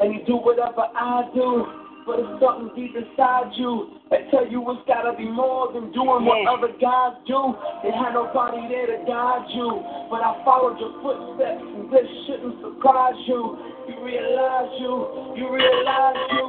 And 0.00 0.14
you 0.14 0.24
do 0.26 0.36
whatever 0.36 0.86
I 0.94 1.28
do. 1.34 1.66
But 2.06 2.20
it's 2.20 2.38
something 2.38 2.70
deep 2.78 2.94
inside 2.94 3.50
you 3.58 3.98
that 4.10 4.30
tell 4.30 4.46
you 4.46 4.62
it's 4.70 4.78
gotta 4.86 5.18
be 5.18 5.26
more 5.26 5.72
than 5.72 5.90
doing 5.90 6.22
what 6.22 6.46
other 6.46 6.70
guys 6.78 7.18
do. 7.26 7.58
They 7.82 7.90
had 7.90 8.14
nobody 8.14 8.62
there 8.70 8.86
to 8.86 9.02
guide 9.02 9.50
you, 9.50 9.82
but 10.08 10.22
I 10.22 10.38
followed 10.46 10.78
your 10.78 10.94
footsteps, 11.02 11.66
and 11.66 11.90
this 11.90 12.06
shouldn't 12.30 12.62
surprise 12.62 13.18
you. 13.26 13.58
You 13.90 13.98
realize 14.06 14.70
you, 14.78 15.34
you 15.34 15.50
realize 15.50 16.14
you, 16.30 16.46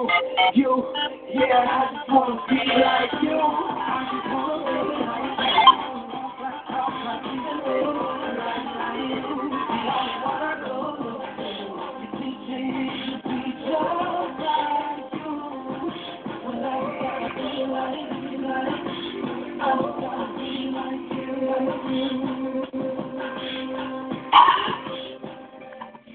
you, 0.62 0.94
yeah, 1.42 1.66
I 1.66 1.90
just 1.90 2.06
wanna 2.14 2.38
be 2.46 2.62
like 2.62 3.18
you. 3.26 3.42
I 3.42 3.98
just 4.14 4.30
wanna 4.30 4.62
be 4.62 4.68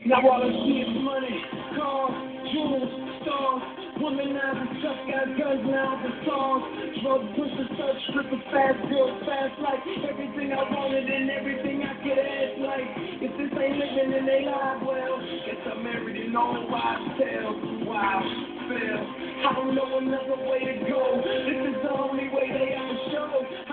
Now 0.05 0.19
all 0.19 0.43
I 0.43 0.51
see 0.67 0.83
is 0.83 0.99
money, 0.99 1.39
cars, 1.79 2.11
jewels, 2.51 2.91
stars, 3.23 3.63
womanizing 4.03 4.83
stuff, 4.83 4.99
got 5.07 5.31
guns 5.39 5.63
now 5.63 5.95
for 6.03 6.15
songs, 6.27 6.67
drug 7.07 7.23
pushers, 7.39 7.71
search, 7.79 8.01
strippers, 8.11 8.43
fast, 8.51 8.83
girls, 8.91 9.15
fast 9.23 9.55
like 9.63 9.79
everything 10.11 10.51
I 10.51 10.67
wanted 10.75 11.07
and 11.07 11.31
everything 11.31 11.87
I 11.87 11.95
could 12.03 12.19
ask 12.19 12.55
like. 12.67 12.89
If 13.23 13.31
this 13.39 13.55
ain't 13.55 13.79
living 13.79 14.11
in 14.11 14.27
they 14.27 14.43
life, 14.43 14.83
well, 14.83 15.23
guess 15.47 15.63
I'm 15.71 15.87
married 15.87 16.19
and 16.19 16.34
all 16.34 16.67
wives 16.67 17.07
tell. 17.23 17.55
Wow, 17.87 18.27
fail. 18.67 19.07
I 19.07 19.55
don't 19.55 19.71
know 19.71 20.03
another 20.03 20.51
way 20.51 20.67
to 20.67 20.75
go. 20.83 21.23
This 21.23 21.63
is 21.63 21.79
the 21.79 21.95
only 21.95 22.27
way 22.27 22.51
they. 22.51 22.75
I 22.75 22.91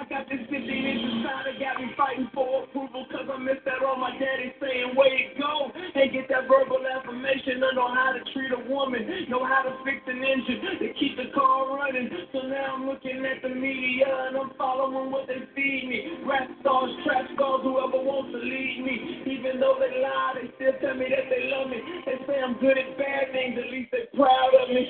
got 0.09 0.25
this 0.25 0.41
15 0.49 0.57
inch 0.57 1.03
inside 1.05 1.45
that 1.45 1.57
got 1.61 1.77
me 1.77 1.93
fighting 1.93 2.25
for 2.33 2.65
approval 2.65 3.05
cause 3.13 3.29
I 3.29 3.37
missed 3.37 3.61
that 3.69 3.85
all 3.85 3.95
my 4.01 4.09
daddy 4.17 4.49
saying 4.57 4.97
way 4.97 5.29
to 5.29 5.39
go. 5.39 5.69
And 5.69 6.09
get 6.09 6.25
that 6.33 6.49
verbal 6.49 6.81
affirmation. 6.81 7.61
I 7.61 7.77
know 7.77 7.93
how 7.93 8.17
to 8.17 8.21
treat 8.33 8.49
a 8.49 8.61
woman, 8.65 9.05
know 9.29 9.45
how 9.45 9.61
to 9.61 9.73
fix 9.85 10.01
an 10.09 10.17
engine 10.17 10.81
to 10.81 10.87
keep 10.97 11.13
the 11.13 11.29
car 11.37 11.69
running. 11.77 12.09
So 12.33 12.41
now 12.49 12.81
I'm 12.81 12.89
looking 12.89 13.21
at 13.21 13.45
the 13.45 13.53
media 13.53 14.09
and 14.09 14.37
I'm 14.37 14.51
following 14.57 15.13
what 15.13 15.29
they 15.29 15.45
feed 15.53 15.85
me. 15.85 16.25
Rap 16.25 16.49
stars, 16.65 16.89
trap 17.05 17.29
stars, 17.37 17.61
whoever 17.61 18.01
wants 18.01 18.33
to 18.33 18.41
lead 18.41 18.81
me. 18.81 19.29
Even 19.29 19.61
though 19.61 19.77
they 19.77 19.93
lie, 20.01 20.41
they 20.41 20.49
still 20.57 20.73
tell 20.81 20.97
me 20.97 21.05
that 21.13 21.29
they 21.29 21.53
love 21.53 21.69
me. 21.69 21.77
They 22.09 22.17
say 22.25 22.41
I'm 22.41 22.57
good 22.57 22.81
at 22.81 22.97
bad 22.97 23.29
things, 23.29 23.61
at 23.61 23.69
least 23.69 23.93
they're 23.93 24.09
proud 24.17 24.53
of 24.57 24.73
me. 24.73 24.89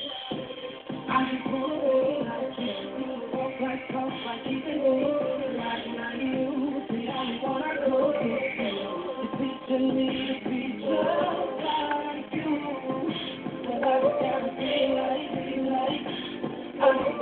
I 1.11 1.19
just 1.27 1.49
like, 3.61 3.87
talk 3.89 4.13
like, 4.25 4.47
even 4.47 4.77
though 4.79 5.19
like, 5.57 5.85
like 5.97 6.21
you. 6.21 6.79
The 6.87 6.99
only 7.11 7.37
one 7.43 7.63
I 7.63 7.75
go 7.85 8.13
to. 8.13 8.23
You're 8.23 9.31
teaching 9.35 9.85
me 9.95 10.07
to 10.27 10.49
be 10.49 10.61
just 10.79 11.59
like 11.67 12.31
you. 12.33 12.49
But 13.65 13.83
I 13.83 13.99
just 13.99 14.17
gotta 14.23 14.49
be 14.55 14.71
like 14.95 15.33
you, 15.49 15.61
like 15.69 16.07
I 16.79 17.18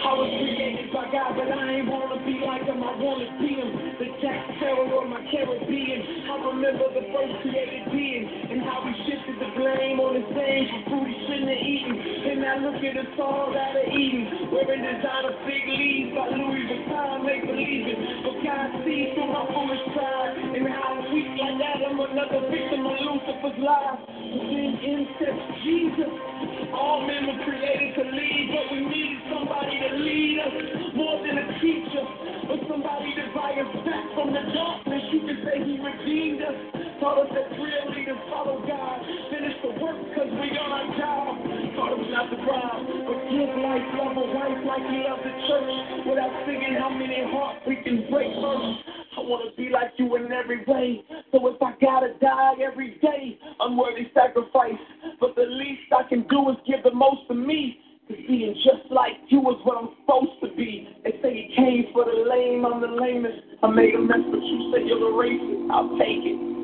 I 0.00 0.16
was 0.16 0.32
created 0.32 0.88
by 0.96 1.12
God, 1.12 1.36
but 1.36 1.52
I 1.52 1.60
ain't 1.76 1.84
wanna 1.84 2.24
be 2.24 2.40
like 2.40 2.64
him. 2.64 2.80
I 2.80 2.96
wanna 2.96 3.28
be 3.36 3.52
him. 3.52 3.68
The 4.00 4.08
Jack 4.24 4.56
Sparrow 4.56 4.88
of 4.96 5.12
my 5.12 5.20
Caribbean. 5.28 6.00
I 6.24 6.34
remember 6.40 6.88
the 6.88 7.04
first 7.12 7.34
created 7.44 7.84
being 7.92 8.24
and 8.48 8.64
how 8.64 8.80
we 8.80 8.96
shifted 9.04 9.36
the 9.44 9.52
blame 9.60 10.00
on 10.00 10.16
his 10.16 10.30
name 10.32 10.64
for 10.88 11.04
food 11.04 11.04
he 11.04 11.16
shouldn't 11.28 11.52
have 11.52 11.60
eaten. 11.60 11.94
And 12.00 12.40
now 12.40 12.56
look 12.64 12.80
at 12.80 12.96
us 12.96 13.12
all 13.20 13.52
out 13.52 13.76
of 13.76 13.86
Eden, 13.92 14.48
wearing 14.48 14.80
designer 14.88 15.36
fig 15.44 15.64
leaves 15.68 16.16
by 16.16 16.32
Louis 16.32 16.64
Vuitton, 16.64 17.16
make 17.28 17.44
believe 17.44 17.84
it. 17.92 17.98
But 18.24 18.36
God 18.40 18.68
sees 18.88 19.12
through 19.12 19.28
my 19.28 19.44
foolish 19.52 19.84
pride 19.92 20.32
and 20.56 20.64
how 20.64 20.96
I'm 20.96 21.12
weak 21.12 21.28
like 21.36 21.60
that. 21.60 21.76
I'm 21.84 22.00
another 22.00 22.48
victim 22.48 22.88
of 22.88 22.96
Lucifer's 23.04 23.58
lies. 23.60 24.00
Then 24.08 24.80
incest, 24.80 25.44
Jesus. 25.60 26.59
All 26.74 27.06
men 27.06 27.26
were 27.26 27.44
created 27.44 27.94
to 27.96 28.04
lead, 28.10 28.44
but 28.54 28.72
we 28.72 28.80
needed 28.86 29.20
somebody 29.32 29.78
to 29.80 29.90
lead 29.96 30.38
us 30.40 30.54
more 30.94 31.18
than 31.26 31.38
a 31.38 31.46
teacher, 31.60 32.04
but 32.48 32.60
somebody 32.68 33.14
to 33.14 33.24
buy 33.34 33.52
us 33.58 33.72
back 33.84 34.06
from 34.14 34.32
the 34.32 34.42
darkness. 34.54 35.02
You 35.12 35.20
can 35.20 35.38
say 35.44 35.56
he 35.64 35.78
redeemed 35.78 36.42
us, 36.42 36.79
taught 37.00 37.16
us 37.16 37.32
that 37.32 37.48
real 37.56 37.84
leaders 37.96 38.20
follow 38.28 38.60
God, 38.68 38.96
finish 39.32 39.56
the 39.64 39.72
work 39.80 39.96
because 40.04 40.30
we 40.36 40.52
on 40.52 40.68
our 40.68 40.88
job. 41.00 41.32
Thought 41.74 41.96
it 41.96 42.00
was 42.04 42.12
not 42.12 42.28
the 42.28 42.40
crowd, 42.44 42.84
but 42.84 43.18
give 43.32 43.52
life, 43.56 43.88
love 43.96 44.20
a 44.20 44.26
wife 44.36 44.60
like 44.68 44.84
we 44.84 45.00
love 45.08 45.24
the 45.24 45.34
church, 45.48 45.72
without 46.04 46.32
singing 46.44 46.76
how 46.76 46.92
many 46.92 47.24
hearts 47.32 47.64
we 47.64 47.80
can 47.80 48.04
break 48.12 48.28
first. 48.36 48.84
I 49.16 49.24
wanna 49.24 49.50
be 49.56 49.72
like 49.72 49.96
you 49.96 50.12
in 50.16 50.30
every 50.30 50.60
way. 50.68 51.00
So 51.32 51.40
if 51.48 51.56
I 51.62 51.72
gotta 51.80 52.12
die 52.20 52.60
every 52.60 53.00
day, 53.00 53.40
unworthy 53.60 54.12
sacrifice. 54.12 54.80
But 55.18 55.34
the 55.36 55.48
least 55.48 55.88
I 55.96 56.04
can 56.04 56.28
do 56.28 56.52
is 56.52 56.56
give 56.68 56.84
the 56.84 56.92
most 56.92 57.26
to 57.28 57.34
me. 57.34 57.80
Being 58.08 58.54
just 58.64 58.90
like 58.90 59.12
you 59.28 59.38
is 59.50 59.56
what 59.62 59.78
I'm 59.78 59.94
supposed 60.02 60.40
to 60.42 60.48
be. 60.56 60.88
They 61.04 61.12
say 61.22 61.30
you 61.30 61.54
came 61.54 61.84
for 61.92 62.04
the 62.04 62.26
lame, 62.28 62.66
I'm 62.66 62.80
the 62.80 62.88
lamest. 62.88 63.38
I 63.62 63.70
made 63.70 63.94
a 63.94 64.00
mess, 64.00 64.18
but 64.30 64.42
you 64.42 64.72
say 64.74 64.82
you'll 64.84 65.14
erase 65.14 65.40
it. 65.40 65.70
I'll 65.70 65.96
take 65.96 66.26
it. 66.26 66.59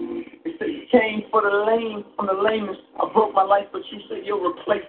Say 0.59 0.67
he 0.67 0.87
came 0.91 1.25
for 1.31 1.43
the 1.43 1.65
lame, 1.67 2.05
I'm 2.19 2.27
the 2.27 2.33
lamest. 2.33 2.81
I 3.03 3.13
broke 3.13 3.35
my 3.35 3.43
life, 3.43 3.67
but 3.73 3.83
you 3.91 3.99
say 4.09 4.25
you'll 4.25 4.45
replace 4.45 4.87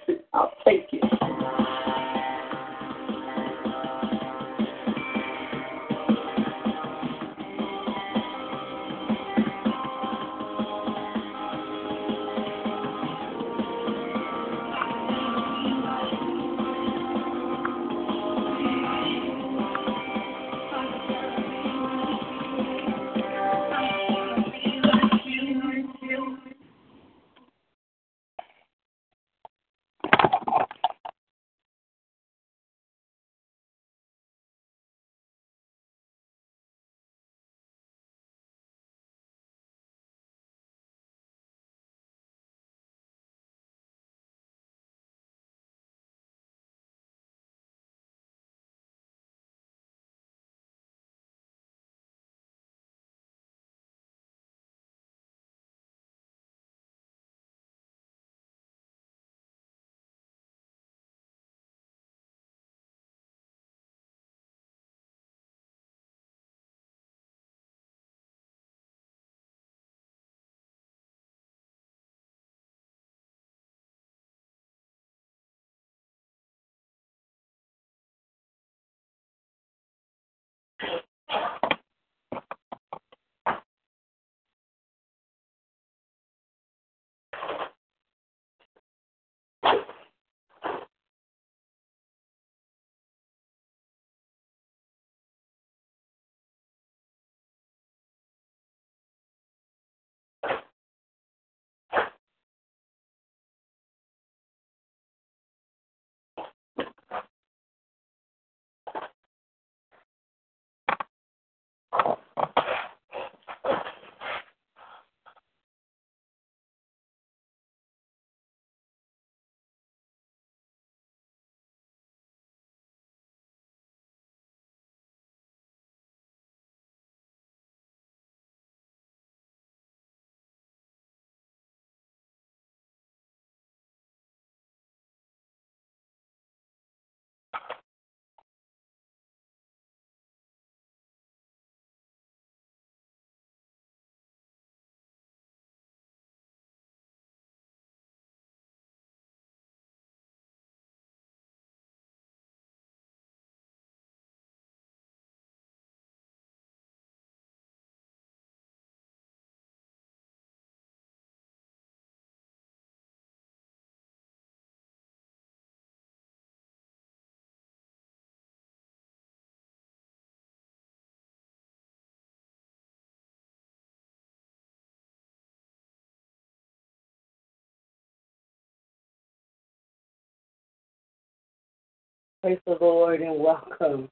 Praise 182.43 182.59
the 182.67 182.77
Lord 182.79 183.21
and 183.21 183.39
welcome 183.39 184.09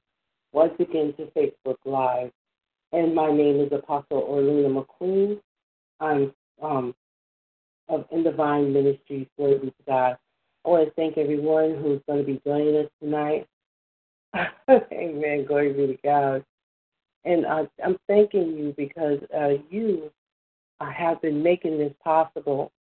once 0.52 0.72
again 0.80 1.14
to 1.16 1.26
Facebook 1.26 1.76
Live. 1.84 2.32
And 2.92 3.14
my 3.14 3.30
name 3.30 3.60
is 3.60 3.70
Apostle 3.70 4.26
Orlina 4.28 4.84
McQueen. 4.84 5.38
I'm 6.00 6.32
um, 6.60 6.92
of 7.88 8.04
In 8.10 8.24
Divine 8.24 8.72
Ministries, 8.72 9.28
glory 9.38 9.58
be 9.60 9.66
to 9.68 9.74
God. 9.86 10.18
I 10.64 10.68
want 10.68 10.88
to 10.88 10.94
thank 10.94 11.16
everyone 11.16 11.76
who's 11.80 12.00
going 12.08 12.18
to 12.18 12.24
be 12.24 12.40
joining 12.44 12.76
us 12.76 12.90
tonight. 13.00 13.46
Amen. 14.92 15.44
Glory 15.46 15.72
be 15.72 15.86
to 15.86 15.98
God. 16.02 16.44
And 17.24 17.46
uh, 17.46 17.66
I'm 17.84 17.96
thanking 18.08 18.56
you 18.56 18.74
because 18.76 19.20
uh, 19.32 19.62
you 19.70 20.10
have 20.80 21.22
been 21.22 21.44
making 21.44 21.78
this 21.78 21.92
possible. 22.02 22.72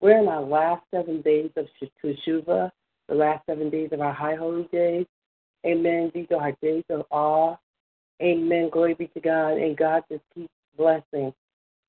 We're 0.00 0.20
in 0.20 0.28
our 0.28 0.42
last 0.42 0.84
seven 0.92 1.20
days 1.20 1.50
of 1.56 1.66
Teshuvah 2.00 2.70
the 3.08 3.14
last 3.14 3.44
seven 3.46 3.70
days 3.70 3.90
of 3.92 4.00
our 4.00 4.12
high 4.12 4.34
holy 4.34 4.68
days. 4.72 5.06
Amen. 5.66 6.10
These 6.14 6.26
are 6.30 6.40
our 6.40 6.52
days 6.62 6.84
of 6.90 7.04
awe. 7.10 7.56
Amen. 8.22 8.70
Glory 8.70 8.94
be 8.94 9.06
to 9.08 9.20
God. 9.20 9.52
And 9.54 9.76
God 9.76 10.02
just 10.10 10.22
keeps 10.34 10.52
blessing. 10.76 11.32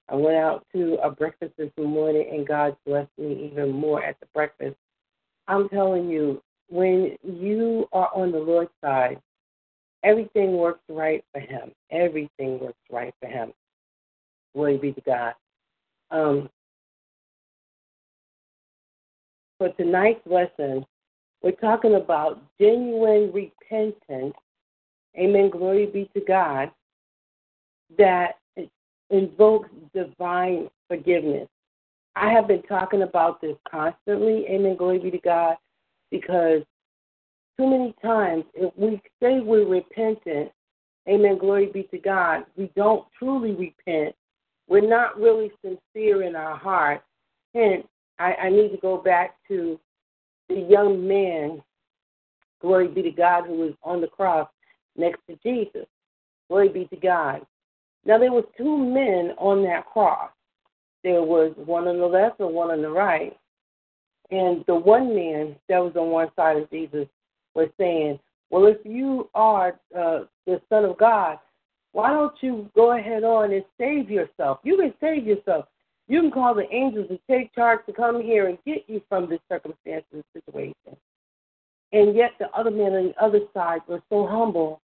I 0.10 0.16
went 0.16 0.38
out 0.38 0.66
to 0.74 0.98
a 1.04 1.10
breakfast 1.10 1.54
this 1.58 1.72
morning 1.78 2.28
and 2.32 2.48
God 2.48 2.76
blessed 2.86 3.10
me 3.18 3.50
even 3.52 3.72
more 3.72 4.04
at 4.04 4.20
the 4.20 4.28
breakfast. 4.34 4.76
I'm 5.48 5.68
telling 5.70 6.10
you, 6.10 6.42
when 6.70 7.18
you 7.24 7.88
are 7.94 8.10
on 8.14 8.32
the 8.32 8.40
Lord's 8.40 8.72
side, 8.84 9.20
everything 10.04 10.58
works 10.58 10.84
right 10.90 11.24
for 11.32 11.40
him. 11.40 11.72
Everything 11.92 12.60
works 12.60 12.78
right 12.92 13.14
for 13.20 13.28
him. 13.28 13.52
Glory 14.54 14.78
be 14.78 14.92
to 14.94 15.02
God. 15.02 15.34
Um, 16.12 16.50
for 19.58 19.70
tonight's 19.70 20.26
lesson, 20.26 20.86
we're 21.42 21.52
talking 21.52 21.96
about 21.96 22.42
genuine 22.60 23.32
repentance. 23.32 24.36
Amen. 25.18 25.50
Glory 25.50 25.86
be 25.86 26.10
to 26.14 26.22
God. 26.26 26.72
That 27.98 28.40
invokes 29.10 29.70
divine 29.94 30.70
forgiveness. 30.88 31.48
I 32.16 32.32
have 32.32 32.48
been 32.48 32.64
talking 32.64 33.04
about 33.04 33.42
this 33.42 33.58
constantly. 33.70 34.46
Amen. 34.48 34.76
Glory 34.76 35.00
be 35.00 35.12
to 35.12 35.20
God. 35.20 35.58
Because 36.12 36.64
too 37.58 37.70
many 37.70 37.96
times, 38.02 38.44
if 38.54 38.74
we 38.76 39.02
say 39.22 39.40
we're 39.40 39.68
repentant, 39.68 40.52
amen, 41.08 41.38
glory 41.38 41.68
be 41.68 41.84
to 41.84 41.98
God, 41.98 42.46
we 42.58 42.70
don't 42.76 43.06
truly 43.18 43.54
repent. 43.54 44.14
We're 44.68 44.88
not 44.88 45.20
really 45.20 45.52
sincere 45.62 46.24
in 46.24 46.36
our 46.36 46.58
heart. 46.58 47.02
Hence, 47.54 47.88
I, 48.20 48.34
I 48.34 48.50
need 48.50 48.70
to 48.72 48.78
go 48.78 48.98
back 48.98 49.38
to 49.48 49.80
the 50.50 50.62
young 50.70 51.08
man, 51.08 51.62
glory 52.62 52.88
be 52.88 53.02
to 53.04 53.12
God, 53.12 53.46
who 53.46 53.54
was 53.54 53.74
on 53.84 54.02
the 54.02 54.08
cross 54.08 54.50
next 54.96 55.20
to 55.30 55.38
Jesus. 55.44 55.86
Glory 56.48 56.70
be 56.70 56.86
to 56.86 56.96
God. 56.96 57.46
Now 58.06 58.18
there 58.18 58.32
was 58.32 58.46
two 58.58 58.78
men 58.78 59.34
on 59.38 59.64
that 59.64 59.86
cross. 59.86 60.30
There 61.04 61.24
was 61.24 61.54
one 61.56 61.88
on 61.88 62.00
the 62.00 62.06
left 62.06 62.40
and 62.40 62.54
one 62.54 62.72
on 62.72 62.82
the 62.82 62.90
right. 62.90 63.38
And 64.32 64.64
the 64.68 64.76
one 64.76 65.16
man 65.16 65.56
that 65.70 65.80
was 65.80 65.94
on 65.96 66.10
one 66.10 66.30
side 66.36 66.58
of 66.58 66.70
Jesus 66.70 67.08
was 67.54 67.70
saying, 67.78 68.20
Well, 68.50 68.66
if 68.66 68.78
you 68.84 69.30
are 69.36 69.80
uh, 69.96 70.22
the 70.46 70.62
Son 70.70 70.86
of 70.86 70.98
God, 70.98 71.38
why 71.92 72.12
don't 72.12 72.36
you 72.42 72.70
go 72.76 72.98
ahead 72.98 73.24
on 73.24 73.54
and 73.54 73.64
save 73.78 74.10
yourself? 74.10 74.60
You 74.64 74.78
can 74.78 74.94
save 75.00 75.26
yourself. 75.26 75.66
You 76.08 76.22
can 76.22 76.32
call 76.32 76.54
the 76.54 76.72
angels 76.72 77.08
to 77.10 77.20
take 77.30 77.54
charge 77.54 77.80
to 77.88 77.94
come 77.94 78.22
here 78.22 78.48
and 78.48 78.58
get 78.66 78.84
you 78.88 79.02
from 79.10 79.30
this 79.30 79.40
circumstance 79.50 80.06
and 80.14 80.24
situation. 80.34 80.96
And 81.92 82.16
yet 82.16 82.32
the 82.40 82.50
other 82.52 82.72
man 82.72 82.94
on 82.94 83.06
the 83.06 83.24
other 83.24 83.40
side 83.54 83.82
was 83.88 84.02
so 84.10 84.28
humble. 84.28 84.82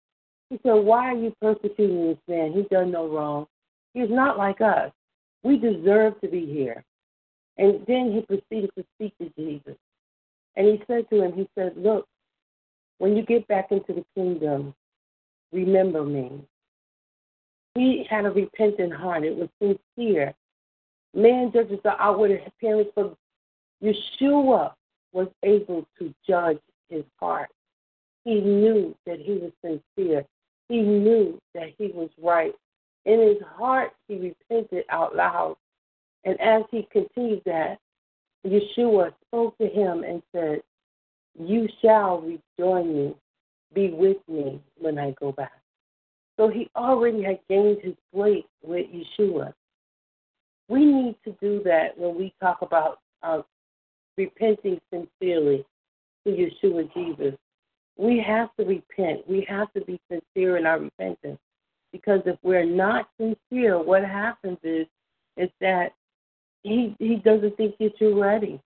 He 0.49 0.59
said, 0.63 0.73
Why 0.73 1.13
are 1.13 1.17
you 1.17 1.35
persecuting 1.41 2.09
this 2.09 2.19
man? 2.27 2.53
He's 2.53 2.67
done 2.71 2.91
no 2.91 3.09
wrong. 3.09 3.47
He's 3.93 4.11
not 4.11 4.39
like 4.39 4.61
us. 4.61 4.93
We 5.43 5.59
deserve 5.59 6.21
to 6.21 6.29
be 6.29 6.47
here. 6.47 6.85
And 7.59 7.85
then 7.87 8.13
he 8.13 8.23
proceeded 8.23 8.71
to 8.79 8.85
speak 8.95 9.13
to 9.19 9.31
Jesus. 9.37 9.77
And 10.57 10.67
he 10.67 10.83
said 10.87 11.09
to 11.11 11.23
him, 11.23 11.33
He 11.35 11.49
said, 11.55 11.75
Look, 11.77 12.07
when 12.99 13.17
you 13.17 13.25
get 13.25 13.47
back 13.49 13.73
into 13.73 13.93
the 13.93 14.05
kingdom, 14.15 14.75
remember 15.53 16.05
me. 16.05 16.43
He 17.75 18.07
had 18.09 18.25
a 18.25 18.31
repentant 18.31 18.93
heart. 18.93 19.25
It 19.25 19.37
was 19.37 19.49
sincere. 19.61 20.35
Man 21.15 21.51
judges 21.53 21.81
the 21.83 22.01
outward 22.01 22.43
appearance, 22.47 22.89
but 22.95 23.17
Yeshua 23.83 24.73
was 25.13 25.29
able 25.43 25.87
to 25.99 26.15
judge 26.27 26.61
his 26.89 27.05
heart. 27.19 27.51
He 28.25 28.41
knew 28.41 28.95
that 29.07 29.19
he 29.19 29.33
was 29.33 29.53
sincere. 29.63 30.25
He 30.69 30.83
knew 30.83 31.41
that 31.55 31.71
he 31.79 31.89
was 31.89 32.11
right. 32.23 32.55
In 33.07 33.21
his 33.21 33.43
heart, 33.57 33.93
he 34.07 34.17
repented 34.51 34.85
out 34.91 35.17
loud. 35.17 35.57
And 36.25 36.41
as 36.41 36.63
he 36.71 36.87
continued 36.93 37.43
that, 37.47 37.79
Yeshua 38.47 39.13
spoke 39.27 39.57
to 39.59 39.67
him 39.67 40.05
and 40.05 40.23
said, 40.33 40.63
You 41.39 41.67
shall 41.83 42.21
rejoin 42.21 42.95
me, 42.95 43.15
be 43.75 43.91
with 43.91 44.19
me 44.29 44.61
when 44.79 44.99
I 44.99 45.13
go 45.13 45.33
back. 45.33 45.61
So 46.37 46.49
he 46.49 46.71
already 46.77 47.23
had 47.23 47.41
gained 47.49 47.79
his 47.83 47.95
place 48.15 48.45
with 48.63 48.87
Yeshua. 48.87 49.53
We 50.71 50.85
need 50.85 51.17
to 51.25 51.33
do 51.43 51.61
that 51.65 51.99
when 51.99 52.17
we 52.17 52.33
talk 52.41 52.63
about 52.63 53.01
uh, 53.25 53.43
repenting 54.17 54.81
sincerely 54.93 55.67
to 56.25 56.31
Yeshua 56.31 56.89
Jesus. 56.95 57.35
We 57.99 58.23
have 58.25 58.51
to 58.57 58.65
repent. 58.65 59.29
We 59.29 59.45
have 59.49 59.73
to 59.73 59.81
be 59.81 60.01
sincere 60.09 60.59
in 60.59 60.67
our 60.67 60.79
repentance. 60.79 61.41
Because 61.91 62.21
if 62.25 62.39
we're 62.45 62.65
not 62.65 63.09
sincere, 63.19 63.83
what 63.83 64.05
happens 64.05 64.59
is 64.63 64.87
is 65.37 65.51
that 65.61 65.93
he 66.63 66.95
he 67.01 67.17
doesn't 67.17 67.57
think 67.57 67.77
that 67.79 67.85
you're 67.85 67.99
too 67.99 68.21
ready. 68.21 68.61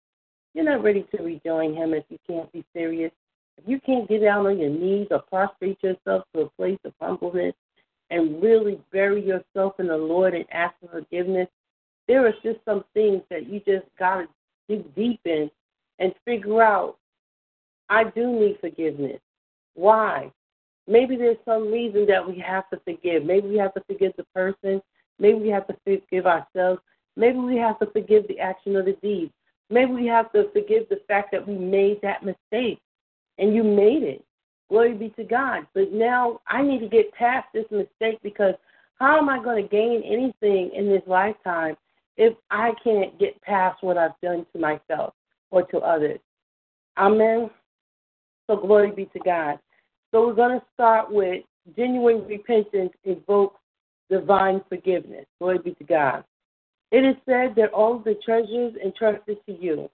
You're 0.52 0.66
not 0.66 0.82
ready 0.82 1.06
to 1.16 1.22
rejoin 1.22 1.74
him 1.74 1.94
if 1.94 2.04
you 2.10 2.18
can't 2.28 2.52
be 2.52 2.66
serious. 2.74 3.12
If 3.56 3.64
you 3.66 3.80
can't 3.80 4.08
get 4.08 4.20
down 4.20 4.46
on 4.46 4.58
your 4.58 4.68
knees 4.68 5.06
or 5.10 5.20
prostrate 5.20 5.82
yourself 5.82 6.24
to 6.34 6.42
a 6.42 6.50
place 6.50 6.78
of 6.84 6.92
humbleness 7.00 7.54
and 8.10 8.42
really 8.42 8.78
bury 8.92 9.24
yourself 9.26 9.80
in 9.80 9.86
the 9.86 9.96
Lord 9.96 10.34
and 10.34 10.44
ask 10.52 10.74
for 10.80 11.00
forgiveness, 11.00 11.48
there 12.08 12.26
is 12.26 12.34
just 12.42 12.58
some 12.64 12.84
things 12.94 13.22
that 13.30 13.48
you 13.48 13.60
just 13.60 13.86
gotta 13.98 14.26
dig 14.68 14.94
deep 14.94 15.20
in 15.24 15.50
and 15.98 16.12
figure 16.24 16.62
out. 16.62 16.96
I 17.88 18.04
do 18.04 18.32
need 18.40 18.58
forgiveness. 18.60 19.20
Why? 19.74 20.30
Maybe 20.86 21.16
there's 21.16 21.38
some 21.44 21.70
reason 21.70 22.06
that 22.06 22.26
we 22.26 22.38
have 22.40 22.68
to 22.70 22.80
forgive. 22.84 23.24
Maybe 23.24 23.48
we 23.48 23.58
have 23.58 23.74
to 23.74 23.82
forgive 23.86 24.12
the 24.16 24.24
person. 24.34 24.82
Maybe 25.18 25.38
we 25.38 25.48
have 25.48 25.66
to 25.68 25.76
forgive 25.84 26.26
ourselves. 26.26 26.80
Maybe 27.16 27.38
we 27.38 27.56
have 27.56 27.78
to 27.78 27.86
forgive 27.86 28.26
the 28.28 28.38
action 28.40 28.76
of 28.76 28.86
the 28.86 28.96
deed. 29.02 29.32
Maybe 29.70 29.92
we 29.92 30.06
have 30.06 30.32
to 30.32 30.50
forgive 30.52 30.88
the 30.88 31.00
fact 31.08 31.32
that 31.32 31.46
we 31.46 31.56
made 31.56 32.00
that 32.02 32.24
mistake 32.24 32.80
and 33.38 33.54
you 33.54 33.62
made 33.62 34.02
it. 34.02 34.24
Glory 34.68 34.94
be 34.94 35.10
to 35.10 35.24
God. 35.24 35.66
But 35.74 35.92
now 35.92 36.40
I 36.48 36.62
need 36.62 36.80
to 36.80 36.88
get 36.88 37.12
past 37.12 37.48
this 37.54 37.66
mistake 37.70 38.18
because 38.22 38.54
how 38.98 39.18
am 39.18 39.28
I 39.28 39.42
going 39.42 39.62
to 39.62 39.68
gain 39.68 40.02
anything 40.02 40.70
in 40.74 40.88
this 40.88 41.02
lifetime 41.06 41.76
if 42.16 42.34
I 42.50 42.72
can't 42.82 43.18
get 43.18 43.40
past 43.42 43.82
what 43.82 43.98
I've 43.98 44.18
done 44.22 44.46
to 44.52 44.58
myself 44.58 45.14
or 45.50 45.62
to 45.64 45.78
others? 45.78 46.20
Amen. 46.96 47.50
So 48.48 48.56
glory 48.56 48.90
be 48.90 49.06
to 49.06 49.18
God. 49.20 49.58
So 50.12 50.26
we're 50.26 50.34
going 50.34 50.60
to 50.60 50.66
start 50.74 51.10
with 51.10 51.42
genuine 51.76 52.26
repentance 52.26 52.92
invokes 53.04 53.58
divine 54.10 54.62
forgiveness. 54.68 55.26
Glory 55.40 55.58
be 55.58 55.72
to 55.74 55.84
God. 55.84 56.24
It 56.90 57.04
is 57.04 57.16
said 57.26 57.54
that 57.56 57.72
all 57.72 57.98
the 57.98 58.14
treasures 58.24 58.74
entrusted 58.84 59.38
to 59.46 59.52
you 59.52 59.90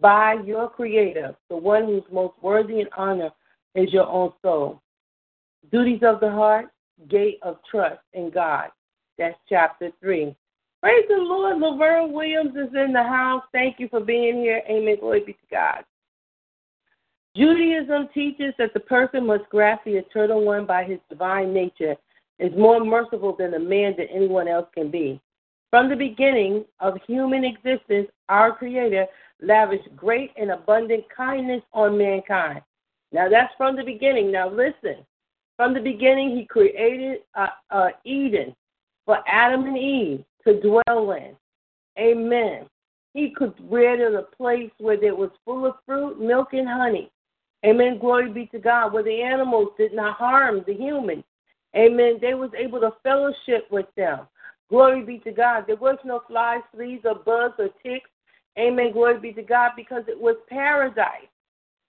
by 0.00 0.34
your 0.44 0.68
Creator, 0.68 1.34
the 1.48 1.56
one 1.56 1.84
who's 1.84 2.02
most 2.12 2.34
worthy 2.42 2.80
in 2.80 2.88
honor, 2.96 3.30
is 3.74 3.92
your 3.92 4.06
own 4.06 4.32
soul. 4.42 4.82
Duties 5.70 6.00
of 6.02 6.20
the 6.20 6.30
heart, 6.30 6.66
gate 7.08 7.38
of 7.42 7.56
trust 7.70 8.00
in 8.12 8.30
God. 8.30 8.68
That's 9.16 9.38
chapter 9.48 9.90
3. 10.00 10.34
Praise 10.82 11.04
the 11.08 11.14
Lord. 11.14 11.60
Laverne 11.60 12.12
Williams 12.12 12.56
is 12.56 12.74
in 12.74 12.92
the 12.92 13.02
house. 13.04 13.44
Thank 13.52 13.78
you 13.78 13.88
for 13.88 14.00
being 14.00 14.38
here. 14.38 14.62
Amen. 14.68 14.96
Glory 14.98 15.20
be 15.24 15.32
to 15.34 15.38
God. 15.48 15.84
Judaism 17.36 18.08
teaches 18.12 18.52
that 18.58 18.74
the 18.74 18.80
person 18.80 19.26
must 19.26 19.48
grasp 19.48 19.84
the 19.84 19.92
eternal 19.92 20.44
one 20.44 20.66
by 20.66 20.82
his 20.82 20.98
divine 21.08 21.54
nature, 21.54 21.94
is 22.40 22.52
more 22.58 22.84
merciful 22.84 23.36
than 23.38 23.54
a 23.54 23.60
man 23.60 23.94
than 23.96 24.08
anyone 24.12 24.48
else 24.48 24.66
can 24.74 24.90
be. 24.90 25.20
From 25.70 25.88
the 25.88 25.94
beginning 25.94 26.64
of 26.80 26.98
human 27.06 27.44
existence, 27.44 28.08
our 28.28 28.54
Creator 28.54 29.06
lavished 29.40 29.94
great 29.94 30.32
and 30.36 30.50
abundant 30.50 31.04
kindness 31.16 31.62
on 31.72 31.96
mankind. 31.96 32.60
Now, 33.12 33.28
that's 33.28 33.54
from 33.56 33.76
the 33.76 33.84
beginning. 33.84 34.32
Now, 34.32 34.50
listen. 34.50 35.06
From 35.56 35.74
the 35.74 35.80
beginning, 35.80 36.36
He 36.36 36.44
created 36.44 37.20
uh, 37.36 37.46
uh, 37.70 37.88
Eden 38.04 38.54
for 39.06 39.18
Adam 39.28 39.64
and 39.66 39.78
Eve 39.78 40.24
to 40.44 40.60
dwell 40.60 41.12
in. 41.12 41.36
Amen. 41.98 42.66
He 43.14 43.30
could 43.36 43.54
created 43.68 44.14
a 44.14 44.22
place 44.22 44.70
where 44.78 45.02
it 45.02 45.16
was 45.16 45.30
full 45.44 45.66
of 45.66 45.74
fruit, 45.84 46.20
milk, 46.20 46.48
and 46.52 46.68
honey. 46.68 47.10
Amen. 47.64 47.98
Glory 47.98 48.30
be 48.30 48.46
to 48.46 48.58
God. 48.58 48.92
Where 48.92 49.02
the 49.02 49.22
animals 49.22 49.68
did 49.78 49.92
not 49.92 50.16
harm 50.16 50.64
the 50.66 50.74
humans. 50.74 51.24
Amen. 51.76 52.18
They 52.20 52.34
was 52.34 52.50
able 52.58 52.80
to 52.80 52.92
fellowship 53.02 53.70
with 53.70 53.86
them. 53.96 54.20
Glory 54.70 55.04
be 55.04 55.18
to 55.20 55.32
God. 55.32 55.64
There 55.66 55.76
was 55.76 55.98
no 56.04 56.22
flies, 56.26 56.62
fleas, 56.74 57.00
or 57.04 57.14
bugs 57.14 57.54
or 57.58 57.68
ticks. 57.82 58.08
Amen. 58.58 58.92
Glory 58.92 59.20
be 59.20 59.32
to 59.34 59.42
God 59.42 59.72
because 59.76 60.04
it 60.08 60.18
was 60.18 60.36
paradise. 60.48 61.28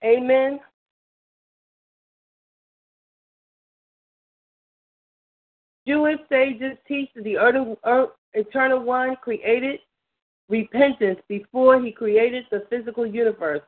Amen. 0.04 0.60
Jewish 5.88 6.20
sages 6.30 6.78
teach 6.88 7.10
that 7.16 7.24
the 7.24 7.38
eternal 8.34 8.80
one 8.80 9.16
created 9.18 9.80
repentance 10.50 11.20
before 11.28 11.82
he 11.82 11.92
created 11.92 12.46
the 12.52 12.66
physical 12.70 13.06
universe. 13.06 13.62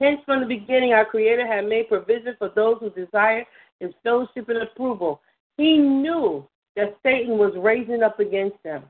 Hence, 0.00 0.20
from 0.26 0.40
the 0.40 0.46
beginning, 0.46 0.92
our 0.92 1.04
Creator 1.04 1.46
had 1.46 1.66
made 1.66 1.88
provision 1.88 2.34
for 2.38 2.50
those 2.54 2.76
who 2.80 2.90
desire 2.90 3.44
his 3.78 3.92
fellowship 4.02 4.48
and 4.48 4.58
approval. 4.58 5.20
He 5.56 5.78
knew 5.78 6.46
that 6.76 6.96
Satan 7.02 7.38
was 7.38 7.52
raising 7.56 8.02
up 8.02 8.18
against 8.18 8.60
them. 8.64 8.84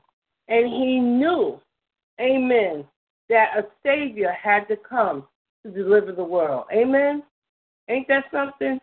And 0.47 0.65
he 0.65 0.99
knew, 0.99 1.59
amen, 2.19 2.85
that 3.29 3.57
a 3.57 3.63
Savior 3.85 4.31
had 4.31 4.67
to 4.69 4.75
come 4.77 5.27
to 5.63 5.71
deliver 5.71 6.11
the 6.11 6.23
world. 6.23 6.65
Amen. 6.73 7.23
Ain't 7.89 8.07
that 8.07 8.25
something? 8.31 8.79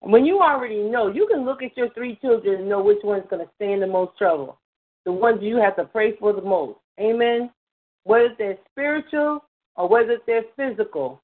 When 0.00 0.24
you 0.24 0.40
already 0.40 0.82
know, 0.82 1.08
you 1.08 1.26
can 1.26 1.44
look 1.44 1.62
at 1.62 1.76
your 1.76 1.88
three 1.90 2.16
children 2.16 2.60
and 2.60 2.68
know 2.68 2.82
which 2.82 2.98
one's 3.02 3.24
going 3.30 3.44
to 3.44 3.50
stay 3.56 3.72
in 3.72 3.80
the 3.80 3.86
most 3.86 4.16
trouble. 4.18 4.58
The 5.04 5.12
ones 5.12 5.38
you 5.42 5.56
have 5.56 5.76
to 5.76 5.84
pray 5.84 6.16
for 6.16 6.32
the 6.32 6.42
most. 6.42 6.78
Amen. 7.00 7.50
Whether 8.04 8.34
they're 8.38 8.58
spiritual 8.70 9.44
or 9.76 9.88
whether 9.88 10.18
they're 10.26 10.44
physical, 10.56 11.22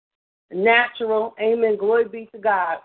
natural. 0.53 1.35
Amen. 1.41 1.77
Glory 1.77 2.09
be 2.09 2.29
to 2.33 2.39
God. 2.39 2.79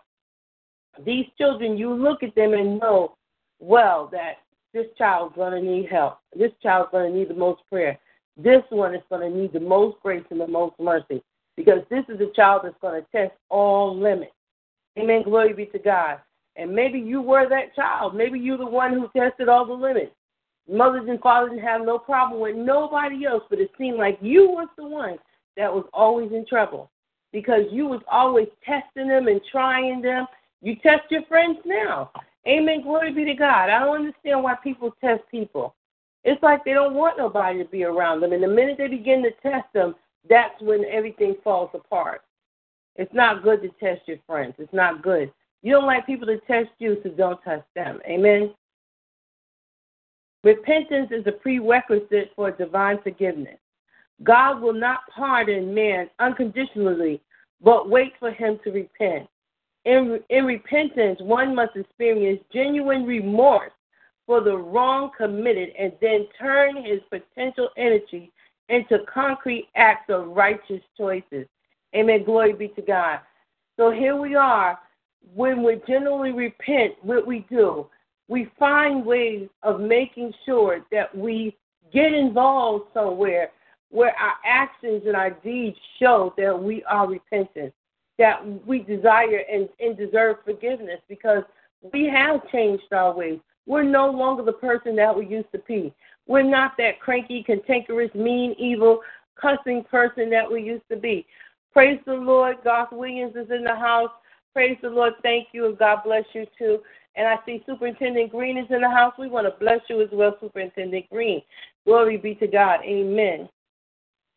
These 1.06 1.26
children, 1.38 1.78
you 1.78 1.94
look 1.94 2.24
at 2.24 2.36
them 2.36 2.54
and 2.54 2.80
know 2.80 3.16
well 3.60 4.10
that 4.12 4.36
this 4.74 4.86
child's 4.98 5.36
going 5.36 5.54
to 5.54 5.70
need 5.70 5.90
help. 5.90 6.20
This 6.38 6.52
child's 6.62 6.92
going 6.92 7.12
to 7.12 7.18
need 7.18 7.30
the 7.30 7.34
most 7.34 7.62
prayer. 7.70 7.98
This 8.38 8.62
one 8.70 8.94
is 8.94 9.02
going 9.10 9.30
to 9.30 9.38
need 9.38 9.54
the 9.54 9.60
most 9.60 9.98
grace 10.04 10.26
and 10.30 10.40
the 10.40 10.48
most 10.48 10.76
mercy 10.80 11.24
because 11.56 11.80
this 11.90 12.04
is 12.10 12.20
a 12.20 12.34
child 12.36 12.62
that's 12.64 12.76
going 12.82 13.02
to 13.02 13.08
test 13.12 13.34
all 13.50 13.98
limits. 13.98 14.34
Amen. 15.00 15.24
Glory 15.24 15.54
be 15.54 15.66
to 15.68 15.80
God. 15.80 16.20
And 16.58 16.74
maybe 16.74 17.00
you 17.00 17.22
were 17.22 17.50
that 17.50 17.76
child. 17.76 18.16
Maybe 18.16 18.40
you're 18.40 18.58
the 18.58 18.66
one 18.66 18.94
who 18.94 19.10
tested 19.18 19.50
all 19.50 19.66
the 19.66 19.74
limits. 19.74 20.12
Mothers 20.70 21.08
and 21.08 21.20
fathers 21.20 21.52
didn't 21.52 21.66
have 21.66 21.86
no 21.86 22.00
problem 22.00 22.42
with 22.42 22.56
nobody 22.56 23.26
else, 23.26 23.44
but 23.50 23.60
it 23.60 23.72
seemed 23.78 23.98
like 23.98 24.18
you 24.22 24.50
was 24.50 24.68
the 24.78 24.86
one 24.86 25.18
that 25.58 25.72
was 25.74 25.86
always 25.94 26.32
in 26.32 26.46
trouble 26.46 26.90
because 27.32 27.64
you 27.72 27.86
was 27.86 28.02
always 28.12 28.48
testing 28.66 29.08
them 29.08 29.28
and 29.28 29.42
trying 29.52 30.02
them. 30.02 30.26
You 30.62 30.76
test 30.78 31.04
your 31.12 31.24
friends 31.24 31.60
now. 31.66 32.12
Amen. 32.48 32.82
Glory 32.84 33.14
be 33.14 33.26
to 33.26 33.34
God. 33.34 33.70
I 33.70 33.80
don't 33.80 33.96
understand 33.96 34.44
why 34.44 34.56
people 34.64 34.96
test 35.02 35.22
people. 35.30 35.76
It's 36.24 36.42
like 36.42 36.66
they 36.66 36.74
don't 36.74 36.96
want 36.96 37.18
nobody 37.18 37.60
to 37.60 37.70
be 37.70 37.84
around 37.84 38.22
them. 38.22 38.34
And 38.34 38.42
the 38.42 38.48
minute 38.48 38.78
they 38.78 38.88
begin 38.88 39.22
to 39.24 39.32
test 39.44 39.68
them, 39.74 39.96
that's 40.28 40.60
when 40.62 40.84
everything 40.86 41.36
falls 41.44 41.70
apart. 41.74 42.22
It's 42.96 43.14
not 43.14 43.44
good 43.44 43.62
to 43.62 43.70
test 43.80 44.08
your 44.08 44.18
friends. 44.26 44.56
It's 44.58 44.74
not 44.74 45.04
good. 45.04 45.32
You 45.62 45.74
don't 45.74 45.86
like 45.86 46.06
people 46.06 46.28
to 46.28 46.38
test 46.48 46.70
you, 46.80 46.98
so 47.04 47.10
don't 47.10 47.42
test 47.44 47.66
them. 47.76 48.00
Amen. 48.08 48.54
Repentance 50.46 51.10
is 51.10 51.26
a 51.26 51.32
prerequisite 51.32 52.32
for 52.36 52.52
divine 52.52 53.00
forgiveness. 53.02 53.58
God 54.22 54.62
will 54.62 54.74
not 54.74 55.00
pardon 55.14 55.74
man 55.74 56.08
unconditionally, 56.20 57.20
but 57.62 57.90
wait 57.90 58.14
for 58.20 58.30
him 58.30 58.60
to 58.64 58.72
repent. 58.72 59.28
In, 59.86 60.20
in 60.30 60.46
repentance, 60.46 61.20
one 61.20 61.56
must 61.56 61.76
experience 61.76 62.40
genuine 62.54 63.08
remorse 63.08 63.72
for 64.28 64.40
the 64.40 64.56
wrong 64.56 65.10
committed 65.18 65.70
and 65.80 65.92
then 66.00 66.28
turn 66.38 66.76
his 66.76 67.00
potential 67.10 67.70
energy 67.76 68.32
into 68.70 69.00
concrete 69.12 69.68
acts 69.76 70.12
of 70.12 70.28
righteous 70.28 70.82
choices. 70.96 71.48
Amen. 71.96 72.24
Glory 72.24 72.54
be 72.54 72.68
to 72.70 72.84
God. 72.84 73.20
So 73.78 73.90
here 73.90 74.16
we 74.16 74.36
are. 74.36 74.78
When 75.34 75.64
we 75.64 75.82
generally 75.88 76.32
repent, 76.32 76.94
what 77.02 77.26
we 77.26 77.48
do, 77.50 77.88
we 78.28 78.50
find 78.58 79.06
ways 79.06 79.48
of 79.64 79.80
making 79.80 80.34
sure 80.46 80.86
that 80.92 81.16
we 81.16 81.56
get 81.94 82.14
involved 82.14 82.86
somewhere 82.94 83.52
where 83.90 84.14
our 84.18 84.34
actions 84.46 85.04
and 85.06 85.16
our 85.16 85.30
deeds 85.30 85.78
show 86.00 86.34
that 86.38 86.58
we 86.58 86.84
are 86.84 87.08
repentant, 87.08 87.74
that 88.18 88.42
we 88.66 88.80
desire 88.80 89.42
and, 89.52 89.70
and 89.80 89.98
deserve 89.98 90.38
forgiveness 90.44 91.00
because 91.08 91.44
we 91.94 92.06
have 92.06 92.42
changed 92.52 92.92
our 92.92 93.16
ways. 93.16 93.40
We're 93.68 93.84
no 93.84 94.10
longer 94.10 94.44
the 94.44 94.54
person 94.54 94.96
that 94.98 95.16
we 95.16 95.28
used 95.28 95.52
to 95.54 95.60
be. 95.68 95.94
We're 96.28 96.44
not 96.44 96.74
that 96.78 97.00
cranky, 97.00 97.44
cantankerous, 97.44 98.14
mean, 98.16 98.56
evil, 98.58 99.00
cussing 99.40 99.84
person 99.90 100.30
that 100.32 100.52
we 100.52 100.64
used 100.64 100.88
to 100.90 100.98
be. 100.98 101.26
Praise 101.72 102.00
the 102.06 102.14
Lord. 102.14 102.58
Garth 102.64 102.92
Williams 102.92 103.36
is 103.36 103.50
in 103.52 103.64
the 103.64 103.76
house. 103.76 104.12
Praise 104.54 104.78
the 104.82 104.90
Lord. 104.90 105.14
Thank 105.22 105.50
you, 105.52 105.68
and 105.68 105.78
God 105.78 106.00
bless 106.04 106.24
you 106.34 106.46
too. 106.58 106.80
And 107.16 107.28
I 107.28 107.38
see 107.46 107.64
Superintendent 107.66 108.32
Green 108.32 108.58
is 108.58 108.66
in 108.70 108.82
the 108.82 108.90
house. 108.90 109.14
We 109.18 109.30
want 109.30 109.48
to 109.48 109.60
bless 109.60 109.80
you 109.90 110.02
as 110.02 110.10
well, 110.12 110.36
Superintendent 110.42 111.10
Green. 111.10 111.42
Glory 111.86 112.18
be 112.18 112.36
to 112.36 112.48
God. 112.48 112.80
Amen. 112.84 113.48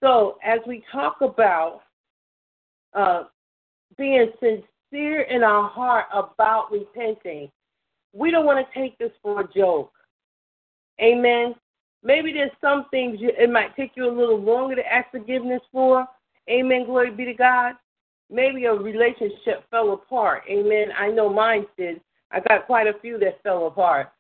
So, 0.01 0.39
as 0.45 0.61
we 0.67 0.85
talk 0.93 1.17
about 1.21 1.81
uh, 2.95 3.25
being 3.97 4.31
sincere 4.39 5.23
in 5.23 5.43
our 5.43 5.69
heart 5.69 6.07
about 6.13 6.71
repenting, 6.71 7.51
we 8.13 8.31
don't 8.31 8.47
want 8.47 8.65
to 8.65 8.81
take 8.81 8.97
this 8.99 9.11
for 9.23 9.41
a 9.41 9.53
joke. 9.53 9.93
Amen. 11.01 11.55
Maybe 12.05 12.33
there's 12.33 12.51
some 12.61 12.87
things 12.91 13.19
you, 13.21 13.33
it 13.37 13.51
might 13.51 13.75
take 13.75 13.93
you 13.97 14.09
a 14.09 14.19
little 14.19 14.41
longer 14.41 14.77
to 14.77 14.93
ask 14.93 15.11
forgiveness 15.11 15.63
for. 15.73 16.07
Amen. 16.49 16.87
Glory 16.87 17.11
be 17.11 17.25
to 17.25 17.35
God. 17.35 17.75
Maybe 18.31 18.67
a 18.67 18.73
relationship 18.73 19.65
fell 19.71 19.93
apart. 19.93 20.45
Amen. 20.49 20.89
I 20.97 21.09
know 21.09 21.29
mine 21.29 21.67
did. 21.77 22.01
I 22.31 22.41
got 22.41 22.67
quite 22.67 22.87
a 22.87 22.99
few 23.01 23.19
that 23.19 23.43
fell 23.43 23.67
apart. 23.67 24.13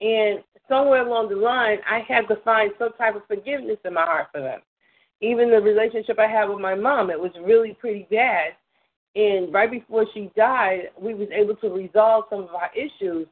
And 0.00 0.40
somewhere 0.68 1.06
along 1.06 1.28
the 1.28 1.36
line, 1.36 1.78
I 1.88 2.00
had 2.08 2.26
to 2.28 2.36
find 2.42 2.72
some 2.78 2.92
type 2.96 3.16
of 3.16 3.26
forgiveness 3.26 3.76
in 3.84 3.94
my 3.94 4.04
heart 4.04 4.28
for 4.32 4.40
them. 4.40 4.60
Even 5.20 5.50
the 5.50 5.60
relationship 5.60 6.18
I 6.18 6.26
had 6.26 6.46
with 6.46 6.60
my 6.60 6.74
mom, 6.74 7.10
it 7.10 7.20
was 7.20 7.32
really 7.44 7.76
pretty 7.78 8.06
bad. 8.10 8.52
And 9.14 9.52
right 9.52 9.70
before 9.70 10.06
she 10.14 10.30
died, 10.36 10.90
we 10.98 11.14
was 11.14 11.28
able 11.32 11.56
to 11.56 11.68
resolve 11.68 12.24
some 12.30 12.44
of 12.44 12.54
our 12.54 12.70
issues, 12.74 13.26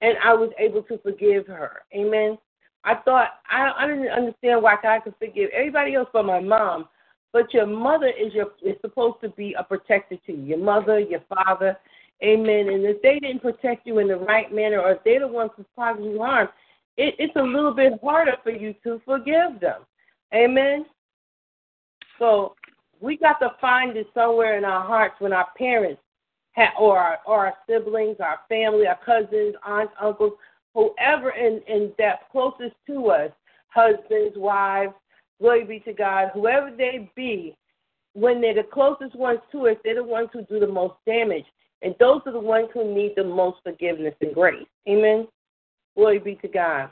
and 0.00 0.16
I 0.24 0.32
was 0.32 0.50
able 0.58 0.82
to 0.84 0.98
forgive 0.98 1.46
her. 1.48 1.82
Amen. 1.94 2.38
I 2.84 2.94
thought 3.04 3.40
I, 3.50 3.72
I 3.76 3.86
didn't 3.88 4.08
understand 4.08 4.62
why 4.62 4.76
I 4.82 5.00
could 5.00 5.14
forgive 5.18 5.50
everybody 5.52 5.96
else 5.96 6.08
but 6.12 6.24
my 6.24 6.38
mom, 6.38 6.88
but 7.32 7.52
your 7.52 7.66
mother 7.66 8.06
is 8.06 8.32
your 8.32 8.52
is 8.64 8.76
supposed 8.80 9.20
to 9.22 9.28
be 9.30 9.54
a 9.58 9.64
protector 9.64 10.16
to 10.26 10.32
you. 10.32 10.42
Your 10.42 10.58
mother, 10.58 11.00
your 11.00 11.22
father, 11.28 11.76
amen. 12.22 12.68
And 12.68 12.84
if 12.84 13.00
they 13.02 13.18
didn't 13.18 13.42
protect 13.42 13.86
you 13.86 13.98
in 13.98 14.08
the 14.08 14.16
right 14.16 14.52
manner, 14.52 14.80
or 14.80 14.92
if 14.92 15.04
they're 15.04 15.20
the 15.20 15.28
ones 15.28 15.50
who's 15.56 15.66
causing 15.74 16.04
you 16.04 16.18
harm, 16.18 16.48
it, 16.96 17.14
it's 17.18 17.36
a 17.36 17.42
little 17.42 17.74
bit 17.74 17.94
harder 18.02 18.36
for 18.42 18.50
you 18.50 18.74
to 18.84 19.00
forgive 19.04 19.60
them, 19.60 19.82
amen. 20.34 20.86
So 22.18 22.54
we 23.00 23.16
got 23.16 23.38
to 23.40 23.50
find 23.60 23.96
it 23.96 24.06
somewhere 24.14 24.56
in 24.56 24.64
our 24.64 24.86
hearts 24.86 25.16
when 25.18 25.32
our 25.32 25.48
parents 25.58 26.00
ha- 26.56 26.72
or 26.78 26.98
our, 26.98 27.18
or 27.26 27.46
our 27.46 27.54
siblings, 27.68 28.16
our 28.20 28.40
family, 28.48 28.86
our 28.86 28.98
cousins, 29.04 29.54
aunts, 29.66 29.92
uncles, 30.00 30.32
whoever 30.74 31.30
in, 31.30 31.60
in 31.68 31.92
that 31.98 32.30
closest 32.32 32.74
to 32.86 33.10
us, 33.10 33.30
husbands, 33.68 34.36
wives, 34.36 34.94
glory 35.40 35.64
be 35.64 35.80
to 35.80 35.92
God, 35.92 36.30
whoever 36.32 36.70
they 36.74 37.10
be, 37.14 37.56
when 38.14 38.40
they're 38.40 38.54
the 38.54 38.62
closest 38.62 39.14
ones 39.14 39.40
to 39.52 39.68
us, 39.68 39.76
they're 39.84 39.96
the 39.96 40.02
ones 40.02 40.30
who 40.32 40.42
do 40.42 40.58
the 40.58 40.66
most 40.66 40.94
damage. 41.06 41.44
And 41.82 41.94
those 42.00 42.20
are 42.26 42.32
the 42.32 42.40
ones 42.40 42.68
who 42.72 42.94
need 42.94 43.12
the 43.16 43.24
most 43.24 43.58
forgiveness 43.62 44.14
and 44.20 44.34
grace. 44.34 44.66
Amen. 44.88 45.28
Glory 45.96 46.18
be 46.18 46.34
to 46.36 46.48
God. 46.48 46.90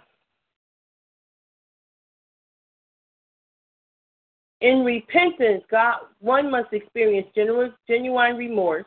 In 4.61 4.83
repentance, 4.85 5.62
God 5.70 5.97
one 6.20 6.51
must 6.51 6.73
experience 6.73 7.29
genuine, 7.35 7.75
genuine 7.88 8.37
remorse 8.37 8.87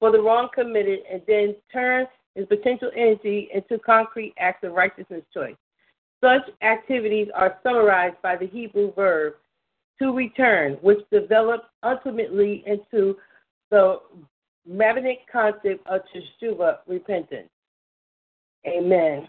for 0.00 0.10
the 0.10 0.20
wrong 0.20 0.48
committed 0.52 1.00
and 1.10 1.22
then 1.28 1.54
turn 1.72 2.06
his 2.34 2.46
potential 2.46 2.90
energy 2.96 3.48
into 3.54 3.78
concrete 3.78 4.34
acts 4.38 4.64
of 4.64 4.72
righteousness 4.72 5.22
choice. 5.32 5.54
Such 6.20 6.42
activities 6.62 7.28
are 7.34 7.58
summarized 7.62 8.20
by 8.22 8.36
the 8.36 8.46
Hebrew 8.46 8.92
verb 8.94 9.34
to 10.00 10.12
return, 10.12 10.74
which 10.80 10.98
develops 11.12 11.66
ultimately 11.82 12.64
into 12.66 13.16
the 13.70 14.00
rabbinic 14.68 15.20
concept 15.30 15.86
of 15.86 16.00
teshuva, 16.14 16.78
repentance. 16.86 17.48
Amen. 18.66 19.28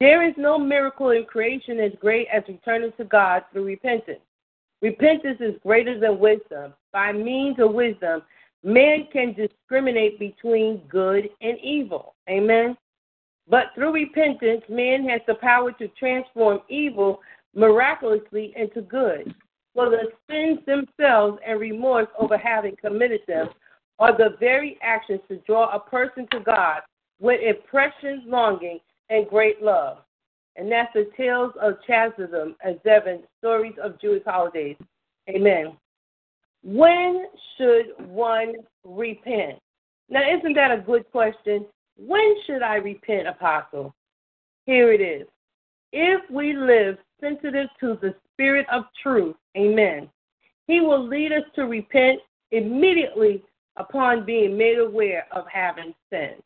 There 0.00 0.26
is 0.26 0.34
no 0.36 0.58
miracle 0.58 1.10
in 1.10 1.24
creation 1.24 1.78
as 1.78 1.92
great 2.00 2.26
as 2.32 2.42
returning 2.48 2.92
to 2.96 3.04
God 3.04 3.44
through 3.52 3.64
repentance. 3.64 4.20
Repentance 4.80 5.38
is 5.40 5.54
greater 5.62 5.98
than 6.00 6.18
wisdom. 6.18 6.74
By 6.92 7.12
means 7.12 7.58
of 7.60 7.72
wisdom, 7.72 8.22
man 8.64 9.06
can 9.12 9.34
discriminate 9.34 10.18
between 10.18 10.78
good 10.88 11.28
and 11.40 11.56
evil. 11.62 12.14
Amen. 12.28 12.76
But 13.48 13.66
through 13.74 13.92
repentance, 13.92 14.62
man 14.68 15.08
has 15.08 15.20
the 15.28 15.34
power 15.34 15.70
to 15.72 15.88
transform 15.88 16.62
evil 16.68 17.20
miraculously 17.54 18.52
into 18.56 18.82
good. 18.82 19.32
For 19.74 19.88
the 19.88 20.10
sins 20.28 20.58
themselves 20.66 21.38
and 21.46 21.60
remorse 21.60 22.08
over 22.18 22.36
having 22.36 22.76
committed 22.76 23.20
them 23.26 23.48
are 24.02 24.16
the 24.16 24.36
very 24.40 24.78
actions 24.82 25.20
to 25.28 25.36
draw 25.46 25.74
a 25.74 25.80
person 25.80 26.26
to 26.32 26.40
God 26.40 26.80
with 27.20 27.40
impressions, 27.40 28.22
longing, 28.26 28.80
and 29.10 29.28
great 29.28 29.62
love 29.62 29.98
and 30.56 30.70
that's 30.70 30.92
the 30.94 31.10
Tales 31.16 31.52
of 31.60 31.74
Chasidom 31.88 32.54
and 32.62 32.78
Zevin, 32.84 33.22
Stories 33.38 33.74
of 33.82 34.00
Jewish 34.00 34.22
Holidays. 34.24 34.76
Amen. 35.28 35.76
When 36.62 37.26
should 37.56 37.86
one 38.08 38.54
repent? 38.84 39.58
Now, 40.08 40.20
isn't 40.38 40.54
that 40.54 40.70
a 40.70 40.82
good 40.82 41.10
question? 41.10 41.66
When 41.96 42.34
should 42.46 42.62
I 42.62 42.76
repent, 42.76 43.28
Apostle? 43.28 43.94
Here 44.66 44.92
it 44.92 45.00
is. 45.00 45.26
If 45.92 46.28
we 46.30 46.52
live 46.54 46.98
sensitive 47.20 47.68
to 47.80 47.98
the 48.00 48.14
Spirit 48.32 48.66
of 48.70 48.84
truth, 49.02 49.36
amen, 49.56 50.08
He 50.66 50.80
will 50.80 51.06
lead 51.06 51.32
us 51.32 51.44
to 51.56 51.62
repent 51.62 52.20
immediately 52.50 53.42
upon 53.76 54.24
being 54.24 54.56
made 54.56 54.78
aware 54.78 55.26
of 55.32 55.44
having 55.52 55.94
sinned. 56.10 56.42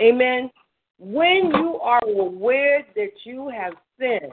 Amen. 0.00 0.50
When 0.98 1.50
you 1.54 1.78
are 1.80 2.02
aware 2.04 2.86
that 2.94 3.12
you 3.24 3.48
have 3.48 3.74
sinned, 3.98 4.32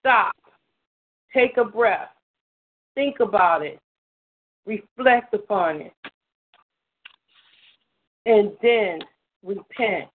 stop, 0.00 0.34
take 1.34 1.56
a 1.56 1.64
breath, 1.64 2.08
think 2.94 3.20
about 3.20 3.64
it, 3.64 3.78
reflect 4.66 5.34
upon 5.34 5.82
it, 5.82 5.92
and 8.26 8.52
then 8.62 9.00
repent. 9.42 10.08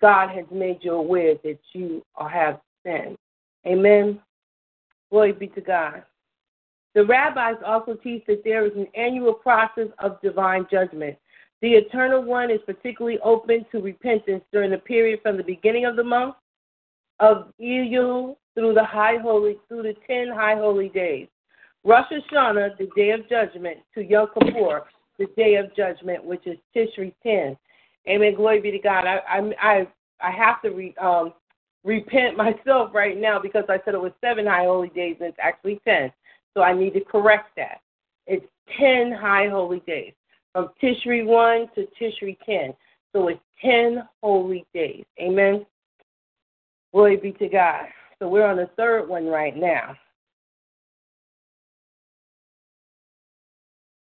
God 0.00 0.28
has 0.30 0.44
made 0.52 0.78
you 0.82 0.92
aware 0.92 1.34
that 1.42 1.58
you 1.72 2.02
have 2.16 2.60
sinned. 2.84 3.16
Amen. 3.66 4.20
Glory 5.10 5.32
be 5.32 5.48
to 5.48 5.60
God. 5.60 6.02
The 6.98 7.04
rabbis 7.04 7.62
also 7.64 7.94
teach 7.94 8.24
that 8.26 8.42
there 8.42 8.66
is 8.66 8.72
an 8.74 8.88
annual 8.96 9.32
process 9.32 9.86
of 10.00 10.20
divine 10.20 10.66
judgment. 10.68 11.16
The 11.62 11.74
Eternal 11.74 12.24
One 12.24 12.50
is 12.50 12.58
particularly 12.66 13.20
open 13.20 13.64
to 13.70 13.80
repentance 13.80 14.42
during 14.52 14.72
the 14.72 14.78
period 14.78 15.20
from 15.22 15.36
the 15.36 15.44
beginning 15.44 15.84
of 15.84 15.94
the 15.94 16.02
month 16.02 16.34
of 17.20 17.52
Elul 17.60 18.34
through 18.56 18.74
the 18.74 18.84
high 18.84 19.16
holy 19.18 19.58
through 19.68 19.84
the 19.84 19.94
ten 20.08 20.26
high 20.26 20.56
holy 20.56 20.88
days. 20.88 21.28
Rosh 21.84 22.10
Hashanah, 22.10 22.76
the 22.78 22.88
day 22.96 23.10
of 23.10 23.28
judgment, 23.28 23.78
to 23.94 24.02
Yom 24.02 24.30
Kippur, 24.34 24.82
the 25.20 25.26
day 25.36 25.54
of 25.54 25.72
judgment, 25.76 26.24
which 26.24 26.48
is 26.48 26.58
Tishri 26.74 27.14
10. 27.22 27.56
Amen. 28.08 28.34
Glory 28.34 28.60
be 28.60 28.72
to 28.72 28.80
God. 28.80 29.06
I 29.06 29.20
I 29.28 29.52
I, 29.62 29.88
I 30.20 30.30
have 30.32 30.60
to 30.62 30.70
re, 30.70 30.96
um, 31.00 31.32
repent 31.84 32.36
myself 32.36 32.92
right 32.92 33.16
now 33.16 33.38
because 33.38 33.66
I 33.68 33.78
said 33.84 33.94
it 33.94 34.00
was 34.00 34.10
seven 34.20 34.46
high 34.46 34.64
holy 34.64 34.88
days 34.88 35.14
and 35.20 35.28
it's 35.28 35.38
actually 35.40 35.80
ten. 35.86 36.10
So 36.58 36.64
I 36.64 36.74
need 36.74 36.92
to 36.94 37.00
correct 37.00 37.50
that. 37.56 37.82
It's 38.26 38.44
ten 38.80 39.12
high 39.12 39.46
holy 39.48 39.78
days 39.86 40.12
from 40.52 40.70
Tishri 40.82 41.24
1 41.24 41.68
to 41.76 41.86
Tishri 42.00 42.36
10. 42.44 42.74
So 43.12 43.28
it's 43.28 43.40
10 43.64 44.02
holy 44.24 44.66
days. 44.74 45.04
Amen. 45.20 45.64
Glory 46.92 47.16
be 47.16 47.30
to 47.30 47.48
God. 47.48 47.84
So 48.18 48.28
we're 48.28 48.44
on 48.44 48.56
the 48.56 48.68
third 48.76 49.08
one 49.08 49.26
right 49.26 49.56
now. 49.56 49.94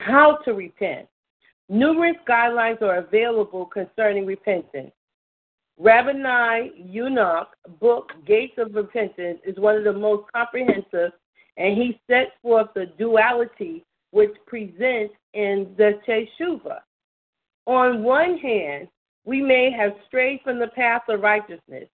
How 0.00 0.38
to 0.46 0.54
repent. 0.54 1.06
Numerous 1.68 2.16
guidelines 2.26 2.80
are 2.80 2.96
available 2.96 3.66
concerning 3.66 4.24
repentance. 4.24 4.92
Rabbeinu 5.78 6.70
Yonah 6.76 7.48
book, 7.78 8.12
Gates 8.26 8.54
of 8.56 8.74
Repentance, 8.74 9.38
is 9.44 9.58
one 9.58 9.76
of 9.76 9.84
the 9.84 9.92
most 9.92 10.24
comprehensive, 10.34 11.12
and 11.58 11.76
he 11.76 12.00
sets 12.08 12.30
forth 12.40 12.68
the 12.74 12.86
duality 12.98 13.84
which 14.12 14.32
presents 14.46 15.14
in 15.34 15.74
the 15.76 16.00
Teshuvah. 16.08 16.78
On 17.66 18.02
one 18.02 18.38
hand, 18.38 18.88
we 19.26 19.42
may 19.42 19.70
have 19.70 19.92
strayed 20.06 20.40
from 20.42 20.58
the 20.58 20.68
path 20.68 21.02
of 21.08 21.20
righteousness. 21.20 21.88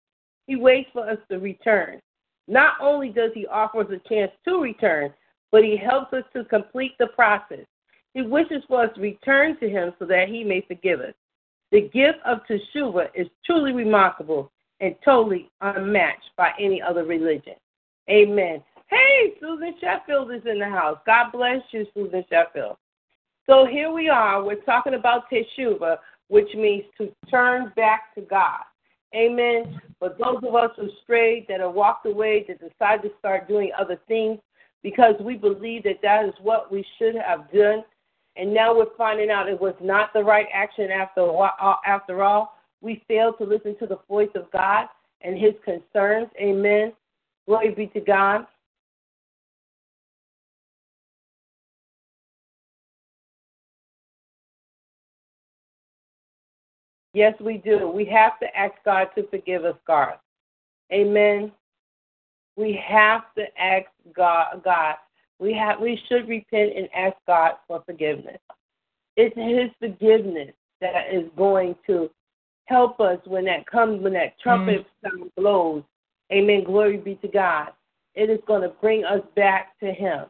He 0.46 0.56
waits 0.56 0.90
for 0.94 1.10
us 1.10 1.18
to 1.32 1.40
return. 1.40 2.00
Not 2.48 2.74
only 2.80 3.10
does 3.10 3.32
he 3.34 3.48
offer 3.48 3.80
us 3.80 3.88
a 3.90 4.08
chance 4.08 4.32
to 4.46 4.62
return, 4.62 5.12
but 5.52 5.64
he 5.64 5.78
helps 5.78 6.14
us 6.14 6.24
to 6.34 6.44
complete 6.44 6.92
the 7.00 7.08
process. 7.08 7.66
He 8.14 8.22
wishes 8.22 8.64
for 8.68 8.84
us 8.84 8.92
to 8.96 9.02
return 9.02 9.58
to 9.60 9.70
him 9.70 9.94
so 9.98 10.06
that 10.06 10.28
he 10.28 10.44
may 10.44 10.62
forgive 10.62 11.00
us. 11.00 11.14
The 11.72 11.90
gift 11.90 12.20
of 12.26 12.40
Teshuvah 12.48 13.08
is 13.16 13.28
truly 13.46 13.72
remarkable 13.72 14.52
and 14.82 14.96
totally 15.04 15.50
unmatched 15.62 16.30
by 16.38 16.52
any 16.60 16.82
other 16.82 17.06
religion. 17.06 17.56
Amen. 18.10 18.62
Hey, 18.94 19.34
Susan 19.40 19.74
Sheffield 19.82 20.32
is 20.32 20.44
in 20.46 20.60
the 20.60 20.70
house. 20.70 21.00
God 21.06 21.32
bless 21.32 21.62
you, 21.72 21.86
Susan 21.96 22.24
Sheffield. 22.30 22.78
So 23.48 23.66
here 23.66 23.92
we 23.92 24.08
are. 24.08 24.44
We're 24.44 24.62
talking 24.62 24.94
about 24.94 25.24
Teshuvah, 25.32 25.98
which 26.28 26.54
means 26.54 26.84
to 27.00 27.12
turn 27.30 27.74
back 27.76 28.14
to 28.14 28.22
God. 28.22 28.60
Amen. 29.16 29.82
But 30.00 30.20
those 30.20 30.38
of 30.48 30.54
us 30.54 30.70
who 30.78 30.90
strayed, 31.04 31.48
that 31.50 31.60
have 31.60 31.74
walked 31.74 32.06
away, 32.06 32.46
that 32.48 32.60
decided 32.60 33.10
to 33.10 33.18
start 33.18 33.48
doing 33.48 33.72
other 33.78 34.00
things 34.08 34.40
because 34.84 35.16
we 35.22 35.38
believe 35.38 35.84
that 35.84 36.02
that 36.04 36.26
is 36.26 36.34
what 36.42 36.72
we 36.72 36.86
should 37.00 37.16
have 37.16 37.52
done, 37.52 37.84
and 38.36 38.54
now 38.54 38.76
we're 38.76 38.96
finding 38.98 39.32
out 39.32 39.48
it 39.48 39.60
was 39.60 39.76
not 39.82 40.12
the 40.14 40.24
right 40.24 40.48
action 40.54 40.92
after 40.92 41.22
uh, 41.22 41.76
after 41.86 42.24
all. 42.24 42.58
We 42.82 43.04
failed 43.08 43.36
to 43.40 43.46
listen 43.46 43.76
to 43.80 43.88
the 43.88 44.00
voice 44.08 44.32
of 44.36 44.52
God 44.52 44.88
and 45.22 45.38
His 45.38 45.54
concerns. 45.64 46.28
Amen. 46.40 46.94
Glory 47.48 47.74
be 47.74 47.88
to 47.88 48.02
God. 48.02 48.46
Yes, 57.14 57.36
we 57.40 57.58
do. 57.58 57.88
We 57.88 58.06
have 58.06 58.40
to 58.40 58.58
ask 58.58 58.74
God 58.84 59.10
to 59.16 59.28
forgive 59.28 59.66
us, 59.66 59.76
God. 59.86 60.16
Amen. 60.92 61.52
We 62.56 62.80
have 62.88 63.22
to 63.38 63.46
ask 63.60 63.88
God. 64.16 64.62
God. 64.64 64.96
We 65.40 65.54
have. 65.54 65.80
We 65.80 66.00
should 66.08 66.28
repent 66.28 66.72
and 66.76 66.90
ask 66.96 67.16
God 67.28 67.54
for 67.68 67.84
forgiveness. 67.86 68.40
It's 69.16 69.36
His 69.36 69.70
forgiveness 69.80 70.54
that 70.82 71.14
is 71.14 71.30
going 71.38 71.76
to 71.88 72.10
help 72.66 73.00
us 73.00 73.20
when 73.26 73.46
that 73.46 73.68
comes. 73.68 74.02
When 74.02 74.14
that 74.14 74.40
trumpet 74.40 74.86
mm. 75.06 75.10
sound 75.10 75.32
blows. 75.38 75.84
Amen. 76.32 76.64
Glory 76.64 76.98
be 76.98 77.16
to 77.16 77.28
God. 77.28 77.70
It 78.16 78.30
is 78.30 78.40
going 78.48 78.62
to 78.64 78.70
bring 78.70 79.04
us 79.06 79.22
back 79.36 79.80
to 79.82 79.92
Him. 79.92 80.26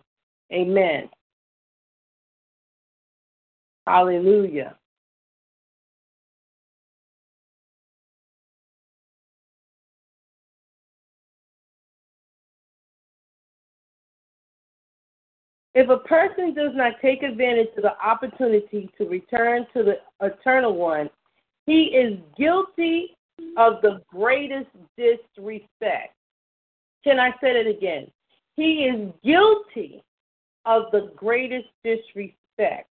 Amen. 0.51 1.09
Hallelujah. 3.87 4.75
If 15.75 15.89
a 15.89 15.97
person 15.97 16.53
does 16.53 16.71
not 16.75 16.93
take 17.01 17.23
advantage 17.23 17.69
of 17.77 17.83
the 17.83 17.99
opportunity 17.99 18.89
to 18.97 19.05
return 19.05 19.65
to 19.73 19.83
the 19.83 19.99
Eternal 20.21 20.75
One, 20.75 21.09
he 21.65 21.85
is 21.85 22.19
guilty 22.37 23.17
of 23.57 23.81
the 23.81 24.01
greatest 24.07 24.69
disrespect. 24.97 26.13
Can 27.03 27.19
I 27.19 27.31
say 27.41 27.59
it 27.59 27.67
again? 27.67 28.11
He 28.55 28.85
is 28.85 29.11
guilty 29.23 30.03
of 30.65 30.83
the 30.91 31.11
greatest 31.15 31.67
disrespect. 31.83 32.87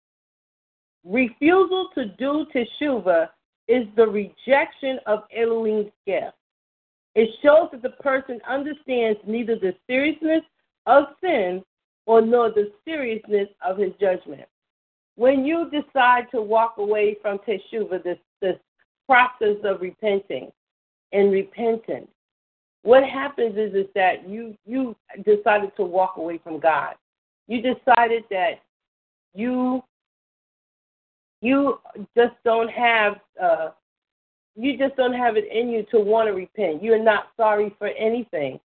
Refusal 1.04 1.88
to 1.94 2.06
do 2.06 2.46
teshuva 2.54 3.28
is 3.66 3.86
the 3.96 4.06
rejection 4.06 4.98
of 5.06 5.24
Elohim's 5.36 5.90
gift. 6.06 6.34
It 7.14 7.30
shows 7.42 7.68
that 7.72 7.82
the 7.82 7.90
person 8.02 8.40
understands 8.48 9.18
neither 9.26 9.56
the 9.56 9.74
seriousness 9.88 10.42
of 10.86 11.04
sin 11.20 11.64
or 12.08 12.22
nor 12.22 12.48
the 12.48 12.72
seriousness 12.86 13.48
of 13.62 13.76
his 13.76 13.92
judgment. 14.00 14.48
When 15.16 15.44
you 15.44 15.70
decide 15.70 16.24
to 16.30 16.40
walk 16.40 16.76
away 16.78 17.18
from 17.20 17.38
teshuva, 17.40 18.02
this, 18.02 18.16
this 18.40 18.56
process 19.06 19.56
of 19.62 19.82
repenting 19.82 20.50
and 21.12 21.30
repentance, 21.30 22.08
what 22.82 23.04
happens 23.04 23.58
is, 23.58 23.74
is 23.74 23.86
that 23.94 24.26
you, 24.26 24.56
you 24.64 24.96
decided 25.26 25.76
to 25.76 25.82
walk 25.82 26.14
away 26.16 26.40
from 26.42 26.58
God. 26.58 26.94
You 27.46 27.60
decided 27.60 28.24
that 28.30 28.62
you 29.34 29.82
you 31.40 31.78
just 32.16 32.34
don't 32.44 32.70
have 32.70 33.20
uh, 33.40 33.68
you 34.56 34.76
just 34.76 34.96
don't 34.96 35.12
have 35.12 35.36
it 35.36 35.44
in 35.52 35.68
you 35.68 35.84
to 35.92 36.00
want 36.00 36.26
to 36.26 36.32
repent. 36.32 36.82
You're 36.82 37.02
not 37.02 37.28
sorry 37.36 37.74
for 37.78 37.88
anything 37.88 38.58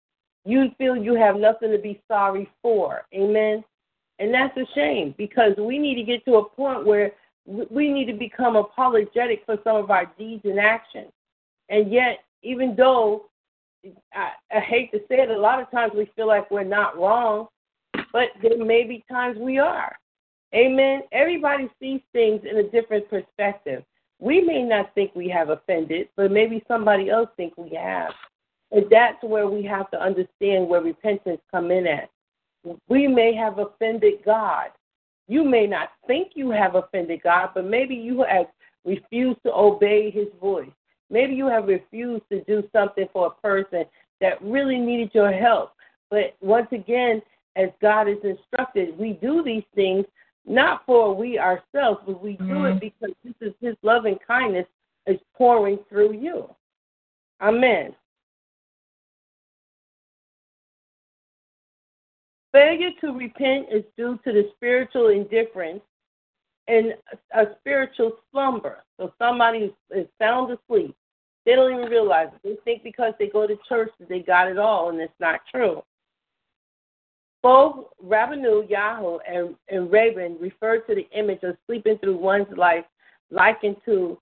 you 0.44 0.70
feel 0.78 0.96
you 0.96 1.14
have 1.14 1.36
nothing 1.36 1.70
to 1.70 1.78
be 1.78 2.02
sorry 2.08 2.50
for. 2.62 3.02
Amen. 3.14 3.64
And 4.18 4.32
that's 4.32 4.56
a 4.56 4.66
shame 4.74 5.14
because 5.16 5.52
we 5.58 5.78
need 5.78 5.96
to 5.96 6.02
get 6.02 6.24
to 6.26 6.36
a 6.36 6.48
point 6.48 6.86
where 6.86 7.12
we 7.46 7.92
need 7.92 8.06
to 8.06 8.12
become 8.12 8.56
apologetic 8.56 9.42
for 9.46 9.56
some 9.64 9.76
of 9.76 9.90
our 9.90 10.06
deeds 10.18 10.44
and 10.44 10.60
actions. 10.60 11.10
And 11.68 11.92
yet, 11.92 12.18
even 12.42 12.74
though 12.76 13.26
I, 14.14 14.30
I 14.54 14.60
hate 14.60 14.92
to 14.92 14.98
say 15.08 15.20
it, 15.20 15.30
a 15.30 15.38
lot 15.38 15.60
of 15.60 15.70
times 15.70 15.92
we 15.96 16.10
feel 16.14 16.28
like 16.28 16.50
we're 16.50 16.64
not 16.64 16.98
wrong, 16.98 17.48
but 18.12 18.28
there 18.42 18.62
may 18.62 18.84
be 18.84 19.04
times 19.10 19.38
we 19.38 19.58
are. 19.58 19.96
Amen. 20.54 21.02
Everybody 21.12 21.68
sees 21.80 22.00
things 22.12 22.42
in 22.48 22.58
a 22.58 22.68
different 22.68 23.08
perspective. 23.08 23.84
We 24.18 24.40
may 24.40 24.62
not 24.62 24.94
think 24.94 25.14
we 25.14 25.28
have 25.30 25.48
offended, 25.48 26.08
but 26.16 26.30
maybe 26.30 26.62
somebody 26.68 27.10
else 27.10 27.28
think 27.36 27.54
we 27.56 27.70
have. 27.70 28.12
And 28.72 28.86
that's 28.90 29.22
where 29.22 29.46
we 29.46 29.62
have 29.64 29.90
to 29.90 30.02
understand 30.02 30.66
where 30.66 30.80
repentance 30.80 31.40
come 31.50 31.70
in 31.70 31.86
at. 31.86 32.10
We 32.88 33.06
may 33.06 33.34
have 33.34 33.58
offended 33.58 34.24
God. 34.24 34.70
You 35.28 35.44
may 35.44 35.66
not 35.66 35.90
think 36.06 36.32
you 36.34 36.50
have 36.50 36.74
offended 36.74 37.20
God, 37.22 37.50
but 37.54 37.66
maybe 37.66 37.94
you 37.94 38.24
have 38.28 38.46
refused 38.84 39.42
to 39.44 39.52
obey 39.52 40.10
his 40.10 40.28
voice. 40.40 40.70
Maybe 41.10 41.34
you 41.34 41.46
have 41.46 41.68
refused 41.68 42.24
to 42.30 42.42
do 42.44 42.62
something 42.72 43.06
for 43.12 43.26
a 43.26 43.42
person 43.46 43.84
that 44.20 44.42
really 44.42 44.78
needed 44.78 45.10
your 45.12 45.32
help. 45.32 45.72
But 46.10 46.34
once 46.40 46.68
again, 46.72 47.20
as 47.56 47.68
God 47.82 48.08
is 48.08 48.18
instructed, 48.24 48.96
we 48.98 49.12
do 49.14 49.42
these 49.42 49.64
things 49.74 50.06
not 50.46 50.84
for 50.86 51.14
we 51.14 51.38
ourselves, 51.38 52.00
but 52.06 52.22
we 52.22 52.32
do 52.32 52.64
it 52.64 52.70
mm-hmm. 52.70 52.78
because 52.78 53.14
this 53.22 53.34
is 53.40 53.52
His 53.60 53.76
loving 53.82 54.18
kindness 54.26 54.66
is 55.06 55.18
pouring 55.36 55.78
through 55.88 56.14
you. 56.14 56.48
Amen. 57.40 57.94
Failure 62.52 62.90
to 63.00 63.12
repent 63.12 63.66
is 63.72 63.82
due 63.96 64.18
to 64.24 64.32
the 64.32 64.50
spiritual 64.56 65.08
indifference 65.08 65.80
and 66.68 66.94
a 67.34 67.46
spiritual 67.60 68.12
slumber. 68.30 68.84
So 68.98 69.12
somebody 69.18 69.74
is 69.90 70.06
sound 70.20 70.52
asleep. 70.52 70.94
They 71.44 71.54
don't 71.54 71.72
even 71.72 71.90
realize 71.90 72.28
it. 72.32 72.40
They 72.44 72.56
think 72.64 72.84
because 72.84 73.14
they 73.18 73.26
go 73.26 73.46
to 73.46 73.56
church 73.68 73.90
that 73.98 74.08
they 74.08 74.20
got 74.20 74.48
it 74.48 74.58
all, 74.58 74.90
and 74.90 75.00
it's 75.00 75.12
not 75.18 75.40
true. 75.50 75.82
Both 77.42 77.86
Rabbanu, 78.04 78.70
Yonah, 78.70 79.18
and, 79.28 79.56
and 79.68 79.90
Raven 79.90 80.36
refer 80.38 80.78
to 80.78 80.94
the 80.94 81.08
image 81.18 81.42
of 81.42 81.56
sleeping 81.66 81.98
through 81.98 82.16
one's 82.16 82.46
life 82.56 82.84
likened 83.30 83.76
to 83.86 84.18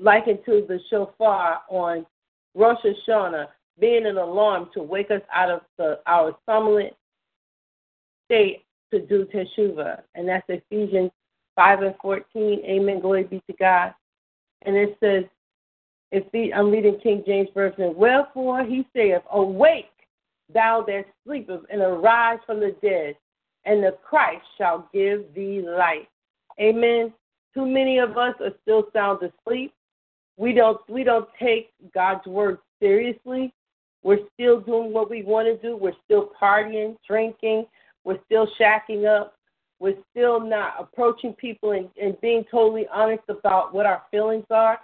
likened 0.00 0.38
to 0.46 0.64
the 0.66 0.78
shofar 0.88 1.60
on 1.68 2.06
Rosh 2.54 2.78
Hashanah 2.84 3.48
being 3.78 4.06
an 4.06 4.16
alarm 4.16 4.70
to 4.72 4.82
wake 4.82 5.10
us 5.10 5.20
out 5.32 5.50
of 5.50 5.60
the, 5.76 5.98
our 6.06 6.34
somnolent 6.46 6.94
state 8.30 8.64
to 8.92 9.00
do 9.00 9.26
teshuvah. 9.26 10.02
And 10.14 10.28
that's 10.28 10.44
Ephesians 10.48 11.10
5 11.56 11.82
and 11.82 11.94
14. 12.00 12.62
Amen. 12.64 13.00
Glory 13.00 13.24
be 13.24 13.42
to 13.50 13.56
God. 13.58 13.92
And 14.62 14.76
it 14.76 14.96
says, 15.00 15.24
if 16.12 16.24
I'm 16.54 16.70
reading 16.70 16.98
King 17.02 17.22
James 17.26 17.48
Version, 17.54 17.94
Wherefore 17.96 18.64
he 18.64 18.86
saith, 18.94 19.22
Awake, 19.32 19.86
thou 20.52 20.84
that 20.86 21.04
sleepest, 21.24 21.64
and 21.70 21.80
arise 21.80 22.38
from 22.46 22.60
the 22.60 22.74
dead, 22.82 23.16
and 23.64 23.82
the 23.82 23.96
Christ 24.02 24.44
shall 24.58 24.88
give 24.92 25.32
thee 25.34 25.62
light. 25.64 26.08
Amen. 26.60 27.12
Too 27.54 27.66
many 27.66 27.98
of 27.98 28.16
us 28.16 28.34
are 28.40 28.52
still 28.62 28.88
sound 28.92 29.20
asleep. 29.22 29.72
We 30.36 30.52
don't 30.52 30.80
we 30.88 31.04
don't 31.04 31.28
take 31.38 31.70
God's 31.94 32.26
word 32.26 32.58
seriously. 32.80 33.52
We're 34.02 34.26
still 34.34 34.60
doing 34.60 34.92
what 34.92 35.10
we 35.10 35.22
want 35.22 35.46
to 35.46 35.56
do. 35.56 35.76
We're 35.76 35.92
still 36.04 36.30
partying, 36.40 36.96
drinking. 37.06 37.66
We're 38.04 38.18
still 38.26 38.48
shacking 38.60 39.06
up. 39.06 39.34
We're 39.78 39.96
still 40.10 40.40
not 40.40 40.74
approaching 40.78 41.32
people 41.34 41.72
and, 41.72 41.88
and 42.00 42.20
being 42.20 42.44
totally 42.50 42.86
honest 42.92 43.22
about 43.28 43.72
what 43.72 43.86
our 43.86 44.02
feelings 44.10 44.44
are. 44.50 44.78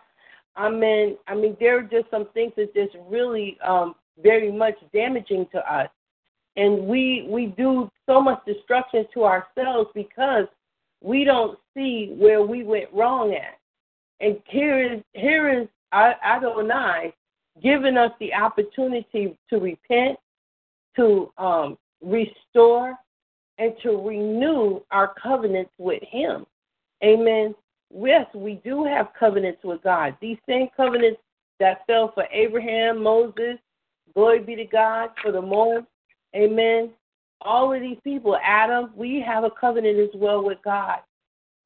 I 0.56 0.70
mean, 0.70 1.16
I 1.26 1.34
mean, 1.34 1.56
there 1.60 1.78
are 1.78 1.82
just 1.82 2.10
some 2.10 2.28
things 2.32 2.52
that 2.56 2.74
just 2.74 2.96
really 3.08 3.58
um, 3.66 3.94
very 4.22 4.50
much 4.50 4.74
damaging 4.94 5.46
to 5.52 5.58
us, 5.72 5.90
and 6.56 6.86
we 6.86 7.26
we 7.28 7.46
do 7.58 7.90
so 8.06 8.22
much 8.22 8.42
destruction 8.46 9.06
to 9.12 9.24
ourselves 9.24 9.90
because 9.94 10.46
we 11.02 11.24
don't 11.24 11.58
see 11.74 12.14
where 12.18 12.40
we 12.42 12.64
went 12.64 12.90
wrong 12.92 13.34
at. 13.34 13.58
And 14.20 14.38
here 14.46 14.94
is 14.94 15.02
here 15.12 15.60
is 15.60 15.68
Adonai 15.92 17.12
giving 17.62 17.96
us 17.96 18.12
the 18.20 18.32
opportunity 18.32 19.36
to 19.50 19.58
repent, 19.58 20.18
to 20.96 21.32
um, 21.38 21.78
restore, 22.02 22.94
and 23.58 23.74
to 23.82 23.96
renew 24.06 24.80
our 24.90 25.14
covenants 25.20 25.72
with 25.78 26.02
Him. 26.02 26.46
Amen. 27.04 27.54
Yes, 27.94 28.26
we 28.34 28.60
do 28.64 28.84
have 28.84 29.08
covenants 29.18 29.60
with 29.64 29.82
God. 29.82 30.16
These 30.20 30.38
same 30.48 30.68
covenants 30.76 31.20
that 31.60 31.86
fell 31.86 32.12
for 32.12 32.24
Abraham, 32.32 33.02
Moses, 33.02 33.58
glory 34.14 34.40
be 34.40 34.56
to 34.56 34.64
God, 34.64 35.10
for 35.22 35.32
the 35.32 35.40
Moab, 35.40 35.86
amen. 36.34 36.90
All 37.42 37.72
of 37.72 37.80
these 37.80 37.98
people, 38.02 38.36
Adam, 38.42 38.90
we 38.96 39.20
have 39.26 39.44
a 39.44 39.50
covenant 39.50 39.98
as 39.98 40.10
well 40.14 40.42
with 40.44 40.58
God. 40.64 40.98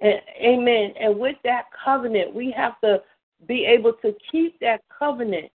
And, 0.00 0.20
amen. 0.40 0.94
And 1.00 1.18
with 1.18 1.36
that 1.44 1.66
covenant, 1.84 2.34
we 2.34 2.50
have 2.52 2.80
to 2.82 3.02
be 3.46 3.64
able 3.64 3.92
to 4.02 4.14
keep 4.30 4.58
that 4.60 4.82
covenant. 4.96 5.50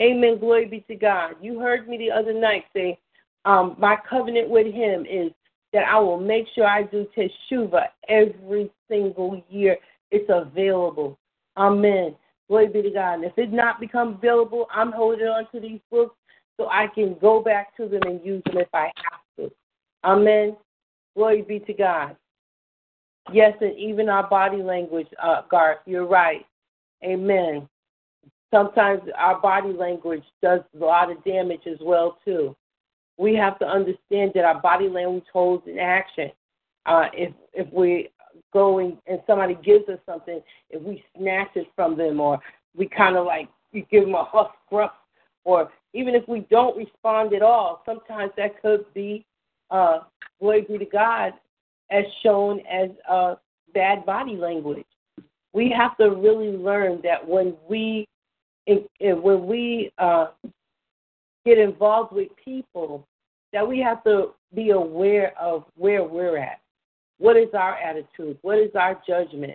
Amen. 0.00 0.38
Glory 0.38 0.66
be 0.66 0.80
to 0.88 0.94
God. 0.94 1.34
You 1.40 1.58
heard 1.58 1.88
me 1.88 1.96
the 1.98 2.10
other 2.10 2.32
night 2.32 2.64
say, 2.74 2.98
um, 3.44 3.76
my 3.78 3.96
covenant 4.08 4.48
with 4.48 4.72
him 4.72 5.06
is 5.06 5.32
that 5.76 5.84
I 5.86 6.00
will 6.00 6.18
make 6.18 6.46
sure 6.54 6.66
I 6.66 6.84
do 6.84 7.06
teshuva 7.14 7.88
every 8.08 8.70
single 8.88 9.44
year. 9.50 9.76
It's 10.10 10.24
available. 10.30 11.18
Amen. 11.54 12.16
Glory 12.48 12.68
be 12.68 12.80
to 12.80 12.90
God. 12.90 13.16
And 13.16 13.24
if 13.24 13.36
it 13.36 13.52
not 13.52 13.78
become 13.78 14.14
available, 14.14 14.68
I'm 14.74 14.90
holding 14.90 15.26
on 15.26 15.46
to 15.52 15.60
these 15.60 15.80
books 15.90 16.16
so 16.56 16.70
I 16.70 16.86
can 16.94 17.14
go 17.20 17.42
back 17.42 17.76
to 17.76 17.90
them 17.90 18.00
and 18.06 18.24
use 18.24 18.42
them 18.46 18.56
if 18.56 18.68
I 18.72 18.84
have 18.84 19.20
to. 19.36 19.52
Amen. 20.02 20.56
Glory 21.14 21.42
be 21.42 21.58
to 21.58 21.74
God. 21.74 22.16
Yes, 23.30 23.52
and 23.60 23.76
even 23.76 24.08
our 24.08 24.26
body 24.26 24.62
language, 24.62 25.08
uh, 25.22 25.42
Garth, 25.50 25.80
you're 25.84 26.06
right. 26.06 26.46
Amen. 27.04 27.68
Sometimes 28.50 29.02
our 29.14 29.42
body 29.42 29.74
language 29.74 30.24
does 30.42 30.60
a 30.74 30.82
lot 30.82 31.10
of 31.10 31.22
damage 31.22 31.66
as 31.66 31.78
well 31.82 32.16
too. 32.24 32.56
We 33.18 33.34
have 33.34 33.58
to 33.60 33.66
understand 33.66 34.32
that 34.34 34.44
our 34.44 34.60
body 34.60 34.88
language 34.88 35.24
holds 35.32 35.66
in 35.66 35.78
action. 35.78 36.30
Uh, 36.84 37.06
if 37.12 37.32
if 37.52 37.72
we 37.72 38.10
going 38.52 38.98
and 39.06 39.20
somebody 39.26 39.56
gives 39.64 39.88
us 39.88 39.98
something, 40.06 40.40
if 40.70 40.82
we 40.82 41.02
snatch 41.16 41.50
it 41.54 41.66
from 41.74 41.96
them 41.96 42.20
or 42.20 42.38
we 42.76 42.88
kind 42.88 43.16
of 43.16 43.26
like 43.26 43.48
you 43.72 43.84
give 43.90 44.04
them 44.04 44.14
a 44.14 44.24
huff 44.24 44.50
gruff, 44.68 44.92
or 45.44 45.70
even 45.92 46.14
if 46.14 46.26
we 46.28 46.40
don't 46.50 46.76
respond 46.76 47.32
at 47.32 47.42
all, 47.42 47.82
sometimes 47.86 48.32
that 48.36 48.60
could 48.60 48.84
be 48.94 49.24
uh, 49.70 50.00
glory 50.40 50.62
be 50.62 50.78
to 50.78 50.84
God 50.84 51.32
as 51.90 52.04
shown 52.22 52.60
as 52.60 52.90
uh, 53.08 53.36
bad 53.74 54.04
body 54.04 54.36
language. 54.36 54.86
We 55.52 55.70
have 55.70 55.96
to 55.98 56.10
really 56.10 56.56
learn 56.56 57.00
that 57.02 57.26
when 57.26 57.54
we 57.68 58.06
when 59.00 59.46
we 59.46 59.92
uh, 59.98 60.26
get 61.46 61.58
involved 61.58 62.12
with 62.12 62.28
people, 62.44 63.06
that 63.52 63.66
we 63.66 63.78
have 63.80 64.04
to 64.04 64.32
be 64.54 64.70
aware 64.70 65.32
of 65.40 65.64
where 65.76 66.04
we're 66.04 66.36
at. 66.36 66.60
What 67.18 67.36
is 67.36 67.48
our 67.54 67.76
attitude? 67.76 68.36
What 68.42 68.58
is 68.58 68.70
our 68.74 69.00
judgment? 69.06 69.54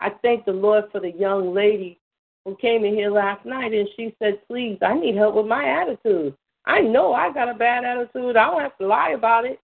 I 0.00 0.10
thank 0.22 0.44
the 0.44 0.52
Lord 0.52 0.84
for 0.90 1.00
the 1.00 1.12
young 1.12 1.54
lady 1.54 2.00
who 2.44 2.56
came 2.56 2.84
in 2.84 2.94
here 2.94 3.10
last 3.10 3.44
night 3.44 3.72
and 3.72 3.88
she 3.94 4.14
said, 4.18 4.40
Please, 4.48 4.78
I 4.82 4.94
need 4.94 5.16
help 5.16 5.34
with 5.34 5.46
my 5.46 5.64
attitude. 5.64 6.34
I 6.64 6.80
know 6.80 7.12
I 7.12 7.32
got 7.32 7.48
a 7.48 7.54
bad 7.54 7.84
attitude. 7.84 8.36
I 8.36 8.50
don't 8.50 8.60
have 8.60 8.76
to 8.78 8.86
lie 8.86 9.10
about 9.10 9.44
it. 9.44 9.60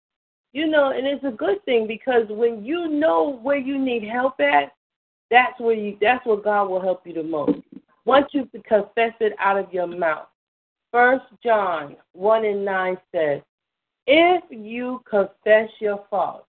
You 0.52 0.68
know, 0.68 0.90
and 0.90 1.06
it's 1.06 1.24
a 1.24 1.30
good 1.30 1.64
thing 1.64 1.86
because 1.88 2.24
when 2.28 2.64
you 2.64 2.88
know 2.88 3.40
where 3.42 3.58
you 3.58 3.78
need 3.78 4.04
help 4.04 4.38
at, 4.38 4.72
that's 5.30 5.58
where 5.58 5.74
you 5.74 5.96
that's 6.00 6.24
where 6.24 6.36
God 6.36 6.70
will 6.70 6.80
help 6.80 7.04
you 7.06 7.14
the 7.14 7.22
most. 7.22 7.58
Once 8.04 8.26
you 8.32 8.48
confess 8.66 9.12
it 9.20 9.32
out 9.40 9.58
of 9.58 9.72
your 9.72 9.86
mouth. 9.86 10.28
First 10.94 11.24
John 11.42 11.96
one 12.12 12.44
and 12.44 12.64
nine 12.64 12.96
says, 13.12 13.40
If 14.06 14.44
you 14.48 15.02
confess 15.10 15.68
your 15.80 16.04
faults, 16.08 16.46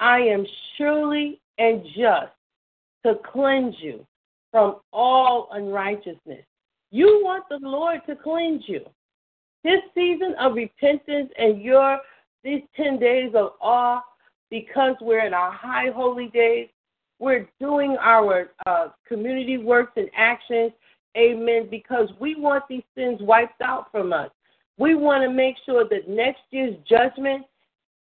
I 0.00 0.20
am 0.20 0.46
surely 0.78 1.38
and 1.58 1.84
just 1.94 2.32
to 3.04 3.16
cleanse 3.30 3.74
you 3.78 4.06
from 4.52 4.76
all 4.90 5.50
unrighteousness. 5.52 6.46
You 6.92 7.20
want 7.22 7.44
the 7.50 7.58
Lord 7.60 8.00
to 8.06 8.16
cleanse 8.16 8.62
you. 8.68 8.86
This 9.64 9.82
season 9.94 10.34
of 10.40 10.54
repentance 10.54 11.30
and 11.38 11.60
your 11.60 11.98
these 12.42 12.62
10 12.74 12.98
days 12.98 13.32
of 13.34 13.50
awe, 13.60 14.00
because 14.48 14.96
we're 15.02 15.26
in 15.26 15.34
our 15.34 15.52
high 15.52 15.90
holy 15.94 16.28
days, 16.28 16.68
we're 17.18 17.46
doing 17.60 17.98
our 18.00 18.52
uh, 18.64 18.88
community 19.06 19.58
works 19.58 19.92
and 19.96 20.08
actions, 20.16 20.72
amen, 21.16 21.68
because 21.70 22.08
we 22.20 22.34
want 22.34 22.64
these 22.68 22.82
sins 22.96 23.18
wiped 23.20 23.60
out 23.60 23.90
from 23.90 24.12
us. 24.12 24.30
We 24.78 24.94
want 24.94 25.22
to 25.22 25.30
make 25.30 25.56
sure 25.66 25.86
that 25.88 26.08
next 26.08 26.40
year's 26.50 26.76
judgment 26.88 27.46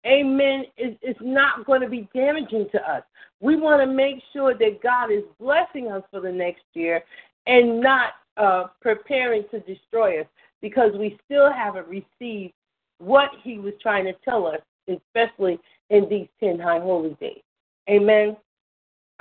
amen, 0.06 0.64
is, 0.76 0.94
is 1.02 1.16
not 1.20 1.64
going 1.66 1.80
to 1.80 1.88
be 1.88 2.08
damaging 2.14 2.68
to 2.72 2.90
us. 2.90 3.02
We 3.40 3.56
want 3.56 3.80
to 3.82 3.86
make 3.86 4.22
sure 4.32 4.54
that 4.54 4.82
God 4.82 5.12
is 5.12 5.22
blessing 5.40 5.90
us 5.90 6.02
for 6.10 6.20
the 6.20 6.32
next 6.32 6.62
year 6.74 7.02
and 7.46 7.80
not 7.80 8.12
uh, 8.36 8.64
preparing 8.80 9.44
to 9.50 9.60
destroy 9.60 10.20
us 10.20 10.26
because 10.60 10.92
we 10.98 11.18
still 11.24 11.52
haven't 11.52 11.86
received 11.88 12.52
what 12.98 13.30
He 13.42 13.58
was 13.58 13.74
trying 13.80 14.04
to 14.04 14.12
tell 14.24 14.46
us, 14.46 14.60
especially 14.88 15.58
in 15.90 16.08
these 16.08 16.28
10 16.40 16.58
high 16.58 16.80
holy 16.80 17.16
days. 17.20 17.42
Amen. 17.88 18.36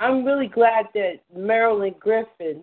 I'm 0.00 0.24
really 0.24 0.46
glad 0.46 0.86
that 0.94 1.20
Marilyn 1.34 1.94
Griffin, 1.98 2.62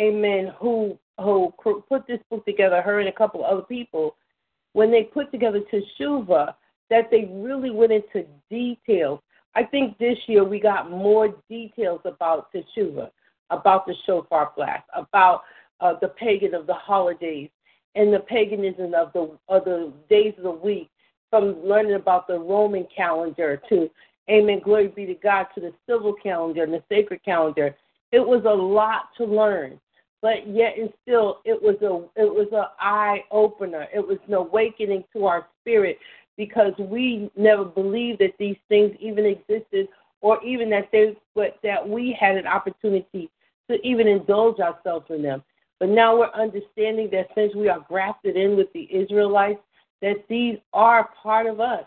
amen, 0.00 0.52
who 0.58 0.98
who 1.18 1.52
put 1.62 2.06
this 2.06 2.20
book 2.30 2.44
together, 2.46 2.80
her 2.80 3.00
and 3.00 3.08
a 3.08 3.12
couple 3.12 3.44
of 3.44 3.52
other 3.52 3.66
people, 3.66 4.16
when 4.72 4.90
they 4.90 5.02
put 5.02 5.30
together 5.30 5.60
Teshuva, 5.70 6.54
that 6.88 7.10
they 7.10 7.30
really 7.30 7.70
went 7.70 7.92
into 7.92 8.26
details. 8.48 9.20
I 9.54 9.64
think 9.64 9.98
this 9.98 10.16
year 10.26 10.44
we 10.44 10.60
got 10.60 10.90
more 10.90 11.34
details 11.50 12.00
about 12.06 12.48
Teshuva, 12.52 13.10
about 13.50 13.84
the 13.84 13.94
shofar 14.06 14.52
blast, 14.56 14.84
about 14.94 15.42
uh, 15.80 15.94
the 16.00 16.08
pagan 16.08 16.54
of 16.54 16.66
the 16.66 16.74
holidays 16.74 17.50
and 17.96 18.14
the 18.14 18.20
paganism 18.20 18.94
of 18.94 19.12
the 19.12 19.36
of 19.48 19.64
the 19.64 19.92
days 20.08 20.32
of 20.38 20.44
the 20.44 20.50
week, 20.50 20.88
from 21.28 21.62
learning 21.62 21.94
about 21.94 22.26
the 22.26 22.38
Roman 22.38 22.86
calendar 22.96 23.60
to 23.68 23.90
Amen. 24.30 24.60
Glory 24.62 24.88
be 24.88 25.06
to 25.06 25.14
God 25.14 25.46
to 25.54 25.60
the 25.60 25.72
civil 25.88 26.12
calendar 26.12 26.62
and 26.62 26.72
the 26.72 26.82
sacred 26.88 27.24
calendar. 27.24 27.74
It 28.12 28.20
was 28.20 28.42
a 28.44 28.54
lot 28.54 29.08
to 29.16 29.24
learn, 29.24 29.80
but 30.22 30.46
yet 30.46 30.76
and 30.78 30.92
still, 31.02 31.40
it 31.44 31.60
was 31.60 31.76
a 31.82 32.20
it 32.20 32.32
was 32.32 32.48
an 32.52 32.64
eye 32.78 33.24
opener. 33.30 33.86
It 33.94 34.06
was 34.06 34.18
an 34.28 34.34
awakening 34.34 35.04
to 35.14 35.26
our 35.26 35.46
spirit 35.60 35.98
because 36.36 36.72
we 36.78 37.30
never 37.36 37.64
believed 37.64 38.20
that 38.20 38.34
these 38.38 38.56
things 38.68 38.94
even 39.00 39.26
existed, 39.26 39.88
or 40.20 40.42
even 40.44 40.70
that 40.70 40.88
they 40.92 41.16
but 41.34 41.58
that 41.62 41.86
we 41.86 42.16
had 42.18 42.36
an 42.36 42.46
opportunity 42.46 43.30
to 43.70 43.76
even 43.86 44.06
indulge 44.06 44.58
ourselves 44.60 45.06
in 45.10 45.22
them. 45.22 45.42
But 45.78 45.88
now 45.88 46.18
we're 46.18 46.30
understanding 46.32 47.08
that 47.12 47.28
since 47.34 47.54
we 47.54 47.68
are 47.68 47.84
grafted 47.88 48.36
in 48.36 48.56
with 48.56 48.70
the 48.74 48.88
Israelites, 48.94 49.60
that 50.02 50.24
these 50.28 50.58
are 50.72 51.08
part 51.22 51.46
of 51.46 51.60
us. 51.60 51.84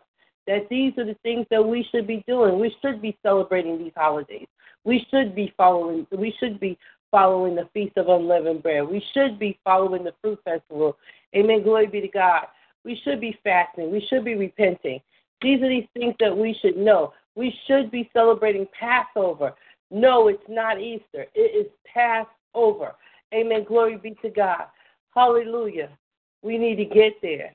That 0.48 0.68
these 0.70 0.92
are 0.98 1.06
the 1.06 1.16
things 1.24 1.46
that 1.52 1.64
we 1.64 1.88
should 1.92 2.06
be 2.06 2.24
doing. 2.28 2.60
We 2.60 2.76
should 2.82 3.02
be 3.02 3.18
celebrating 3.24 3.78
these 3.78 3.94
holidays. 3.96 4.48
We 4.84 5.06
should 5.10 5.36
be 5.36 5.54
following. 5.56 6.06
We 6.12 6.34
should 6.40 6.60
be 6.60 6.78
following 7.14 7.54
the 7.54 7.70
feast 7.76 7.96
of 7.98 8.10
unleavened 8.10 8.64
bread. 8.64 8.88
We 8.88 9.02
should 9.14 9.38
be 9.38 9.60
following 9.64 10.04
the 10.04 10.16
fruit 10.20 10.40
festival. 10.44 10.98
Amen. 11.36 11.62
Glory 11.62 11.86
be 11.86 12.02
to 12.02 12.08
God. 12.08 12.48
We 12.84 13.00
should 13.04 13.22
be 13.22 13.38
fasting. 13.44 13.92
We 13.92 14.04
should 14.10 14.26
be 14.26 14.34
repenting. 14.34 15.00
These 15.40 15.62
are 15.62 15.70
these 15.70 15.88
things 15.94 16.16
that 16.20 16.36
we 16.36 16.58
should 16.60 16.76
know. 16.76 17.14
We 17.36 17.54
should 17.68 17.92
be 17.92 18.10
celebrating 18.14 18.68
Passover. 18.78 19.54
No, 19.92 20.28
it's 20.28 20.42
not 20.50 20.82
Easter. 20.82 21.28
It 21.36 21.68
is 21.68 21.72
Passover. 21.86 22.96
Amen. 23.32 23.64
Glory 23.64 23.98
be 23.98 24.18
to 24.24 24.30
God. 24.32 24.66
Hallelujah. 25.14 25.90
We 26.42 26.58
need 26.58 26.78
to 26.78 26.86
get 26.86 27.14
there. 27.22 27.54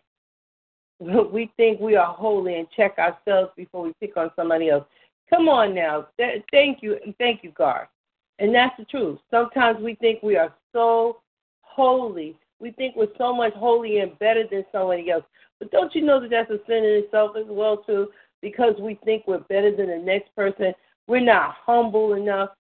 We 1.33 1.53
think 1.57 1.81
we 1.81 1.95
are 1.95 2.13
holy 2.13 2.57
and 2.57 2.67
check 2.77 2.99
ourselves 2.99 3.53
before 3.57 3.83
we 3.83 3.93
pick 4.01 4.17
on 4.17 4.33
somebody 4.35 4.69
else. 4.69 4.85
Come 5.31 5.49
on 5.49 5.73
now. 5.73 6.09
Thank 6.17 6.83
you. 6.83 6.97
Thank 7.19 7.45
you, 7.45 7.53
Garth. 7.53 7.89
And 8.39 8.55
that's 8.55 8.77
the 8.79 8.85
truth. 8.85 9.19
Sometimes 9.31 9.83
we 9.83 9.95
think 9.97 10.23
we 10.23 10.37
are 10.37 10.55
so 10.73 11.21
holy. 11.61 12.37
We 12.61 12.71
think 12.73 12.97
we're 12.97 13.07
so 13.17 13.35
much 13.35 13.53
holy 13.55 13.99
and 13.99 14.19
better 14.19 14.45
than 14.51 14.65
somebody 14.73 15.11
else. 15.11 15.25
But 15.59 15.71
don't 15.71 15.95
you 15.95 16.03
know 16.03 16.21
that 16.21 16.31
that's 16.31 16.51
a 16.51 16.59
sin 16.67 16.85
in 16.85 17.03
itself 17.05 17.37
as 17.37 17.47
well, 17.49 17.79
too? 17.79 18.09
Because 18.41 18.75
we 18.81 18.99
think 19.05 19.25
we're 19.27 19.39
better 19.39 19.75
than 19.75 19.89
the 19.89 19.99
next 19.99 20.35
person. 20.37 20.73
We're 21.07 21.21
not 21.21 21.57
humble 21.65 22.15
enough. 22.15 22.51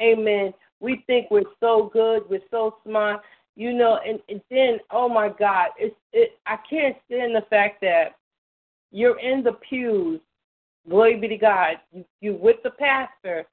Amen. 0.00 0.52
We 0.80 1.04
think 1.06 1.30
we're 1.30 1.42
so 1.60 1.90
good. 1.92 2.22
We're 2.28 2.40
so 2.50 2.76
smart. 2.84 3.20
You 3.54 3.72
know, 3.72 3.98
and, 4.06 4.20
and 4.28 4.40
then, 4.50 4.78
oh 4.92 5.08
my 5.08 5.28
God, 5.28 5.70
it's 5.76 5.96
it. 6.12 6.38
I 6.46 6.58
can't 6.68 6.96
stand 7.06 7.34
the 7.34 7.44
fact 7.50 7.80
that 7.80 8.14
you're 8.92 9.18
in 9.18 9.42
the 9.42 9.54
pews 9.68 10.20
Glory 10.88 11.16
be 11.16 11.28
to 11.28 11.36
God. 11.36 11.76
You, 11.92 12.04
you're 12.20 12.34
with 12.34 12.56
the 12.62 12.70
pastor, 12.70 13.46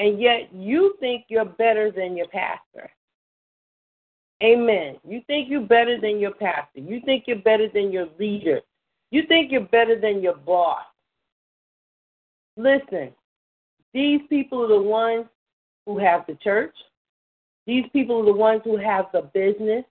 and 0.00 0.18
yet 0.18 0.48
you 0.54 0.94
think 0.98 1.26
you're 1.28 1.44
better 1.44 1.92
than 1.92 2.16
your 2.16 2.28
pastor. 2.28 2.90
Amen. 4.42 4.96
You 5.06 5.20
think 5.26 5.50
you're 5.50 5.60
better 5.60 6.00
than 6.00 6.18
your 6.18 6.32
pastor. 6.32 6.80
You 6.80 7.02
think 7.04 7.24
you're 7.26 7.36
better 7.36 7.68
than 7.68 7.92
your 7.92 8.08
leader. 8.18 8.60
You 9.10 9.24
think 9.28 9.52
you're 9.52 9.60
better 9.60 10.00
than 10.00 10.22
your 10.22 10.36
boss. 10.36 10.86
Listen, 12.56 13.10
these 13.92 14.22
people 14.30 14.64
are 14.64 14.68
the 14.68 14.80
ones 14.80 15.26
who 15.84 15.98
have 15.98 16.24
the 16.26 16.36
church. 16.36 16.74
These 17.66 17.84
people 17.92 18.22
are 18.22 18.24
the 18.24 18.32
ones 18.32 18.62
who 18.64 18.78
have 18.78 19.06
the 19.12 19.28
business. 19.34 19.84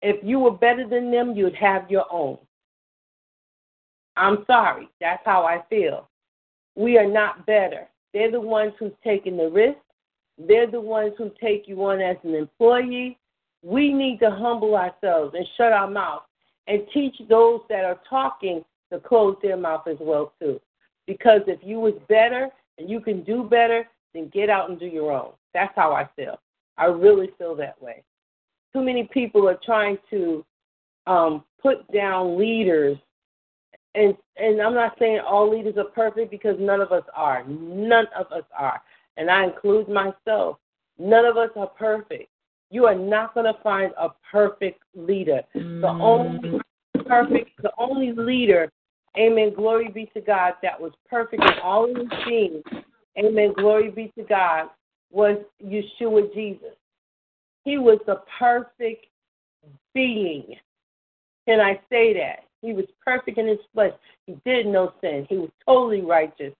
If 0.00 0.16
you 0.24 0.38
were 0.38 0.52
better 0.52 0.88
than 0.88 1.10
them, 1.10 1.34
you'd 1.36 1.54
have 1.56 1.90
your 1.90 2.06
own. 2.10 2.38
I'm 4.16 4.44
sorry. 4.46 4.88
That's 4.98 5.22
how 5.26 5.44
I 5.44 5.62
feel. 5.68 6.08
We 6.74 6.96
are 6.96 7.08
not 7.08 7.44
better. 7.44 7.86
They're 8.16 8.30
the 8.30 8.40
ones 8.40 8.72
who's 8.78 8.94
taking 9.04 9.36
the 9.36 9.50
risk. 9.50 9.76
They're 10.38 10.70
the 10.70 10.80
ones 10.80 11.12
who 11.18 11.30
take 11.38 11.68
you 11.68 11.84
on 11.84 12.00
as 12.00 12.16
an 12.24 12.34
employee. 12.34 13.18
We 13.62 13.92
need 13.92 14.20
to 14.20 14.30
humble 14.30 14.74
ourselves 14.74 15.34
and 15.36 15.46
shut 15.58 15.70
our 15.70 15.90
mouth 15.90 16.22
and 16.66 16.80
teach 16.94 17.14
those 17.28 17.60
that 17.68 17.84
are 17.84 18.00
talking 18.08 18.64
to 18.90 19.00
close 19.00 19.36
their 19.42 19.58
mouth 19.58 19.86
as 19.86 19.98
well 20.00 20.32
too. 20.40 20.58
Because 21.06 21.42
if 21.46 21.58
you 21.62 21.78
was 21.78 21.92
better 22.08 22.48
and 22.78 22.88
you 22.88 23.00
can 23.00 23.22
do 23.22 23.42
better, 23.42 23.86
then 24.14 24.30
get 24.32 24.48
out 24.48 24.70
and 24.70 24.80
do 24.80 24.86
your 24.86 25.12
own. 25.12 25.32
That's 25.52 25.74
how 25.76 25.92
I 25.92 26.08
feel. 26.16 26.40
I 26.78 26.86
really 26.86 27.28
feel 27.36 27.54
that 27.56 27.80
way. 27.82 28.02
Too 28.72 28.82
many 28.82 29.10
people 29.12 29.46
are 29.46 29.60
trying 29.62 29.98
to 30.08 30.42
um, 31.06 31.44
put 31.60 31.86
down 31.92 32.38
leaders 32.38 32.96
and 33.96 34.16
and 34.36 34.60
I'm 34.60 34.74
not 34.74 34.96
saying 34.98 35.20
all 35.20 35.50
leaders 35.50 35.76
are 35.78 35.84
perfect 35.84 36.30
because 36.30 36.56
none 36.58 36.80
of 36.80 36.92
us 36.92 37.04
are. 37.14 37.44
None 37.44 38.06
of 38.16 38.30
us 38.30 38.44
are. 38.56 38.82
And 39.16 39.30
I 39.30 39.44
include 39.44 39.88
myself. 39.88 40.58
None 40.98 41.24
of 41.24 41.36
us 41.36 41.50
are 41.56 41.66
perfect. 41.66 42.28
You 42.70 42.86
are 42.86 42.94
not 42.94 43.34
going 43.34 43.46
to 43.46 43.58
find 43.62 43.92
a 43.98 44.08
perfect 44.30 44.82
leader. 44.94 45.40
Mm. 45.54 45.80
The 45.80 45.88
only 45.88 46.60
perfect, 47.06 47.50
the 47.62 47.72
only 47.78 48.12
leader, 48.12 48.70
amen, 49.18 49.54
glory 49.54 49.88
be 49.88 50.10
to 50.14 50.20
God, 50.20 50.54
that 50.62 50.80
was 50.80 50.92
perfect 51.08 51.42
in 51.42 51.58
all 51.62 51.90
of 51.90 51.96
his 51.96 52.08
things, 52.26 52.62
amen, 53.18 53.54
glory 53.56 53.90
be 53.90 54.12
to 54.18 54.24
God, 54.24 54.68
was 55.10 55.38
Yeshua 55.64 56.32
Jesus. 56.34 56.74
He 57.64 57.78
was 57.78 57.98
the 58.06 58.20
perfect 58.38 59.06
being. 59.94 60.56
Can 61.46 61.60
I 61.60 61.80
say 61.88 62.12
that? 62.14 62.45
He 62.66 62.72
was 62.72 62.86
perfect 63.04 63.38
in 63.38 63.46
his 63.46 63.60
flesh. 63.72 63.92
He 64.26 64.36
did 64.44 64.66
no 64.66 64.92
sin. 65.00 65.24
He 65.28 65.36
was 65.38 65.50
totally 65.64 66.00
righteous. 66.00 66.52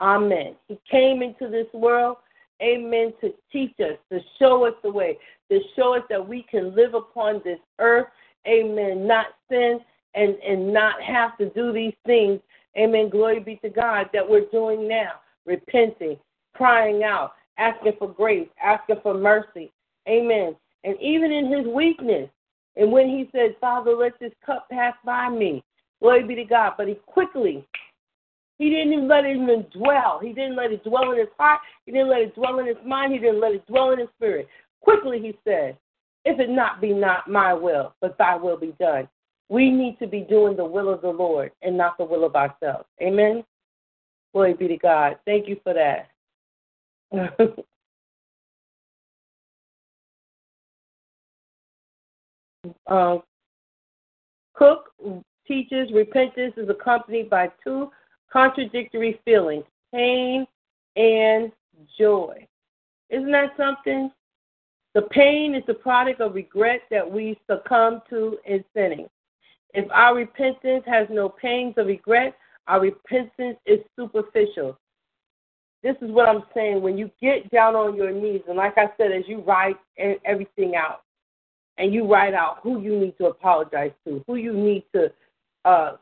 Amen. 0.00 0.56
He 0.68 0.78
came 0.90 1.20
into 1.20 1.50
this 1.50 1.66
world, 1.74 2.16
amen, 2.62 3.12
to 3.20 3.34
teach 3.52 3.74
us, 3.80 3.98
to 4.10 4.20
show 4.38 4.64
us 4.64 4.72
the 4.82 4.90
way, 4.90 5.18
to 5.50 5.60
show 5.76 5.94
us 5.94 6.02
that 6.08 6.26
we 6.26 6.46
can 6.50 6.74
live 6.74 6.94
upon 6.94 7.42
this 7.44 7.58
earth, 7.78 8.06
amen, 8.48 9.06
not 9.06 9.26
sin 9.50 9.80
and, 10.14 10.36
and 10.36 10.72
not 10.72 11.02
have 11.02 11.36
to 11.36 11.50
do 11.50 11.74
these 11.74 11.92
things, 12.06 12.40
amen, 12.78 13.10
glory 13.10 13.40
be 13.40 13.56
to 13.56 13.68
God, 13.68 14.08
that 14.14 14.26
we're 14.26 14.46
doing 14.50 14.88
now, 14.88 15.20
repenting, 15.44 16.16
crying 16.54 17.02
out, 17.04 17.32
asking 17.58 17.92
for 17.98 18.08
grace, 18.10 18.48
asking 18.64 18.96
for 19.02 19.12
mercy, 19.12 19.70
amen. 20.08 20.56
And 20.84 20.96
even 21.02 21.30
in 21.30 21.52
his 21.52 21.66
weakness, 21.66 22.30
and 22.76 22.92
when 22.92 23.08
he 23.08 23.28
said, 23.32 23.56
Father, 23.60 23.92
let 23.92 24.18
this 24.20 24.32
cup 24.44 24.68
pass 24.70 24.94
by 25.04 25.28
me, 25.28 25.62
glory 26.00 26.22
be 26.22 26.34
to 26.36 26.44
God. 26.44 26.74
But 26.76 26.88
he 26.88 26.94
quickly, 27.06 27.66
he 28.58 28.70
didn't 28.70 28.92
even 28.92 29.08
let 29.08 29.24
it 29.24 29.36
even 29.36 29.66
dwell. 29.72 30.20
He 30.22 30.32
didn't 30.32 30.56
let 30.56 30.72
it 30.72 30.84
dwell 30.84 31.12
in 31.12 31.18
his 31.18 31.28
heart. 31.38 31.60
He 31.86 31.92
didn't 31.92 32.10
let 32.10 32.20
it 32.20 32.34
dwell 32.34 32.58
in 32.58 32.66
his 32.66 32.76
mind. 32.84 33.12
He 33.12 33.18
didn't 33.18 33.40
let 33.40 33.52
it 33.52 33.66
dwell 33.66 33.92
in 33.92 33.98
his 33.98 34.08
spirit. 34.16 34.48
Quickly 34.80 35.18
he 35.18 35.36
said, 35.44 35.76
If 36.24 36.38
it 36.38 36.50
not 36.50 36.80
be 36.80 36.92
not 36.92 37.28
my 37.28 37.52
will, 37.54 37.94
but 38.00 38.16
thy 38.18 38.36
will 38.36 38.56
be 38.56 38.74
done. 38.78 39.08
We 39.48 39.70
need 39.70 39.98
to 39.98 40.06
be 40.06 40.20
doing 40.20 40.56
the 40.56 40.64
will 40.64 40.92
of 40.92 41.02
the 41.02 41.08
Lord 41.08 41.50
and 41.62 41.76
not 41.76 41.98
the 41.98 42.04
will 42.04 42.24
of 42.24 42.36
ourselves. 42.36 42.84
Amen. 43.02 43.44
Glory 44.32 44.54
be 44.54 44.68
to 44.68 44.76
God. 44.76 45.18
Thank 45.24 45.48
you 45.48 45.58
for 45.64 45.74
that. 45.74 46.08
Um, 52.86 53.22
Kook 54.54 54.90
teaches 55.46 55.90
repentance 55.92 56.54
is 56.56 56.68
accompanied 56.68 57.30
by 57.30 57.50
two 57.62 57.90
contradictory 58.32 59.20
feelings 59.24 59.64
pain 59.92 60.46
and 60.96 61.50
joy. 61.98 62.46
Isn't 63.08 63.32
that 63.32 63.56
something? 63.56 64.10
The 64.94 65.02
pain 65.02 65.54
is 65.54 65.62
the 65.66 65.74
product 65.74 66.20
of 66.20 66.34
regret 66.34 66.82
that 66.90 67.10
we 67.10 67.38
succumb 67.48 68.02
to 68.10 68.38
in 68.44 68.64
sinning. 68.74 69.08
If 69.72 69.88
our 69.92 70.14
repentance 70.16 70.84
has 70.86 71.06
no 71.10 71.28
pains 71.28 71.74
of 71.76 71.86
regret, 71.86 72.36
our 72.66 72.80
repentance 72.80 73.58
is 73.66 73.78
superficial. 73.96 74.78
This 75.82 75.96
is 76.02 76.10
what 76.10 76.28
I'm 76.28 76.42
saying. 76.54 76.82
When 76.82 76.98
you 76.98 77.10
get 77.22 77.50
down 77.50 77.74
on 77.74 77.96
your 77.96 78.10
knees, 78.10 78.42
and 78.48 78.56
like 78.56 78.76
I 78.76 78.90
said, 78.96 79.12
as 79.12 79.24
you 79.26 79.40
write 79.40 79.76
everything 80.24 80.74
out, 80.76 81.02
and 81.80 81.94
you 81.94 82.06
write 82.06 82.34
out 82.34 82.58
who 82.62 82.80
you 82.82 82.98
need 82.98 83.16
to 83.16 83.26
apologize 83.26 83.92
to, 84.06 84.22
who 84.26 84.36
you 84.36 84.52
need 84.52 84.84
to, 84.94 85.10
uh, 85.64 85.92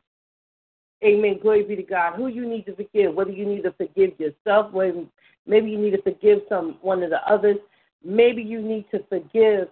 amen, 1.04 1.38
glory 1.40 1.62
be 1.62 1.76
to 1.76 1.84
God, 1.84 2.16
who 2.16 2.26
you 2.26 2.46
need 2.48 2.66
to 2.66 2.74
forgive, 2.74 3.14
whether 3.14 3.30
you 3.30 3.46
need 3.46 3.62
to 3.62 3.72
forgive 3.72 4.10
yourself, 4.18 4.72
whether 4.72 5.04
maybe 5.46 5.70
you 5.70 5.78
need 5.78 5.92
to 5.92 6.02
forgive 6.02 6.40
some 6.48 6.78
one 6.82 7.04
of 7.04 7.10
the 7.10 7.20
others, 7.30 7.58
maybe 8.04 8.42
you 8.42 8.60
need 8.60 8.86
to 8.90 9.04
forgive 9.08 9.68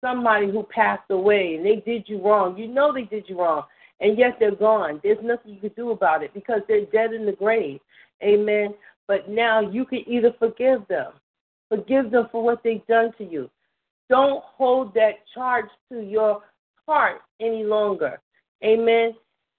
somebody 0.00 0.48
who 0.48 0.62
passed 0.62 1.10
away 1.10 1.56
and 1.56 1.66
they 1.66 1.82
did 1.84 2.08
you 2.08 2.22
wrong. 2.22 2.56
You 2.56 2.68
know 2.68 2.92
they 2.92 3.02
did 3.02 3.28
you 3.28 3.40
wrong, 3.40 3.64
and 3.98 4.16
yet 4.16 4.36
they're 4.38 4.54
gone. 4.54 5.00
There's 5.02 5.18
nothing 5.24 5.54
you 5.54 5.60
can 5.60 5.72
do 5.76 5.90
about 5.90 6.22
it 6.22 6.32
because 6.34 6.60
they're 6.68 6.86
dead 6.86 7.12
in 7.12 7.26
the 7.26 7.32
grave. 7.32 7.80
Amen. 8.22 8.74
But 9.08 9.28
now 9.28 9.60
you 9.60 9.84
can 9.84 10.04
either 10.06 10.32
forgive 10.38 10.86
them, 10.86 11.14
forgive 11.68 12.12
them 12.12 12.28
for 12.30 12.44
what 12.44 12.62
they've 12.62 12.86
done 12.86 13.10
to 13.18 13.24
you. 13.24 13.50
Don't 14.08 14.42
hold 14.44 14.94
that 14.94 15.26
charge 15.34 15.68
to 15.92 16.00
your 16.00 16.42
heart 16.86 17.20
any 17.40 17.64
longer. 17.64 18.20
Amen. 18.64 19.14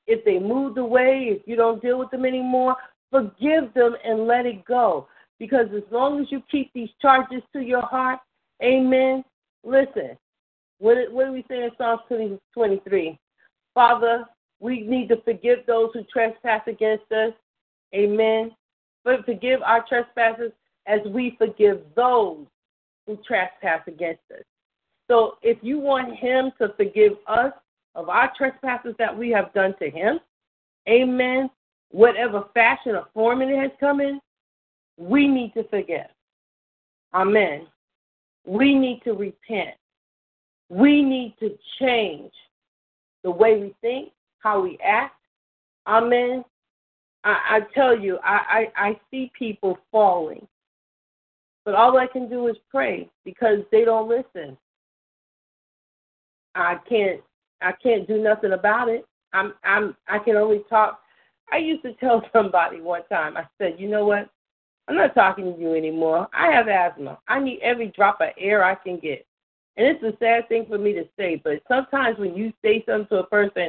If 0.07 0.25
they 0.25 0.39
moved 0.39 0.77
away, 0.77 1.27
if 1.39 1.47
you 1.47 1.55
don't 1.55 1.81
deal 1.81 1.99
with 1.99 2.09
them 2.09 2.25
anymore, 2.25 2.75
Forgive 3.11 3.73
them 3.73 3.95
and 4.03 4.27
let 4.27 4.45
it 4.45 4.63
go. 4.65 5.07
Because 5.39 5.67
as 5.75 5.83
long 5.91 6.21
as 6.21 6.27
you 6.31 6.43
keep 6.51 6.71
these 6.73 6.89
charges 7.01 7.41
to 7.53 7.61
your 7.61 7.81
heart, 7.81 8.19
amen. 8.61 9.23
Listen, 9.63 10.17
what, 10.79 10.97
what 11.11 11.25
do 11.25 11.31
we 11.31 11.45
say 11.49 11.63
in 11.63 11.69
Psalms 11.77 12.01
20, 12.07 12.39
23? 12.53 13.17
Father, 13.73 14.25
we 14.59 14.81
need 14.81 15.07
to 15.09 15.21
forgive 15.23 15.59
those 15.65 15.89
who 15.93 16.03
trespass 16.11 16.61
against 16.67 17.11
us. 17.11 17.33
Amen. 17.95 18.51
But 19.03 19.25
forgive 19.25 19.61
our 19.63 19.85
trespasses 19.87 20.51
as 20.85 20.99
we 21.07 21.35
forgive 21.37 21.81
those 21.95 22.45
who 23.09 23.17
trespass 23.25 23.81
against 23.87 24.21
us. 24.31 24.43
So 25.09 25.37
if 25.41 25.57
you 25.63 25.79
want 25.79 26.15
him 26.15 26.51
to 26.61 26.71
forgive 26.77 27.13
us 27.25 27.51
of 27.95 28.07
our 28.07 28.31
trespasses 28.37 28.93
that 28.99 29.17
we 29.17 29.31
have 29.31 29.51
done 29.53 29.73
to 29.79 29.89
him, 29.89 30.19
amen, 30.87 31.49
whatever 31.89 32.45
fashion 32.53 32.95
or 32.95 33.07
form 33.15 33.41
it 33.41 33.57
has 33.57 33.71
come 33.79 33.99
in, 33.99 34.21
we 34.97 35.27
need 35.27 35.55
to 35.55 35.63
forgive. 35.69 36.05
Amen. 37.15 37.65
We 38.45 38.75
need 38.75 39.01
to 39.05 39.13
repent. 39.13 39.75
We 40.69 41.01
need 41.01 41.35
to 41.39 41.57
change 41.79 42.31
the 43.23 43.31
way 43.31 43.59
we 43.59 43.75
think, 43.81 44.11
how 44.37 44.61
we 44.61 44.77
act. 44.85 45.15
Amen. 45.87 46.45
I, 47.23 47.39
I 47.49 47.61
tell 47.73 47.99
you, 47.99 48.19
I, 48.23 48.69
I, 48.77 48.89
I 48.89 48.99
see 49.09 49.31
people 49.37 49.79
falling. 49.91 50.47
But 51.69 51.75
all 51.75 51.99
I 51.99 52.07
can 52.07 52.27
do 52.27 52.47
is 52.47 52.55
pray 52.71 53.07
because 53.23 53.59
they 53.71 53.85
don't 53.85 54.09
listen. 54.09 54.57
I 56.55 56.77
can't 56.89 57.21
I 57.61 57.73
can't 57.73 58.07
do 58.07 58.17
nothing 58.17 58.53
about 58.53 58.89
it. 58.89 59.05
I'm 59.33 59.53
I'm 59.63 59.95
I 60.07 60.17
can 60.17 60.35
only 60.35 60.63
talk 60.67 60.99
I 61.51 61.57
used 61.57 61.83
to 61.83 61.93
tell 61.99 62.23
somebody 62.33 62.81
one 62.81 63.03
time, 63.07 63.37
I 63.37 63.43
said, 63.59 63.75
you 63.77 63.87
know 63.87 64.03
what? 64.03 64.31
I'm 64.87 64.95
not 64.95 65.13
talking 65.13 65.53
to 65.53 65.61
you 65.61 65.75
anymore. 65.75 66.27
I 66.33 66.51
have 66.51 66.67
asthma. 66.67 67.19
I 67.27 67.39
need 67.39 67.59
every 67.61 67.93
drop 67.95 68.19
of 68.19 68.29
air 68.39 68.63
I 68.63 68.73
can 68.73 68.97
get. 68.97 69.23
And 69.77 69.85
it's 69.85 70.03
a 70.03 70.17
sad 70.17 70.49
thing 70.49 70.65
for 70.67 70.79
me 70.79 70.93
to 70.93 71.03
say, 71.19 71.39
but 71.43 71.61
sometimes 71.67 72.17
when 72.17 72.35
you 72.35 72.51
say 72.65 72.83
something 72.87 73.09
to 73.09 73.17
a 73.17 73.27
person 73.27 73.67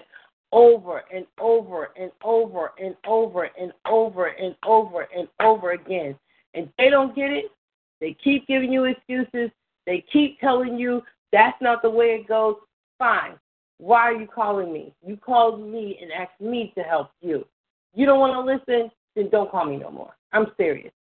over 0.53 1.03
and 1.15 1.27
over 1.39 1.91
and 2.01 2.11
over 2.25 2.73
and 2.83 2.97
over 3.07 3.51
and 3.61 3.75
over 3.87 4.29
and 4.29 4.55
over 4.65 5.07
and 5.15 5.29
over 5.39 5.73
again, 5.73 6.19
and 6.55 6.71
they 6.79 6.89
don't 6.89 7.15
get 7.15 7.31
it, 7.31 7.53
they 8.01 8.17
keep 8.23 8.47
giving 8.47 8.73
you 8.73 8.85
excuses, 8.85 9.51
they 9.87 10.05
keep 10.13 10.41
telling 10.41 10.79
you 10.79 11.03
that's 11.33 11.61
not 11.61 11.83
the 11.83 11.91
way 11.91 12.07
it 12.21 12.29
goes, 12.29 12.57
fine. 12.99 13.35
Why 13.79 14.01
are 14.01 14.15
you 14.15 14.27
calling 14.27 14.73
me? 14.73 14.95
You 15.05 15.17
called 15.17 15.67
me 15.67 15.99
and 16.03 16.13
asked 16.13 16.41
me 16.41 16.73
to 16.77 16.83
help 16.83 17.11
you. 17.23 17.47
You 17.95 18.07
don't 18.07 18.21
want 18.21 18.35
to 18.35 18.41
listen, 18.41 18.91
then 19.17 19.31
don't 19.31 19.51
call 19.51 19.65
me 19.65 19.77
no 19.77 19.91
more. 19.91 20.15
I'm 20.33 20.47
serious. 20.57 20.93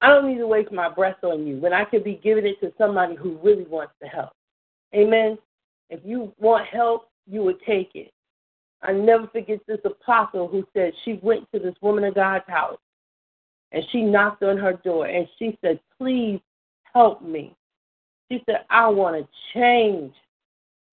I 0.00 0.08
don't 0.08 0.28
need 0.28 0.38
to 0.38 0.46
waste 0.46 0.72
my 0.72 0.88
breath 0.88 1.22
on 1.22 1.46
you 1.46 1.56
when 1.56 1.72
I 1.72 1.84
could 1.84 2.04
be 2.04 2.20
giving 2.22 2.46
it 2.46 2.60
to 2.60 2.72
somebody 2.76 3.14
who 3.14 3.38
really 3.42 3.64
wants 3.64 3.94
to 4.02 4.08
help. 4.08 4.32
Amen. 4.94 5.38
If 5.90 6.00
you 6.04 6.32
want 6.38 6.66
help, 6.66 7.08
you 7.26 7.42
would 7.42 7.60
take 7.66 7.90
it. 7.94 8.12
I 8.82 8.92
never 8.92 9.26
forget 9.28 9.60
this 9.66 9.80
apostle 9.84 10.46
who 10.46 10.66
said 10.74 10.92
she 11.04 11.18
went 11.22 11.50
to 11.52 11.58
this 11.58 11.74
woman 11.80 12.04
of 12.04 12.14
God's 12.14 12.44
house 12.48 12.78
and 13.74 13.84
she 13.90 14.02
knocked 14.02 14.44
on 14.44 14.56
her 14.56 14.74
door 14.84 15.06
and 15.06 15.26
she 15.38 15.58
said, 15.60 15.80
Please 15.98 16.40
help 16.94 17.22
me. 17.22 17.54
She 18.30 18.40
said, 18.46 18.64
I 18.70 18.86
want 18.88 19.16
to 19.16 19.28
change. 19.52 20.14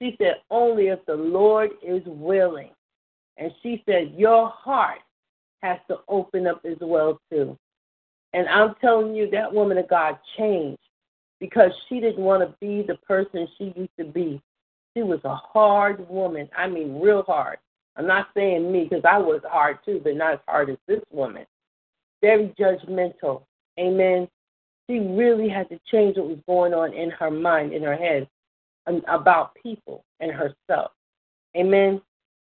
She 0.01 0.15
said, 0.17 0.37
Only 0.49 0.87
if 0.87 0.99
the 1.05 1.13
Lord 1.13 1.69
is 1.83 2.01
willing. 2.05 2.71
And 3.37 3.51
she 3.61 3.83
said, 3.85 4.15
Your 4.17 4.49
heart 4.49 4.99
has 5.61 5.77
to 5.89 5.97
open 6.07 6.47
up 6.47 6.65
as 6.65 6.77
well, 6.81 7.21
too. 7.31 7.55
And 8.33 8.47
I'm 8.49 8.73
telling 8.81 9.13
you, 9.13 9.29
that 9.29 9.53
woman 9.53 9.77
of 9.77 9.87
God 9.87 10.17
changed 10.37 10.79
because 11.39 11.71
she 11.87 11.99
didn't 11.99 12.23
want 12.23 12.41
to 12.41 12.55
be 12.59 12.83
the 12.85 12.95
person 13.05 13.47
she 13.59 13.73
used 13.75 13.95
to 13.99 14.05
be. 14.05 14.41
She 14.95 15.03
was 15.03 15.19
a 15.23 15.35
hard 15.35 16.09
woman. 16.09 16.49
I 16.57 16.67
mean, 16.67 16.99
real 16.99 17.21
hard. 17.23 17.59
I'm 17.95 18.07
not 18.07 18.29
saying 18.33 18.71
me 18.71 18.87
because 18.89 19.03
I 19.07 19.19
was 19.19 19.41
hard 19.47 19.77
too, 19.85 20.01
but 20.03 20.15
not 20.15 20.33
as 20.33 20.39
hard 20.47 20.71
as 20.71 20.77
this 20.87 21.01
woman. 21.11 21.45
Very 22.21 22.53
judgmental. 22.59 23.43
Amen. 23.79 24.27
She 24.89 24.99
really 24.99 25.49
had 25.49 25.69
to 25.69 25.79
change 25.91 26.17
what 26.17 26.27
was 26.27 26.39
going 26.47 26.73
on 26.73 26.93
in 26.93 27.09
her 27.11 27.31
mind, 27.31 27.73
in 27.73 27.83
her 27.83 27.95
head, 27.95 28.27
um, 28.87 29.01
about 29.07 29.55
people 29.61 30.03
and 30.19 30.31
herself. 30.31 30.91
Amen. 31.55 32.01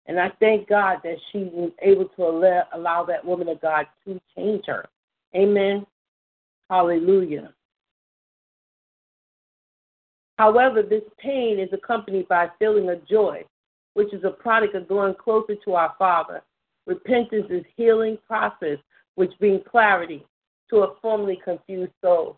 And 0.08 0.20
I 0.20 0.32
thank 0.40 0.70
God 0.70 1.00
that 1.04 1.18
she 1.32 1.50
was 1.52 1.72
able 1.82 2.06
to 2.10 2.24
allow, 2.24 2.64
allow 2.74 3.04
that 3.06 3.26
woman 3.26 3.50
of 3.50 3.60
God 3.62 3.88
to 4.06 4.20
change 4.36 4.66
her. 4.68 4.86
Amen. 5.36 5.86
Hallelujah. 6.70 7.54
However, 10.38 10.82
this 10.84 11.04
pain 11.18 11.60
is 11.60 11.70
accompanied 11.72 12.28
by 12.28 12.46
a 12.46 12.50
feeling 12.60 12.90
of 12.90 13.08
joy, 13.08 13.44
which 13.94 14.14
is 14.14 14.24
a 14.24 14.30
product 14.30 14.76
of 14.76 14.88
going 14.88 15.16
closer 15.16 15.56
to 15.64 15.74
our 15.74 15.96
Father. 15.98 16.42
Repentance 16.86 17.48
is 17.50 17.64
healing 17.76 18.18
process, 18.28 18.78
which 19.16 19.32
brings 19.40 19.62
clarity 19.70 20.26
to 20.70 20.78
a 20.78 20.96
formerly 21.02 21.40
confused 21.44 21.92
soul. 22.04 22.38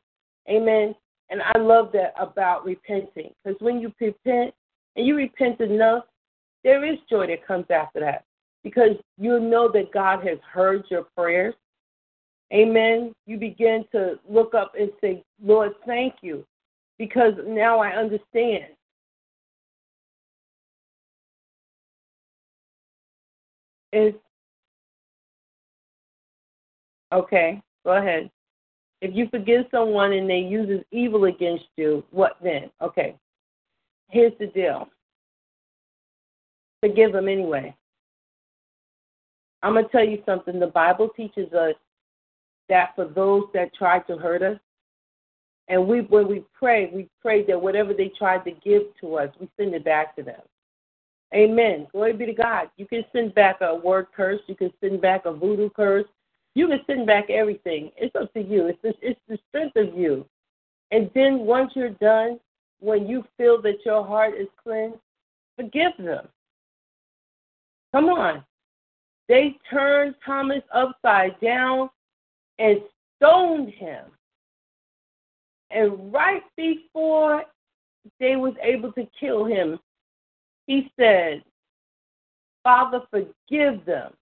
Amen. 0.50 0.96
And 1.30 1.42
I 1.42 1.58
love 1.58 1.92
that 1.94 2.14
about 2.18 2.66
repenting, 2.66 3.32
because 3.44 3.60
when 3.60 3.80
you 3.80 3.92
repent 4.00 4.54
and 4.96 5.06
you 5.06 5.16
repent 5.16 5.60
enough, 5.60 6.06
there 6.64 6.86
is 6.86 6.98
joy 7.10 7.28
that 7.28 7.46
comes 7.46 7.66
after 7.70 8.00
that, 8.00 8.24
because 8.64 8.92
you 9.18 9.40
know 9.40 9.70
that 9.72 9.92
God 9.94 10.26
has 10.26 10.38
heard 10.52 10.84
your 10.90 11.04
prayers. 11.16 11.54
Amen. 12.54 13.14
You 13.26 13.38
begin 13.38 13.84
to 13.92 14.20
look 14.28 14.54
up 14.54 14.74
and 14.80 14.90
say, 15.02 15.24
Lord, 15.44 15.74
thank 15.86 16.16
you, 16.22 16.46
because 16.98 17.34
now 17.46 17.80
I 17.80 17.90
understand. 17.90 18.66
Is 23.94 24.14
okay, 27.14 27.62
go 27.86 27.98
ahead. 27.98 28.30
If 29.02 29.16
you 29.16 29.28
forgive 29.30 29.66
someone 29.72 30.14
and 30.14 30.30
they 30.30 30.40
uses 30.40 30.84
evil 30.92 31.26
against 31.26 31.66
you, 31.76 32.04
what 32.12 32.38
then? 32.42 32.70
Okay. 32.82 33.16
Here's 34.10 34.34
the 34.40 34.48
deal. 34.48 34.88
Forgive 36.82 37.14
them 37.14 37.28
anyway. 37.28 37.76
I'm 39.62 39.74
going 39.74 39.86
to 39.86 39.92
tell 39.92 40.06
you 40.06 40.22
something. 40.26 40.60
The 40.60 40.68
Bible 40.68 41.10
teaches 41.16 41.52
us 41.54 41.76
that 42.70 42.96
for 42.96 43.06
those 43.06 43.44
that 43.54 43.74
try 43.76 44.00
to 44.00 44.18
hurt 44.18 44.42
us, 44.42 44.60
and 45.70 45.86
we 45.86 46.02
when 46.02 46.28
we 46.30 46.44
pray, 46.58 46.90
we 46.94 47.10
pray 47.22 47.46
that 47.46 47.62
whatever 47.62 47.94
they 47.94 48.12
tried 48.18 48.46
to 48.46 48.52
give 48.52 48.84
to 49.02 49.16
us, 49.16 49.30
we 49.40 49.50
send 49.58 49.74
it 49.74 49.84
back 49.84 50.16
to 50.16 50.24
them. 50.24 50.40
Amen. 51.36 51.88
Glory 51.92 52.14
be 52.14 52.26
to 52.26 52.34
God. 52.34 52.70
You 52.78 52.88
can 52.88 53.04
send 53.12 53.36
back 53.36 53.58
a 53.60 53.76
word 53.76 54.08
curse. 54.16 54.40
You 54.48 54.56
can 54.56 54.72
send 54.80 55.02
back 55.02 55.26
a 55.26 55.34
voodoo 55.34 55.70
curse. 55.70 56.06
You 56.58 56.68
can 56.68 56.82
send 56.88 57.06
back 57.06 57.30
everything. 57.30 57.92
It's 57.98 58.16
up 58.16 58.34
to 58.34 58.42
you. 58.42 58.66
It's 58.66 58.80
the, 58.82 58.92
it's 59.00 59.20
the 59.30 59.38
strength 59.48 59.76
of 59.76 59.96
you. 59.96 60.26
And 60.90 61.08
then 61.14 61.42
once 61.42 61.74
you're 61.76 61.92
done, 61.92 62.40
when 62.80 63.08
you 63.08 63.24
feel 63.38 63.62
that 63.62 63.86
your 63.86 64.04
heart 64.04 64.34
is 64.34 64.48
cleansed, 64.64 64.98
forgive 65.56 65.92
them. 66.00 66.28
Come 67.94 68.06
on. 68.06 68.44
They 69.30 69.56
turned 69.70 70.16
Thomas 70.26 70.64
upside 70.74 71.40
down 71.42 71.92
and 72.58 72.80
stoned 73.18 73.70
him. 73.74 74.06
And 75.70 76.12
right 76.12 76.42
before 76.56 77.44
they 78.20 78.36
was 78.36 78.56
able 78.64 78.92
to 78.94 79.08
kill 79.20 79.46
him, 79.46 79.78
he 80.66 80.92
said, 81.00 81.44
Father, 82.64 83.02
forgive 83.12 83.86
them, 83.86 84.14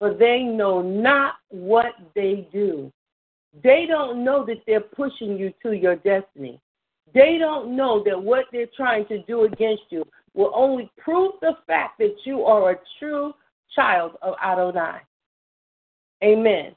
for 0.00 0.14
they 0.14 0.42
know 0.42 0.82
not 0.82 1.34
what 1.50 1.92
they 2.16 2.48
do. 2.52 2.90
They 3.62 3.84
don't 3.86 4.24
know 4.24 4.44
that 4.46 4.62
they're 4.66 4.80
pushing 4.80 5.36
you 5.36 5.52
to 5.62 5.72
your 5.72 5.96
destiny. 5.96 6.58
They 7.12 7.36
don't 7.38 7.76
know 7.76 8.02
that 8.04 8.20
what 8.20 8.46
they're 8.50 8.66
trying 8.74 9.06
to 9.08 9.22
do 9.24 9.44
against 9.44 9.82
you 9.90 10.04
will 10.34 10.52
only 10.54 10.90
prove 10.96 11.32
the 11.42 11.52
fact 11.66 11.98
that 11.98 12.16
you 12.24 12.44
are 12.44 12.70
a 12.70 12.78
true 12.98 13.34
child 13.74 14.12
of 14.22 14.34
Adonai. 14.42 15.00
Amen. 16.24 16.74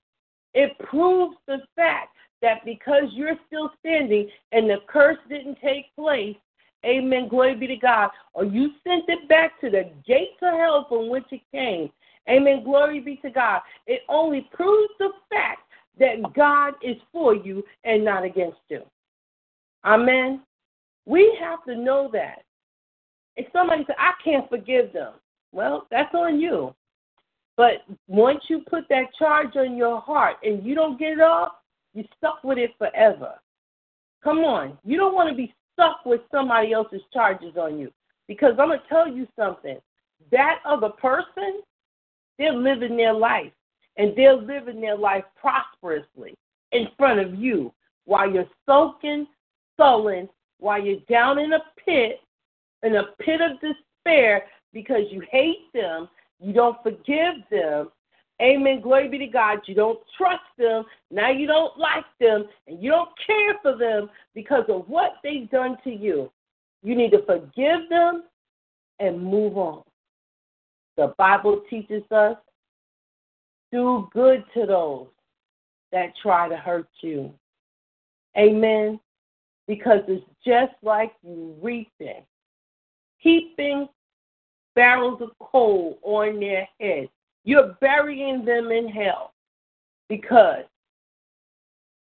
It 0.53 0.78
proves 0.80 1.36
the 1.47 1.59
fact 1.76 2.15
that 2.41 2.65
because 2.65 3.03
you're 3.13 3.39
still 3.47 3.71
standing 3.80 4.30
and 4.51 4.69
the 4.69 4.78
curse 4.88 5.17
didn't 5.30 5.57
take 5.63 5.95
place, 5.95 6.36
amen, 6.86 7.30
glory 7.30 7.55
be 7.55 7.67
to 7.67 7.78
God, 7.78 8.09
or 8.34 8.43
you 8.43 8.71
sent 8.84 9.05
it 9.07 9.30
back 9.30 9.61
to 9.61 9.69
the 9.69 9.91
gates 10.05 10.38
of 10.41 10.57
hell 10.57 10.86
from 10.89 11.09
which 11.09 11.26
it 11.32 11.41
came, 11.51 11.89
amen, 12.30 12.63
glory 12.63 12.99
be 12.99 13.17
to 13.17 13.30
God, 13.30 13.61
it 13.88 14.01
only 14.09 14.49
proves 14.53 14.93
the 14.99 15.09
fact 15.30 15.61
that 15.99 16.34
God 16.34 16.74
is 16.82 16.97
for 17.11 17.36
you 17.36 17.63
and 17.84 18.03
not 18.03 18.24
against 18.24 18.59
you. 18.69 18.82
Amen. 19.86 20.41
We 21.05 21.38
have 21.41 21.63
to 21.65 21.76
know 21.76 22.09
that. 22.13 22.43
If 23.36 23.47
somebody 23.51 23.84
says, 23.86 23.95
I 23.99 24.13
can't 24.24 24.49
forgive 24.49 24.93
them, 24.93 25.13
well, 25.51 25.88
that's 25.91 26.13
on 26.13 26.39
you. 26.39 26.74
But 27.57 27.84
once 28.07 28.39
you 28.47 28.63
put 28.69 28.88
that 28.89 29.13
charge 29.17 29.55
on 29.55 29.76
your 29.76 30.01
heart 30.01 30.38
and 30.43 30.65
you 30.65 30.74
don't 30.74 30.97
get 30.97 31.13
it 31.13 31.21
off, 31.21 31.53
you're 31.93 32.05
stuck 32.17 32.43
with 32.43 32.57
it 32.57 32.71
forever. 32.78 33.34
Come 34.24 34.39
on. 34.39 34.78
You 34.84 34.97
don't 34.97 35.13
want 35.13 35.30
to 35.30 35.36
be 35.36 35.53
stuck 35.74 36.05
with 36.05 36.21
somebody 36.32 36.74
else's 36.74 37.01
charges 37.11 37.55
on 37.57 37.78
you. 37.78 37.91
Because 38.28 38.53
I'm 38.57 38.69
going 38.69 38.80
to 38.80 38.88
tell 38.88 39.07
you 39.07 39.28
something. 39.38 39.78
That 40.32 40.59
other 40.65 40.89
person, 40.89 41.61
they're 42.38 42.53
living 42.53 42.97
their 42.97 43.13
life. 43.13 43.51
And 43.97 44.13
they're 44.15 44.36
living 44.36 44.81
their 44.81 44.97
life 44.97 45.23
prosperously 45.39 46.34
in 46.71 46.88
front 46.97 47.19
of 47.19 47.36
you 47.36 47.71
while 48.05 48.29
you're 48.29 48.49
soaking, 48.65 49.27
sullen, 49.77 50.27
while 50.59 50.81
you're 50.81 50.99
down 51.09 51.39
in 51.39 51.53
a 51.53 51.59
pit, 51.86 52.19
in 52.81 52.95
a 52.95 53.03
pit 53.19 53.39
of 53.41 53.59
despair 53.61 54.45
because 54.73 55.03
you 55.11 55.21
hate 55.31 55.71
them, 55.73 56.09
you 56.39 56.53
don't 56.53 56.81
forgive 56.81 57.36
them. 57.51 57.89
Amen. 58.41 58.81
Glory 58.81 59.07
be 59.07 59.19
to 59.19 59.27
God. 59.27 59.59
You 59.67 59.75
don't 59.75 59.99
trust 60.17 60.41
them. 60.57 60.84
Now 61.11 61.29
you 61.29 61.45
don't 61.47 61.77
like 61.77 62.05
them 62.19 62.45
and 62.67 62.81
you 62.81 62.89
don't 62.89 63.11
care 63.25 63.55
for 63.61 63.77
them 63.77 64.09
because 64.34 64.65
of 64.69 64.89
what 64.89 65.13
they've 65.23 65.49
done 65.49 65.77
to 65.84 65.91
you. 65.91 66.31
You 66.81 66.95
need 66.95 67.11
to 67.11 67.23
forgive 67.25 67.88
them 67.89 68.23
and 68.99 69.23
move 69.23 69.57
on. 69.57 69.84
The 70.97 71.13
Bible 71.17 71.61
teaches 71.69 72.03
us 72.11 72.37
do 73.71 74.07
good 74.13 74.43
to 74.53 74.65
those 74.67 75.07
that 75.91 76.13
try 76.21 76.47
to 76.47 76.55
hurt 76.55 76.87
you. 77.01 77.33
Amen. 78.37 78.99
Because 79.67 80.01
it's 80.07 80.25
just 80.45 80.73
like 80.83 81.13
you 81.23 81.55
reaping, 81.61 82.23
heaping 83.17 83.87
barrels 84.75 85.21
of 85.21 85.29
coal 85.39 85.99
on 86.03 86.39
their 86.39 86.67
head. 86.79 87.09
You're 87.45 87.75
burying 87.81 88.45
them 88.45 88.71
in 88.71 88.87
hell 88.87 89.33
because 90.09 90.65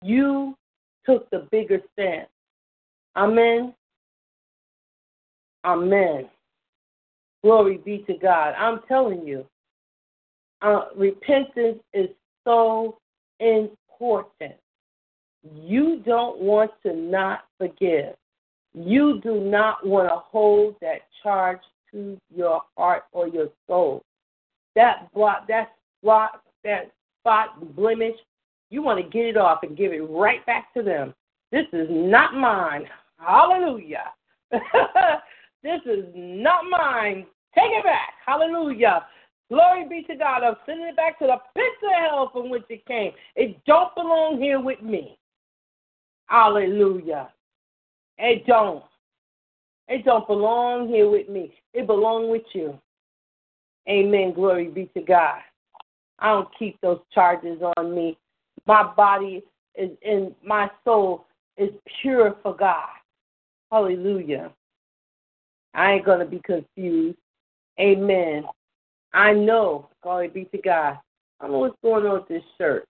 you 0.02 0.56
took 1.04 1.28
the 1.30 1.46
bigger 1.50 1.80
stance. 1.92 2.28
Amen. 3.16 3.74
Amen. 5.64 6.28
Glory 7.46 7.76
be 7.76 7.98
to 8.08 8.14
God. 8.14 8.54
I'm 8.58 8.80
telling 8.88 9.24
you, 9.24 9.46
uh, 10.62 10.86
repentance 10.96 11.78
is 11.94 12.08
so 12.42 12.98
important. 13.38 14.54
You 15.54 16.02
don't 16.04 16.40
want 16.40 16.72
to 16.84 16.92
not 16.92 17.44
forgive. 17.56 18.16
You 18.74 19.20
do 19.22 19.38
not 19.38 19.86
want 19.86 20.08
to 20.08 20.16
hold 20.16 20.74
that 20.80 21.02
charge 21.22 21.60
to 21.92 22.18
your 22.34 22.62
heart 22.76 23.04
or 23.12 23.28
your 23.28 23.50
soul. 23.68 24.02
That 24.74 25.08
blot, 25.14 25.46
that 25.46 25.68
spot, 26.02 26.42
that 26.64 26.90
spot, 27.20 27.76
blemish, 27.76 28.16
you 28.70 28.82
want 28.82 28.98
to 28.98 29.08
get 29.08 29.24
it 29.24 29.36
off 29.36 29.62
and 29.62 29.76
give 29.76 29.92
it 29.92 30.00
right 30.00 30.44
back 30.46 30.74
to 30.74 30.82
them. 30.82 31.14
This 31.52 31.66
is 31.72 31.86
not 31.88 32.34
mine. 32.34 32.88
Hallelujah. 33.18 34.10
this 34.50 35.80
is 35.86 36.06
not 36.12 36.64
mine. 36.68 37.24
Take 37.56 37.70
it 37.72 37.84
back. 37.84 38.14
Hallelujah. 38.24 39.06
Glory 39.50 39.88
be 39.88 40.02
to 40.02 40.16
God. 40.16 40.42
I'm 40.42 40.56
sending 40.66 40.88
it 40.88 40.96
back 40.96 41.18
to 41.20 41.26
the 41.26 41.36
pits 41.54 41.82
of 41.84 42.10
hell 42.10 42.30
from 42.32 42.50
which 42.50 42.64
it 42.68 42.84
came. 42.86 43.12
It 43.36 43.64
don't 43.64 43.94
belong 43.94 44.40
here 44.40 44.60
with 44.60 44.82
me. 44.82 45.18
Hallelujah. 46.26 47.30
It 48.18 48.46
don't. 48.46 48.84
It 49.88 50.04
don't 50.04 50.26
belong 50.26 50.88
here 50.88 51.08
with 51.08 51.28
me. 51.28 51.54
It 51.72 51.86
belong 51.86 52.28
with 52.28 52.42
you. 52.52 52.78
Amen. 53.88 54.32
Glory 54.34 54.68
be 54.68 54.90
to 54.94 55.00
God. 55.00 55.40
I 56.18 56.30
don't 56.32 56.48
keep 56.58 56.80
those 56.80 57.00
charges 57.14 57.60
on 57.76 57.94
me. 57.94 58.18
My 58.66 58.82
body 58.82 59.44
is 59.76 59.90
and 60.04 60.34
my 60.44 60.70
soul 60.84 61.26
is 61.56 61.70
pure 62.02 62.36
for 62.42 62.56
God. 62.56 62.88
Hallelujah. 63.70 64.50
I 65.74 65.92
ain't 65.92 66.06
gonna 66.06 66.24
be 66.24 66.40
confused. 66.44 67.18
Amen. 67.80 68.44
I 69.12 69.32
know, 69.32 69.88
glory 70.02 70.28
be 70.28 70.44
to 70.46 70.58
God. 70.58 70.98
I 71.40 71.44
don't 71.44 71.52
know 71.52 71.58
what's 71.58 71.76
going 71.82 72.06
on 72.06 72.14
with 72.14 72.28
this 72.28 72.42
shirt. 72.58 72.86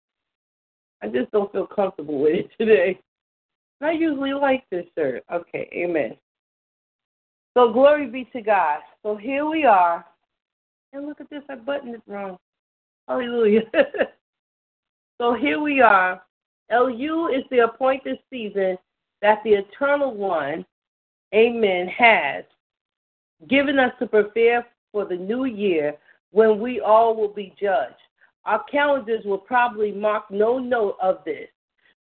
I 1.02 1.08
just 1.08 1.32
don't 1.32 1.52
feel 1.52 1.68
comfortable 1.68 2.20
with 2.20 2.34
it 2.34 2.50
today. 2.60 3.00
I 3.82 3.92
usually 3.92 4.34
like 4.34 4.64
this 4.72 4.86
shirt. 4.98 5.24
Okay, 5.32 5.70
amen. 5.74 6.16
So 7.56 7.72
glory 7.72 8.08
be 8.08 8.26
to 8.34 8.42
God. 8.42 8.80
So 9.04 9.16
here 9.16 9.46
we 9.46 9.66
are. 9.66 10.06
And 10.94 11.06
look 11.06 11.20
at 11.20 11.30
this, 11.30 11.44
I 11.50 11.56
buttoned 11.56 11.96
it 11.96 12.02
wrong. 12.08 12.38
Hallelujah. 13.08 13.64
so 15.22 15.34
here 15.34 15.60
we 15.60 15.82
are. 15.82 16.22
Elul 16.72 17.38
is 17.38 17.44
the 17.52 17.60
appointed 17.60 18.18
season 18.30 18.78
that 19.22 19.40
the 19.44 19.52
Eternal 19.52 20.14
One, 20.16 20.66
amen, 21.34 21.88
has 21.88 22.44
given 23.48 23.78
us 23.78 23.92
to 24.00 24.08
prepare 24.08 24.66
for 24.96 25.04
the 25.04 25.18
new 25.18 25.44
year 25.44 25.94
when 26.32 26.58
we 26.58 26.80
all 26.80 27.18
will 27.18 27.34
be 27.34 27.54
judged. 27.62 27.96
Our 28.46 28.64
calendars 28.72 29.26
will 29.26 29.38
probably 29.38 29.92
mark 29.92 30.32
no 30.32 30.58
note 30.58 30.96
of 31.02 31.18
this. 31.26 31.50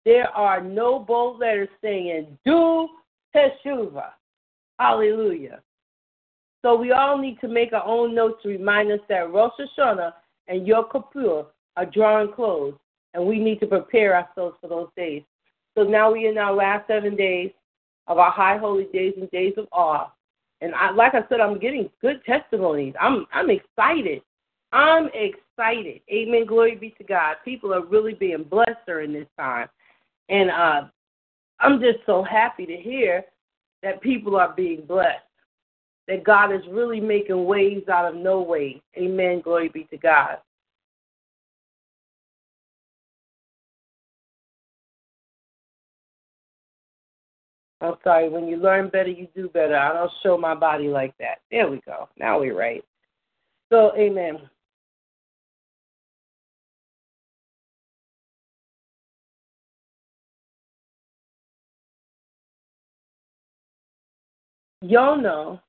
There 0.04 0.28
are 0.28 0.62
no 0.62 1.00
bold 1.00 1.40
letters 1.40 1.68
saying, 1.82 2.38
do 2.44 2.88
teshuva. 3.34 4.10
Hallelujah. 4.78 5.62
So 6.62 6.76
we 6.76 6.92
all 6.92 7.18
need 7.18 7.40
to 7.40 7.48
make 7.48 7.72
our 7.72 7.84
own 7.84 8.14
notes 8.14 8.40
to 8.44 8.50
remind 8.50 8.92
us 8.92 9.00
that 9.08 9.32
Rosh 9.32 9.50
Hashanah 9.58 10.12
and 10.46 10.64
Yom 10.64 10.84
Kippur 10.92 11.46
are 11.76 11.86
drawing 11.86 12.32
close, 12.32 12.74
and 13.14 13.26
we 13.26 13.40
need 13.40 13.58
to 13.58 13.66
prepare 13.66 14.14
ourselves 14.14 14.56
for 14.60 14.68
those 14.68 14.90
days. 14.96 15.24
So 15.76 15.82
now 15.82 16.12
we 16.12 16.28
are 16.28 16.30
in 16.30 16.38
our 16.38 16.54
last 16.54 16.86
seven 16.86 17.16
days 17.16 17.50
of 18.06 18.18
our 18.18 18.30
high 18.30 18.58
holy 18.58 18.86
days 18.92 19.14
and 19.16 19.28
days 19.32 19.54
of 19.56 19.66
awe. 19.72 20.12
And 20.60 20.74
I, 20.74 20.90
like 20.90 21.14
I 21.14 21.22
said, 21.28 21.40
I'm 21.40 21.58
getting 21.58 21.90
good 22.00 22.24
testimonies. 22.24 22.94
I'm 23.00 23.26
I'm 23.32 23.50
excited. 23.50 24.22
I'm 24.72 25.08
excited. 25.14 26.00
Amen. 26.10 26.46
Glory 26.46 26.76
be 26.76 26.90
to 26.98 27.04
God. 27.04 27.36
People 27.44 27.74
are 27.74 27.84
really 27.84 28.14
being 28.14 28.42
blessed 28.42 28.84
during 28.86 29.12
this 29.12 29.28
time, 29.38 29.68
and 30.28 30.50
uh, 30.50 30.82
I'm 31.60 31.80
just 31.80 31.98
so 32.06 32.22
happy 32.22 32.66
to 32.66 32.76
hear 32.76 33.24
that 33.82 34.00
people 34.00 34.36
are 34.36 34.52
being 34.56 34.84
blessed. 34.86 35.22
That 36.08 36.24
God 36.24 36.54
is 36.54 36.62
really 36.70 37.00
making 37.00 37.44
ways 37.44 37.82
out 37.92 38.04
of 38.12 38.14
no 38.14 38.40
way. 38.40 38.80
Amen. 38.96 39.40
Glory 39.40 39.68
be 39.68 39.84
to 39.90 39.96
God. 39.96 40.38
I'm 47.80 47.94
sorry, 48.02 48.28
when 48.28 48.46
you 48.46 48.56
learn 48.56 48.88
better, 48.88 49.10
you 49.10 49.28
do 49.34 49.48
better. 49.48 49.76
I 49.76 49.92
don't 49.92 50.10
show 50.22 50.38
my 50.38 50.54
body 50.54 50.88
like 50.88 51.14
that. 51.18 51.40
There 51.50 51.68
we 51.68 51.80
go. 51.86 52.08
Now 52.18 52.40
we're 52.40 52.56
right. 52.56 52.82
So, 53.70 53.92
amen. 53.96 54.48
Yonah 64.82 65.60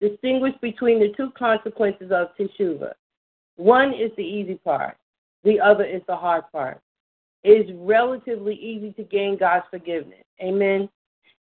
distinguish 0.00 0.54
between 0.60 0.98
the 0.98 1.12
two 1.16 1.30
consequences 1.38 2.10
of 2.10 2.28
teshuva. 2.38 2.92
One 3.56 3.92
is 3.92 4.10
the 4.16 4.24
easy 4.24 4.54
part, 4.54 4.96
the 5.44 5.60
other 5.60 5.84
is 5.84 6.02
the 6.08 6.16
hard 6.16 6.44
part. 6.50 6.80
It 7.44 7.68
is 7.68 7.76
relatively 7.76 8.54
easy 8.54 8.92
to 8.92 9.02
gain 9.02 9.36
God's 9.36 9.66
forgiveness. 9.70 10.24
Amen. 10.40 10.88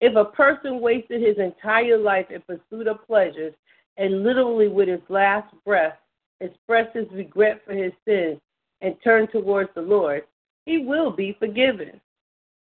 If 0.02 0.16
a 0.16 0.24
person 0.24 0.80
wasted 0.80 1.22
his 1.22 1.38
entire 1.38 1.96
life 1.96 2.26
in 2.30 2.42
pursuit 2.42 2.88
of 2.88 3.06
pleasures 3.06 3.54
and 3.96 4.24
literally 4.24 4.66
with 4.66 4.88
his 4.88 5.00
last 5.08 5.54
breath 5.64 5.96
expressed 6.40 6.96
his 6.96 7.06
regret 7.12 7.62
for 7.64 7.72
his 7.72 7.92
sins 8.04 8.40
and 8.80 8.96
turned 9.04 9.28
towards 9.30 9.70
the 9.76 9.80
Lord, 9.80 10.24
he 10.66 10.78
will 10.78 11.12
be 11.12 11.36
forgiven. 11.38 12.00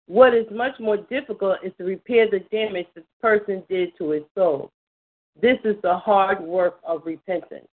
What 0.09 0.35
is 0.35 0.47
much 0.51 0.73
more 0.81 0.97
difficult 0.97 1.59
is 1.63 1.73
to 1.79 1.85
repair 1.85 2.29
the 2.29 2.41
damage 2.51 2.89
the 2.97 3.05
person 3.21 3.63
did 3.69 3.97
to 3.99 4.11
his 4.11 4.25
soul. 4.37 4.73
This 5.41 5.59
is 5.63 5.77
the 5.85 5.97
hard 5.97 6.41
work 6.41 6.81
of 6.83 7.07
repentance. 7.07 7.69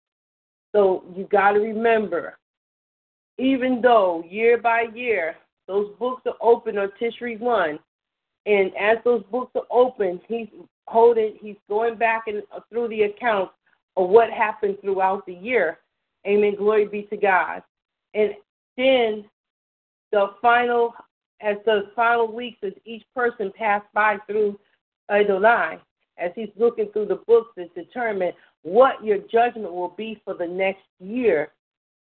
So 0.74 1.04
you 1.14 1.28
got 1.30 1.52
to 1.52 1.60
remember, 1.60 2.38
even 3.38 3.80
though 3.80 4.24
year 4.28 4.58
by 4.58 4.86
year 4.92 5.36
those 5.68 5.94
books 6.00 6.22
are 6.26 6.34
open 6.42 6.76
on 6.76 6.90
Tishri 7.00 7.38
1, 7.38 7.78
and 8.46 8.72
as 8.78 8.98
those 9.04 9.22
books 9.30 9.52
are 9.54 9.66
open, 9.70 10.20
he's 10.28 10.48
holding, 10.86 11.36
he's 11.40 11.56
going 11.68 11.96
back 11.96 12.24
and 12.26 12.42
through 12.68 12.88
the 12.88 13.02
accounts 13.02 13.52
of 13.96 14.08
what 14.10 14.30
happened 14.30 14.76
throughout 14.80 15.24
the 15.26 15.34
year. 15.34 15.78
Amen. 16.26 16.56
Glory 16.56 16.86
be 16.86 17.02
to 17.04 17.16
God. 17.16 17.62
And 18.12 18.32
then 18.76 19.24
the 20.12 20.28
final, 20.42 20.94
as 21.40 21.56
the 21.64 21.90
final 21.96 22.30
weeks, 22.30 22.58
as 22.62 22.72
each 22.84 23.04
person 23.14 23.52
passed 23.56 23.86
by 23.94 24.18
through 24.26 24.58
Adonai, 25.10 25.78
as 26.18 26.30
he's 26.34 26.50
looking 26.56 26.90
through 26.92 27.06
the 27.06 27.20
books 27.26 27.50
to 27.56 27.68
determine 27.68 28.32
what 28.62 29.02
your 29.04 29.18
judgment 29.18 29.72
will 29.72 29.94
be 29.96 30.20
for 30.24 30.34
the 30.34 30.46
next 30.46 30.84
year. 31.00 31.52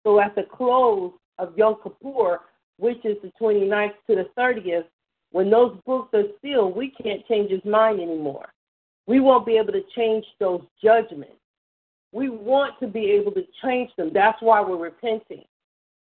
So 0.04 0.20
at 0.20 0.34
the 0.34 0.44
close 0.44 1.12
of 1.38 1.56
Yom 1.56 1.76
Kippur, 1.82 2.40
which 2.78 3.04
is 3.04 3.16
the 3.22 3.32
29th 3.40 3.92
to 4.08 4.16
the 4.16 4.28
30th, 4.38 4.84
when 5.32 5.50
those 5.50 5.76
books 5.84 6.14
are 6.14 6.24
sealed, 6.42 6.76
we 6.76 6.90
can't 6.90 7.26
change 7.26 7.50
his 7.50 7.64
mind 7.64 8.00
anymore. 8.00 8.48
We 9.06 9.20
won't 9.20 9.46
be 9.46 9.56
able 9.56 9.72
to 9.72 9.82
change 9.96 10.24
those 10.38 10.62
judgments. 10.82 11.34
We 12.12 12.30
want 12.30 12.78
to 12.80 12.86
be 12.86 13.10
able 13.10 13.32
to 13.32 13.44
change 13.62 13.90
them. 13.96 14.10
That's 14.12 14.40
why 14.40 14.60
we're 14.60 14.76
repenting. 14.76 15.44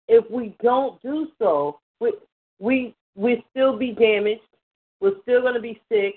If 0.09 0.29
we 0.31 0.57
don't 0.62 1.01
do 1.03 1.29
so, 1.39 1.79
we 2.01 2.12
we 2.59 2.95
we 3.14 3.45
still 3.51 3.77
be 3.77 3.93
damaged. 3.93 4.41
We're 5.01 5.20
still 5.23 5.43
going 5.43 5.55
to 5.55 5.61
be 5.61 5.81
sick. 5.89 6.14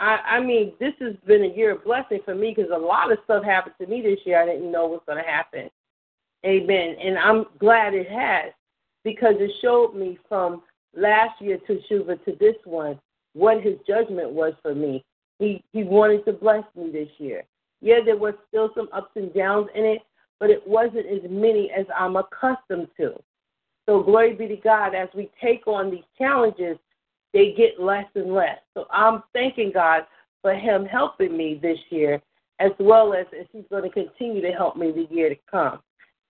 I 0.00 0.18
I 0.26 0.40
mean, 0.40 0.72
this 0.80 0.94
has 1.00 1.14
been 1.26 1.44
a 1.44 1.56
year 1.56 1.72
of 1.72 1.84
blessing 1.84 2.20
for 2.24 2.34
me 2.34 2.54
because 2.54 2.70
a 2.74 2.78
lot 2.78 3.12
of 3.12 3.18
stuff 3.24 3.44
happened 3.44 3.76
to 3.80 3.86
me 3.86 4.02
this 4.02 4.18
year. 4.24 4.42
I 4.42 4.46
didn't 4.46 4.72
know 4.72 4.86
was 4.86 5.00
going 5.06 5.22
to 5.22 5.28
happen. 5.28 5.70
Amen. 6.44 6.96
And 7.00 7.18
I'm 7.18 7.46
glad 7.58 7.94
it 7.94 8.08
has 8.08 8.52
because 9.04 9.34
it 9.38 9.50
showed 9.60 9.94
me 9.94 10.18
from 10.28 10.62
last 10.94 11.40
year 11.40 11.58
to 11.66 11.80
Shuva 11.90 12.22
to 12.24 12.36
this 12.40 12.56
one 12.64 12.98
what 13.34 13.62
his 13.62 13.76
judgment 13.86 14.30
was 14.30 14.54
for 14.62 14.74
me. 14.74 15.04
He 15.38 15.62
he 15.72 15.84
wanted 15.84 16.24
to 16.24 16.32
bless 16.32 16.64
me 16.74 16.90
this 16.90 17.08
year. 17.18 17.44
Yeah, 17.80 17.98
there 18.04 18.16
was 18.16 18.34
still 18.48 18.70
some 18.74 18.88
ups 18.92 19.12
and 19.14 19.32
downs 19.32 19.68
in 19.74 19.84
it, 19.84 20.02
but 20.40 20.50
it 20.50 20.66
wasn't 20.66 21.06
as 21.06 21.30
many 21.30 21.70
as 21.70 21.86
I'm 21.96 22.16
accustomed 22.16 22.88
to. 22.96 23.14
So 23.86 24.02
glory 24.02 24.34
be 24.34 24.48
to 24.48 24.56
God 24.56 24.94
as 24.94 25.08
we 25.14 25.30
take 25.40 25.66
on 25.66 25.90
these 25.90 26.04
challenges, 26.16 26.76
they 27.32 27.54
get 27.56 27.80
less 27.80 28.06
and 28.14 28.34
less. 28.34 28.58
So 28.74 28.86
I'm 28.90 29.22
thanking 29.32 29.70
God 29.72 30.02
for 30.42 30.54
him 30.54 30.84
helping 30.84 31.36
me 31.36 31.58
this 31.60 31.78
year 31.90 32.20
as 32.60 32.72
well 32.80 33.14
as, 33.14 33.26
as 33.38 33.46
he's 33.52 33.64
going 33.70 33.84
to 33.84 33.90
continue 33.90 34.42
to 34.42 34.50
help 34.50 34.76
me 34.76 34.90
the 34.90 35.06
year 35.14 35.28
to 35.28 35.36
come. 35.50 35.78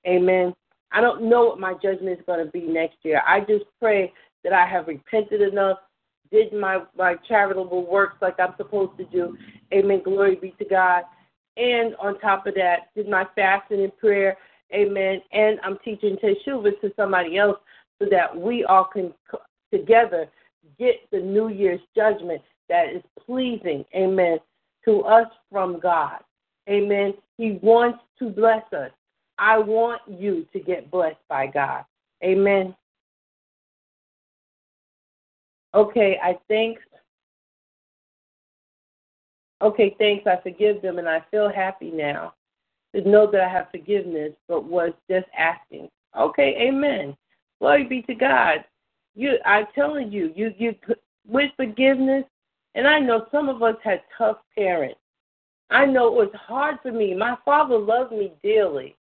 Amen. 0.07 0.55
I 0.93 1.01
don't 1.01 1.29
know 1.29 1.47
what 1.47 1.61
my 1.61 1.75
judgment 1.75 2.19
is 2.19 2.25
going 2.27 2.45
to 2.45 2.51
be 2.51 2.61
next 2.61 2.97
year. 3.03 3.23
I 3.27 3.41
just 3.41 3.65
pray 3.81 4.13
that 4.45 4.53
I 4.53 4.67
have 4.67 4.89
repented 4.89 5.41
enough, 5.41 5.79
did 6.31 6.53
my, 6.53 6.83
my 6.97 7.17
charitable 7.27 7.87
works 7.91 8.17
like 8.21 8.39
I'm 8.39 8.55
supposed 8.57 8.97
to 8.99 9.05
do. 9.05 9.37
Amen. 9.73 10.03
Glory 10.05 10.37
be 10.37 10.55
to 10.59 10.65
God. 10.65 11.05
And 11.57 11.97
on 11.97 12.21
top 12.21 12.47
of 12.47 12.55
that, 12.55 12.91
did 12.95 13.09
my 13.09 13.27
fasting 13.35 13.83
and 13.83 13.97
prayer. 13.99 14.37
Amen. 14.73 15.21
And 15.33 15.59
I'm 15.65 15.79
teaching 15.85 16.17
Teshuvah 16.23 16.81
to 16.81 16.93
somebody 16.97 17.39
else 17.39 17.59
so 17.99 18.07
that 18.11 18.37
we 18.37 18.65
all 18.65 18.85
can 18.85 19.13
together 19.73 20.29
get 20.79 20.97
the 21.11 21.19
New 21.19 21.49
Year's 21.49 21.81
judgment 21.97 22.43
that 22.69 22.93
is 22.95 23.03
pleasing, 23.25 23.85
amen, 23.97 24.39
to 24.85 25.03
us 25.03 25.27
from 25.51 25.81
God. 25.81 26.19
Amen. 26.69 27.15
He 27.39 27.59
wants 27.63 27.99
to 28.19 28.29
bless 28.29 28.63
us. 28.73 28.91
I 29.39 29.59
want 29.59 30.03
you 30.07 30.47
to 30.53 30.61
get 30.61 30.91
blessed 30.91 31.17
by 31.29 31.47
God. 31.47 31.85
Amen. 32.23 32.75
Okay, 35.75 36.19
I 36.23 36.39
think. 36.49 36.79
Okay, 39.61 39.95
thanks. 39.99 40.27
I 40.27 40.41
forgive 40.43 40.83
them 40.83 40.99
and 40.99 41.09
I 41.09 41.23
feel 41.31 41.51
happy 41.51 41.91
now 41.91 42.35
to 42.95 43.09
know 43.09 43.31
that 43.31 43.41
I 43.41 43.49
have 43.49 43.71
forgiveness, 43.71 44.33
but 44.49 44.65
was 44.65 44.93
just 45.11 45.27
asking. 45.37 45.89
Okay, 46.17 46.57
amen. 46.61 47.17
Glory 47.61 47.85
be 47.85 48.03
to 48.03 48.15
God. 48.15 48.65
You, 49.15 49.39
I'm 49.45 49.67
telling 49.75 50.13
you, 50.13 50.33
you, 50.35 50.55
you, 50.57 50.75
with 51.27 51.51
forgiveness, 51.57 52.25
and 52.75 52.87
I 52.87 53.01
know 53.01 53.27
some 53.33 53.49
of 53.49 53.63
us 53.63 53.75
had 53.83 54.03
tough 54.17 54.39
parents. 54.57 55.01
I 55.71 55.85
know 55.85 56.07
it 56.07 56.15
was 56.15 56.35
hard 56.35 56.79
for 56.83 56.93
me. 56.93 57.15
My 57.15 57.37
father 57.45 57.77
loved 57.77 58.13
me 58.13 58.33
dearly, 58.43 58.97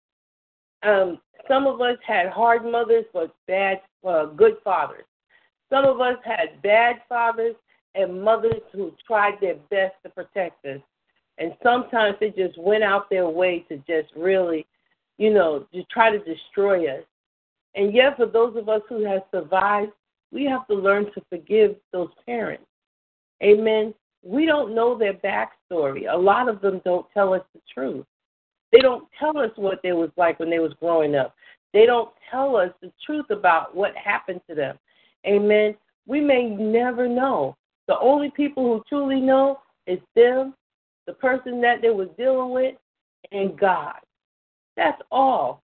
um, 0.83 1.19
some 1.47 1.67
of 1.67 1.81
us 1.81 1.97
had 2.05 2.29
hard 2.29 2.63
mothers 2.63 3.05
but 3.13 3.35
bad, 3.47 3.81
uh, 4.07 4.25
good 4.25 4.57
fathers. 4.63 5.05
Some 5.75 5.83
of 5.83 5.99
us 5.99 6.15
had 6.23 6.61
bad 6.61 7.01
fathers 7.09 7.55
and 7.95 8.23
mothers 8.23 8.61
who 8.71 8.93
tried 9.05 9.33
their 9.41 9.55
best 9.69 9.95
to 10.03 10.09
protect 10.09 10.65
us. 10.65 10.79
And 11.37 11.51
sometimes 11.61 12.15
they 12.21 12.29
just 12.29 12.57
went 12.57 12.81
out 12.81 13.09
their 13.09 13.27
way 13.27 13.65
to 13.67 13.75
just 13.79 14.15
really, 14.15 14.65
you 15.17 15.33
know, 15.33 15.67
to 15.73 15.83
try 15.91 16.11
to 16.11 16.19
destroy 16.19 16.87
us. 16.87 17.03
And 17.75 17.93
yet, 17.93 18.15
for 18.15 18.25
those 18.25 18.55
of 18.55 18.69
us 18.69 18.83
who 18.87 19.03
have 19.03 19.23
survived, 19.33 19.91
we 20.31 20.45
have 20.45 20.65
to 20.67 20.75
learn 20.75 21.11
to 21.13 21.21
forgive 21.29 21.75
those 21.91 22.09
parents. 22.25 22.63
Amen. 23.43 23.93
We 24.23 24.45
don't 24.45 24.73
know 24.73 24.97
their 24.97 25.15
backstory. 25.15 26.05
A 26.09 26.17
lot 26.17 26.47
of 26.47 26.61
them 26.61 26.81
don't 26.85 27.05
tell 27.13 27.33
us 27.33 27.43
the 27.53 27.59
truth. 27.73 28.05
They 28.71 28.79
don't 28.79 29.09
tell 29.19 29.37
us 29.37 29.51
what 29.57 29.81
they 29.83 29.91
was 29.91 30.09
like 30.15 30.39
when 30.39 30.49
they 30.49 30.59
was 30.59 30.73
growing 30.79 31.15
up. 31.15 31.35
They 31.73 31.85
don't 31.85 32.11
tell 32.31 32.55
us 32.55 32.69
the 32.81 32.93
truth 33.05 33.25
about 33.29 33.75
what 33.75 33.93
happened 33.97 34.39
to 34.49 34.55
them. 34.55 34.79
Amen. 35.25 35.75
We 36.07 36.21
may 36.21 36.49
never 36.49 37.07
know. 37.07 37.55
The 37.87 37.97
only 37.99 38.31
people 38.31 38.63
who 38.63 38.83
truly 38.87 39.21
know 39.21 39.59
is 39.87 39.99
them, 40.15 40.53
the 41.07 41.13
person 41.13 41.61
that 41.61 41.81
they 41.81 41.89
was 41.89 42.09
dealing 42.17 42.51
with, 42.51 42.75
and 43.31 43.57
God. 43.57 43.95
That's 44.77 45.01
all. 45.11 45.61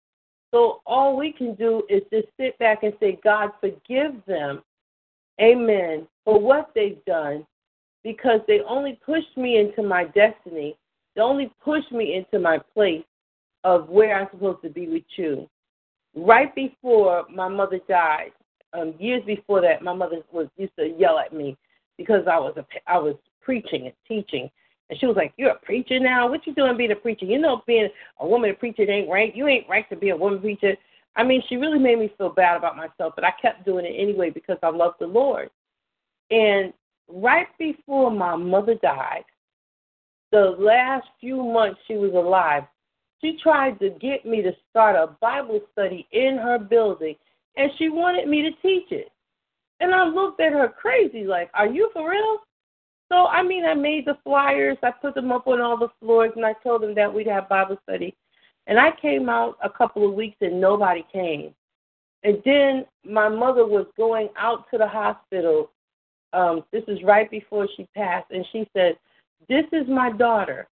So 0.52 0.82
all 0.86 1.16
we 1.18 1.32
can 1.32 1.56
do 1.56 1.84
is 1.90 2.02
just 2.12 2.28
sit 2.40 2.58
back 2.60 2.84
and 2.84 2.94
say, 3.00 3.20
God, 3.24 3.52
forgive 3.60 4.14
them. 4.26 4.64
Amen. 5.42 6.08
For 6.26 6.40
what 6.40 6.72
they've 6.74 7.04
done 7.06 7.46
because 8.04 8.40
they 8.48 8.62
only 8.68 9.00
pushed 9.06 9.36
me 9.38 9.58
into 9.58 9.84
my 9.84 10.06
destiny 10.06 10.76
they 11.16 11.22
only 11.22 11.52
pushed 11.64 11.92
me 11.92 12.16
into 12.16 12.40
my 12.40 12.60
place 12.74 13.04
of 13.64 13.90
where 13.90 14.18
I'm 14.18 14.30
supposed 14.32 14.62
to 14.64 14.70
be 14.70 14.88
with 14.88 15.04
you. 15.18 15.50
Right 16.16 16.54
before 16.56 17.26
my 17.34 17.48
mother 17.48 17.80
died, 17.90 18.32
um, 18.74 18.94
years 19.00 19.24
before 19.26 19.62
that, 19.62 19.82
my 19.82 19.94
mother 19.94 20.18
was 20.32 20.48
used 20.58 20.76
to 20.78 20.94
yell 20.98 21.20
at 21.20 21.34
me 21.34 21.58
because 21.98 22.24
I 22.28 22.38
was 22.38 22.56
a, 22.58 22.66
I 22.88 22.98
was 22.98 23.16
preaching 23.42 23.86
and 23.86 23.94
teaching, 24.08 24.50
and 24.90 25.00
she 25.00 25.06
was 25.06 25.16
like, 25.16 25.34
"You're 25.38 25.52
a 25.52 25.60
preacher 25.60 26.00
now? 26.00 26.30
What 26.30 26.46
you 26.46 26.54
doing 26.54 26.78
being 26.78 26.92
a 26.92 26.96
preacher? 26.96 27.26
You 27.26 27.40
know, 27.40 27.62
being 27.66 27.90
a 28.20 28.28
woman 28.28 28.56
preacher 28.60 28.90
ain't 28.90 29.10
right. 29.10 29.36
You 29.36 29.48
ain't 29.48 29.70
right 29.70 29.90
to 29.90 29.96
be 29.96 30.10
a 30.10 30.18
woman 30.18 30.40
preacher." 30.40 30.76
I 31.16 31.24
mean, 31.24 31.42
she 31.50 31.58
really 31.58 31.80
made 31.80 32.00
me 32.00 32.14
feel 32.18 32.30
bad 32.30 32.58
about 32.58 32.78
myself, 32.78 33.14
but 33.16 33.26
I 33.26 33.32
kept 33.42 33.66
doing 33.66 33.86
it 33.86 33.96
anyway 33.98 34.30
because 34.30 34.58
I 34.64 34.70
love 34.70 34.94
the 35.00 35.08
Lord. 35.08 35.50
And 36.32 36.72
right 37.08 37.48
before 37.58 38.12
my 38.12 38.36
mother 38.36 38.76
died, 38.76 39.26
the 40.32 40.56
last 40.60 41.08
few 41.20 41.44
months 41.44 41.80
she 41.88 41.96
was 41.96 42.14
alive, 42.14 42.64
she 43.22 43.38
tried 43.42 43.80
to 43.80 43.90
get 43.90 44.26
me 44.26 44.42
to 44.42 44.52
start 44.70 44.96
a 44.96 45.16
Bible 45.20 45.60
study 45.74 46.08
in 46.12 46.38
her 46.38 46.58
building, 46.60 47.16
and 47.58 47.72
she 47.78 47.90
wanted 47.90 48.28
me 48.28 48.42
to 48.44 48.52
teach 48.62 48.92
it. 48.92 49.12
And 49.80 49.94
I 49.94 50.06
looked 50.06 50.42
at 50.42 50.54
her 50.54 50.68
crazy, 50.68 51.24
like, 51.24 51.50
Are 51.54 51.68
you 51.68 51.90
for 51.94 52.10
real? 52.10 52.40
So, 53.12 53.26
I 53.26 53.42
mean, 53.42 53.66
I 53.66 53.74
made 53.74 54.06
the 54.06 54.18
flyers, 54.24 54.78
I 54.84 54.92
put 54.92 55.16
them 55.16 55.32
up 55.32 55.48
on 55.48 55.62
all 55.62 55.78
the 55.78 55.90
floors, 56.00 56.32
and 56.36 56.46
I 56.46 56.54
told 56.64 56.84
them 56.84 56.94
that 56.96 57.12
we'd 57.12 57.28
have 57.28 57.50
Bible 57.50 57.78
study. 57.84 58.16
And 58.68 58.80
I 58.80 58.92
came 59.02 59.30
out 59.30 59.58
a 59.64 59.70
couple 59.70 60.08
of 60.08 60.14
weeks 60.14 60.38
and 60.42 60.62
nobody 60.62 61.04
came. 61.12 61.56
And 62.24 62.40
then 62.46 62.86
my 63.04 63.28
mother 63.28 63.66
was 63.66 63.88
going 63.98 64.30
out 64.38 64.66
to 64.72 64.78
the 64.78 64.88
hospital. 64.88 65.72
Um, 66.34 66.64
this 66.72 66.84
is 66.88 67.02
right 67.04 67.30
before 67.32 67.68
she 67.76 67.88
passed, 67.96 68.30
and 68.30 68.46
she 68.52 68.70
said, 68.76 68.96
this 69.48 69.66
is 69.72 69.88
my 69.88 70.12
daughter. 70.12 70.68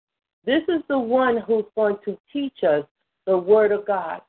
This 0.46 0.64
is 0.68 0.82
the 0.90 1.00
one 1.00 1.38
who's 1.38 1.66
going 1.76 1.98
to 2.06 2.18
teach 2.34 2.64
us 2.68 2.84
the 3.26 3.38
Word 3.38 3.72
of 3.72 3.86
God. 3.86 4.22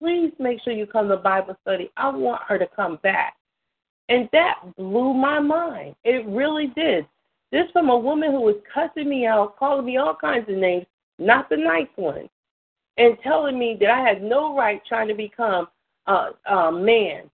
Please 0.00 0.32
make 0.38 0.60
sure 0.62 0.72
you 0.72 0.86
come 0.86 1.08
to 1.08 1.16
Bible 1.16 1.56
study. 1.62 1.90
I 1.96 2.10
want 2.10 2.42
her 2.48 2.58
to 2.58 2.66
come 2.66 2.98
back. 3.02 3.36
And 4.08 4.28
that 4.32 4.60
blew 4.76 5.14
my 5.14 5.40
mind. 5.40 5.94
It 6.04 6.26
really 6.26 6.68
did. 6.68 7.06
This 7.52 7.70
from 7.72 7.88
a 7.88 7.96
woman 7.96 8.32
who 8.32 8.40
was 8.40 8.56
cussing 8.72 9.08
me 9.08 9.26
out, 9.26 9.56
calling 9.56 9.86
me 9.86 9.96
all 9.96 10.14
kinds 10.14 10.48
of 10.48 10.56
names, 10.56 10.86
not 11.18 11.48
the 11.48 11.56
nice 11.56 11.88
ones, 11.96 12.28
and 12.98 13.16
telling 13.22 13.58
me 13.58 13.76
that 13.80 13.90
I 13.90 14.00
had 14.00 14.22
no 14.22 14.56
right 14.56 14.82
trying 14.86 15.08
to 15.08 15.14
become 15.14 15.68
a, 16.06 16.30
a 16.46 16.72
man. 16.72 17.30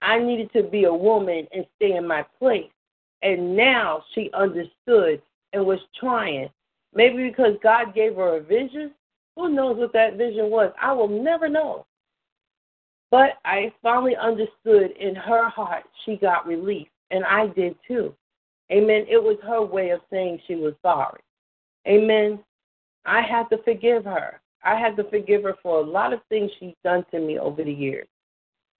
I 0.00 0.18
needed 0.18 0.52
to 0.52 0.62
be 0.62 0.84
a 0.84 0.94
woman 0.94 1.46
and 1.52 1.66
stay 1.76 1.96
in 1.96 2.06
my 2.06 2.24
place. 2.38 2.70
And 3.22 3.56
now 3.56 4.04
she 4.14 4.30
understood 4.32 5.20
and 5.52 5.64
was 5.64 5.80
trying. 5.98 6.50
Maybe 6.94 7.28
because 7.28 7.54
God 7.62 7.94
gave 7.94 8.16
her 8.16 8.36
a 8.36 8.40
vision. 8.40 8.92
Who 9.36 9.48
knows 9.48 9.78
what 9.78 9.92
that 9.94 10.16
vision 10.16 10.50
was? 10.50 10.72
I 10.80 10.92
will 10.92 11.08
never 11.08 11.48
know. 11.48 11.86
But 13.14 13.38
I 13.44 13.72
finally 13.80 14.16
understood 14.16 14.90
in 14.98 15.14
her 15.14 15.48
heart 15.48 15.84
she 16.04 16.16
got 16.16 16.48
relief, 16.48 16.88
and 17.12 17.24
I 17.24 17.46
did 17.46 17.76
too. 17.86 18.12
Amen. 18.72 19.06
It 19.08 19.22
was 19.22 19.38
her 19.44 19.64
way 19.64 19.90
of 19.90 20.00
saying 20.10 20.40
she 20.48 20.56
was 20.56 20.74
sorry. 20.82 21.20
Amen. 21.86 22.40
I 23.06 23.22
had 23.22 23.44
to 23.50 23.62
forgive 23.62 24.04
her. 24.04 24.40
I 24.64 24.74
had 24.74 24.96
to 24.96 25.08
forgive 25.10 25.44
her 25.44 25.54
for 25.62 25.78
a 25.78 25.88
lot 25.88 26.12
of 26.12 26.22
things 26.28 26.50
she's 26.58 26.74
done 26.82 27.06
to 27.12 27.20
me 27.20 27.38
over 27.38 27.62
the 27.62 27.72
years. 27.72 28.08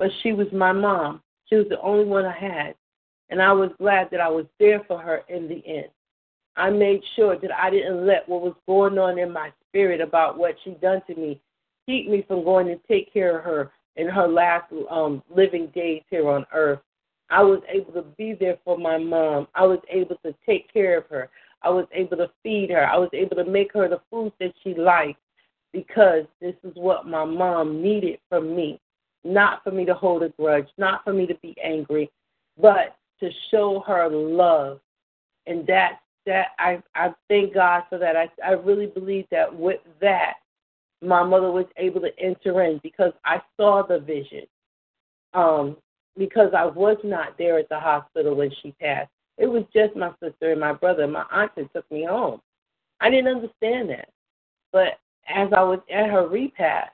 But 0.00 0.10
she 0.24 0.32
was 0.32 0.48
my 0.52 0.72
mom. 0.72 1.22
She 1.48 1.54
was 1.54 1.68
the 1.68 1.80
only 1.80 2.04
one 2.04 2.24
I 2.24 2.36
had. 2.36 2.74
And 3.30 3.40
I 3.40 3.52
was 3.52 3.70
glad 3.78 4.08
that 4.10 4.20
I 4.20 4.28
was 4.28 4.46
there 4.58 4.82
for 4.88 4.98
her 4.98 5.22
in 5.28 5.46
the 5.46 5.62
end. 5.64 5.90
I 6.56 6.70
made 6.70 7.02
sure 7.14 7.38
that 7.38 7.52
I 7.56 7.70
didn't 7.70 8.04
let 8.04 8.28
what 8.28 8.42
was 8.42 8.54
going 8.66 8.98
on 8.98 9.16
in 9.16 9.32
my 9.32 9.52
spirit 9.68 10.00
about 10.00 10.38
what 10.38 10.56
she 10.64 10.70
done 10.82 11.02
to 11.06 11.14
me 11.14 11.40
keep 11.86 12.08
me 12.08 12.24
from 12.26 12.44
going 12.44 12.66
to 12.66 12.76
take 12.88 13.12
care 13.12 13.38
of 13.38 13.44
her 13.44 13.70
in 13.96 14.08
her 14.08 14.26
last 14.26 14.72
um, 14.90 15.22
living 15.34 15.68
days 15.68 16.02
here 16.10 16.28
on 16.28 16.46
earth. 16.52 16.80
I 17.30 17.42
was 17.42 17.60
able 17.68 17.92
to 17.92 18.02
be 18.16 18.34
there 18.38 18.58
for 18.64 18.76
my 18.76 18.98
mom. 18.98 19.48
I 19.54 19.66
was 19.66 19.80
able 19.88 20.16
to 20.24 20.34
take 20.46 20.72
care 20.72 20.98
of 20.98 21.06
her. 21.10 21.30
I 21.62 21.70
was 21.70 21.86
able 21.92 22.18
to 22.18 22.30
feed 22.42 22.70
her. 22.70 22.86
I 22.86 22.96
was 22.96 23.08
able 23.12 23.36
to 23.36 23.44
make 23.44 23.72
her 23.72 23.88
the 23.88 24.00
food 24.10 24.32
that 24.40 24.52
she 24.62 24.74
liked 24.74 25.18
because 25.72 26.24
this 26.40 26.54
is 26.62 26.72
what 26.74 27.06
my 27.06 27.24
mom 27.24 27.82
needed 27.82 28.18
from 28.28 28.54
me. 28.54 28.80
Not 29.24 29.64
for 29.64 29.70
me 29.70 29.86
to 29.86 29.94
hold 29.94 30.22
a 30.22 30.28
grudge, 30.30 30.68
not 30.76 31.02
for 31.02 31.14
me 31.14 31.26
to 31.26 31.34
be 31.36 31.56
angry, 31.62 32.10
but 32.60 32.96
to 33.20 33.30
show 33.50 33.82
her 33.86 34.08
love. 34.08 34.80
And 35.46 35.66
that 35.66 36.00
that 36.26 36.48
I 36.58 36.82
I 36.94 37.14
thank 37.28 37.54
God 37.54 37.84
for 37.88 37.98
that. 37.98 38.16
I 38.16 38.28
I 38.44 38.52
really 38.52 38.86
believe 38.86 39.26
that 39.30 39.54
with 39.54 39.80
that 40.00 40.34
my 41.04 41.22
mother 41.22 41.50
was 41.50 41.66
able 41.76 42.00
to 42.00 42.18
enter 42.18 42.62
in 42.62 42.80
because 42.82 43.12
I 43.24 43.40
saw 43.56 43.82
the 43.86 43.98
vision. 43.98 44.46
Um, 45.32 45.76
because 46.16 46.52
I 46.56 46.64
was 46.64 46.96
not 47.02 47.36
there 47.38 47.58
at 47.58 47.68
the 47.68 47.80
hospital 47.80 48.36
when 48.36 48.50
she 48.62 48.72
passed. 48.80 49.10
It 49.36 49.46
was 49.46 49.64
just 49.74 49.96
my 49.96 50.12
sister 50.22 50.52
and 50.52 50.60
my 50.60 50.72
brother. 50.72 51.06
My 51.08 51.24
aunt 51.30 51.52
that 51.56 51.72
took 51.72 51.90
me 51.90 52.04
home. 52.04 52.40
I 53.00 53.10
didn't 53.10 53.34
understand 53.34 53.90
that. 53.90 54.08
But 54.72 54.98
as 55.28 55.48
I 55.52 55.62
was 55.62 55.80
at 55.92 56.10
her 56.10 56.28
repast, 56.28 56.92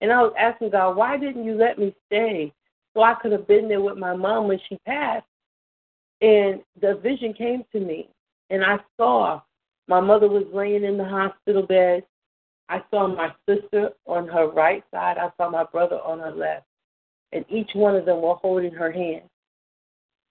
and 0.00 0.10
I 0.10 0.22
was 0.22 0.32
asking 0.38 0.70
God, 0.70 0.96
why 0.96 1.18
didn't 1.18 1.44
you 1.44 1.54
let 1.54 1.78
me 1.78 1.94
stay 2.06 2.52
so 2.94 3.02
I 3.02 3.14
could 3.14 3.32
have 3.32 3.46
been 3.46 3.68
there 3.68 3.82
with 3.82 3.98
my 3.98 4.16
mom 4.16 4.48
when 4.48 4.60
she 4.68 4.78
passed? 4.86 5.26
And 6.22 6.62
the 6.80 6.94
vision 7.02 7.34
came 7.34 7.64
to 7.72 7.80
me, 7.80 8.08
and 8.48 8.64
I 8.64 8.78
saw 8.96 9.42
my 9.88 10.00
mother 10.00 10.28
was 10.28 10.44
laying 10.52 10.84
in 10.84 10.96
the 10.96 11.04
hospital 11.04 11.66
bed. 11.66 12.04
I 12.70 12.82
saw 12.90 13.08
my 13.08 13.34
sister 13.48 13.90
on 14.06 14.28
her 14.28 14.48
right 14.48 14.84
side. 14.92 15.18
I 15.18 15.30
saw 15.36 15.50
my 15.50 15.64
brother 15.64 15.96
on 15.96 16.20
her 16.20 16.30
left. 16.30 16.66
And 17.32 17.44
each 17.48 17.70
one 17.74 17.96
of 17.96 18.06
them 18.06 18.22
were 18.22 18.36
holding 18.36 18.72
her 18.72 18.92
hand. 18.92 19.22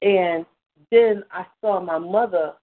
And 0.02 0.46
then 0.90 1.24
I 1.32 1.46
saw 1.60 1.82
my 1.82 1.98
mother 1.98 2.54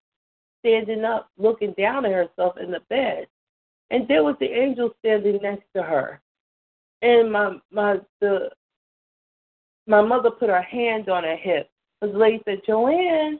standing 0.60 1.04
up, 1.04 1.28
looking 1.36 1.74
down 1.76 2.06
at 2.06 2.12
herself 2.12 2.56
in 2.58 2.70
the 2.70 2.80
bed. 2.88 3.26
And 3.90 4.08
there 4.08 4.24
was 4.24 4.34
the 4.40 4.46
angel 4.46 4.94
standing 5.00 5.40
next 5.42 5.66
to 5.76 5.82
her. 5.82 6.20
And 7.02 7.30
my 7.30 7.58
my 7.70 8.00
the 8.20 8.50
my 9.86 10.00
mother 10.00 10.30
put 10.30 10.48
her 10.48 10.62
hand 10.62 11.10
on 11.10 11.24
her 11.24 11.36
hip. 11.36 11.70
The 12.00 12.08
lady 12.08 12.42
said, 12.46 12.62
Joanne, 12.66 13.38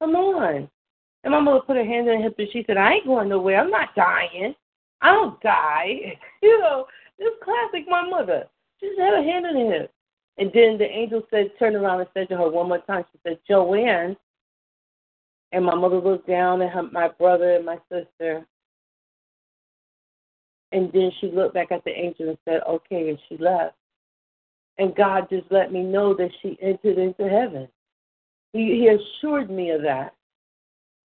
come 0.00 0.16
on. 0.16 0.68
And 1.22 1.30
my 1.30 1.40
mother 1.40 1.60
put 1.60 1.76
her 1.76 1.84
hand 1.84 2.08
on 2.08 2.16
her 2.16 2.22
hip 2.22 2.34
and 2.38 2.48
she 2.52 2.64
said, 2.66 2.78
I 2.78 2.94
ain't 2.94 3.06
going 3.06 3.28
nowhere. 3.28 3.60
I'm 3.60 3.70
not 3.70 3.94
dying. 3.94 4.54
I 5.04 5.12
don't 5.12 5.40
die. 5.42 6.18
you 6.42 6.58
know, 6.60 6.86
this 7.18 7.28
classic 7.44 7.86
my 7.88 8.08
mother. 8.08 8.44
She 8.80 8.88
just 8.88 8.98
had 8.98 9.14
her 9.14 9.22
hand 9.22 9.46
in 9.46 9.54
her 9.54 9.72
hip. 9.72 9.92
And 10.38 10.50
then 10.52 10.78
the 10.78 10.86
angel 10.86 11.22
said, 11.30 11.52
turned 11.58 11.76
around 11.76 12.00
and 12.00 12.08
said 12.12 12.28
to 12.30 12.36
her 12.36 12.48
one 12.48 12.68
more 12.68 12.80
time, 12.80 13.04
she 13.12 13.20
said, 13.22 13.38
Joanne. 13.46 14.16
And 15.52 15.64
my 15.64 15.74
mother 15.76 16.00
looked 16.00 16.26
down 16.26 16.62
at 16.62 16.72
her, 16.72 16.82
my 16.82 17.08
brother 17.08 17.54
and 17.54 17.64
my 17.64 17.78
sister. 17.88 18.44
And 20.72 20.90
then 20.92 21.12
she 21.20 21.30
looked 21.30 21.54
back 21.54 21.70
at 21.70 21.84
the 21.84 21.92
angel 21.92 22.30
and 22.30 22.38
said, 22.44 22.62
okay, 22.68 23.10
and 23.10 23.18
she 23.28 23.36
left. 23.36 23.76
And 24.78 24.96
God 24.96 25.28
just 25.30 25.46
let 25.52 25.70
me 25.70 25.84
know 25.84 26.14
that 26.14 26.30
she 26.42 26.58
entered 26.60 26.98
into 26.98 27.28
heaven. 27.28 27.68
He, 28.52 28.80
he 28.80 28.88
assured 28.88 29.50
me 29.50 29.70
of 29.70 29.82
that. 29.82 30.14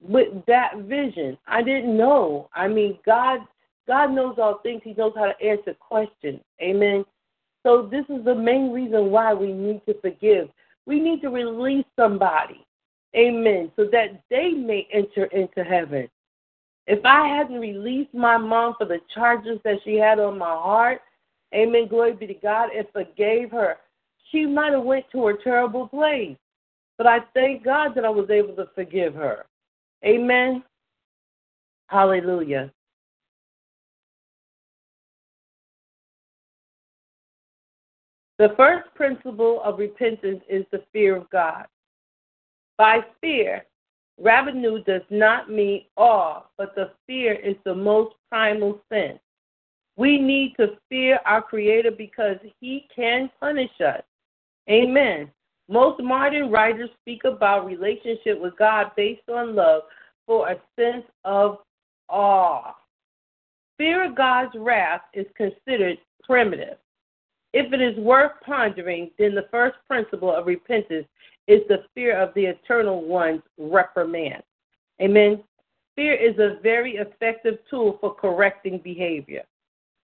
With 0.01 0.29
that 0.47 0.77
vision, 0.77 1.37
I 1.45 1.61
didn't 1.61 1.95
know. 1.95 2.49
I 2.55 2.67
mean, 2.67 2.97
God 3.05 3.41
God 3.89 4.11
knows 4.11 4.35
all 4.37 4.59
things. 4.61 4.81
He 4.83 4.93
knows 4.93 5.13
how 5.15 5.25
to 5.25 5.41
answer 5.43 5.73
questions. 5.73 6.39
Amen. 6.61 7.03
So 7.65 7.89
this 7.91 8.05
is 8.07 8.23
the 8.23 8.35
main 8.35 8.71
reason 8.71 9.09
why 9.09 9.33
we 9.33 9.51
need 9.51 9.81
to 9.87 9.99
forgive. 9.99 10.47
We 10.85 10.99
need 10.99 11.21
to 11.23 11.29
release 11.29 11.87
somebody. 11.97 12.63
Amen. 13.17 13.71
So 13.75 13.85
that 13.91 14.21
they 14.29 14.51
may 14.51 14.87
enter 14.93 15.25
into 15.25 15.63
heaven. 15.63 16.07
If 16.85 17.03
I 17.03 17.27
hadn't 17.27 17.59
released 17.59 18.13
my 18.13 18.37
mom 18.37 18.75
for 18.77 18.85
the 18.85 18.99
charges 19.11 19.59
that 19.63 19.79
she 19.83 19.95
had 19.95 20.19
on 20.19 20.37
my 20.37 20.45
heart, 20.45 21.01
amen, 21.53 21.87
glory 21.87 22.13
be 22.13 22.27
to 22.27 22.35
God, 22.35 22.69
and 22.75 22.85
forgave 22.93 23.49
her, 23.49 23.77
she 24.31 24.45
might 24.45 24.73
have 24.73 24.83
went 24.83 25.05
to 25.13 25.29
a 25.29 25.43
terrible 25.43 25.87
place. 25.87 26.37
But 26.99 27.07
I 27.07 27.21
thank 27.33 27.65
God 27.65 27.95
that 27.95 28.05
I 28.05 28.09
was 28.09 28.29
able 28.29 28.55
to 28.55 28.67
forgive 28.75 29.15
her. 29.15 29.47
Amen. 30.05 30.63
Hallelujah. 31.87 32.71
The 38.39 38.53
first 38.55 38.87
principle 38.95 39.61
of 39.63 39.79
repentance 39.79 40.41
is 40.49 40.65
the 40.71 40.81
fear 40.93 41.17
of 41.17 41.29
God. 41.29 41.65
By 42.77 43.01
fear, 43.19 43.65
Rabbeinu 44.17 44.85
does 44.85 45.01
not 45.09 45.51
mean 45.51 45.83
awe, 45.97 46.43
but 46.57 46.73
the 46.73 46.91
fear 47.05 47.33
is 47.33 47.57
the 47.65 47.75
most 47.75 48.15
primal 48.29 48.79
sin. 48.89 49.19
We 49.97 50.17
need 50.17 50.55
to 50.55 50.77
fear 50.87 51.19
our 51.25 51.41
Creator 51.41 51.91
because 51.91 52.37
He 52.61 52.87
can 52.95 53.29
punish 53.41 53.71
us. 53.85 54.03
Amen. 54.69 55.29
Most 55.67 56.01
modern 56.01 56.49
writers 56.49 56.89
speak 57.01 57.25
about 57.25 57.65
relationship 57.65 58.39
with 58.39 58.57
God 58.57 58.91
based 58.95 59.27
on 59.27 59.53
love 59.53 59.83
for 60.25 60.47
a 60.47 60.55
sense 60.77 61.05
of 61.25 61.57
awe. 62.07 62.73
Fear 63.77 64.05
of 64.05 64.15
God's 64.15 64.55
wrath 64.57 65.01
is 65.13 65.25
considered 65.35 65.97
primitive. 66.23 66.77
If 67.53 67.73
it 67.73 67.81
is 67.81 67.97
worth 67.97 68.33
pondering, 68.45 69.11
then 69.17 69.33
the 69.33 69.47
first 69.49 69.77
principle 69.87 70.31
of 70.33 70.45
repentance 70.45 71.07
is 71.47 71.61
the 71.67 71.83
fear 71.95 72.17
of 72.17 72.33
the 72.35 72.45
eternal 72.45 73.03
one's 73.03 73.41
reprimand. 73.57 74.43
Amen. 75.01 75.43
Fear 75.95 76.13
is 76.13 76.37
a 76.37 76.61
very 76.61 76.97
effective 76.97 77.57
tool 77.69 77.97
for 77.99 78.13
correcting 78.13 78.79
behavior. 78.83 79.43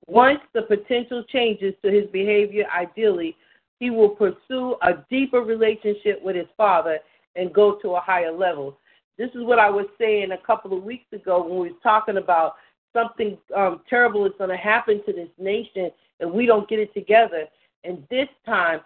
Once 0.07 0.39
the 0.53 0.63
potential 0.63 1.23
changes 1.31 1.73
to 1.83 1.91
his 1.91 2.05
behavior, 2.11 2.65
ideally, 2.75 3.35
he 3.79 3.89
will 3.89 4.09
pursue 4.09 4.75
a 4.81 4.93
deeper 5.09 5.41
relationship 5.41 6.21
with 6.23 6.35
his 6.35 6.47
father 6.57 6.99
and 7.35 7.53
go 7.53 7.75
to 7.81 7.95
a 7.95 7.99
higher 7.99 8.31
level. 8.31 8.77
This 9.17 9.29
is 9.29 9.43
what 9.43 9.59
I 9.59 9.69
was 9.69 9.85
saying 9.97 10.31
a 10.31 10.45
couple 10.45 10.77
of 10.77 10.83
weeks 10.83 11.11
ago 11.13 11.43
when 11.43 11.59
we 11.59 11.69
were 11.69 11.79
talking 11.81 12.17
about 12.17 12.55
something 12.95 13.37
um, 13.55 13.81
terrible 13.89 14.25
is 14.25 14.31
going 14.37 14.49
to 14.49 14.57
happen 14.57 15.03
to 15.05 15.13
this 15.13 15.29
nation 15.37 15.91
and 16.19 16.31
we 16.31 16.45
don't 16.45 16.67
get 16.67 16.79
it 16.79 16.93
together. 16.93 17.45
And 17.83 18.03
this 18.09 18.29
time, 18.45 18.79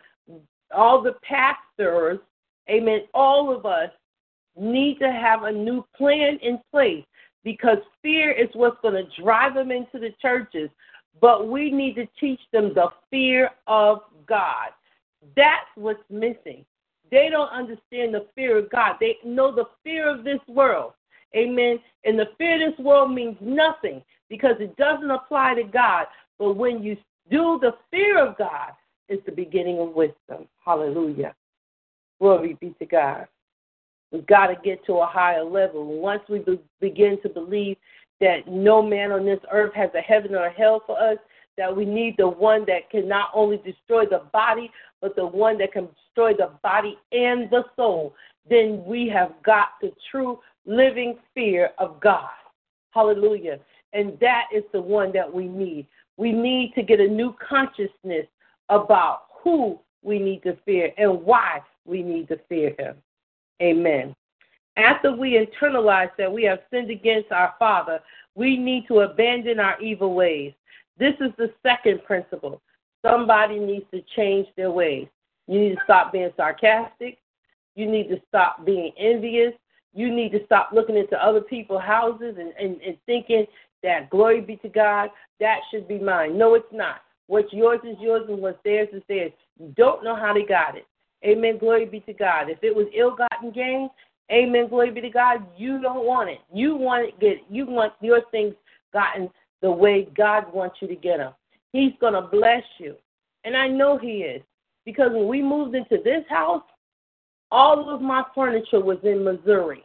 all 0.75 1.01
the 1.01 1.15
pastors, 1.23 2.19
amen, 2.69 3.01
all 3.13 3.55
of 3.55 3.65
us 3.65 3.91
need 4.57 4.99
to 4.99 5.11
have 5.11 5.43
a 5.43 5.51
new 5.51 5.85
plan 5.95 6.37
in 6.41 6.59
place 6.71 7.05
because 7.43 7.77
fear 8.01 8.31
is 8.31 8.49
what's 8.53 8.81
going 8.81 8.95
to 8.95 9.21
drive 9.21 9.53
them 9.53 9.71
into 9.71 9.99
the 9.99 10.13
churches. 10.21 10.69
But 11.21 11.47
we 11.47 11.71
need 11.71 11.95
to 11.95 12.07
teach 12.19 12.39
them 12.51 12.73
the 12.73 12.89
fear 13.09 13.51
of 13.67 13.99
God. 14.27 14.69
That's 15.35 15.67
what's 15.75 16.03
missing. 16.09 16.65
They 17.11 17.29
don't 17.29 17.49
understand 17.49 18.13
the 18.13 18.27
fear 18.35 18.57
of 18.57 18.69
God. 18.69 18.95
They 18.99 19.17
know 19.25 19.53
the 19.53 19.65
fear 19.83 20.09
of 20.09 20.23
this 20.23 20.39
world. 20.47 20.93
Amen. 21.35 21.79
And 22.05 22.17
the 22.17 22.29
fear 22.37 22.67
of 22.67 22.71
this 22.75 22.85
world 22.85 23.11
means 23.11 23.37
nothing 23.39 24.01
because 24.29 24.55
it 24.59 24.75
doesn't 24.77 25.11
apply 25.11 25.55
to 25.55 25.63
God. 25.63 26.05
But 26.37 26.53
when 26.53 26.83
you 26.83 26.97
do 27.29 27.59
the 27.61 27.73
fear 27.91 28.17
of 28.25 28.37
God 28.37 28.71
is 29.07 29.19
the 29.25 29.31
beginning 29.31 29.79
of 29.79 29.93
wisdom. 29.93 30.47
Hallelujah. 30.63 31.35
Glory 32.19 32.57
be 32.59 32.75
to 32.79 32.85
God. 32.85 33.27
We've 34.11 34.25
got 34.25 34.47
to 34.47 34.55
get 34.63 34.83
to 34.85 34.97
a 34.97 35.05
higher 35.05 35.43
level. 35.43 35.99
Once 35.99 36.21
we 36.29 36.39
be- 36.39 36.59
begin 36.79 37.19
to 37.21 37.29
believe 37.29 37.77
that 38.19 38.47
no 38.47 38.81
man 38.81 39.11
on 39.11 39.25
this 39.25 39.39
earth 39.51 39.73
has 39.75 39.89
a 39.95 40.01
heaven 40.01 40.33
or 40.35 40.45
a 40.47 40.51
hell 40.51 40.81
for 40.85 40.99
us, 40.99 41.17
that 41.57 41.75
we 41.75 41.85
need 41.85 42.15
the 42.17 42.27
one 42.27 42.65
that 42.65 42.89
can 42.89 43.07
not 43.07 43.29
only 43.33 43.57
destroy 43.57 44.05
the 44.05 44.23
body, 44.31 44.71
but 45.01 45.15
the 45.15 45.25
one 45.25 45.57
that 45.57 45.73
can 45.73 45.87
destroy 45.87 46.33
the 46.33 46.51
body 46.63 46.97
and 47.11 47.49
the 47.49 47.63
soul, 47.75 48.15
then 48.49 48.83
we 48.85 49.07
have 49.09 49.33
got 49.43 49.69
the 49.81 49.91
true 50.09 50.39
living 50.65 51.17
fear 51.33 51.71
of 51.77 51.99
God. 51.99 52.29
Hallelujah. 52.91 53.59
And 53.93 54.17
that 54.19 54.45
is 54.53 54.63
the 54.71 54.81
one 54.81 55.11
that 55.13 55.31
we 55.31 55.47
need. 55.47 55.87
We 56.17 56.31
need 56.31 56.73
to 56.75 56.83
get 56.83 56.99
a 56.99 57.07
new 57.07 57.35
consciousness 57.47 58.27
about 58.69 59.23
who 59.43 59.79
we 60.03 60.19
need 60.19 60.43
to 60.43 60.57
fear 60.65 60.91
and 60.97 61.21
why 61.23 61.61
we 61.85 62.03
need 62.03 62.27
to 62.27 62.39
fear 62.47 62.75
him. 62.77 62.95
Amen. 63.61 64.15
After 64.77 65.11
we 65.11 65.45
internalize 65.45 66.11
that 66.17 66.31
we 66.31 66.43
have 66.43 66.59
sinned 66.71 66.89
against 66.89 67.31
our 67.31 67.53
Father, 67.59 67.99
we 68.35 68.57
need 68.57 68.87
to 68.87 69.01
abandon 69.01 69.59
our 69.59 69.79
evil 69.81 70.13
ways. 70.13 70.53
This 70.97 71.15
is 71.19 71.31
the 71.37 71.51
second 71.63 72.03
principle. 72.05 72.61
Somebody 73.05 73.59
needs 73.59 73.85
to 73.93 74.01
change 74.15 74.47
their 74.55 74.71
ways. 74.71 75.07
You 75.47 75.59
need 75.59 75.75
to 75.75 75.81
stop 75.83 76.11
being 76.11 76.31
sarcastic. 76.37 77.17
You 77.75 77.87
need 77.87 78.09
to 78.09 78.21
stop 78.27 78.65
being 78.65 78.91
envious. 78.97 79.53
You 79.93 80.13
need 80.13 80.31
to 80.33 80.45
stop 80.45 80.69
looking 80.73 80.97
into 80.97 81.23
other 81.23 81.41
people's 81.41 81.81
houses 81.81 82.35
and, 82.39 82.53
and, 82.59 82.81
and 82.81 82.97
thinking 83.05 83.45
that 83.83 84.09
glory 84.09 84.41
be 84.41 84.57
to 84.57 84.69
God, 84.69 85.09
that 85.39 85.59
should 85.71 85.87
be 85.87 85.99
mine. 85.99 86.37
No, 86.37 86.53
it's 86.55 86.65
not. 86.71 87.01
What's 87.27 87.53
yours 87.53 87.79
is 87.83 87.97
yours, 87.99 88.25
and 88.27 88.39
what's 88.39 88.57
theirs 88.63 88.89
is 88.91 89.03
theirs. 89.07 89.31
You 89.59 89.73
don't 89.77 90.03
know 90.03 90.15
how 90.15 90.33
they 90.33 90.43
got 90.43 90.75
it. 90.75 90.85
Amen. 91.25 91.57
Glory 91.57 91.85
be 91.85 91.99
to 92.01 92.13
God. 92.13 92.49
If 92.49 92.63
it 92.63 92.75
was 92.75 92.87
ill-gotten 92.93 93.51
gain, 93.51 93.89
Amen. 94.31 94.67
Glory 94.67 94.91
be 94.91 95.01
to 95.01 95.09
God. 95.09 95.45
You 95.57 95.81
don't 95.81 96.05
want 96.05 96.29
it. 96.29 96.39
You 96.53 96.75
want 96.75 97.07
it 97.07 97.19
get. 97.19 97.37
You 97.49 97.65
want 97.65 97.93
your 97.99 98.21
things 98.31 98.53
gotten 98.93 99.29
the 99.61 99.71
way 99.71 100.07
God 100.15 100.53
wants 100.53 100.77
you 100.81 100.87
to 100.87 100.95
get 100.95 101.17
them. 101.17 101.33
He's 101.71 101.93
gonna 101.99 102.21
bless 102.21 102.63
you, 102.77 102.95
and 103.43 103.55
I 103.55 103.67
know 103.67 103.97
He 103.97 104.19
is 104.19 104.41
because 104.85 105.11
when 105.11 105.27
we 105.27 105.41
moved 105.41 105.75
into 105.75 105.97
this 106.03 106.23
house, 106.29 106.63
all 107.51 107.89
of 107.93 108.01
my 108.01 108.23
furniture 108.35 108.79
was 108.79 108.97
in 109.03 109.23
Missouri. 109.23 109.83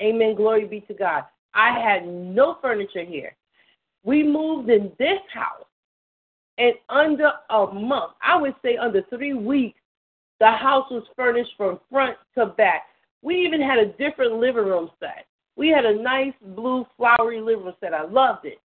Amen. 0.00 0.36
Glory 0.36 0.66
be 0.66 0.80
to 0.82 0.94
God. 0.94 1.24
I 1.54 1.78
had 1.78 2.06
no 2.06 2.58
furniture 2.60 3.04
here. 3.04 3.34
We 4.04 4.22
moved 4.22 4.70
in 4.70 4.92
this 4.98 5.18
house, 5.32 5.66
and 6.56 6.74
under 6.88 7.32
a 7.50 7.66
month, 7.72 8.12
I 8.22 8.40
would 8.40 8.54
say 8.62 8.76
under 8.76 9.02
three 9.10 9.34
weeks, 9.34 9.80
the 10.40 10.50
house 10.50 10.86
was 10.90 11.02
furnished 11.16 11.50
from 11.56 11.80
front 11.90 12.16
to 12.36 12.46
back. 12.46 12.84
We 13.22 13.44
even 13.44 13.60
had 13.60 13.78
a 13.78 13.92
different 13.94 14.34
living 14.34 14.64
room 14.64 14.90
set. 15.00 15.26
We 15.56 15.68
had 15.68 15.84
a 15.84 16.00
nice 16.00 16.34
blue 16.54 16.86
flowery 16.96 17.40
living 17.40 17.64
room 17.64 17.74
set. 17.80 17.92
I 17.92 18.04
loved 18.04 18.44
it. 18.44 18.60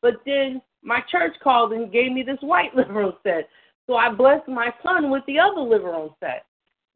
But 0.00 0.14
then 0.24 0.62
my 0.82 1.00
church 1.10 1.34
called 1.42 1.72
and 1.72 1.92
gave 1.92 2.12
me 2.12 2.22
this 2.22 2.38
white 2.40 2.74
living 2.76 2.94
room 2.94 3.12
set. 3.22 3.48
So 3.86 3.96
I 3.96 4.10
blessed 4.10 4.48
my 4.48 4.72
son 4.82 5.10
with 5.10 5.24
the 5.26 5.38
other 5.38 5.60
living 5.60 5.86
room 5.86 6.10
set. 6.20 6.46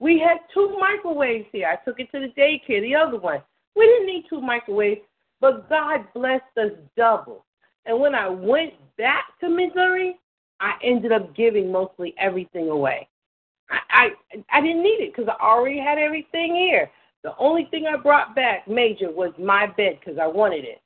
We 0.05 0.19
had 0.19 0.37
two 0.53 0.77
microwaves 0.79 1.47
here. 1.51 1.67
I 1.67 1.83
took 1.83 1.99
it 1.99 2.13
to 2.13 2.21
the 2.21 2.29
daycare, 2.39 2.83
the 2.83 2.95
other 2.95 3.17
one. 3.17 3.41
We 3.75 3.87
didn't 3.87 4.07
need 4.07 4.27
two 4.29 4.39
microwaves, 4.39 5.01
but 5.41 5.67
God 5.71 6.05
blessed 6.13 6.43
us 6.59 6.73
double. 6.95 7.47
And 7.87 7.99
when 7.99 8.15
I 8.15 8.29
went 8.29 8.75
back 8.99 9.25
to 9.41 9.49
Missouri, 9.49 10.17
I 10.61 10.75
ended 10.83 11.11
up 11.11 11.35
giving 11.35 11.73
mostly 11.73 12.15
everything 12.19 12.69
away. 12.69 13.09
I 13.71 13.79
I, 13.89 14.45
I 14.53 14.61
didn't 14.61 14.83
need 14.83 15.01
it 15.01 15.17
because 15.17 15.35
I 15.41 15.43
already 15.43 15.79
had 15.79 15.97
everything 15.97 16.55
here. 16.55 16.91
The 17.23 17.35
only 17.39 17.67
thing 17.71 17.87
I 17.87 17.97
brought 17.97 18.35
back 18.37 18.69
major 18.69 19.11
was 19.11 19.33
my 19.39 19.69
bed 19.69 20.01
because 20.01 20.19
I 20.21 20.27
wanted 20.27 20.67
it 20.67 20.83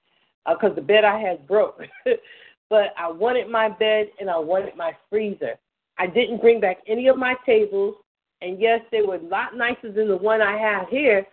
because 0.47 0.71
uh, 0.71 0.75
the 0.77 0.81
bed 0.81 1.03
I 1.03 1.19
had 1.19 1.45
broke. 1.49 1.81
but 2.71 2.95
I 2.97 3.11
wanted 3.11 3.49
my 3.49 3.69
bed 3.69 4.11
and 4.21 4.31
I 4.31 4.39
wanted 4.39 4.77
my 4.77 4.93
freezer. 5.11 5.59
I 5.99 6.07
didn't 6.07 6.41
bring 6.41 6.61
back 6.61 6.79
any 6.87 7.09
of 7.09 7.17
my 7.17 7.35
tables, 7.45 7.97
and 8.41 8.61
yes, 8.61 8.81
they 8.91 9.03
were 9.03 9.17
a 9.17 9.23
lot 9.23 9.57
nicer 9.57 9.93
than 9.93 10.09
the 10.09 10.17
one 10.17 10.41
I 10.41 10.57
have 10.59 10.89
here, 10.89 11.27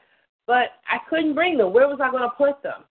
but 0.48 0.72
I 0.90 0.98
couldn't 1.10 1.36
bring 1.36 1.58
them. 1.58 1.74
Where 1.74 1.88
was 1.88 2.00
I 2.02 2.12
going 2.12 2.24
to 2.24 2.30
put 2.30 2.62
them? 2.64 2.84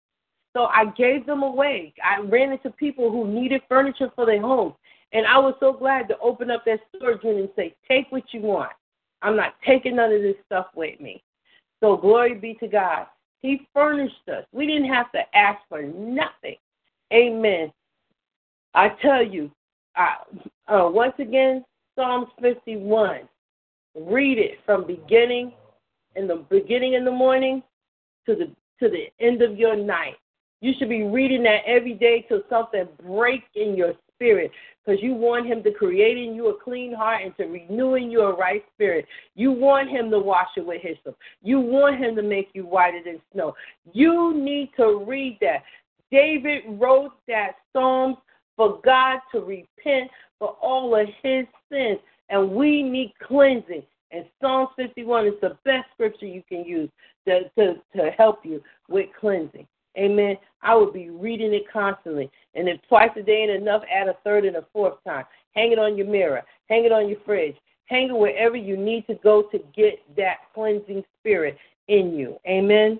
So 0.54 0.64
I 0.64 0.86
gave 0.96 1.24
them 1.24 1.42
away. 1.42 1.94
I 2.04 2.20
ran 2.20 2.52
into 2.52 2.70
people 2.70 3.10
who 3.10 3.26
needed 3.26 3.62
furniture 3.68 4.10
for 4.14 4.26
their 4.26 4.40
homes. 4.40 4.74
And 5.12 5.26
I 5.26 5.38
was 5.38 5.54
so 5.60 5.72
glad 5.72 6.08
to 6.08 6.18
open 6.20 6.50
up 6.50 6.64
that 6.66 6.80
storage 6.94 7.22
unit 7.22 7.40
and 7.40 7.50
say, 7.56 7.74
take 7.88 8.10
what 8.10 8.24
you 8.32 8.40
want. 8.40 8.72
I'm 9.22 9.36
not 9.36 9.54
taking 9.66 9.96
none 9.96 10.12
of 10.12 10.22
this 10.22 10.36
stuff 10.46 10.66
with 10.74 11.00
me. 11.00 11.22
So 11.80 11.96
glory 11.96 12.34
be 12.34 12.54
to 12.54 12.68
God. 12.68 13.06
He 13.40 13.66
furnished 13.74 14.28
us. 14.28 14.44
We 14.52 14.66
didn't 14.66 14.92
have 14.92 15.10
to 15.12 15.20
ask 15.34 15.58
for 15.68 15.82
nothing. 15.82 16.56
Amen. 17.12 17.72
I 18.74 18.90
tell 19.02 19.22
you, 19.22 19.50
uh, 19.96 20.72
uh, 20.72 20.88
once 20.88 21.14
again, 21.18 21.64
Psalms 21.94 22.28
51. 22.40 23.28
Read 23.94 24.38
it 24.38 24.58
from 24.64 24.86
beginning 24.86 25.52
in 26.16 26.26
the 26.26 26.44
beginning 26.50 26.94
in 26.94 27.04
the 27.04 27.10
morning 27.10 27.62
to 28.26 28.34
the 28.34 28.46
to 28.80 28.88
the 28.88 29.06
end 29.24 29.42
of 29.42 29.56
your 29.56 29.76
night. 29.76 30.14
You 30.60 30.72
should 30.78 30.88
be 30.88 31.02
reading 31.02 31.42
that 31.44 31.60
every 31.66 31.94
day 31.94 32.24
till 32.28 32.42
something 32.48 32.86
breaks 33.04 33.48
in 33.54 33.76
your 33.76 33.94
spirit 34.14 34.50
because 34.84 35.02
you 35.02 35.14
want 35.14 35.46
him 35.46 35.62
to 35.62 35.72
create 35.72 36.16
in 36.16 36.34
you 36.34 36.48
a 36.48 36.60
clean 36.62 36.94
heart 36.94 37.22
and 37.22 37.36
to 37.36 37.44
renew 37.44 37.94
in 37.94 38.10
you 38.10 38.22
a 38.22 38.36
right 38.36 38.64
spirit. 38.74 39.06
You 39.34 39.52
want 39.52 39.90
him 39.90 40.10
to 40.10 40.18
wash 40.18 40.48
it 40.56 40.66
with 40.66 40.82
hyssop. 40.82 41.16
You 41.42 41.60
want 41.60 41.98
him 41.98 42.16
to 42.16 42.22
make 42.22 42.50
you 42.54 42.64
whiter 42.64 43.00
than 43.04 43.20
snow. 43.32 43.54
You 43.92 44.34
need 44.34 44.70
to 44.76 45.04
read 45.06 45.38
that. 45.40 45.62
David 46.10 46.62
wrote 46.68 47.12
that 47.26 47.52
Psalms 47.72 48.16
for 48.56 48.80
God 48.84 49.18
to 49.32 49.40
repent 49.40 50.10
for 50.38 50.56
all 50.60 50.94
of 50.94 51.06
his 51.22 51.46
sins, 51.70 51.98
and 52.28 52.50
we 52.50 52.82
need 52.82 53.12
cleansing. 53.26 53.82
And 54.10 54.26
Psalm 54.40 54.68
51 54.76 55.26
is 55.26 55.32
the 55.40 55.56
best 55.64 55.86
scripture 55.94 56.26
you 56.26 56.42
can 56.48 56.64
use 56.64 56.90
to, 57.26 57.48
to, 57.58 57.74
to 57.96 58.10
help 58.16 58.44
you 58.44 58.62
with 58.88 59.06
cleansing. 59.18 59.66
Amen. 59.98 60.36
I 60.62 60.74
would 60.74 60.92
be 60.92 61.10
reading 61.10 61.52
it 61.52 61.70
constantly. 61.70 62.30
And 62.54 62.68
if 62.68 62.80
twice 62.88 63.10
a 63.16 63.22
day 63.22 63.42
ain't 63.42 63.62
enough, 63.62 63.82
add 63.92 64.08
a 64.08 64.16
third 64.24 64.44
and 64.44 64.56
a 64.56 64.64
fourth 64.72 65.02
time. 65.06 65.24
Hang 65.54 65.72
it 65.72 65.78
on 65.78 65.96
your 65.96 66.06
mirror. 66.06 66.42
Hang 66.68 66.84
it 66.84 66.92
on 66.92 67.08
your 67.08 67.18
fridge. 67.24 67.56
Hang 67.86 68.08
it 68.08 68.16
wherever 68.16 68.56
you 68.56 68.76
need 68.76 69.06
to 69.06 69.14
go 69.16 69.42
to 69.42 69.58
get 69.76 69.98
that 70.16 70.38
cleansing 70.54 71.04
spirit 71.20 71.58
in 71.88 72.14
you. 72.14 72.38
Amen. 72.46 72.98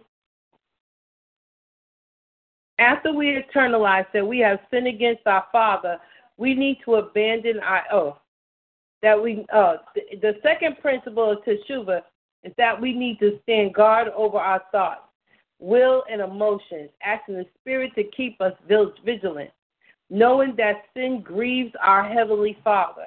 After 2.78 3.12
we 3.12 3.40
eternalize 3.40 4.06
that 4.12 4.26
we 4.26 4.40
have 4.40 4.58
sinned 4.70 4.88
against 4.88 5.26
our 5.26 5.44
Father, 5.52 5.98
we 6.36 6.54
need 6.54 6.78
to 6.84 6.96
abandon 6.96 7.60
our 7.60 7.84
oath. 7.92 8.18
That 9.02 9.20
we 9.20 9.44
uh 9.52 9.76
the, 9.94 10.02
the 10.20 10.34
second 10.42 10.76
principle 10.80 11.30
of 11.32 11.38
teshuva 11.44 12.02
is 12.44 12.52
that 12.56 12.80
we 12.80 12.92
need 12.92 13.18
to 13.20 13.38
stand 13.42 13.74
guard 13.74 14.08
over 14.16 14.38
our 14.38 14.62
thoughts 14.72 15.02
will, 15.62 16.02
and 16.10 16.20
emotions, 16.20 16.90
asking 17.04 17.36
the 17.36 17.46
Spirit 17.60 17.92
to 17.94 18.04
keep 18.04 18.40
us 18.40 18.52
vigilant, 19.04 19.50
knowing 20.10 20.54
that 20.56 20.84
sin 20.94 21.22
grieves 21.22 21.72
our 21.80 22.04
Heavenly 22.04 22.58
Father. 22.64 23.06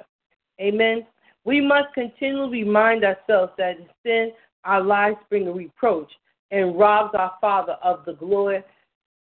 Amen. 0.60 1.06
We 1.44 1.60
must 1.60 1.92
continually 1.94 2.64
remind 2.64 3.04
ourselves 3.04 3.52
that 3.58 3.78
in 3.78 3.86
sin, 4.04 4.32
our 4.64 4.82
lives 4.82 5.18
bring 5.28 5.52
reproach 5.54 6.10
and 6.50 6.78
robs 6.78 7.14
our 7.14 7.34
Father 7.40 7.76
of 7.84 8.04
the 8.06 8.14
glory 8.14 8.64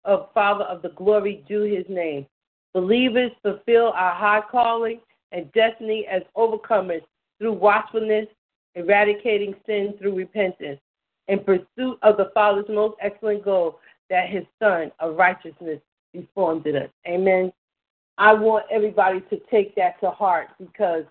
of 0.05 0.29
Father 0.33 0.63
of 0.65 0.81
the 0.81 0.89
glory 0.89 1.43
due 1.47 1.63
his 1.63 1.85
name. 1.87 2.25
Believers 2.73 3.31
fulfill 3.41 3.91
our 3.95 4.13
high 4.13 4.41
calling 4.49 4.99
and 5.31 5.51
destiny 5.53 6.07
as 6.09 6.21
overcomers 6.35 7.01
through 7.37 7.53
watchfulness, 7.53 8.27
eradicating 8.75 9.55
sin 9.65 9.93
through 9.99 10.15
repentance, 10.15 10.79
in 11.27 11.39
pursuit 11.39 11.99
of 12.01 12.17
the 12.17 12.31
Father's 12.33 12.65
most 12.69 12.95
excellent 13.01 13.43
goal, 13.43 13.79
that 14.09 14.29
his 14.29 14.43
Son 14.59 14.91
of 14.99 15.15
righteousness 15.15 15.79
be 16.13 16.27
formed 16.33 16.65
in 16.65 16.75
us. 16.75 16.89
Amen. 17.07 17.51
I 18.17 18.33
want 18.33 18.65
everybody 18.71 19.21
to 19.29 19.39
take 19.49 19.75
that 19.75 19.99
to 20.01 20.11
heart 20.11 20.49
because 20.59 21.05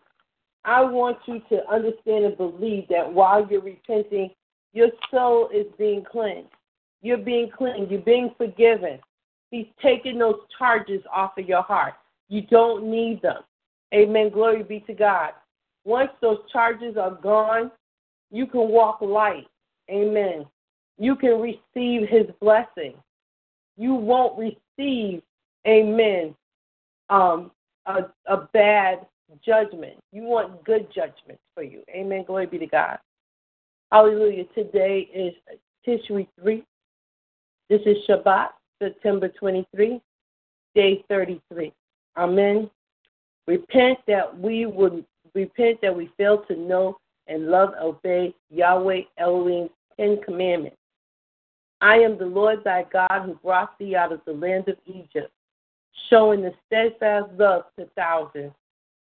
I 0.64 0.82
want 0.82 1.18
you 1.26 1.40
to 1.48 1.66
understand 1.70 2.24
and 2.24 2.36
believe 2.36 2.86
that 2.88 3.10
while 3.10 3.46
you're 3.48 3.62
repenting, 3.62 4.30
your 4.74 4.88
soul 5.10 5.48
is 5.54 5.66
being 5.78 6.04
cleansed. 6.04 6.50
You're 7.00 7.16
being 7.16 7.50
cleansed. 7.50 7.90
You're 7.90 8.00
being 8.00 8.34
forgiven. 8.36 8.98
He's 9.50 9.66
taking 9.82 10.18
those 10.18 10.40
charges 10.58 11.00
off 11.10 11.38
of 11.38 11.48
your 11.48 11.62
heart. 11.62 11.94
You 12.28 12.42
don't 12.42 12.90
need 12.90 13.22
them. 13.22 13.42
Amen. 13.95 14.30
Glory 14.30 14.62
be 14.62 14.80
to 14.80 14.95
God. 14.95 15.30
Once 15.84 16.11
those 16.20 16.39
charges 16.53 16.97
are 16.97 17.12
gone, 17.22 17.70
you 18.30 18.47
can 18.47 18.68
walk 18.68 19.01
light. 19.01 19.47
Amen. 19.91 20.45
You 20.99 21.16
can 21.16 21.41
receive 21.41 22.09
his 22.09 22.26
blessing. 22.41 22.95
You 23.76 23.95
won't 23.95 24.39
receive, 24.39 25.22
amen, 25.66 26.34
um, 27.09 27.53
a, 27.86 28.07
a 28.26 28.49
bad 28.53 29.07
judgment. 29.45 29.95
You 30.12 30.22
want 30.22 30.64
good 30.64 30.89
judgment 30.93 31.39
for 31.55 31.62
you. 31.62 31.82
Amen. 31.91 32.24
Glory 32.26 32.47
be 32.47 32.59
to 32.59 32.66
God. 32.66 32.99
Hallelujah. 33.93 34.45
Today 34.55 35.09
is 35.14 35.32
Tishri 35.86 36.26
3. 36.43 36.64
This 37.70 37.80
is 37.86 37.97
Shabbat, 38.09 38.49
September 38.82 39.28
23, 39.28 40.01
day 40.74 41.05
33. 41.09 41.72
Amen. 42.16 42.70
Repent 43.49 43.99
that 44.07 44.38
we 44.38 44.66
would 44.66 45.07
repent 45.34 45.80
that 45.80 45.96
we 45.96 46.11
fail 46.18 46.44
to 46.49 46.55
know 46.55 46.99
and 47.28 47.46
love 47.46 47.70
obey 47.80 48.34
Yahweh 48.51 49.01
Elohim's 49.16 49.70
Ten 49.96 50.20
Commandments. 50.22 50.76
I 51.80 51.94
am 51.94 52.18
the 52.18 52.26
Lord 52.26 52.62
thy 52.62 52.84
God 52.92 53.22
who 53.24 53.38
brought 53.42 53.78
thee 53.78 53.96
out 53.96 54.12
of 54.12 54.20
the 54.26 54.34
land 54.34 54.68
of 54.68 54.76
Egypt, 54.84 55.32
showing 56.11 56.42
the 56.42 56.53
steadfast 56.66 57.28
love 57.38 57.62
to 57.78 57.86
thousands 57.96 58.53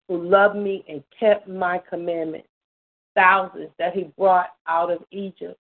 who 0.08 0.24
loved 0.24 0.56
me 0.56 0.86
and 0.88 1.04
kept 1.20 1.50
my 1.50 1.82
commandments. 1.90 2.48
Thousands 3.16 3.72
that 3.80 3.94
he 3.94 4.14
brought 4.18 4.52
out 4.66 4.90
of 4.90 5.00
Egypt. 5.12 5.60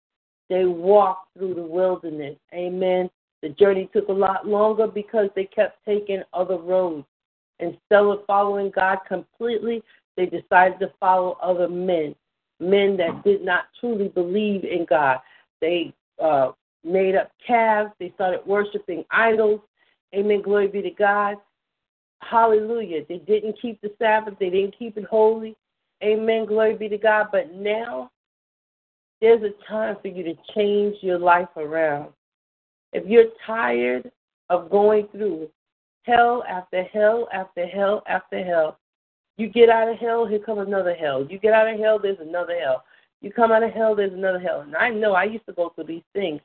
They 0.49 0.65
walked 0.65 1.37
through 1.37 1.55
the 1.55 1.63
wilderness. 1.63 2.37
Amen. 2.55 3.11
The 3.43 3.49
journey 3.49 3.91
took 3.93 4.07
a 4.11 4.13
lot 4.13 4.47
longer 4.47 4.87
because 4.87 5.29
they 5.35 5.47
kept 5.47 5.85
taking 5.85 6.23
other 6.33 6.59
roads. 6.59 7.05
Instead 7.61 8.03
of 8.05 8.25
following 8.27 8.71
God 8.75 8.99
completely, 9.09 9.83
they 10.17 10.27
decided 10.27 10.79
to 10.81 10.93
follow 11.01 11.39
other 11.43 11.69
men 11.69 12.15
men 12.61 12.97
that 12.97 13.23
did 13.25 13.45
not 13.45 13.65
truly 13.81 14.09
believe 14.09 14.65
in 14.65 14.87
God. 14.89 15.19
They 15.61 15.93
uh, 16.23 16.53
made 16.85 17.15
up 17.15 17.31
calves. 17.47 17.93
They 17.99 18.13
started 18.15 18.41
worshiping 18.47 19.05
idols. 19.11 19.61
Amen. 20.15 20.43
Glory 20.43 20.69
be 20.69 20.83
to 20.83 20.91
God. 20.91 21.37
hallelujah, 22.23 23.05
they 23.09 23.19
didn't 23.19 23.61
keep 23.61 23.81
the 23.81 23.93
Sabbath, 23.99 24.35
they 24.41 24.51
didn't 24.51 24.79
keep 24.79 24.97
it 24.97 25.05
holy. 25.05 25.57
Amen. 26.03 26.47
Glory 26.47 26.77
be 26.77 26.89
to 26.89 26.99
God. 26.99 27.29
But 27.33 27.55
now 27.55 28.11
there's 29.21 29.43
a 29.43 29.69
time 29.69 29.97
for 30.01 30.09
you 30.09 30.23
to 30.25 30.35
change 30.55 30.97
your 31.01 31.19
life 31.19 31.49
around. 31.57 32.13
If 32.93 33.07
you're 33.07 33.31
tired 33.47 34.11
of 34.51 34.71
going 34.71 35.09
through 35.09 35.51
hell 36.07 36.45
after 36.49 36.83
hell 36.85 37.29
after 37.33 37.67
hell 37.67 38.03
after 38.07 38.45
hell, 38.45 38.79
you 39.37 39.49
get 39.49 39.69
out 39.69 39.89
of 39.89 39.99
hell, 39.99 40.27
here 40.27 40.39
comes 40.39 40.67
another 40.67 40.95
hell. 40.95 41.27
You 41.29 41.39
get 41.39 41.53
out 41.53 41.69
of 41.69 41.79
hell, 41.79 41.99
there's 41.99 42.19
another 42.21 42.59
hell. 42.59 42.85
You 43.21 43.31
come 43.33 43.53
out 43.53 43.63
of 43.63 43.73
hell, 43.73 43.95
there's 43.95 44.13
another 44.13 44.39
hell. 44.39 44.61
And 44.61 44.75
I 44.77 44.89
know 44.89 45.13
I 45.13 45.25
used 45.25 45.47
to 45.47 45.53
go 45.53 45.71
through 45.75 45.85
these 45.85 46.03
things. 46.15 46.41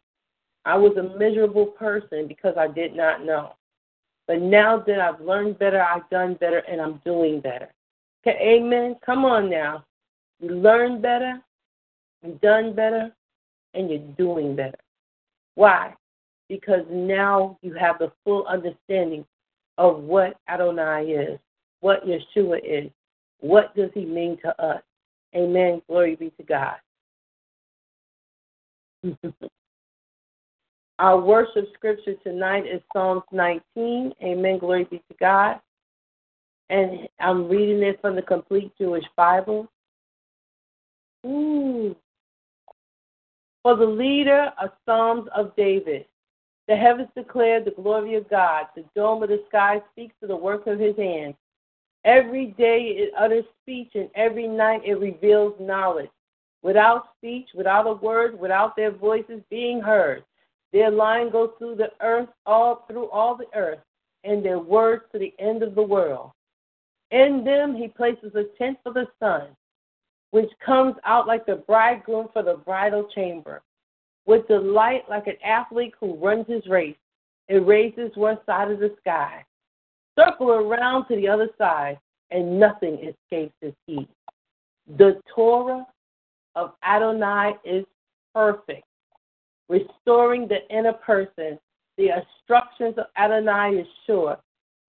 I 0.65 0.77
was 0.77 0.95
a 0.97 1.17
miserable 1.17 1.67
person 1.67 2.27
because 2.27 2.55
I 2.57 2.67
did 2.67 2.95
not 2.95 3.25
know. 3.25 3.53
But 4.27 4.41
now 4.41 4.83
that 4.85 4.99
I've 4.99 5.21
learned 5.21 5.57
better, 5.57 5.81
I've 5.81 6.09
done 6.09 6.35
better, 6.35 6.59
and 6.59 6.79
I'm 6.79 7.01
doing 7.05 7.39
better. 7.39 7.69
Okay, 8.25 8.37
amen. 8.39 8.97
Come 9.05 9.25
on 9.25 9.49
now. 9.49 9.85
You 10.39 10.49
learn 10.49 11.01
better, 11.01 11.39
you've 12.23 12.41
done 12.41 12.73
better, 12.73 13.11
and 13.73 13.89
you're 13.89 13.99
doing 14.17 14.55
better. 14.55 14.77
Why? 15.55 15.93
Because 16.49 16.85
now 16.89 17.57
you 17.61 17.73
have 17.73 17.99
the 17.99 18.11
full 18.23 18.45
understanding 18.47 19.25
of 19.77 20.03
what 20.03 20.37
Adonai 20.49 21.03
is, 21.05 21.39
what 21.79 22.05
Yeshua 22.05 22.59
is, 22.63 22.91
what 23.39 23.75
does 23.75 23.89
he 23.93 24.05
mean 24.05 24.37
to 24.43 24.63
us. 24.63 24.81
Amen. 25.35 25.81
Glory 25.87 26.15
be 26.15 26.31
to 26.37 26.43
God. 26.43 26.75
Our 30.99 31.19
worship 31.19 31.67
scripture 31.73 32.13
tonight 32.23 32.65
is 32.67 32.81
Psalms 32.93 33.23
19. 33.31 34.13
Amen. 34.23 34.59
Glory 34.59 34.83
be 34.83 34.97
to 34.97 35.15
God. 35.19 35.59
And 36.69 37.09
I'm 37.19 37.49
reading 37.49 37.81
it 37.81 37.99
from 38.01 38.15
the 38.15 38.21
Complete 38.21 38.71
Jewish 38.77 39.03
Bible. 39.17 39.67
Ooh. 41.25 41.95
For 43.63 43.75
the 43.75 43.85
leader 43.85 44.51
of 44.61 44.69
Psalms 44.85 45.27
of 45.35 45.55
David. 45.55 46.05
The 46.71 46.77
heavens 46.77 47.09
declare 47.17 47.61
the 47.61 47.71
glory 47.71 48.15
of 48.15 48.29
God. 48.29 48.67
The 48.77 48.85
dome 48.95 49.21
of 49.23 49.27
the 49.27 49.43
sky 49.49 49.81
speaks 49.91 50.15
to 50.21 50.27
the 50.27 50.37
work 50.37 50.67
of 50.67 50.79
his 50.79 50.95
hands. 50.95 51.35
Every 52.05 52.55
day 52.57 52.95
it 52.95 53.11
utters 53.19 53.43
speech, 53.61 53.89
and 53.93 54.09
every 54.15 54.47
night 54.47 54.79
it 54.85 54.93
reveals 54.93 55.53
knowledge. 55.59 56.09
Without 56.61 57.09
speech, 57.17 57.49
without 57.53 57.87
a 57.87 57.95
word, 57.95 58.39
without 58.39 58.77
their 58.77 58.91
voices 58.91 59.41
being 59.49 59.81
heard, 59.81 60.23
their 60.71 60.89
line 60.89 61.29
goes 61.29 61.49
through 61.57 61.75
the 61.75 61.91
earth, 61.99 62.29
all 62.45 62.85
through 62.87 63.09
all 63.09 63.35
the 63.35 63.53
earth, 63.53 63.79
and 64.23 64.41
their 64.41 64.59
words 64.59 65.03
to 65.11 65.19
the 65.19 65.33
end 65.39 65.63
of 65.63 65.75
the 65.75 65.83
world. 65.83 66.31
In 67.11 67.43
them 67.43 67.75
he 67.75 67.89
places 67.89 68.33
a 68.35 68.45
tent 68.57 68.77
for 68.81 68.93
the 68.93 69.07
sun, 69.19 69.49
which 70.29 70.49
comes 70.65 70.95
out 71.03 71.27
like 71.27 71.45
the 71.45 71.57
bridegroom 71.67 72.29
for 72.31 72.43
the 72.43 72.61
bridal 72.65 73.09
chamber. 73.13 73.61
With 74.25 74.47
delight, 74.47 75.03
like 75.09 75.27
an 75.27 75.37
athlete 75.43 75.93
who 75.99 76.15
runs 76.15 76.45
his 76.47 76.65
race, 76.67 76.95
it 77.47 77.65
raises 77.65 78.11
one 78.15 78.37
side 78.45 78.71
of 78.71 78.79
the 78.79 78.95
sky 78.99 79.43
circle 80.17 80.51
around 80.51 81.07
to 81.07 81.15
the 81.15 81.27
other 81.27 81.49
side, 81.57 81.99
and 82.31 82.59
nothing 82.59 82.95
escapes 82.95 83.53
his 83.61 83.73
heat. 83.85 84.07
The 84.97 85.21
Torah 85.33 85.85
of 86.55 86.73
Adonai 86.83 87.53
is 87.63 87.85
perfect, 88.33 88.85
restoring 89.69 90.47
the 90.47 90.67
inner 90.75 90.93
person. 90.93 91.59
The 91.97 92.09
instructions 92.09 92.95
of 92.97 93.05
Adonai 93.17 93.79
is 93.81 93.87
sure. 94.05 94.37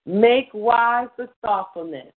Make 0.05 0.49
wise 0.53 1.09
the 1.17 1.29
thoughtfulness. 1.43 2.11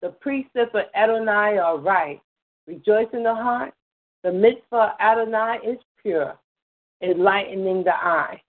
The 0.00 0.10
precepts 0.20 0.74
of 0.74 0.82
Adonai 0.94 1.58
are 1.58 1.78
right. 1.78 2.20
Rejoice 2.66 3.08
in 3.12 3.24
the 3.24 3.34
heart. 3.34 3.74
The 4.22 4.32
mitzvah 4.32 4.76
of 4.76 4.90
Adonai 5.00 5.58
is 5.64 5.78
pure, 6.02 6.36
enlightening 7.02 7.84
the 7.84 7.94
eye. 7.94 8.40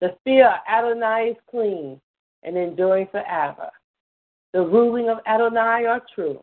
The 0.00 0.16
fear 0.24 0.48
of 0.48 0.60
Adonai 0.68 1.30
is 1.30 1.36
clean, 1.50 2.00
and 2.42 2.56
enduring 2.56 3.08
forever. 3.10 3.70
The 4.52 4.60
ruling 4.60 5.08
of 5.08 5.18
Adonai 5.26 5.86
are 5.86 6.02
true. 6.14 6.42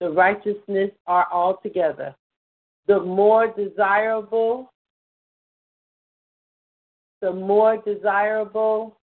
The 0.00 0.10
righteousness 0.10 0.90
are 1.06 1.26
altogether. 1.32 2.14
The 2.86 3.00
more 3.00 3.48
desirable, 3.48 4.72
the 7.20 7.32
more 7.32 7.76
desirable 7.78 8.96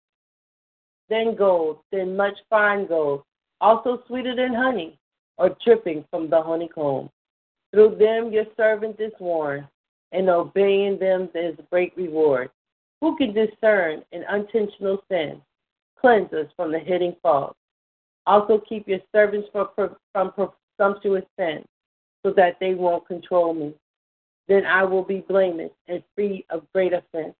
than 1.09 1.37
gold, 1.37 1.79
than 1.93 2.17
much 2.17 2.37
fine 2.51 2.87
gold, 2.87 3.23
also 3.61 4.03
sweeter 4.07 4.35
than 4.35 4.55
honey, 4.55 4.99
or 5.39 5.57
dripping 5.65 6.05
from 6.11 6.29
the 6.29 6.43
honeycomb. 6.43 7.11
Through 7.73 7.97
them 7.97 8.33
your 8.33 8.47
servant 8.57 8.97
is 9.01 9.13
warned, 9.21 9.67
and 10.13 10.29
obeying 10.29 10.99
them 10.99 11.29
is 11.35 11.59
a 11.59 11.63
great 11.71 11.97
reward. 11.97 12.51
Who 13.01 13.17
can 13.17 13.33
discern 13.33 14.03
an 14.13 14.25
unintentional 14.29 15.03
sin? 15.11 15.41
Cleanse 16.01 16.33
us 16.33 16.47
from 16.57 16.73
the 16.73 16.79
hidden 16.79 17.17
fault. 17.23 17.57
Also 18.27 18.61
keep 18.69 18.89
your 18.89 19.01
servants 19.13 19.49
from, 19.53 19.69
from 20.13 20.33
presumptuous 20.33 21.25
sin, 21.39 21.65
so 22.25 22.33
that 22.37 22.57
they 22.61 22.75
won't 22.75 23.07
control 23.07 23.55
me. 23.55 23.75
Then 24.49 24.65
I 24.65 24.85
will 24.85 25.03
be 25.03 25.25
blameless 25.29 25.71
and 25.89 26.03
free 26.15 26.45
of 26.51 26.71
great 26.73 26.93
offense. 26.93 27.35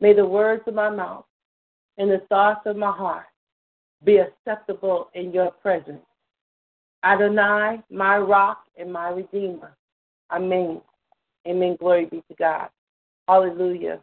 May 0.00 0.12
the 0.12 0.26
words 0.26 0.62
of 0.66 0.74
my 0.74 0.90
mouth 0.90 1.24
and 1.98 2.10
the 2.10 2.22
thoughts 2.28 2.62
of 2.66 2.76
my 2.76 2.90
heart 2.90 3.26
be 4.04 4.18
acceptable 4.18 5.08
in 5.14 5.32
your 5.32 5.50
presence. 5.50 6.02
Adonai, 7.04 7.82
my 7.90 8.18
rock 8.18 8.64
and 8.78 8.92
my 8.92 9.10
redeemer. 9.10 9.76
Amen. 10.30 10.80
Amen. 11.46 11.76
Glory 11.78 12.06
be 12.06 12.22
to 12.28 12.34
God. 12.38 12.68
Hallelujah. 13.28 14.00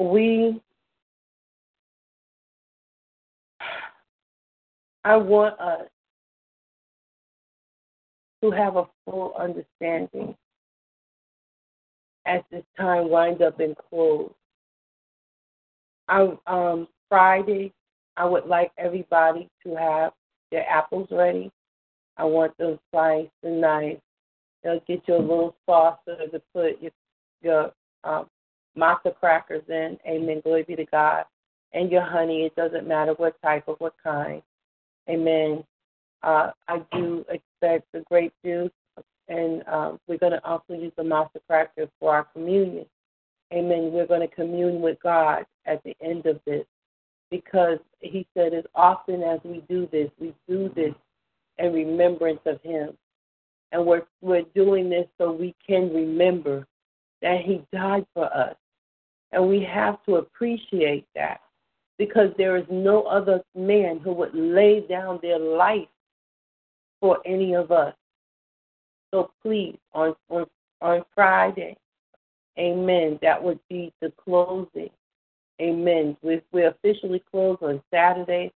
we 0.00 0.60
I 5.04 5.16
want 5.16 5.58
us 5.60 5.86
to 8.42 8.50
have 8.50 8.76
a 8.76 8.86
full 9.04 9.34
understanding 9.38 10.34
as 12.26 12.42
this 12.50 12.64
time 12.78 13.08
winds 13.10 13.42
up 13.42 13.60
and 13.60 13.76
close. 13.90 14.32
I 16.08 16.32
um 16.46 16.88
Friday 17.08 17.72
I 18.16 18.24
would 18.24 18.46
like 18.46 18.72
everybody 18.78 19.48
to 19.64 19.74
have 19.74 20.12
their 20.50 20.68
apples 20.68 21.08
ready. 21.10 21.50
I 22.20 22.24
want 22.24 22.56
them 22.58 22.78
sliced 22.90 23.30
and 23.42 23.62
nice. 23.62 23.96
They'll 24.62 24.82
get 24.86 25.02
you 25.08 25.14
a 25.14 25.18
little 25.18 25.56
saucer 25.64 26.16
to 26.30 26.42
put 26.54 26.80
your 26.82 26.92
your 27.40 27.72
um, 28.04 28.26
matzo 28.76 29.16
crackers 29.18 29.62
in. 29.68 29.96
Amen. 30.06 30.42
Glory 30.44 30.64
be 30.64 30.76
to 30.76 30.84
God. 30.84 31.24
And 31.72 31.90
your 31.90 32.02
honey. 32.02 32.42
It 32.44 32.54
doesn't 32.56 32.86
matter 32.86 33.14
what 33.14 33.40
type 33.40 33.64
or 33.68 33.76
what 33.78 33.94
kind. 34.04 34.42
Amen. 35.08 35.64
Uh, 36.22 36.50
I 36.68 36.82
do 36.92 37.24
expect 37.30 37.90
the 37.92 38.00
grape 38.10 38.34
juice, 38.44 38.70
and 39.28 39.66
um, 39.66 39.98
we're 40.06 40.18
going 40.18 40.32
to 40.32 40.44
also 40.44 40.74
use 40.74 40.92
the 40.98 41.02
matzo 41.02 41.40
crackers 41.46 41.88
for 41.98 42.14
our 42.14 42.24
communion. 42.24 42.84
Amen. 43.50 43.92
We're 43.92 44.06
going 44.06 44.28
to 44.28 44.34
commune 44.34 44.82
with 44.82 44.98
God 45.02 45.46
at 45.64 45.82
the 45.84 45.96
end 46.02 46.26
of 46.26 46.38
this 46.46 46.66
because 47.30 47.78
He 48.00 48.26
said, 48.36 48.52
as 48.52 48.64
often 48.74 49.22
as 49.22 49.40
we 49.42 49.62
do 49.70 49.88
this, 49.90 50.10
we 50.20 50.34
do 50.46 50.70
this 50.76 50.92
in 51.60 51.72
remembrance 51.72 52.40
of 52.46 52.60
Him. 52.62 52.90
And 53.72 53.86
we're, 53.86 54.02
we're 54.20 54.44
doing 54.54 54.90
this 54.90 55.06
so 55.18 55.30
we 55.30 55.54
can 55.66 55.92
remember 55.94 56.66
that 57.22 57.42
He 57.42 57.62
died 57.72 58.06
for 58.14 58.24
us. 58.34 58.56
And 59.32 59.48
we 59.48 59.62
have 59.62 60.04
to 60.06 60.16
appreciate 60.16 61.06
that 61.14 61.40
because 61.98 62.30
there 62.36 62.56
is 62.56 62.64
no 62.70 63.02
other 63.02 63.42
man 63.54 64.00
who 64.00 64.12
would 64.12 64.34
lay 64.34 64.80
down 64.88 65.18
their 65.22 65.38
life 65.38 65.86
for 67.00 67.18
any 67.24 67.54
of 67.54 67.70
us. 67.70 67.94
So 69.12 69.30
please, 69.42 69.76
on, 69.92 70.14
on, 70.28 70.46
on 70.80 71.02
Friday, 71.14 71.76
amen, 72.58 73.18
that 73.22 73.42
would 73.42 73.60
be 73.68 73.92
the 74.00 74.12
closing. 74.22 74.90
Amen. 75.60 76.16
We, 76.22 76.40
we 76.52 76.64
officially 76.64 77.22
close 77.30 77.58
on 77.60 77.82
Saturday, 77.92 78.50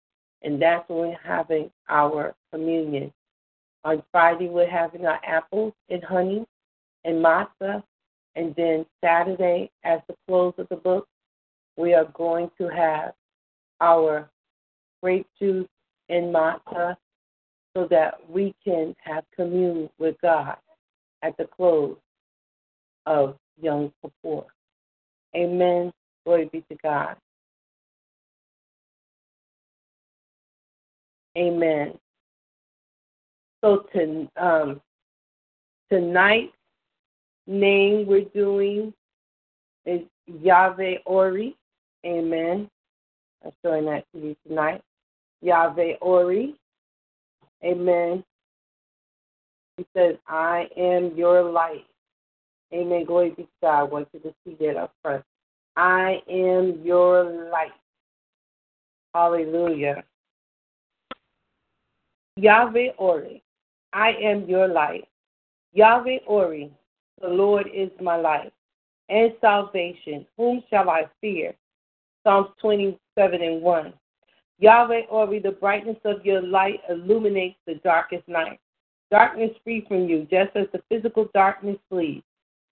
and 0.45 0.61
that's 0.63 0.89
when 0.89 0.99
we're 0.99 1.19
having 1.25 1.71
our 1.89 2.35
communion. 2.53 3.13
On 3.85 4.03
Friday, 4.13 4.49
we're 4.49 4.71
having 4.71 5.05
our 5.05 5.21
apples 5.27 5.73
and 5.91 6.03
honey 6.05 6.47
and 7.05 7.25
matzah 7.25 7.83
and 8.37 8.55
then 8.57 8.85
Saturday, 9.03 9.71
at 9.85 10.05
the 10.09 10.15
close 10.27 10.55
of 10.59 10.69
the 10.69 10.77
book, 10.77 11.07
we 11.77 11.95
are 11.95 12.07
going 12.15 12.51
to 12.59 12.69
have 12.69 13.13
our 13.81 14.29
grape 15.03 15.27
juice 15.39 15.69
and 16.09 16.35
matzah 16.35 16.97
so 17.77 17.87
that 17.91 18.19
we 18.29 18.55
can 18.65 18.95
have 19.03 19.25
communion 19.35 19.91
with 19.99 20.17
God 20.21 20.57
at 21.23 21.37
the 21.37 21.45
close 21.45 21.97
of 23.07 23.37
Yom 23.61 23.93
Kippur. 24.03 24.45
Amen. 25.37 25.93
Glory 26.25 26.49
be 26.53 26.65
to 26.69 26.77
God. 26.83 27.17
Amen. 31.37 31.99
So 33.63 33.87
to, 33.95 34.29
um, 34.37 34.81
tonight 35.91 36.53
name 37.47 38.07
we're 38.07 38.25
doing 38.35 38.93
is 39.87 40.03
Yahweh 40.27 40.99
Ori. 41.07 41.57
Amen. 42.05 42.69
I'm 43.45 43.53
showing 43.63 43.87
that 43.87 44.05
to 44.13 44.21
you 44.21 44.37
tonight. 44.47 44.83
Yahweh 45.43 45.95
Ori. 46.01 46.55
Amen. 47.65 48.25
He 49.77 49.87
says, 49.97 50.17
I 50.29 50.69
am 50.77 51.17
your 51.17 51.43
light. 51.43 51.87
Amen. 52.73 53.05
Glory 53.05 53.31
be 53.31 53.43
to 53.43 53.49
God. 53.63 53.81
I 53.81 53.83
want 53.85 54.09
you 54.13 54.21
to 54.21 54.35
see 54.45 54.57
that 54.61 54.77
up 54.77 54.93
front. 55.03 55.25
I 55.77 56.23
am 56.29 56.81
your 56.85 57.51
light. 57.51 57.73
Hallelujah. 59.15 60.05
Yahweh 62.37 62.89
Ori. 62.99 63.43
I 63.93 64.11
am 64.21 64.45
your 64.49 64.67
light. 64.67 65.07
Yahweh 65.73 66.19
Ori. 66.27 66.73
The 67.21 67.29
Lord 67.29 67.69
is 67.73 67.91
my 68.01 68.17
light 68.17 68.53
and 69.09 69.33
salvation. 69.41 70.27
Whom 70.37 70.63
shall 70.69 70.91
I 70.91 71.05
fear? 71.21 71.55
Psalms 72.25 72.49
27 72.61 73.43
and 73.43 73.63
1. 73.63 73.93
Yahweh 74.59 75.03
Ori, 75.11 75.39
the 75.39 75.53
brightness 75.53 75.99
of 76.05 76.25
your 76.25 76.43
light 76.43 76.81
illuminates 76.89 77.59
the 77.67 77.75
darkest 77.77 78.27
night. 78.27 78.59
Darkness 79.11 79.51
free 79.63 79.85
from 79.87 80.09
you, 80.09 80.27
just 80.31 80.57
as 80.57 80.67
the 80.73 80.83
physical 80.89 81.29
darkness 81.35 81.77
flees. 81.89 82.23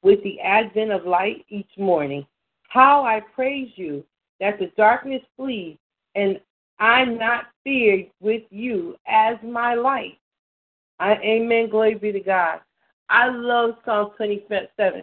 With 0.02 0.22
the 0.24 0.40
advent 0.40 0.90
of 0.90 1.06
light 1.06 1.44
each 1.48 1.70
morning, 1.78 2.26
how 2.68 3.04
I 3.04 3.20
praise 3.34 3.70
you 3.76 4.04
that 4.40 4.58
the 4.58 4.72
darkness 4.76 5.22
flees 5.36 5.76
and 6.16 6.40
I'm 6.78 7.18
not 7.18 7.46
feared 7.64 8.06
with 8.20 8.42
you 8.50 8.96
as 9.06 9.36
my 9.42 9.74
light. 9.74 10.18
I, 10.98 11.14
amen. 11.14 11.70
Glory 11.70 11.94
be 11.94 12.12
to 12.12 12.20
God. 12.20 12.60
I 13.08 13.28
love 13.28 13.76
Psalm 13.84 14.10
27 14.16 15.02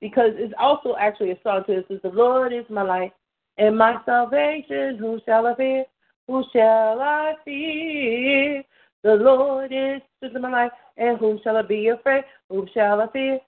because 0.00 0.32
it's 0.34 0.54
also 0.58 0.96
actually 0.98 1.30
a 1.32 1.38
song 1.42 1.64
that 1.66 1.84
says, 1.88 2.00
The 2.02 2.08
Lord 2.08 2.52
is 2.52 2.64
my 2.68 2.82
light 2.82 3.12
and 3.56 3.76
my 3.76 3.96
salvation. 4.04 4.96
Who 4.98 5.20
shall 5.24 5.46
I 5.46 5.54
fear? 5.54 5.84
Who 6.26 6.44
shall 6.52 7.00
I 7.00 7.34
fear? 7.44 8.62
The 9.02 9.14
Lord 9.14 9.72
is 9.72 10.02
my 10.38 10.50
light, 10.50 10.72
and 10.96 11.18
whom 11.18 11.40
shall 11.42 11.56
I 11.56 11.62
be 11.62 11.88
afraid? 11.88 12.24
Whom 12.50 12.68
shall 12.74 13.00
I 13.00 13.06
fear? 13.12 13.38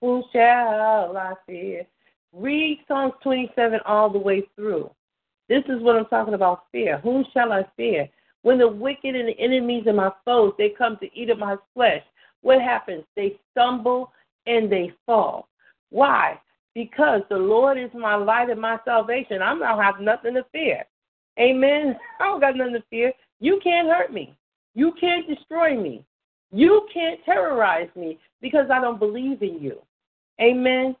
Whom 0.00 0.22
shall 0.32 1.16
I 1.16 1.34
fear? 1.46 1.86
Read 2.32 2.80
Psalms 2.86 3.14
27 3.22 3.80
all 3.84 4.08
the 4.08 4.18
way 4.18 4.44
through. 4.54 4.90
This 5.50 5.64
is 5.68 5.82
what 5.82 5.96
I'm 5.96 6.06
talking 6.06 6.34
about 6.34 6.66
fear. 6.70 6.98
Whom 6.98 7.26
shall 7.34 7.52
I 7.52 7.66
fear? 7.76 8.08
When 8.42 8.56
the 8.56 8.68
wicked 8.68 9.16
and 9.16 9.28
the 9.28 9.38
enemies 9.38 9.82
and 9.88 9.96
my 9.96 10.12
foes, 10.24 10.52
they 10.56 10.68
come 10.70 10.96
to 10.98 11.08
eat 11.12 11.28
of 11.28 11.40
my 11.40 11.56
flesh, 11.74 12.02
what 12.40 12.62
happens? 12.62 13.02
They 13.16 13.36
stumble 13.50 14.12
and 14.46 14.70
they 14.70 14.92
fall. 15.04 15.48
Why? 15.90 16.40
Because 16.72 17.22
the 17.28 17.36
Lord 17.36 17.78
is 17.78 17.90
my 17.94 18.14
light 18.14 18.48
and 18.48 18.60
my 18.60 18.78
salvation. 18.84 19.42
I 19.42 19.52
don't 19.52 19.82
have 19.82 20.00
nothing 20.00 20.34
to 20.34 20.46
fear. 20.52 20.84
Amen. 21.38 21.96
I 22.20 22.26
don't 22.26 22.40
got 22.40 22.56
nothing 22.56 22.74
to 22.74 22.84
fear. 22.88 23.12
You 23.40 23.60
can't 23.62 23.88
hurt 23.88 24.12
me. 24.12 24.36
You 24.74 24.92
can't 25.00 25.26
destroy 25.26 25.76
me. 25.76 26.04
You 26.52 26.86
can't 26.94 27.18
terrorize 27.24 27.90
me 27.96 28.20
because 28.40 28.66
I 28.72 28.80
don't 28.80 29.00
believe 29.00 29.42
in 29.42 29.60
you. 29.60 29.80
Amen. 30.40 30.94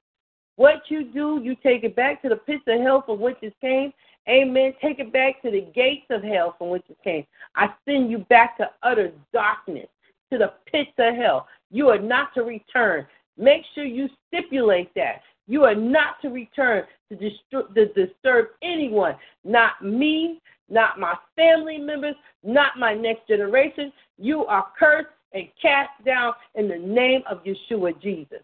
What 0.56 0.82
you 0.88 1.04
do, 1.04 1.40
you 1.42 1.54
take 1.62 1.84
it 1.84 1.94
back 1.94 2.20
to 2.22 2.28
the 2.28 2.36
pits 2.36 2.64
of 2.66 2.80
hell 2.80 3.02
from 3.06 3.20
which 3.20 3.38
it 3.42 3.54
came. 3.60 3.92
Amen. 4.28 4.74
Take 4.80 4.98
it 4.98 5.12
back 5.12 5.42
to 5.42 5.50
the 5.50 5.66
gates 5.74 6.06
of 6.10 6.22
hell 6.22 6.54
from 6.58 6.68
which 6.68 6.84
it 6.88 6.98
came. 7.02 7.26
I 7.56 7.68
send 7.84 8.10
you 8.10 8.18
back 8.18 8.56
to 8.58 8.70
utter 8.82 9.12
darkness, 9.32 9.88
to 10.30 10.38
the 10.38 10.52
pits 10.70 10.90
of 10.98 11.16
hell. 11.16 11.48
You 11.70 11.88
are 11.88 11.98
not 11.98 12.34
to 12.34 12.42
return. 12.42 13.06
Make 13.36 13.62
sure 13.74 13.84
you 13.84 14.08
stipulate 14.28 14.94
that. 14.94 15.22
You 15.48 15.64
are 15.64 15.74
not 15.74 16.20
to 16.22 16.28
return 16.28 16.84
to, 17.08 17.16
distru- 17.16 17.74
to 17.74 17.86
disturb 17.86 18.48
anyone, 18.62 19.16
not 19.44 19.82
me, 19.82 20.40
not 20.68 21.00
my 21.00 21.16
family 21.34 21.78
members, 21.78 22.14
not 22.44 22.78
my 22.78 22.94
next 22.94 23.26
generation. 23.26 23.92
You 24.18 24.44
are 24.46 24.66
cursed 24.78 25.08
and 25.32 25.48
cast 25.60 25.90
down 26.04 26.34
in 26.54 26.68
the 26.68 26.78
name 26.78 27.22
of 27.28 27.42
Yeshua 27.44 28.00
Jesus. 28.00 28.42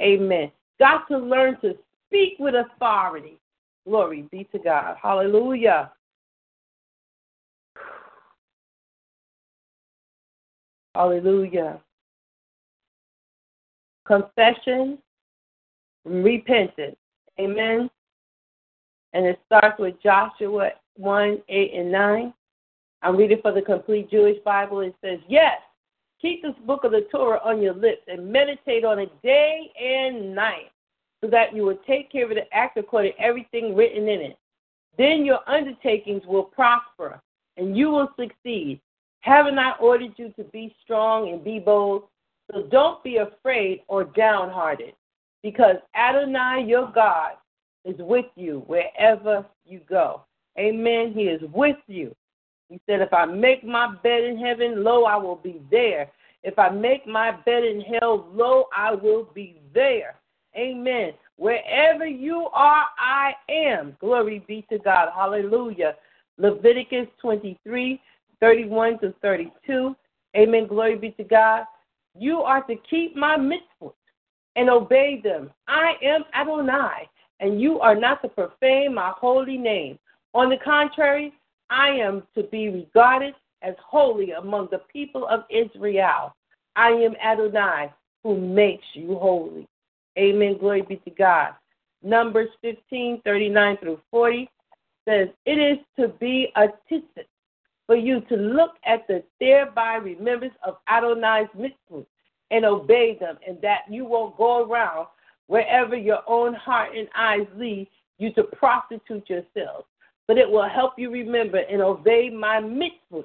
Amen. 0.00 0.50
Got 0.78 1.06
to 1.08 1.18
learn 1.18 1.60
to 1.60 1.76
speak 2.06 2.34
with 2.38 2.54
authority. 2.54 3.38
Glory 3.86 4.26
be 4.30 4.44
to 4.52 4.58
God. 4.58 4.96
Hallelujah. 5.02 5.92
Hallelujah. 10.94 11.80
Confession, 14.06 14.98
repentance. 16.04 16.96
Amen. 17.38 17.88
And 19.12 19.26
it 19.26 19.40
starts 19.46 19.78
with 19.78 19.94
Joshua 20.02 20.70
1 20.96 21.38
8 21.48 21.74
and 21.74 21.92
9. 21.92 22.34
I'm 23.02 23.16
reading 23.16 23.38
for 23.40 23.52
the 23.52 23.62
complete 23.62 24.10
Jewish 24.10 24.36
Bible. 24.44 24.80
It 24.80 24.94
says, 25.02 25.18
Yes, 25.28 25.58
keep 26.20 26.42
this 26.42 26.54
book 26.66 26.84
of 26.84 26.92
the 26.92 27.06
Torah 27.10 27.40
on 27.44 27.62
your 27.62 27.74
lips 27.74 28.02
and 28.08 28.30
meditate 28.30 28.84
on 28.84 28.98
it 28.98 29.10
day 29.22 29.70
and 29.80 30.34
night, 30.34 30.70
so 31.22 31.30
that 31.30 31.54
you 31.54 31.64
will 31.64 31.78
take 31.86 32.10
care 32.10 32.24
of 32.24 32.30
the 32.30 32.52
act 32.52 32.78
according 32.78 33.12
to 33.12 33.20
everything 33.20 33.74
written 33.74 34.08
in 34.08 34.20
it. 34.20 34.38
Then 34.96 35.24
your 35.24 35.40
undertakings 35.48 36.22
will 36.26 36.44
prosper 36.44 37.20
and 37.56 37.76
you 37.76 37.90
will 37.90 38.08
succeed. 38.18 38.80
Haven't 39.20 39.58
I 39.58 39.72
ordered 39.80 40.14
you 40.16 40.32
to 40.36 40.44
be 40.44 40.74
strong 40.82 41.30
and 41.30 41.44
be 41.44 41.58
bold? 41.58 42.04
So 42.52 42.62
don't 42.62 43.02
be 43.04 43.18
afraid 43.18 43.82
or 43.86 44.04
downhearted, 44.04 44.94
because 45.42 45.76
Adonai, 45.94 46.64
your 46.66 46.90
God, 46.92 47.32
is 47.84 47.96
with 47.98 48.26
you 48.34 48.64
wherever 48.66 49.44
you 49.64 49.80
go. 49.88 50.22
Amen. 50.58 51.12
He 51.14 51.22
is 51.22 51.40
with 51.52 51.76
you. 51.86 52.14
He 52.68 52.80
said, 52.86 53.00
If 53.00 53.12
I 53.12 53.24
make 53.24 53.64
my 53.64 53.94
bed 54.02 54.24
in 54.24 54.38
heaven, 54.38 54.82
lo, 54.82 55.04
I 55.04 55.16
will 55.16 55.36
be 55.36 55.60
there. 55.70 56.10
If 56.42 56.58
I 56.58 56.70
make 56.70 57.06
my 57.06 57.32
bed 57.44 57.64
in 57.64 57.82
hell, 57.82 58.28
lo, 58.32 58.66
I 58.76 58.94
will 58.94 59.28
be 59.34 59.60
there. 59.74 60.16
Amen. 60.56 61.12
Wherever 61.36 62.06
you 62.06 62.48
are, 62.52 62.84
I 62.98 63.32
am. 63.48 63.96
Glory 64.00 64.44
be 64.46 64.66
to 64.70 64.78
God. 64.78 65.08
Hallelujah. 65.14 65.96
Leviticus 66.38 67.06
23, 67.20 68.00
31 68.40 68.98
to 69.00 69.14
32. 69.22 69.96
Amen. 70.36 70.66
Glory 70.66 70.96
be 70.96 71.10
to 71.12 71.24
God. 71.24 71.64
You 72.18 72.38
are 72.40 72.62
to 72.64 72.74
keep 72.88 73.16
my 73.16 73.36
mitzvot 73.36 73.92
and 74.56 74.68
obey 74.68 75.20
them. 75.22 75.50
I 75.68 75.94
am 76.02 76.24
Adonai, 76.34 77.08
and 77.38 77.60
you 77.60 77.80
are 77.80 77.94
not 77.94 78.22
to 78.22 78.28
profane 78.28 78.94
my 78.94 79.12
holy 79.16 79.56
name. 79.56 79.98
On 80.34 80.50
the 80.50 80.56
contrary, 80.64 81.32
I 81.70 81.90
am 81.90 82.24
to 82.34 82.42
be 82.44 82.68
regarded 82.68 83.34
as 83.62 83.74
holy 83.84 84.32
among 84.32 84.68
the 84.70 84.82
people 84.92 85.26
of 85.28 85.44
Israel. 85.50 86.34
I 86.76 86.88
am 86.88 87.14
Adonai, 87.22 87.92
who 88.22 88.38
makes 88.38 88.84
you 88.94 89.16
holy. 89.16 89.68
Amen. 90.18 90.58
Glory 90.58 90.82
be 90.82 90.96
to 90.96 91.10
God. 91.10 91.54
Numbers 92.02 92.48
15, 92.62 93.22
39 93.24 93.76
through 93.78 94.00
40 94.10 94.50
says, 95.08 95.28
It 95.46 95.58
is 95.58 95.78
to 95.98 96.08
be 96.08 96.52
a 96.56 96.68
tzitzit 96.90 97.26
for 97.86 97.96
you 97.96 98.20
to 98.22 98.36
look 98.36 98.72
at 98.86 99.06
the 99.08 99.22
thereby 99.38 99.96
remembrance 99.96 100.54
of 100.66 100.76
Adonai's 100.88 101.48
mitzvot 101.56 102.06
and 102.50 102.64
obey 102.64 103.16
them, 103.20 103.38
and 103.46 103.60
that 103.62 103.80
you 103.88 104.04
won't 104.04 104.36
go 104.36 104.64
around 104.64 105.06
wherever 105.46 105.96
your 105.96 106.20
own 106.26 106.54
heart 106.54 106.96
and 106.96 107.08
eyes 107.16 107.46
lead 107.56 107.88
you 108.18 108.32
to 108.34 108.44
prostitute 108.44 109.28
yourselves 109.28 109.84
but 110.30 110.38
it 110.38 110.48
will 110.48 110.68
help 110.68 110.92
you 110.96 111.10
remember 111.10 111.58
and 111.58 111.82
obey 111.82 112.30
my 112.30 112.60
mitzvah 112.60 113.24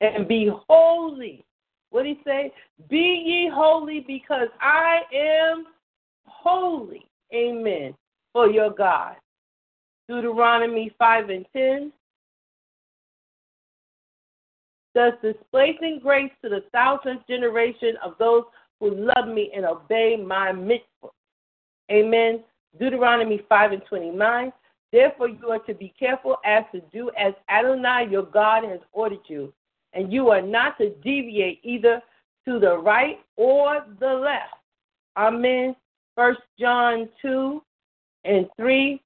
and 0.00 0.26
be 0.26 0.50
holy. 0.68 1.44
What 1.90 2.02
did 2.02 2.16
he 2.16 2.22
say? 2.24 2.52
Be 2.88 3.22
ye 3.24 3.48
holy 3.54 4.00
because 4.00 4.48
I 4.60 5.02
am 5.14 5.66
holy. 6.30 7.06
Amen. 7.34 7.94
For 8.32 8.48
your 8.48 8.70
God. 8.70 9.16
Deuteronomy 10.08 10.92
5 10.98 11.30
and 11.30 11.46
10. 11.54 11.92
Thus 14.94 15.12
displacing 15.22 16.00
grace 16.02 16.32
to 16.42 16.48
the 16.48 16.64
thousandth 16.72 17.26
generation 17.28 17.94
of 18.04 18.14
those 18.18 18.42
who 18.80 18.94
love 18.94 19.28
me 19.28 19.52
and 19.54 19.64
obey 19.64 20.16
my 20.16 20.50
mitzvah. 20.52 21.10
Amen. 21.90 22.42
Deuteronomy 22.78 23.42
5 23.48 23.72
and 23.72 23.82
29. 23.88 24.52
Therefore, 24.92 25.28
you 25.28 25.50
are 25.50 25.60
to 25.60 25.74
be 25.74 25.94
careful 25.98 26.38
as 26.44 26.64
to 26.72 26.80
do 26.92 27.10
as 27.16 27.32
Adonai 27.48 28.08
your 28.10 28.24
God 28.24 28.64
has 28.64 28.80
ordered 28.92 29.20
you, 29.28 29.52
and 29.92 30.12
you 30.12 30.30
are 30.30 30.42
not 30.42 30.76
to 30.78 30.90
deviate 31.04 31.60
either 31.62 32.02
to 32.44 32.58
the 32.58 32.78
right 32.78 33.20
or 33.36 33.84
the 34.00 34.12
left. 34.12 34.54
Amen. 35.16 35.76
First 36.16 36.40
John 36.58 37.08
2 37.22 37.62
and 38.24 38.46
3. 38.56 39.00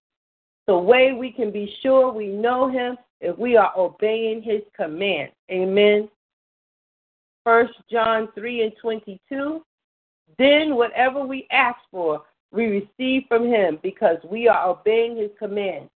The 0.66 0.76
way 0.76 1.12
we 1.12 1.30
can 1.30 1.50
be 1.50 1.74
sure 1.82 2.12
we 2.12 2.28
know 2.28 2.70
him 2.70 2.96
if 3.20 3.38
we 3.38 3.56
are 3.56 3.72
obeying 3.76 4.42
his 4.42 4.62
command. 4.74 5.30
Amen. 5.50 6.08
First 7.44 7.74
John 7.90 8.28
3 8.34 8.62
and 8.62 8.72
22. 8.80 9.62
Then 10.38 10.74
whatever 10.74 11.24
we 11.24 11.46
ask 11.50 11.78
for, 11.90 12.22
we 12.50 12.66
receive 12.66 13.24
from 13.28 13.46
him 13.46 13.78
because 13.82 14.18
we 14.28 14.48
are 14.48 14.68
obeying 14.68 15.16
his 15.16 15.30
command 15.38 15.90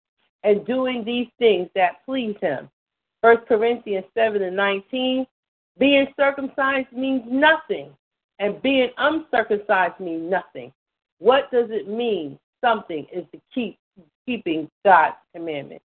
and 0.43 0.65
doing 0.65 1.03
these 1.03 1.27
things 1.37 1.69
that 1.75 2.03
please 2.05 2.35
him. 2.41 2.69
First 3.21 3.47
Corinthians 3.47 4.05
7 4.15 4.41
and 4.41 4.55
19. 4.55 5.25
Being 5.77 6.07
circumcised 6.17 6.91
means 6.93 7.23
nothing, 7.27 7.89
and 8.39 8.61
being 8.61 8.89
uncircumcised 8.97 9.99
means 9.99 10.31
nothing. 10.31 10.71
What 11.19 11.51
does 11.51 11.69
it 11.69 11.87
mean? 11.87 12.39
Something 12.63 13.05
is 13.13 13.25
to 13.33 13.39
keep 13.53 13.77
keeping 14.25 14.69
God's 14.83 15.15
commandments. 15.35 15.85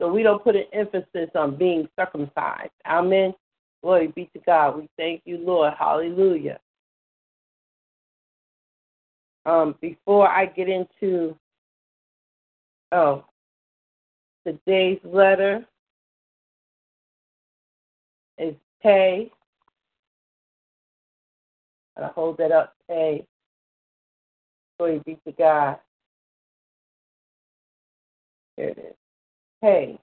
So 0.00 0.12
we 0.12 0.22
don't 0.22 0.42
put 0.42 0.56
an 0.56 0.64
emphasis 0.72 1.30
on 1.34 1.56
being 1.56 1.88
circumcised. 1.98 2.72
Amen. 2.86 3.34
Glory 3.82 4.08
be 4.08 4.30
to 4.32 4.40
God. 4.44 4.76
We 4.76 4.88
thank 4.96 5.22
you, 5.24 5.38
Lord. 5.38 5.74
Hallelujah. 5.78 6.58
Um, 9.46 9.74
before 9.80 10.28
I 10.28 10.46
get 10.46 10.68
into 10.68 11.36
oh 12.92 13.24
today's 14.46 15.00
letter 15.04 15.66
is 18.38 18.54
pay. 18.82 19.30
I 21.96 22.06
hold 22.06 22.38
that 22.38 22.52
up, 22.52 22.74
pay. 22.88 23.24
Glory 24.78 25.00
be 25.04 25.18
to 25.26 25.32
God. 25.32 25.78
Here 28.56 28.68
it 28.68 28.78
is. 28.78 28.94
Pay. 29.62 29.98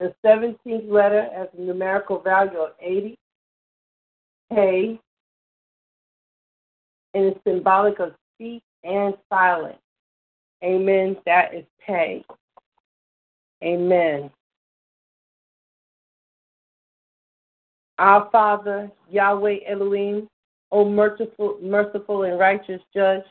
The 0.00 0.14
17th 0.24 0.90
letter 0.90 1.28
has 1.34 1.48
a 1.56 1.60
numerical 1.60 2.20
value 2.20 2.58
of 2.58 2.72
80. 2.80 3.18
Pay. 4.50 5.00
And 7.14 7.24
it's 7.26 7.40
symbolic 7.46 7.98
of 8.00 8.14
speech 8.34 8.62
and 8.84 9.14
silence. 9.28 9.78
Amen. 10.64 11.16
That 11.26 11.54
is 11.54 11.64
pay. 11.86 12.24
Amen. 13.62 14.30
Our 17.98 18.28
Father, 18.32 18.90
Yahweh 19.10 19.58
Elohim, 19.68 20.28
O 20.72 20.86
merciful, 20.86 21.58
merciful 21.62 22.22
and 22.22 22.38
righteous 22.38 22.80
Judge, 22.94 23.22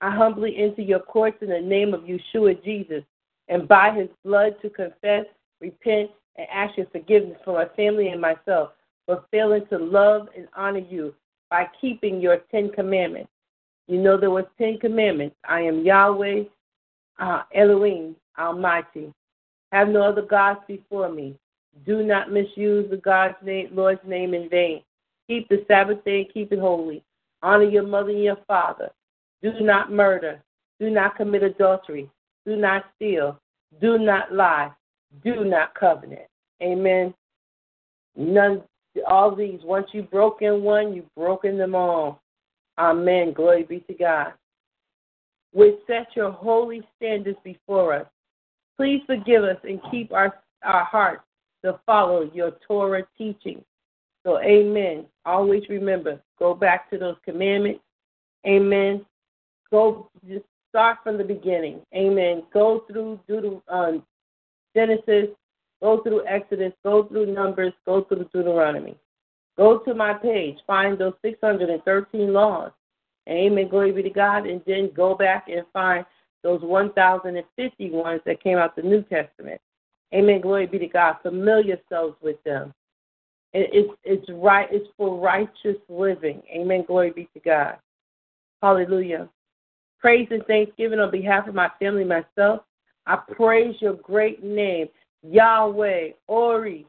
I 0.00 0.14
humbly 0.14 0.56
enter 0.56 0.82
your 0.82 1.00
courts 1.00 1.38
in 1.42 1.48
the 1.48 1.60
name 1.60 1.92
of 1.92 2.02
Yeshua 2.02 2.62
Jesus, 2.64 3.02
and 3.48 3.66
by 3.66 3.92
his 3.92 4.08
blood 4.24 4.54
to 4.62 4.70
confess, 4.70 5.26
repent, 5.60 6.10
and 6.36 6.46
ask 6.52 6.76
your 6.76 6.86
forgiveness 6.86 7.38
for 7.44 7.54
my 7.54 7.66
family 7.74 8.08
and 8.08 8.20
myself 8.20 8.70
for 9.04 9.24
failing 9.32 9.66
to 9.68 9.78
love 9.78 10.28
and 10.36 10.46
honor 10.56 10.78
you 10.78 11.12
by 11.50 11.66
keeping 11.80 12.20
your 12.20 12.38
Ten 12.50 12.70
Commandments. 12.70 13.30
You 13.88 14.00
know 14.00 14.16
there 14.16 14.30
was 14.30 14.44
Ten 14.58 14.78
Commandments. 14.78 15.36
I 15.48 15.62
am 15.62 15.84
Yahweh 15.84 16.44
uh, 17.18 17.42
Elohim 17.54 18.14
Almighty. 18.38 19.12
Have 19.72 19.88
no 19.88 20.02
other 20.02 20.22
gods 20.22 20.60
before 20.68 21.10
me. 21.10 21.36
Do 21.84 22.02
not 22.02 22.32
misuse 22.32 22.88
the 22.90 22.96
God's 22.96 23.36
name, 23.42 23.70
Lord's 23.72 24.00
name 24.06 24.34
in 24.34 24.48
vain. 24.48 24.82
Keep 25.28 25.48
the 25.48 25.64
Sabbath 25.66 26.04
day 26.04 26.22
and 26.22 26.32
keep 26.32 26.52
it 26.52 26.58
holy. 26.58 27.02
Honor 27.42 27.64
your 27.64 27.86
mother 27.86 28.10
and 28.10 28.22
your 28.22 28.38
father. 28.46 28.90
Do 29.42 29.52
not 29.60 29.92
murder. 29.92 30.42
Do 30.80 30.90
not 30.90 31.16
commit 31.16 31.42
adultery. 31.42 32.10
Do 32.44 32.56
not 32.56 32.84
steal. 32.96 33.40
Do 33.80 33.98
not 33.98 34.32
lie. 34.32 34.70
Do 35.24 35.44
not 35.44 35.74
covenant. 35.74 36.26
Amen. 36.62 37.14
None 38.16 38.62
all 39.06 39.34
these. 39.34 39.60
Once 39.62 39.88
you've 39.92 40.10
broken 40.10 40.62
one, 40.62 40.94
you've 40.94 41.14
broken 41.14 41.58
them 41.58 41.74
all. 41.74 42.22
Amen. 42.78 43.32
Glory 43.32 43.64
be 43.64 43.80
to 43.80 43.94
God. 43.94 44.32
We 45.52 45.78
set 45.86 46.08
your 46.14 46.30
holy 46.30 46.82
standards 46.96 47.38
before 47.42 47.94
us. 47.94 48.06
Please 48.76 49.02
forgive 49.06 49.42
us 49.42 49.56
and 49.64 49.80
keep 49.90 50.12
our, 50.12 50.38
our 50.62 50.84
hearts 50.84 51.22
to 51.64 51.78
follow 51.86 52.30
your 52.34 52.52
Torah 52.66 53.06
teaching. 53.16 53.64
So, 54.26 54.40
amen. 54.40 55.06
Always 55.24 55.62
remember, 55.68 56.20
go 56.36 56.52
back 56.52 56.90
to 56.90 56.98
those 56.98 57.14
commandments. 57.24 57.80
Amen. 58.44 59.06
Go, 59.70 60.10
just 60.28 60.44
start 60.68 60.98
from 61.04 61.16
the 61.16 61.22
beginning. 61.22 61.80
Amen. 61.94 62.42
Go 62.52 62.82
through 62.90 63.20
Deut- 63.28 63.62
um, 63.68 64.04
Genesis, 64.74 65.28
go 65.80 66.02
through 66.02 66.26
Exodus, 66.26 66.72
go 66.84 67.04
through 67.04 67.26
Numbers, 67.26 67.72
go 67.86 68.02
through 68.02 68.28
Deuteronomy. 68.32 68.96
Go 69.56 69.78
to 69.78 69.94
my 69.94 70.12
page, 70.12 70.58
find 70.66 70.98
those 70.98 71.14
613 71.22 72.32
laws. 72.32 72.72
Amen. 73.28 73.68
Glory 73.68 73.92
be 73.92 74.02
to 74.02 74.10
God. 74.10 74.48
And 74.48 74.60
then 74.66 74.90
go 74.92 75.14
back 75.14 75.46
and 75.48 75.64
find 75.72 76.04
those 76.42 76.62
1,050 76.62 77.90
ones 77.92 78.20
that 78.26 78.42
came 78.42 78.58
out 78.58 78.74
the 78.74 78.82
New 78.82 79.02
Testament. 79.02 79.60
Amen. 80.12 80.40
Glory 80.40 80.66
be 80.66 80.80
to 80.80 80.88
God. 80.88 81.16
Familiar 81.22 81.76
yourselves 81.76 82.16
with 82.20 82.42
them. 82.42 82.74
It's 83.58 83.90
it's 84.04 84.26
right. 84.32 84.68
It's 84.70 84.88
for 84.96 85.18
righteous 85.18 85.76
living. 85.88 86.42
Amen. 86.54 86.84
Glory 86.86 87.10
be 87.10 87.28
to 87.34 87.40
God. 87.40 87.76
Hallelujah. 88.62 89.28
Praise 89.98 90.28
and 90.30 90.44
thanksgiving 90.46 91.00
on 91.00 91.10
behalf 91.10 91.48
of 91.48 91.54
my 91.54 91.70
family, 91.78 92.04
myself. 92.04 92.60
I 93.06 93.16
praise 93.16 93.74
your 93.80 93.94
great 93.94 94.42
name, 94.44 94.88
Yahweh 95.22 96.10
Ori, 96.26 96.86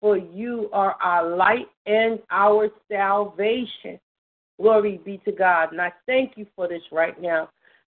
for 0.00 0.16
you 0.16 0.68
are 0.72 0.96
our 1.00 1.36
light 1.36 1.68
and 1.86 2.18
our 2.30 2.68
salvation. 2.90 4.00
Glory 4.60 5.00
be 5.04 5.20
to 5.24 5.32
God. 5.32 5.70
And 5.72 5.80
I 5.80 5.92
thank 6.06 6.36
you 6.36 6.46
for 6.56 6.66
this 6.66 6.82
right 6.90 7.20
now. 7.20 7.48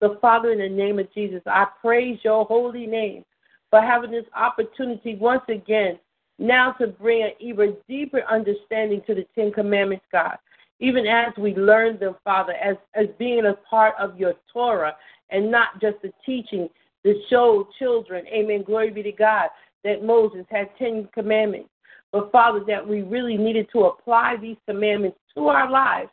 So, 0.00 0.18
Father, 0.20 0.52
in 0.52 0.58
the 0.58 0.68
name 0.68 0.98
of 0.98 1.12
Jesus, 1.14 1.42
I 1.46 1.66
praise 1.80 2.18
your 2.22 2.44
holy 2.44 2.86
name 2.86 3.24
for 3.70 3.80
having 3.80 4.10
this 4.10 4.26
opportunity 4.34 5.16
once 5.16 5.42
again 5.48 5.98
now 6.40 6.72
to 6.72 6.88
bring 6.88 7.22
an 7.22 7.32
even 7.38 7.76
deeper 7.86 8.22
understanding 8.28 9.02
to 9.06 9.14
the 9.14 9.26
Ten 9.34 9.52
Commandments, 9.52 10.06
God. 10.10 10.36
Even 10.80 11.06
as 11.06 11.32
we 11.36 11.54
learn 11.54 11.98
them, 11.98 12.16
Father, 12.24 12.54
as, 12.54 12.76
as 12.94 13.06
being 13.18 13.44
a 13.44 13.54
part 13.68 13.94
of 14.00 14.18
your 14.18 14.34
Torah 14.50 14.96
and 15.28 15.50
not 15.50 15.80
just 15.80 16.00
the 16.02 16.10
teaching 16.24 16.68
to 17.04 17.14
show 17.28 17.68
children, 17.78 18.24
amen, 18.26 18.64
glory 18.64 18.90
be 18.90 19.02
to 19.02 19.12
God, 19.12 19.48
that 19.84 20.02
Moses 20.02 20.46
had 20.50 20.70
Ten 20.78 21.08
Commandments. 21.12 21.68
But, 22.12 22.32
Father, 22.32 22.60
that 22.66 22.86
we 22.86 23.02
really 23.02 23.36
needed 23.36 23.68
to 23.72 23.84
apply 23.84 24.36
these 24.40 24.56
commandments 24.66 25.18
to 25.34 25.48
our 25.48 25.70
lives. 25.70 26.10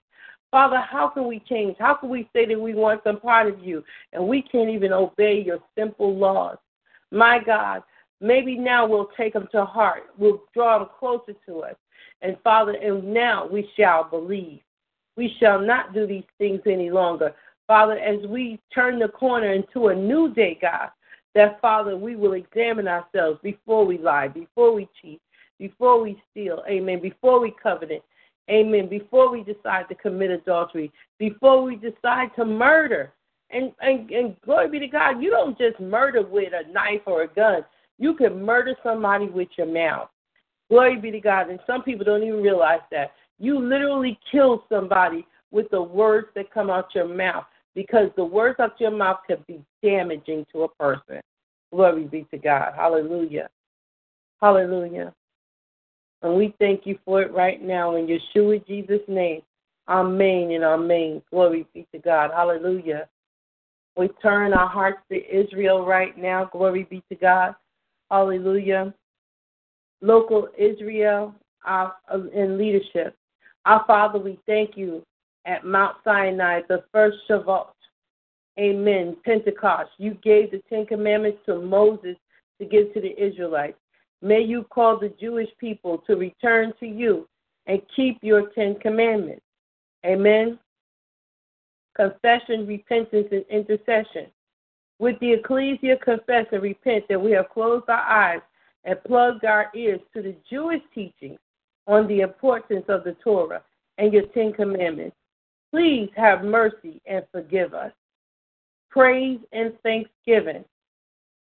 Father, 0.51 0.79
how 0.79 1.07
can 1.09 1.27
we 1.27 1.39
change? 1.39 1.75
How 1.79 1.95
can 1.95 2.09
we 2.09 2.29
say 2.33 2.45
that 2.45 2.59
we 2.59 2.73
want 2.73 3.01
some 3.03 3.19
part 3.19 3.47
of 3.47 3.59
you 3.63 3.83
and 4.13 4.27
we 4.27 4.41
can't 4.41 4.69
even 4.69 4.93
obey 4.93 5.41
your 5.45 5.59
simple 5.77 6.15
laws? 6.15 6.57
My 7.11 7.39
God, 7.43 7.83
maybe 8.21 8.57
now 8.57 8.85
we'll 8.85 9.09
take 9.17 9.33
them 9.33 9.47
to 9.51 9.65
heart. 9.65 10.03
We'll 10.17 10.43
draw 10.53 10.79
them 10.79 10.89
closer 10.99 11.33
to 11.45 11.61
us. 11.61 11.75
And 12.21 12.37
Father, 12.43 12.73
and 12.73 13.13
now 13.13 13.47
we 13.47 13.69
shall 13.77 14.03
believe. 14.03 14.59
We 15.15 15.35
shall 15.39 15.59
not 15.59 15.93
do 15.93 16.07
these 16.07 16.23
things 16.37 16.61
any 16.65 16.89
longer. 16.91 17.33
Father, 17.67 17.97
as 17.97 18.25
we 18.27 18.59
turn 18.73 18.99
the 18.99 19.09
corner 19.09 19.51
into 19.51 19.87
a 19.87 19.95
new 19.95 20.33
day, 20.33 20.57
God, 20.61 20.89
that 21.35 21.59
Father, 21.61 21.97
we 21.97 22.15
will 22.15 22.33
examine 22.33 22.87
ourselves 22.87 23.39
before 23.43 23.85
we 23.85 23.97
lie, 23.97 24.27
before 24.27 24.73
we 24.73 24.87
cheat, 25.01 25.21
before 25.59 26.01
we 26.01 26.21
steal, 26.31 26.63
amen, 26.69 27.01
before 27.01 27.39
we 27.39 27.53
covenant, 27.61 28.01
amen, 28.49 28.87
before 28.87 29.31
we 29.31 29.43
decide 29.43 29.87
to 29.89 29.95
commit 29.95 30.31
adultery, 30.31 30.91
before 31.19 31.61
we 31.63 31.75
decide 31.75 32.29
to 32.35 32.45
murder. 32.45 33.11
And, 33.49 33.71
and, 33.81 34.09
and 34.11 34.35
glory 34.41 34.69
be 34.69 34.79
to 34.79 34.87
God, 34.87 35.21
you 35.21 35.29
don't 35.29 35.57
just 35.57 35.79
murder 35.79 36.21
with 36.21 36.53
a 36.53 36.71
knife 36.71 37.01
or 37.05 37.23
a 37.23 37.27
gun. 37.27 37.63
You 37.97 38.13
can 38.15 38.43
murder 38.43 38.75
somebody 38.83 39.27
with 39.27 39.49
your 39.57 39.67
mouth. 39.67 40.09
Glory 40.69 40.97
be 40.99 41.11
to 41.11 41.19
God. 41.19 41.49
And 41.49 41.59
some 41.65 41.83
people 41.83 42.05
don't 42.05 42.23
even 42.23 42.41
realize 42.41 42.81
that. 42.91 43.13
You 43.39 43.59
literally 43.59 44.19
kill 44.31 44.63
somebody 44.69 45.25
with 45.51 45.69
the 45.69 45.81
words 45.81 46.27
that 46.35 46.51
come 46.51 46.69
out 46.69 46.93
your 46.93 47.07
mouth 47.07 47.45
because 47.75 48.09
the 48.15 48.25
words 48.25 48.59
out 48.59 48.79
your 48.79 48.91
mouth 48.91 49.19
can 49.27 49.37
be 49.47 49.61
damaging 49.83 50.45
to 50.51 50.63
a 50.63 50.69
person. 50.69 51.21
Glory 51.71 52.05
be 52.05 52.25
to 52.31 52.37
God. 52.37 52.73
Hallelujah. 52.75 53.49
Hallelujah. 54.41 55.13
And 56.21 56.35
we 56.35 56.53
thank 56.59 56.85
you 56.85 56.97
for 57.05 57.21
it 57.21 57.31
right 57.31 57.61
now 57.61 57.95
in 57.95 58.07
Yeshua 58.07 58.65
Jesus' 58.65 59.01
name. 59.07 59.41
Amen 59.87 60.51
and 60.51 60.63
amen. 60.63 61.21
Glory 61.29 61.65
be 61.73 61.87
to 61.93 61.99
God. 61.99 62.31
Hallelujah. 62.33 63.07
We 63.95 64.09
turn 64.21 64.53
our 64.53 64.67
hearts 64.67 64.99
to 65.11 65.17
Israel 65.17 65.85
right 65.85 66.17
now. 66.17 66.49
Glory 66.51 66.83
be 66.83 67.03
to 67.09 67.15
God. 67.15 67.55
Hallelujah. 68.09 68.93
Local 70.01 70.47
Israel 70.57 71.33
uh, 71.67 71.89
in 72.33 72.57
leadership. 72.57 73.15
Our 73.65 73.83
Father, 73.85 74.19
we 74.19 74.39
thank 74.45 74.77
you 74.77 75.03
at 75.45 75.65
Mount 75.65 75.97
Sinai, 76.03 76.61
the 76.67 76.83
first 76.91 77.17
Shavuot. 77.29 77.67
Amen. 78.59 79.15
Pentecost. 79.23 79.91
You 79.97 80.15
gave 80.23 80.51
the 80.51 80.61
Ten 80.69 80.85
Commandments 80.85 81.39
to 81.45 81.61
Moses 81.61 82.15
to 82.59 82.65
give 82.65 82.93
to 82.93 83.01
the 83.01 83.13
Israelites. 83.21 83.77
May 84.21 84.41
you 84.41 84.63
call 84.63 84.97
the 84.97 85.13
Jewish 85.19 85.49
people 85.59 85.99
to 86.07 86.15
return 86.15 86.73
to 86.79 86.87
you 86.87 87.27
and 87.67 87.81
keep 87.95 88.17
your 88.21 88.49
Ten 88.49 88.75
Commandments. 88.79 89.43
Amen. 90.05 90.57
Confession, 91.95 92.65
repentance, 92.65 93.27
and 93.31 93.45
intercession. 93.49 94.27
With 94.99 95.19
the 95.19 95.33
ecclesia 95.33 95.97
confess 95.97 96.47
and 96.51 96.61
repent 96.61 97.05
that 97.09 97.21
we 97.21 97.31
have 97.31 97.49
closed 97.49 97.87
our 97.87 97.97
eyes 97.97 98.41
and 98.83 99.03
plugged 99.03 99.45
our 99.45 99.69
ears 99.75 99.99
to 100.13 100.21
the 100.21 100.35
Jewish 100.49 100.81
teachings 100.95 101.39
on 101.85 102.07
the 102.07 102.21
importance 102.21 102.85
of 102.89 103.03
the 103.03 103.15
Torah 103.23 103.61
and 103.97 104.11
your 104.11 104.25
Ten 104.27 104.53
Commandments. 104.53 105.15
Please 105.71 106.09
have 106.15 106.43
mercy 106.43 107.01
and 107.05 107.23
forgive 107.31 107.73
us. 107.73 107.91
Praise 108.89 109.39
and 109.51 109.73
thanksgiving. 109.83 110.63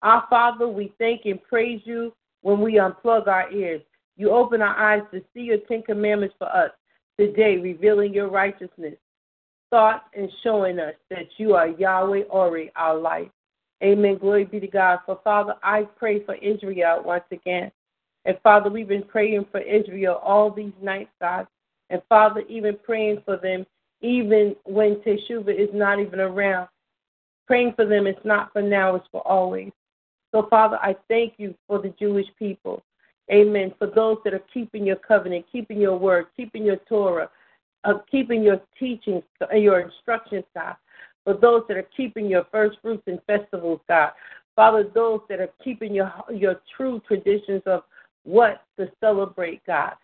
Our 0.02 0.24
Father, 0.28 0.66
we 0.66 0.92
thank 0.98 1.24
and 1.24 1.42
praise 1.42 1.80
you 1.84 2.12
when 2.42 2.60
we 2.60 2.74
unplug 2.74 3.26
our 3.26 3.50
ears. 3.52 3.82
You 4.16 4.30
open 4.30 4.62
our 4.62 4.76
eyes 4.76 5.02
to 5.12 5.22
see 5.32 5.42
your 5.42 5.58
Ten 5.68 5.82
Commandments 5.82 6.34
for 6.38 6.48
us 6.48 6.70
today, 7.18 7.58
revealing 7.58 8.12
your 8.12 8.30
righteousness, 8.30 8.94
thoughts, 9.70 10.04
and 10.16 10.28
showing 10.42 10.78
us 10.78 10.94
that 11.10 11.26
you 11.36 11.54
are 11.54 11.68
Yahweh 11.68 12.22
Ori, 12.30 12.72
our 12.76 12.96
life. 12.98 13.28
Amen. 13.82 14.18
Glory 14.18 14.44
be 14.44 14.60
to 14.60 14.66
God. 14.66 15.00
So, 15.06 15.20
Father, 15.24 15.54
I 15.62 15.82
pray 15.96 16.24
for 16.24 16.34
Israel 16.36 17.02
once 17.04 17.24
again. 17.30 17.70
And 18.24 18.38
Father, 18.42 18.70
we've 18.70 18.88
been 18.88 19.02
praying 19.02 19.46
for 19.50 19.60
Israel 19.60 20.20
all 20.22 20.50
these 20.50 20.72
nights, 20.80 21.10
God. 21.20 21.46
And 21.90 22.00
Father, 22.08 22.42
even 22.48 22.78
praying 22.82 23.22
for 23.24 23.36
them, 23.36 23.66
even 24.00 24.56
when 24.64 24.96
Teshuvah 24.96 25.54
is 25.54 25.68
not 25.74 26.00
even 26.00 26.20
around. 26.20 26.68
Praying 27.46 27.74
for 27.76 27.84
them, 27.84 28.06
it's 28.06 28.24
not 28.24 28.52
for 28.52 28.62
now, 28.62 28.94
it's 28.94 29.06
for 29.12 29.20
always. 29.26 29.70
So, 30.32 30.46
Father, 30.48 30.78
I 30.82 30.96
thank 31.08 31.34
you 31.36 31.54
for 31.66 31.80
the 31.80 31.94
Jewish 31.98 32.26
people. 32.38 32.82
Amen. 33.30 33.72
For 33.78 33.86
those 33.86 34.18
that 34.24 34.34
are 34.34 34.42
keeping 34.52 34.86
your 34.86 34.96
covenant, 34.96 35.46
keeping 35.50 35.80
your 35.80 35.96
word, 35.96 36.26
keeping 36.36 36.64
your 36.64 36.78
Torah, 36.88 37.30
uh, 37.84 37.94
keeping 38.10 38.42
your 38.42 38.60
teachings, 38.78 39.22
your 39.54 39.80
instructions, 39.80 40.44
God. 40.54 40.76
For 41.24 41.34
those 41.34 41.62
that 41.68 41.76
are 41.76 41.88
keeping 41.96 42.26
your 42.26 42.46
first 42.52 42.78
fruits 42.82 43.02
and 43.06 43.20
festivals, 43.26 43.80
God. 43.88 44.10
Father, 44.56 44.88
those 44.94 45.20
that 45.28 45.40
are 45.40 45.50
keeping 45.62 45.94
your 45.94 46.12
your 46.32 46.60
true 46.76 47.00
traditions 47.08 47.62
of 47.66 47.82
what 48.24 48.62
to 48.78 48.90
celebrate, 49.00 49.64
God. 49.66 49.94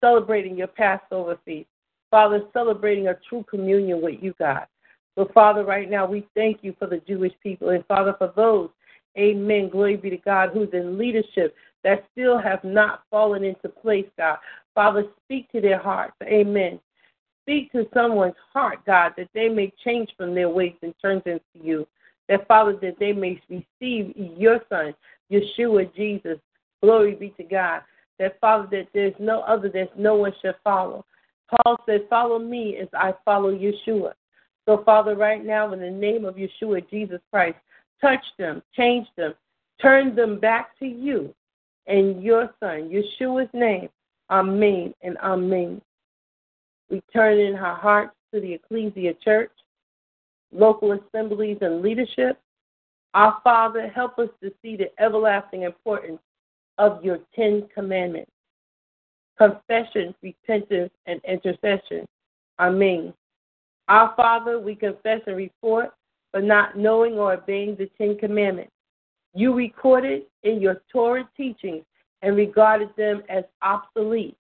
Celebrating 0.00 0.56
your 0.56 0.68
Passover 0.68 1.38
feast. 1.44 1.68
Father, 2.10 2.42
celebrating 2.52 3.08
a 3.08 3.16
true 3.28 3.44
communion 3.48 4.00
with 4.02 4.16
you, 4.20 4.34
God. 4.38 4.66
So, 5.16 5.28
Father, 5.34 5.64
right 5.64 5.90
now 5.90 6.06
we 6.06 6.26
thank 6.34 6.58
you 6.62 6.74
for 6.78 6.86
the 6.86 7.00
Jewish 7.06 7.32
people. 7.42 7.70
And, 7.70 7.84
Father, 7.86 8.14
for 8.18 8.32
those, 8.34 8.70
amen, 9.18 9.68
glory 9.68 9.96
be 9.96 10.10
to 10.10 10.16
God, 10.16 10.50
who's 10.52 10.70
in 10.72 10.98
leadership 10.98 11.54
that 11.84 12.04
still 12.12 12.38
have 12.38 12.62
not 12.64 13.02
fallen 13.10 13.44
into 13.44 13.68
place, 13.68 14.06
God. 14.16 14.38
Father, 14.74 15.04
speak 15.24 15.50
to 15.52 15.60
their 15.60 15.78
hearts. 15.78 16.14
Amen. 16.22 16.80
Speak 17.50 17.72
to 17.72 17.84
someone's 17.92 18.36
heart, 18.54 18.78
God, 18.86 19.14
that 19.16 19.28
they 19.34 19.48
may 19.48 19.72
change 19.84 20.08
from 20.16 20.36
their 20.36 20.48
ways 20.48 20.76
and 20.82 20.94
turn 21.02 21.20
them 21.24 21.40
to 21.52 21.66
you. 21.66 21.84
That, 22.28 22.46
Father, 22.46 22.78
that 22.80 23.00
they 23.00 23.12
may 23.12 23.42
receive 23.48 24.14
your 24.16 24.60
Son, 24.68 24.94
Yeshua 25.32 25.92
Jesus. 25.96 26.38
Glory 26.80 27.16
be 27.16 27.30
to 27.38 27.42
God. 27.42 27.80
That, 28.20 28.38
Father, 28.40 28.68
that 28.70 28.86
there's 28.94 29.16
no 29.18 29.40
other, 29.40 29.68
that 29.70 29.98
no 29.98 30.14
one 30.14 30.32
should 30.40 30.54
follow. 30.62 31.04
Paul 31.50 31.76
said, 31.86 32.06
Follow 32.08 32.38
me 32.38 32.76
as 32.76 32.86
I 32.94 33.14
follow 33.24 33.52
Yeshua. 33.52 34.12
So, 34.64 34.84
Father, 34.84 35.16
right 35.16 35.44
now, 35.44 35.72
in 35.72 35.80
the 35.80 35.90
name 35.90 36.24
of 36.24 36.36
Yeshua, 36.36 36.88
Jesus 36.88 37.20
Christ, 37.32 37.58
touch 38.00 38.24
them, 38.38 38.62
change 38.76 39.08
them, 39.16 39.34
turn 39.82 40.14
them 40.14 40.38
back 40.38 40.78
to 40.78 40.86
you 40.86 41.34
in 41.88 42.22
your 42.22 42.54
Son, 42.60 42.92
Yeshua's 42.92 43.50
name. 43.52 43.88
Amen 44.30 44.94
and 45.02 45.18
Amen. 45.18 45.82
We 46.90 47.02
turn 47.12 47.38
in 47.38 47.54
our 47.54 47.76
hearts 47.76 48.14
to 48.34 48.40
the 48.40 48.52
Ecclesia 48.54 49.14
Church, 49.24 49.52
local 50.52 50.92
assemblies, 50.92 51.58
and 51.60 51.82
leadership. 51.82 52.38
Our 53.14 53.38
Father, 53.44 53.88
help 53.88 54.18
us 54.18 54.28
to 54.42 54.52
see 54.60 54.76
the 54.76 54.90
everlasting 55.02 55.62
importance 55.62 56.20
of 56.78 57.04
your 57.04 57.18
Ten 57.34 57.68
Commandments 57.72 58.30
confession, 59.38 60.14
repentance, 60.22 60.90
and 61.06 61.18
intercession. 61.26 62.04
Amen. 62.58 63.14
Our 63.88 64.12
Father, 64.14 64.60
we 64.60 64.74
confess 64.74 65.20
and 65.26 65.36
report 65.36 65.94
for 66.30 66.42
not 66.42 66.76
knowing 66.76 67.14
or 67.14 67.32
obeying 67.32 67.74
the 67.76 67.90
Ten 67.96 68.18
Commandments. 68.18 68.72
You 69.34 69.54
recorded 69.54 70.24
in 70.42 70.60
your 70.60 70.82
Torah 70.92 71.26
teachings 71.36 71.84
and 72.20 72.36
regarded 72.36 72.90
them 72.98 73.22
as 73.30 73.44
obsolete. 73.62 74.36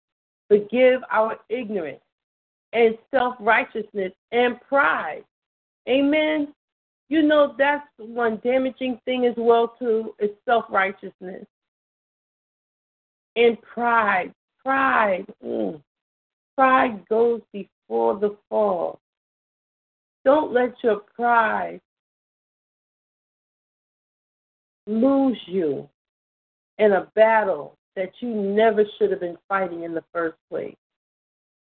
Forgive 0.49 1.03
our 1.13 1.39
ignorance 1.49 2.01
and 2.73 2.97
self 3.15 3.35
righteousness 3.41 4.13
and 4.33 4.61
pride. 4.69 5.25
Amen. 5.89 6.49
You 7.09 7.23
know 7.23 7.55
that's 7.59 7.87
one 7.97 8.41
damaging 8.45 9.01
thing 9.05 9.25
as 9.27 9.35
well 9.37 9.75
too 9.79 10.15
is 10.19 10.31
self 10.45 10.65
righteousness 10.69 11.47
and 13.37 13.61
pride. 13.63 14.33
Pride. 14.63 15.27
Mm. 15.45 15.81
Pride 16.57 17.09
goes 17.09 17.41
before 17.53 18.19
the 18.19 18.37
fall. 18.51 18.99
Don't 20.25 20.53
let 20.53 20.75
your 20.83 21.01
pride 21.17 21.81
lose 24.87 25.39
you 25.47 25.89
in 26.79 26.93
a 26.93 27.09
battle 27.15 27.77
that 27.97 28.11
you 28.21 28.29
never 28.29 28.85
should 28.99 29.11
have 29.11 29.21
been 29.21 29.39
fighting 29.49 29.85
in 29.85 29.95
the 29.95 30.05
first 30.13 30.37
place. 30.51 30.77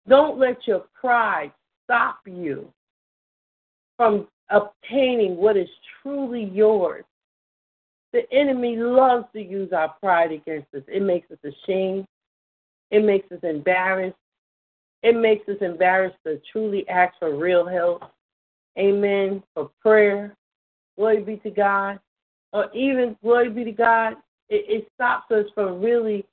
Don't 0.08 0.38
let 0.38 0.66
your 0.66 0.84
pride 0.98 1.52
stop 1.84 2.18
you 2.26 2.72
from 3.96 4.28
obtaining 4.50 5.36
what 5.36 5.56
is 5.56 5.68
truly 6.02 6.44
yours. 6.44 7.04
The 8.12 8.22
enemy 8.32 8.76
loves 8.76 9.26
to 9.32 9.42
use 9.42 9.72
our 9.72 9.94
pride 10.00 10.32
against 10.32 10.72
us. 10.74 10.82
It 10.88 11.02
makes 11.02 11.30
us 11.30 11.38
ashamed. 11.44 12.06
It 12.90 13.04
makes 13.04 13.30
us 13.32 13.40
embarrassed. 13.42 14.16
It 15.02 15.16
makes 15.16 15.48
us 15.48 15.56
embarrassed 15.60 16.16
to 16.24 16.40
truly 16.52 16.88
ask 16.88 17.18
for 17.18 17.36
real 17.36 17.66
help. 17.66 18.02
Amen. 18.78 19.42
For 19.54 19.70
prayer. 19.82 20.36
Glory 20.96 21.22
be 21.22 21.36
to 21.38 21.50
God 21.50 21.98
or 22.56 22.74
even 22.74 23.16
glory 23.22 23.50
be 23.50 23.64
to 23.64 23.72
God, 23.72 24.14
it, 24.48 24.64
it 24.68 24.88
stops 24.94 25.30
us 25.30 25.44
from 25.54 25.82
really 25.82 26.24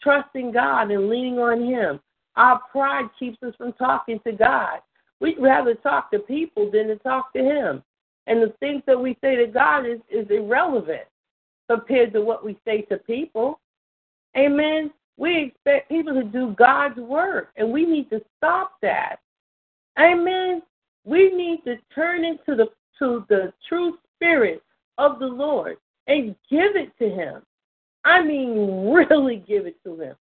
trusting 0.00 0.52
God 0.52 0.92
and 0.92 1.08
leaning 1.08 1.38
on 1.38 1.64
Him. 1.64 2.00
Our 2.36 2.60
pride 2.70 3.08
keeps 3.18 3.42
us 3.42 3.54
from 3.56 3.72
talking 3.74 4.20
to 4.26 4.32
God. 4.32 4.80
We'd 5.20 5.38
rather 5.38 5.74
talk 5.74 6.10
to 6.10 6.18
people 6.18 6.70
than 6.70 6.88
to 6.88 6.96
talk 6.96 7.32
to 7.32 7.42
Him. 7.42 7.82
And 8.26 8.42
the 8.42 8.52
things 8.60 8.82
that 8.86 9.00
we 9.00 9.16
say 9.20 9.36
to 9.36 9.46
God 9.46 9.86
is, 9.86 10.00
is 10.10 10.26
irrelevant 10.30 11.04
compared 11.68 12.12
to 12.12 12.20
what 12.20 12.44
we 12.44 12.58
say 12.64 12.82
to 12.82 12.98
people. 12.98 13.60
Amen. 14.36 14.90
We 15.16 15.44
expect 15.44 15.88
people 15.88 16.12
to 16.14 16.24
do 16.24 16.54
God's 16.58 16.98
work, 16.98 17.50
and 17.56 17.72
we 17.72 17.86
need 17.86 18.10
to 18.10 18.20
stop 18.36 18.72
that. 18.82 19.16
Amen. 19.98 20.60
We 21.04 21.30
need 21.32 21.62
to 21.64 21.76
turn 21.94 22.24
into 22.24 22.54
the 22.54 22.66
to 22.98 23.24
the 23.28 23.52
true 23.68 23.98
spirit 24.14 24.62
of 24.98 25.18
the 25.18 25.26
Lord 25.26 25.76
and 26.06 26.34
give 26.50 26.76
it 26.76 26.92
to 26.98 27.08
Him. 27.08 27.42
I 28.04 28.22
mean, 28.22 28.90
really 28.92 29.42
give 29.46 29.66
it 29.66 29.76
to 29.84 29.98
Him. 30.00 30.16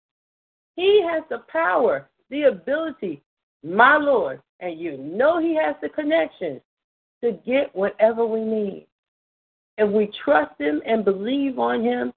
He 0.76 1.04
has 1.04 1.24
the 1.30 1.44
power, 1.52 2.10
the 2.30 2.44
ability, 2.44 3.22
my 3.64 3.98
Lord, 3.98 4.42
and 4.60 4.80
you 4.80 4.98
know 4.98 5.40
He 5.40 5.56
has 5.56 5.76
the 5.82 5.90
connections 5.90 6.62
to 7.24 7.34
get 7.46 7.74
whatever 7.76 8.26
we 8.26 8.42
need. 8.42 8.88
If 9.78 9.90
we 9.90 10.12
trust 10.24 10.60
Him 10.60 10.82
and 10.86 11.06
believe 11.06 11.60
on 11.60 11.84
Him, 11.84 12.14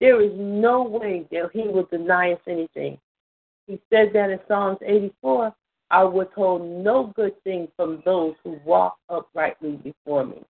there 0.00 0.20
is 0.22 0.32
no 0.34 0.82
way 0.82 1.26
that 1.30 1.50
He 1.52 1.62
will 1.68 1.88
deny 1.90 2.32
us 2.32 2.40
anything. 2.46 2.98
He 3.66 3.80
said 3.90 4.10
that 4.14 4.30
in 4.30 4.40
Psalms 4.48 4.78
84 4.84 5.54
I 5.90 6.04
withhold 6.04 6.62
no 6.62 7.12
good 7.16 7.40
thing 7.42 7.68
from 7.76 8.02
those 8.04 8.34
who 8.44 8.60
walk 8.64 8.96
uprightly 9.08 9.72
before 9.76 10.24
me. 10.24 10.42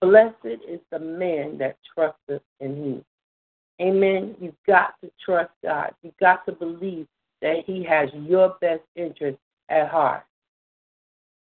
Blessed 0.00 0.60
is 0.68 0.80
the 0.90 0.98
man 0.98 1.56
that 1.58 1.76
trusteth 1.94 2.42
in 2.60 2.76
him. 2.76 3.04
Amen. 3.80 4.34
You've 4.40 4.54
got 4.66 4.94
to 5.02 5.10
trust 5.24 5.50
God. 5.62 5.92
You've 6.02 6.16
got 6.18 6.46
to 6.46 6.52
believe 6.52 7.06
that 7.42 7.64
He 7.66 7.84
has 7.84 8.08
your 8.14 8.56
best 8.60 8.82
interest 8.94 9.38
at 9.68 9.88
heart. 9.88 10.24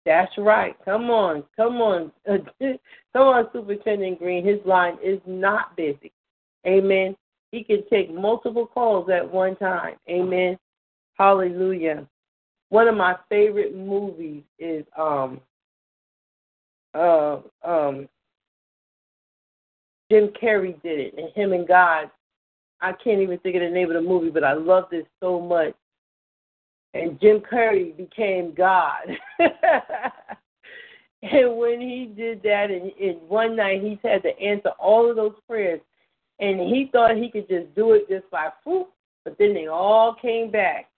That's 0.04 0.32
right. 0.38 0.74
Come 0.84 1.10
on. 1.10 1.44
Come 1.56 1.76
on. 1.76 2.12
come 2.26 2.78
on, 3.14 3.48
Superintendent 3.52 4.18
Green. 4.18 4.44
His 4.44 4.60
line 4.64 4.96
is 5.02 5.20
not 5.26 5.76
busy. 5.76 6.12
Amen. 6.66 7.16
He 7.52 7.64
can 7.64 7.82
take 7.90 8.12
multiple 8.12 8.66
calls 8.66 9.08
at 9.10 9.30
one 9.30 9.56
time. 9.56 9.96
Amen. 10.08 10.58
Hallelujah. 11.14 12.06
One 12.70 12.88
of 12.88 12.96
my 12.96 13.16
favorite 13.28 13.76
movies 13.76 14.42
is 14.58 14.84
um 14.96 15.40
uh 16.94 17.38
um 17.64 18.08
Jim 20.10 20.28
Carrey 20.40 20.80
did 20.82 21.00
it, 21.00 21.14
and 21.18 21.30
him 21.34 21.52
and 21.52 21.68
God. 21.68 22.10
I 22.80 22.92
can't 22.92 23.20
even 23.20 23.38
think 23.38 23.56
of 23.56 23.62
the 23.62 23.70
name 23.70 23.90
of 23.90 23.94
the 23.94 24.08
movie, 24.08 24.30
but 24.30 24.44
I 24.44 24.52
loved 24.52 24.90
this 24.90 25.06
so 25.20 25.40
much. 25.40 25.74
And 26.94 27.20
Jim 27.20 27.40
Carrey 27.40 27.96
became 27.96 28.54
God. 28.54 29.02
and 31.22 31.56
when 31.56 31.80
he 31.80 32.12
did 32.16 32.42
that, 32.42 32.70
and, 32.70 32.92
and 33.00 33.28
one 33.28 33.56
night 33.56 33.82
he's 33.82 33.98
had 34.02 34.22
to 34.22 34.38
answer 34.40 34.70
all 34.78 35.10
of 35.10 35.16
those 35.16 35.34
prayers, 35.46 35.80
and 36.38 36.60
he 36.60 36.88
thought 36.92 37.16
he 37.16 37.30
could 37.30 37.48
just 37.48 37.74
do 37.74 37.92
it 37.92 38.08
just 38.08 38.30
by 38.30 38.48
whoop, 38.64 38.90
but 39.24 39.36
then 39.38 39.54
they 39.54 39.66
all 39.66 40.14
came 40.14 40.50
back. 40.50 40.88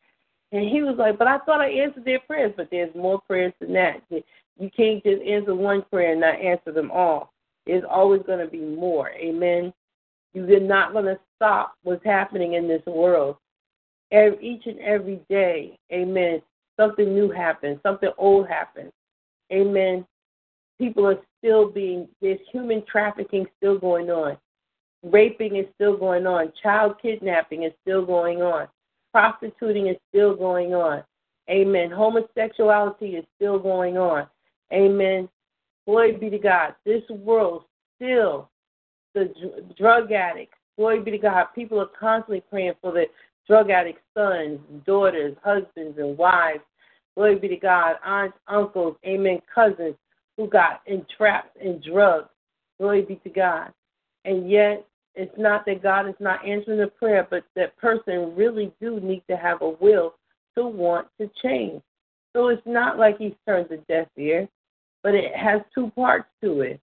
And 0.52 0.68
he 0.68 0.82
was 0.82 0.96
like, 0.98 1.18
But 1.18 1.28
I 1.28 1.38
thought 1.38 1.60
I 1.60 1.70
answered 1.70 2.04
their 2.04 2.20
prayers, 2.20 2.52
but 2.56 2.68
there's 2.70 2.94
more 2.94 3.20
prayers 3.20 3.52
than 3.60 3.72
that. 3.74 4.02
You 4.10 4.70
can't 4.76 5.02
just 5.02 5.22
answer 5.22 5.54
one 5.54 5.84
prayer 5.90 6.12
and 6.12 6.20
not 6.20 6.38
answer 6.38 6.72
them 6.72 6.90
all. 6.90 7.32
There's 7.66 7.84
always 7.88 8.22
going 8.26 8.44
to 8.44 8.50
be 8.50 8.60
more. 8.60 9.10
Amen. 9.10 9.72
You're 10.32 10.60
not 10.60 10.92
going 10.92 11.06
to 11.06 11.18
stop 11.36 11.74
what's 11.82 12.04
happening 12.04 12.54
in 12.54 12.68
this 12.68 12.84
world. 12.86 13.36
Every, 14.12 14.38
each 14.46 14.66
and 14.66 14.78
every 14.80 15.20
day, 15.28 15.78
amen, 15.92 16.42
something 16.78 17.14
new 17.14 17.30
happens, 17.30 17.78
something 17.82 18.10
old 18.18 18.48
happens. 18.48 18.92
Amen. 19.52 20.04
People 20.78 21.06
are 21.06 21.18
still 21.38 21.70
being, 21.70 22.08
there's 22.20 22.38
human 22.50 22.84
trafficking 22.86 23.46
still 23.56 23.78
going 23.78 24.10
on. 24.10 24.36
Raping 25.02 25.56
is 25.56 25.66
still 25.74 25.96
going 25.96 26.26
on. 26.26 26.52
Child 26.62 26.96
kidnapping 27.00 27.62
is 27.64 27.72
still 27.82 28.04
going 28.04 28.42
on. 28.42 28.68
Prostituting 29.12 29.88
is 29.88 29.96
still 30.10 30.36
going 30.36 30.74
on. 30.74 31.02
Amen. 31.48 31.90
Homosexuality 31.90 33.16
is 33.16 33.24
still 33.36 33.58
going 33.58 33.96
on. 33.96 34.26
Amen. 34.72 35.28
Glory 35.86 36.12
be 36.12 36.30
to 36.30 36.38
God. 36.38 36.74
This 36.84 37.02
world 37.08 37.64
still, 37.96 38.49
the 39.14 39.32
dr- 39.40 39.76
drug 39.76 40.12
addicts, 40.12 40.56
glory 40.76 41.00
be 41.00 41.10
to 41.12 41.18
God. 41.18 41.46
People 41.54 41.80
are 41.80 41.90
constantly 41.98 42.42
praying 42.50 42.74
for 42.80 42.92
the 42.92 43.04
drug 43.46 43.70
addicts' 43.70 44.02
sons, 44.14 44.60
daughters, 44.86 45.36
husbands, 45.42 45.98
and 45.98 46.16
wives. 46.16 46.60
Glory 47.16 47.38
be 47.38 47.48
to 47.48 47.56
God. 47.56 47.96
Aunts, 48.04 48.36
uncles, 48.48 48.96
amen, 49.06 49.40
cousins 49.52 49.94
who 50.36 50.48
got 50.48 50.82
entrapped 50.86 51.56
in 51.56 51.82
drugs. 51.86 52.28
Glory 52.78 53.02
be 53.02 53.16
to 53.16 53.30
God. 53.30 53.72
And 54.24 54.50
yet, 54.50 54.86
it's 55.14 55.36
not 55.36 55.66
that 55.66 55.82
God 55.82 56.08
is 56.08 56.14
not 56.20 56.46
answering 56.46 56.78
the 56.78 56.86
prayer, 56.86 57.26
but 57.28 57.44
that 57.56 57.76
person 57.78 58.34
really 58.36 58.72
do 58.80 59.00
need 59.00 59.22
to 59.28 59.36
have 59.36 59.60
a 59.60 59.68
will 59.68 60.14
to 60.56 60.66
want 60.66 61.08
to 61.20 61.28
change. 61.42 61.82
So 62.32 62.48
it's 62.48 62.62
not 62.64 62.98
like 62.98 63.18
he's 63.18 63.32
turned 63.44 63.70
a 63.72 63.78
deaf 63.78 64.06
ear 64.16 64.48
but 65.02 65.14
it 65.14 65.34
has 65.34 65.60
two 65.74 65.90
parts 65.94 66.28
to 66.42 66.60
it 66.60 66.80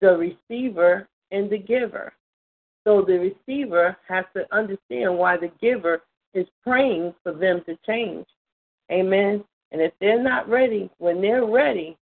the 0.00 0.16
receiver 0.16 1.08
and 1.30 1.50
the 1.50 1.58
giver. 1.58 2.12
So 2.84 3.02
the 3.02 3.18
receiver 3.18 3.96
has 4.08 4.24
to 4.36 4.46
understand 4.54 5.16
why 5.18 5.36
the 5.36 5.50
giver 5.60 6.02
is 6.34 6.46
praying 6.62 7.14
for 7.22 7.32
them 7.32 7.62
to 7.66 7.76
change. 7.86 8.26
Amen. 8.92 9.42
And 9.72 9.80
if 9.80 9.92
they're 10.00 10.22
not 10.22 10.48
ready, 10.48 10.90
when 10.98 11.20
they're 11.20 11.44
ready, 11.44 11.96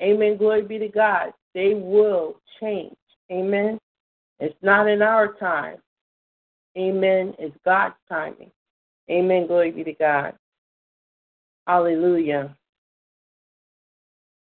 amen, 0.00 0.38
glory 0.38 0.62
be 0.62 0.78
to 0.78 0.88
God, 0.88 1.32
they 1.54 1.74
will 1.74 2.40
change. 2.60 2.96
Amen. 3.30 3.78
It's 4.40 4.56
not 4.62 4.88
in 4.88 5.02
our 5.02 5.34
time. 5.34 5.76
Amen. 6.76 7.34
It's 7.38 7.56
God's 7.64 7.94
timing. 8.08 8.50
Amen. 9.10 9.46
Glory 9.46 9.70
be 9.70 9.84
to 9.84 9.92
God. 9.92 10.34
Hallelujah. 11.66 12.56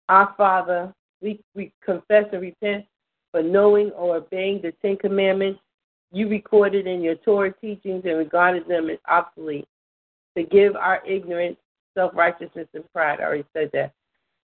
Our 0.09 0.35
Father, 0.37 0.93
we, 1.21 1.41
we 1.55 1.73
confess 1.85 2.25
and 2.33 2.43
repent 2.43 2.85
for 3.35 3.43
knowing 3.43 3.91
or 3.97 4.19
obeying 4.19 4.63
the 4.63 4.71
Ten 4.81 4.97
Commandments 4.97 5.59
you 6.13 6.29
recorded 6.29 6.87
in 6.87 7.03
your 7.03 7.17
Torah 7.17 7.53
teachings 7.61 8.05
and 8.05 8.17
regarded 8.17 8.69
them 8.69 8.89
as 8.89 8.99
obsolete. 9.09 9.67
Forgive 10.35 10.77
our 10.77 11.05
ignorance, 11.05 11.57
self 11.95 12.13
righteousness, 12.15 12.69
and 12.75 12.85
pride. 12.93 13.19
I 13.19 13.25
already 13.25 13.45
said 13.53 13.71
that. 13.73 13.93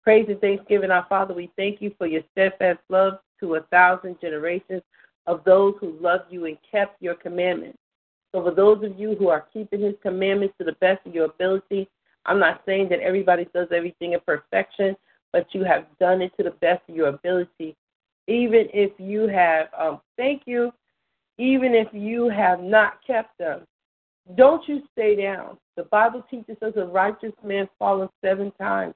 Praise 0.03 0.25
and 0.27 0.41
thanksgiving, 0.41 0.89
our 0.89 1.05
Father, 1.07 1.35
we 1.35 1.51
thank 1.55 1.83
you 1.83 1.93
for 1.99 2.07
your 2.07 2.23
steadfast 2.31 2.79
love 2.89 3.19
to 3.41 3.55
a 3.55 3.61
thousand 3.69 4.19
generations 4.19 4.81
of 5.27 5.43
those 5.43 5.75
who 5.79 5.95
loved 6.01 6.31
you 6.31 6.45
and 6.45 6.57
kept 6.71 6.99
your 6.99 7.13
commandments. 7.13 7.77
So, 8.31 8.43
for 8.43 8.55
those 8.55 8.83
of 8.83 8.99
you 8.99 9.13
who 9.13 9.27
are 9.27 9.45
keeping 9.53 9.81
his 9.81 9.93
commandments 10.01 10.55
to 10.57 10.63
the 10.63 10.75
best 10.81 11.05
of 11.05 11.13
your 11.13 11.25
ability, 11.25 11.87
I'm 12.25 12.39
not 12.39 12.63
saying 12.65 12.89
that 12.89 13.01
everybody 13.01 13.47
does 13.53 13.67
everything 13.71 14.13
in 14.13 14.19
perfection, 14.25 14.97
but 15.31 15.45
you 15.53 15.63
have 15.63 15.85
done 15.99 16.23
it 16.23 16.31
to 16.37 16.43
the 16.43 16.55
best 16.59 16.81
of 16.89 16.95
your 16.95 17.09
ability. 17.09 17.75
Even 18.29 18.67
if 18.73 18.91
you 18.99 19.27
have, 19.27 19.69
um, 19.75 20.01
thank 20.15 20.43
you, 20.45 20.71
even 21.39 21.73
if 21.73 21.87
you 21.91 22.29
have 22.29 22.61
not 22.61 22.99
kept 23.05 23.35
them, 23.39 23.61
don't 24.35 24.67
you 24.67 24.83
stay 24.91 25.15
down. 25.15 25.57
The 25.75 25.83
Bible 25.85 26.23
teaches 26.29 26.57
us 26.61 26.73
a 26.75 26.85
righteous 26.85 27.33
man 27.43 27.67
falls 27.79 28.09
seven 28.23 28.51
times. 28.61 28.93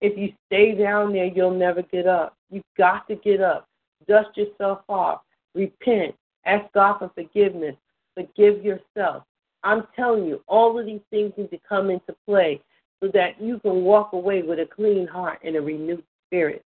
If 0.00 0.16
you 0.16 0.32
stay 0.46 0.76
down 0.76 1.12
there, 1.12 1.24
you'll 1.24 1.58
never 1.58 1.82
get 1.82 2.06
up. 2.06 2.36
You've 2.50 2.62
got 2.78 3.08
to 3.08 3.16
get 3.16 3.40
up. 3.40 3.66
Dust 4.06 4.36
yourself 4.36 4.82
off. 4.88 5.22
Repent. 5.56 6.14
Ask 6.44 6.72
God 6.72 6.98
for 6.98 7.10
forgiveness. 7.16 7.74
Forgive 8.14 8.64
yourself. 8.64 9.24
I'm 9.64 9.88
telling 9.96 10.26
you, 10.26 10.40
all 10.46 10.78
of 10.78 10.86
these 10.86 11.00
things 11.10 11.32
need 11.36 11.50
to 11.50 11.58
come 11.68 11.90
into 11.90 12.14
play 12.28 12.60
so 13.02 13.10
that 13.12 13.40
you 13.40 13.58
can 13.58 13.82
walk 13.82 14.12
away 14.12 14.42
with 14.42 14.60
a 14.60 14.66
clean 14.66 15.08
heart 15.08 15.40
and 15.42 15.56
a 15.56 15.60
renewed 15.60 16.04
spirit. 16.28 16.64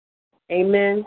Amen. 0.51 1.05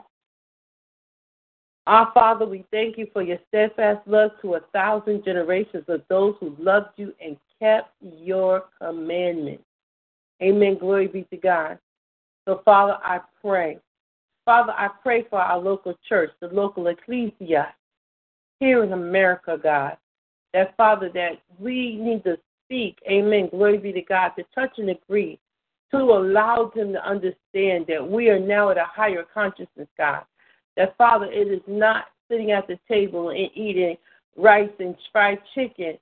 Our 1.87 2.11
Father, 2.13 2.45
we 2.47 2.65
thank 2.71 2.97
you 2.97 3.07
for 3.13 3.21
your 3.21 3.37
steadfast 3.47 4.07
love 4.07 4.31
to 4.41 4.55
a 4.55 4.59
thousand 4.73 5.23
generations 5.23 5.85
of 5.87 6.01
those 6.09 6.35
who 6.39 6.55
loved 6.57 6.89
you 6.97 7.13
and 7.23 7.37
kept 7.59 7.91
your 8.01 8.65
commandments. 8.81 9.63
Amen. 10.41 10.77
Glory 10.79 11.07
be 11.07 11.23
to 11.29 11.37
God. 11.37 11.77
So, 12.45 12.61
Father, 12.65 12.97
I 13.03 13.19
pray. 13.41 13.79
Father, 14.45 14.73
I 14.73 14.89
pray 15.01 15.25
for 15.29 15.39
our 15.39 15.59
local 15.59 15.95
church, 16.07 16.31
the 16.39 16.47
local 16.47 16.87
ecclesia 16.87 17.73
here 18.59 18.83
in 18.83 18.93
America, 18.93 19.57
God. 19.61 19.97
That, 20.53 20.75
Father, 20.77 21.09
that 21.13 21.41
we 21.59 21.97
need 21.97 22.23
to 22.23 22.37
speak, 22.65 22.97
amen, 23.09 23.49
glory 23.49 23.77
be 23.77 23.91
to 23.93 24.01
God, 24.01 24.29
to 24.37 24.43
touch 24.55 24.77
and 24.77 24.89
agree, 24.89 25.39
to 25.91 25.97
allow 25.97 26.71
them 26.75 26.93
to 26.93 27.07
understand 27.07 27.85
that 27.87 28.07
we 28.07 28.29
are 28.29 28.39
now 28.39 28.69
at 28.69 28.77
a 28.77 28.85
higher 28.85 29.23
consciousness, 29.33 29.87
God. 29.97 30.23
That, 30.77 30.97
Father, 30.97 31.25
it 31.31 31.47
is 31.47 31.61
not 31.67 32.05
sitting 32.29 32.51
at 32.51 32.67
the 32.67 32.79
table 32.87 33.29
and 33.29 33.49
eating 33.53 33.97
rice 34.35 34.69
and 34.79 34.95
fried 35.11 35.39
chicken 35.53 35.97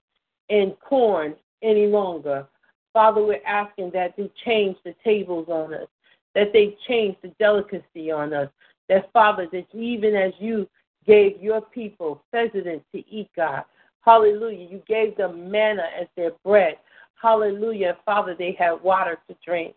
and 0.49 0.73
corn 0.79 1.35
any 1.61 1.87
longer. 1.87 2.47
Father, 2.91 3.23
we're 3.23 3.45
asking 3.45 3.91
that 3.93 4.15
they 4.17 4.31
change 4.45 4.77
the 4.83 4.95
tables 5.03 5.47
on 5.49 5.73
us, 5.73 5.87
that 6.35 6.53
they 6.53 6.77
change 6.87 7.15
the 7.21 7.29
delicacy 7.39 8.11
on 8.11 8.33
us. 8.33 8.49
That, 8.89 9.11
Father, 9.13 9.47
that 9.51 9.65
even 9.73 10.15
as 10.15 10.33
you 10.39 10.67
gave 11.05 11.41
your 11.41 11.61
people 11.61 12.23
pheasant 12.31 12.65
to 12.65 13.09
eat, 13.09 13.29
God, 13.35 13.63
Hallelujah. 14.05 14.67
You 14.69 14.81
gave 14.87 15.15
them 15.15 15.49
manna 15.49 15.83
as 15.99 16.07
their 16.15 16.31
bread. 16.43 16.75
Hallelujah. 17.21 17.97
Father, 18.05 18.35
they 18.37 18.55
had 18.57 18.81
water 18.81 19.17
to 19.27 19.35
drink. 19.45 19.75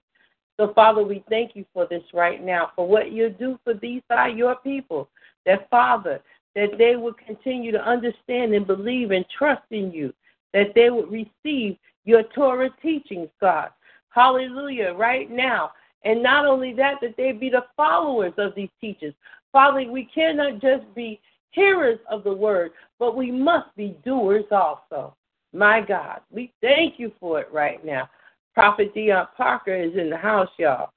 So, 0.58 0.72
Father, 0.74 1.02
we 1.02 1.22
thank 1.28 1.54
you 1.54 1.64
for 1.74 1.86
this 1.88 2.02
right 2.14 2.42
now, 2.42 2.72
for 2.74 2.88
what 2.88 3.12
you 3.12 3.28
do 3.28 3.58
for 3.64 3.74
these 3.74 4.02
are 4.10 4.30
your 4.30 4.56
people. 4.56 5.08
That, 5.44 5.68
Father, 5.70 6.20
that 6.54 6.78
they 6.78 6.96
would 6.96 7.18
continue 7.18 7.70
to 7.72 7.86
understand 7.86 8.54
and 8.54 8.66
believe 8.66 9.10
and 9.10 9.24
trust 9.36 9.62
in 9.70 9.92
you, 9.92 10.12
that 10.54 10.74
they 10.74 10.90
would 10.90 11.10
receive 11.10 11.76
your 12.04 12.22
Torah 12.34 12.70
teachings, 12.82 13.28
God. 13.40 13.68
Hallelujah, 14.08 14.94
right 14.94 15.30
now. 15.30 15.72
And 16.04 16.22
not 16.22 16.46
only 16.46 16.72
that, 16.74 16.94
that 17.02 17.16
they 17.16 17.32
be 17.32 17.50
the 17.50 17.66
followers 17.76 18.32
of 18.38 18.54
these 18.54 18.70
teachers. 18.80 19.12
Father, 19.52 19.90
we 19.90 20.04
cannot 20.04 20.62
just 20.62 20.84
be 20.94 21.20
hearers 21.50 21.98
of 22.10 22.24
the 22.24 22.32
word, 22.32 22.72
but 22.98 23.16
we 23.16 23.30
must 23.30 23.74
be 23.76 23.96
doers 24.04 24.44
also. 24.50 25.14
My 25.52 25.80
God, 25.80 26.20
we 26.30 26.52
thank 26.60 26.98
you 26.98 27.12
for 27.20 27.40
it 27.40 27.48
right 27.52 27.84
now. 27.84 28.08
Prophet 28.56 28.94
Dion 28.94 29.26
Parker 29.36 29.74
is 29.76 29.92
in 29.98 30.08
the 30.08 30.16
house, 30.16 30.48
y'all. 30.58 30.88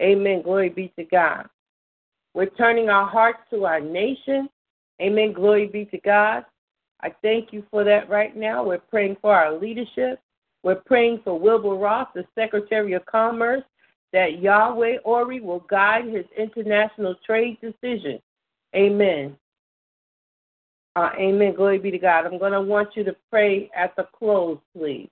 Amen. 0.00 0.40
Glory 0.40 0.68
be 0.68 0.92
to 0.96 1.04
God. 1.04 1.48
We're 2.32 2.50
turning 2.50 2.90
our 2.90 3.08
hearts 3.08 3.40
to 3.50 3.64
our 3.64 3.80
nation. 3.80 4.48
Amen. 5.02 5.32
Glory 5.32 5.66
be 5.66 5.84
to 5.86 5.98
God. 5.98 6.44
I 7.00 7.12
thank 7.20 7.52
you 7.52 7.64
for 7.72 7.82
that 7.82 8.08
right 8.08 8.36
now. 8.36 8.64
We're 8.64 8.78
praying 8.78 9.16
for 9.20 9.34
our 9.34 9.58
leadership. 9.58 10.20
We're 10.62 10.76
praying 10.86 11.22
for 11.24 11.36
Wilbur 11.36 11.74
Ross, 11.74 12.06
the 12.14 12.24
Secretary 12.36 12.92
of 12.92 13.04
Commerce, 13.06 13.64
that 14.12 14.40
Yahweh 14.40 14.98
Ori 15.04 15.40
will 15.40 15.66
guide 15.68 16.04
his 16.04 16.24
international 16.36 17.16
trade 17.26 17.58
decisions. 17.60 18.20
Amen. 18.76 19.36
Uh, 20.94 21.10
amen. 21.18 21.56
Glory 21.56 21.80
be 21.80 21.90
to 21.90 21.98
God. 21.98 22.26
I'm 22.26 22.38
going 22.38 22.52
to 22.52 22.60
want 22.60 22.90
you 22.94 23.02
to 23.02 23.16
pray 23.28 23.68
at 23.76 23.96
the 23.96 24.06
close, 24.16 24.58
please. 24.76 25.10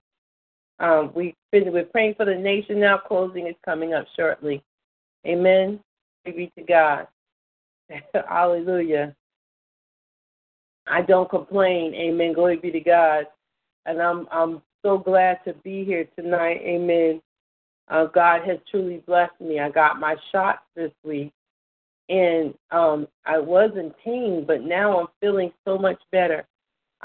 Um, 0.79 1.11
we, 1.15 1.35
we're 1.53 1.85
praying 1.85 2.15
for 2.17 2.27
the 2.27 2.35
nation 2.35 2.81
now. 2.81 2.99
Closing 2.99 3.47
is 3.47 3.55
coming 3.65 3.95
up 3.95 4.07
shortly. 4.17 4.63
Amen. 5.27 5.81
Glory 6.25 6.51
be 6.55 6.61
to 6.61 6.67
God. 6.67 7.07
Hallelujah. 8.29 9.15
I 10.87 11.03
don't 11.03 11.29
complain. 11.29 11.95
Amen. 11.95 12.33
Glory 12.33 12.57
be 12.57 12.71
to 12.71 12.81
God. 12.81 13.27
And 13.87 14.01
I'm 14.01 14.27
I'm 14.31 14.63
so 14.83 14.99
glad 14.99 15.39
to 15.45 15.55
be 15.55 15.85
here 15.85 16.07
tonight. 16.19 16.61
Amen. 16.63 17.21
Uh, 17.89 18.07
God 18.07 18.43
has 18.47 18.59
truly 18.71 19.03
blessed 19.07 19.41
me. 19.41 19.61
I 19.61 19.71
got 19.71 20.01
my 20.01 20.17
shot 20.33 20.61
this 20.75 20.91
week, 21.05 21.33
and 22.09 22.53
um, 22.73 23.07
I 23.25 23.39
was 23.39 23.71
in 23.77 23.93
pain, 24.05 24.45
but 24.47 24.63
now 24.63 24.99
I'm 24.99 25.07
feeling 25.21 25.53
so 25.65 25.79
much 25.79 26.01
better. 26.11 26.47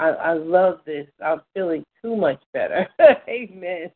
I, 0.02 0.08
I 0.08 0.32
love 0.32 0.80
this. 0.84 1.06
I'm 1.24 1.42
feeling 1.54 1.84
too 2.02 2.16
much 2.16 2.42
better. 2.52 2.88
Amen. 3.28 3.90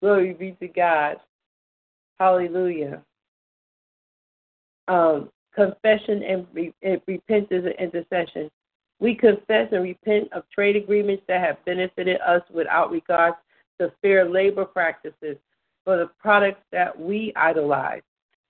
Glory 0.00 0.34
be 0.34 0.52
to 0.60 0.68
God. 0.68 1.16
Hallelujah. 2.20 3.02
Um, 4.86 5.30
confession 5.52 6.22
and, 6.22 6.46
re- 6.52 6.74
and 6.82 7.00
repentance 7.08 7.66
and 7.66 7.92
intercession. 7.92 8.48
We 9.00 9.16
confess 9.16 9.68
and 9.72 9.82
repent 9.82 10.32
of 10.32 10.44
trade 10.54 10.76
agreements 10.76 11.24
that 11.26 11.40
have 11.40 11.64
benefited 11.64 12.20
us 12.20 12.42
without 12.54 12.92
regard 12.92 13.34
to 13.80 13.92
fair 14.00 14.28
labor 14.28 14.64
practices 14.64 15.36
for 15.84 15.96
the 15.96 16.08
products 16.20 16.62
that 16.70 16.96
we 16.98 17.32
idolize. 17.34 18.02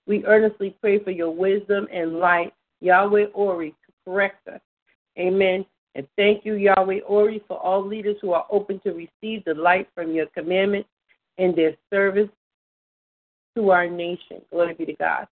We 0.07 0.27
earnestly 0.27 0.77
pray 0.83 1.03
for 1.03 1.11
your 1.11 1.31
wisdom 1.31 1.89
and 1.91 2.19
light, 2.19 2.53
Yahweh 2.81 3.27
Ori, 3.33 3.71
to 3.71 3.93
correct 4.05 4.47
us. 4.49 4.61
Amen. 5.19 5.65
And 5.95 6.07
thank 6.17 6.45
you, 6.45 6.55
Yahweh 6.55 7.01
Ori, 7.01 7.43
for 7.47 7.59
all 7.59 7.87
leaders 7.87 8.17
who 8.23 8.33
are 8.33 8.47
open 8.51 8.81
to 8.81 8.93
receive 8.93 9.45
the 9.45 9.55
light 9.55 9.89
from 9.95 10.13
your 10.13 10.27
commandment 10.27 10.87
and 11.39 11.55
their 11.55 11.77
service 11.91 12.31
to 13.55 13.71
our 13.71 13.89
nation. 13.89 14.41
Glory 14.51 14.75
be 14.75 14.87
to 14.87 14.95
God. 14.95 15.27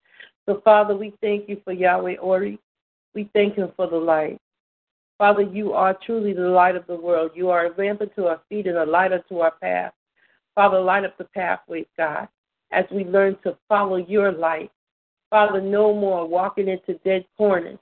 So, 0.47 0.61
Father, 0.63 0.95
we 0.95 1.13
thank 1.21 1.47
you 1.47 1.61
for 1.63 1.73
Yahweh 1.73 2.15
Ori. 2.15 2.59
We 3.13 3.29
thank 3.33 3.55
him 3.55 3.71
for 3.75 3.87
the 3.87 3.97
light. 3.97 4.39
Father, 5.17 5.41
you 5.41 5.73
are 5.73 5.97
truly 6.05 6.33
the 6.33 6.41
light 6.41 6.75
of 6.75 6.85
the 6.87 6.95
world. 6.95 7.31
You 7.33 7.49
are 7.49 7.65
a 7.65 7.77
lamp 7.77 8.01
unto 8.01 8.25
our 8.25 8.39
feet 8.49 8.67
and 8.67 8.77
a 8.77 8.85
light 8.85 9.11
unto 9.11 9.39
our 9.39 9.51
path. 9.51 9.93
Father, 10.55 10.79
light 10.79 11.05
up 11.05 11.17
the 11.17 11.23
pathways, 11.23 11.85
God, 11.97 12.27
as 12.71 12.85
we 12.91 13.03
learn 13.03 13.35
to 13.43 13.57
follow 13.67 13.97
your 13.97 14.31
light. 14.31 14.71
Father, 15.29 15.59
no 15.61 15.93
more 15.93 16.27
walking 16.27 16.67
into 16.67 16.99
dead 17.03 17.25
corners. 17.37 17.79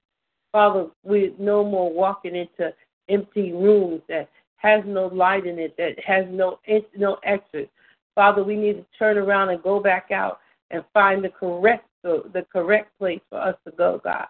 Father, 0.55 0.87
we're 1.03 1.33
no 1.37 1.65
more 1.65 1.91
walking 1.91 2.33
into 2.33 2.73
empty 3.09 3.51
rooms 3.51 4.01
that 4.07 4.29
has 4.55 4.81
no 4.85 5.07
light 5.07 5.45
in 5.45 5.59
it, 5.59 5.75
that 5.77 5.99
has 5.99 6.23
no 6.29 6.59
no 6.95 7.17
exit. 7.25 7.69
Father, 8.15 8.41
we 8.41 8.55
need 8.55 8.77
to 8.77 8.85
turn 8.97 9.17
around 9.17 9.49
and 9.49 9.61
go 9.61 9.81
back 9.81 10.11
out 10.11 10.39
and 10.71 10.81
find 10.93 11.21
the 11.25 11.27
correct 11.27 11.85
the, 12.03 12.23
the 12.33 12.43
correct 12.53 12.97
place 12.97 13.19
for 13.29 13.37
us 13.37 13.57
to 13.65 13.71
go, 13.71 13.99
God. 14.01 14.27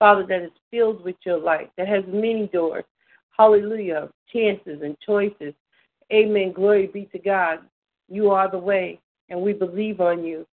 Father, 0.00 0.26
that 0.26 0.42
is 0.42 0.50
filled 0.72 1.04
with 1.04 1.14
your 1.24 1.38
light, 1.38 1.70
that 1.78 1.86
has 1.86 2.02
many 2.08 2.48
doors. 2.48 2.82
Hallelujah. 3.38 4.08
Chances 4.32 4.82
and 4.82 4.98
choices. 5.06 5.54
Amen. 6.12 6.50
Glory 6.52 6.88
be 6.88 7.04
to 7.12 7.18
God. 7.20 7.60
You 8.08 8.32
are 8.32 8.50
the 8.50 8.58
way, 8.58 8.98
and 9.28 9.40
we 9.40 9.52
believe 9.52 10.00
on 10.00 10.24
you. 10.24 10.48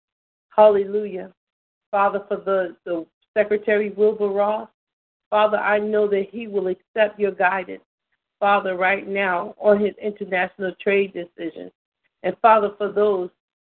Hallelujah. 0.55 1.33
Father, 1.89 2.23
for 2.27 2.37
the, 2.37 2.75
the 2.85 3.03
Secretary 3.33 3.89
Wilbur 3.89 4.27
Ross, 4.27 4.69
Father, 5.29 5.57
I 5.57 5.79
know 5.79 6.07
that 6.07 6.27
he 6.31 6.47
will 6.47 6.67
accept 6.67 7.19
your 7.19 7.31
guidance, 7.31 7.83
Father, 8.39 8.75
right 8.75 9.07
now 9.07 9.55
on 9.59 9.79
his 9.79 9.93
international 10.01 10.73
trade 10.81 11.13
decision. 11.13 11.71
And 12.23 12.35
Father, 12.41 12.71
for 12.77 12.91
those, 12.91 13.29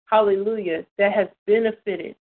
hallelujah, 0.06 0.84
that 0.98 1.12
has 1.12 1.28
benefited 1.46 2.16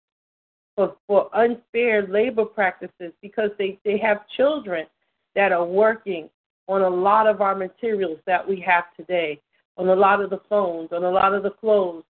for, 0.77 0.97
for 1.07 1.35
unfair 1.37 2.07
labor 2.07 2.45
practices 2.45 3.13
because 3.21 3.51
they, 3.59 3.79
they 3.85 3.99
have 3.99 4.29
children 4.37 4.87
that 5.35 5.53
are 5.53 5.65
working 5.65 6.29
on 6.69 6.83
a 6.83 6.89
lot 6.89 7.27
of 7.27 7.41
our 7.41 7.55
materials 7.55 8.19
that 8.27 8.47
we 8.47 8.61
have 8.61 8.85
today 8.97 9.41
on 9.77 9.89
a 9.89 9.95
lot 9.95 10.21
of 10.21 10.31
the 10.31 10.41
phones, 10.49 10.91
on 10.93 11.05
a 11.05 11.11
lot 11.11 11.35
of 11.35 11.43
the 11.43 11.51
clothes. 11.51 12.05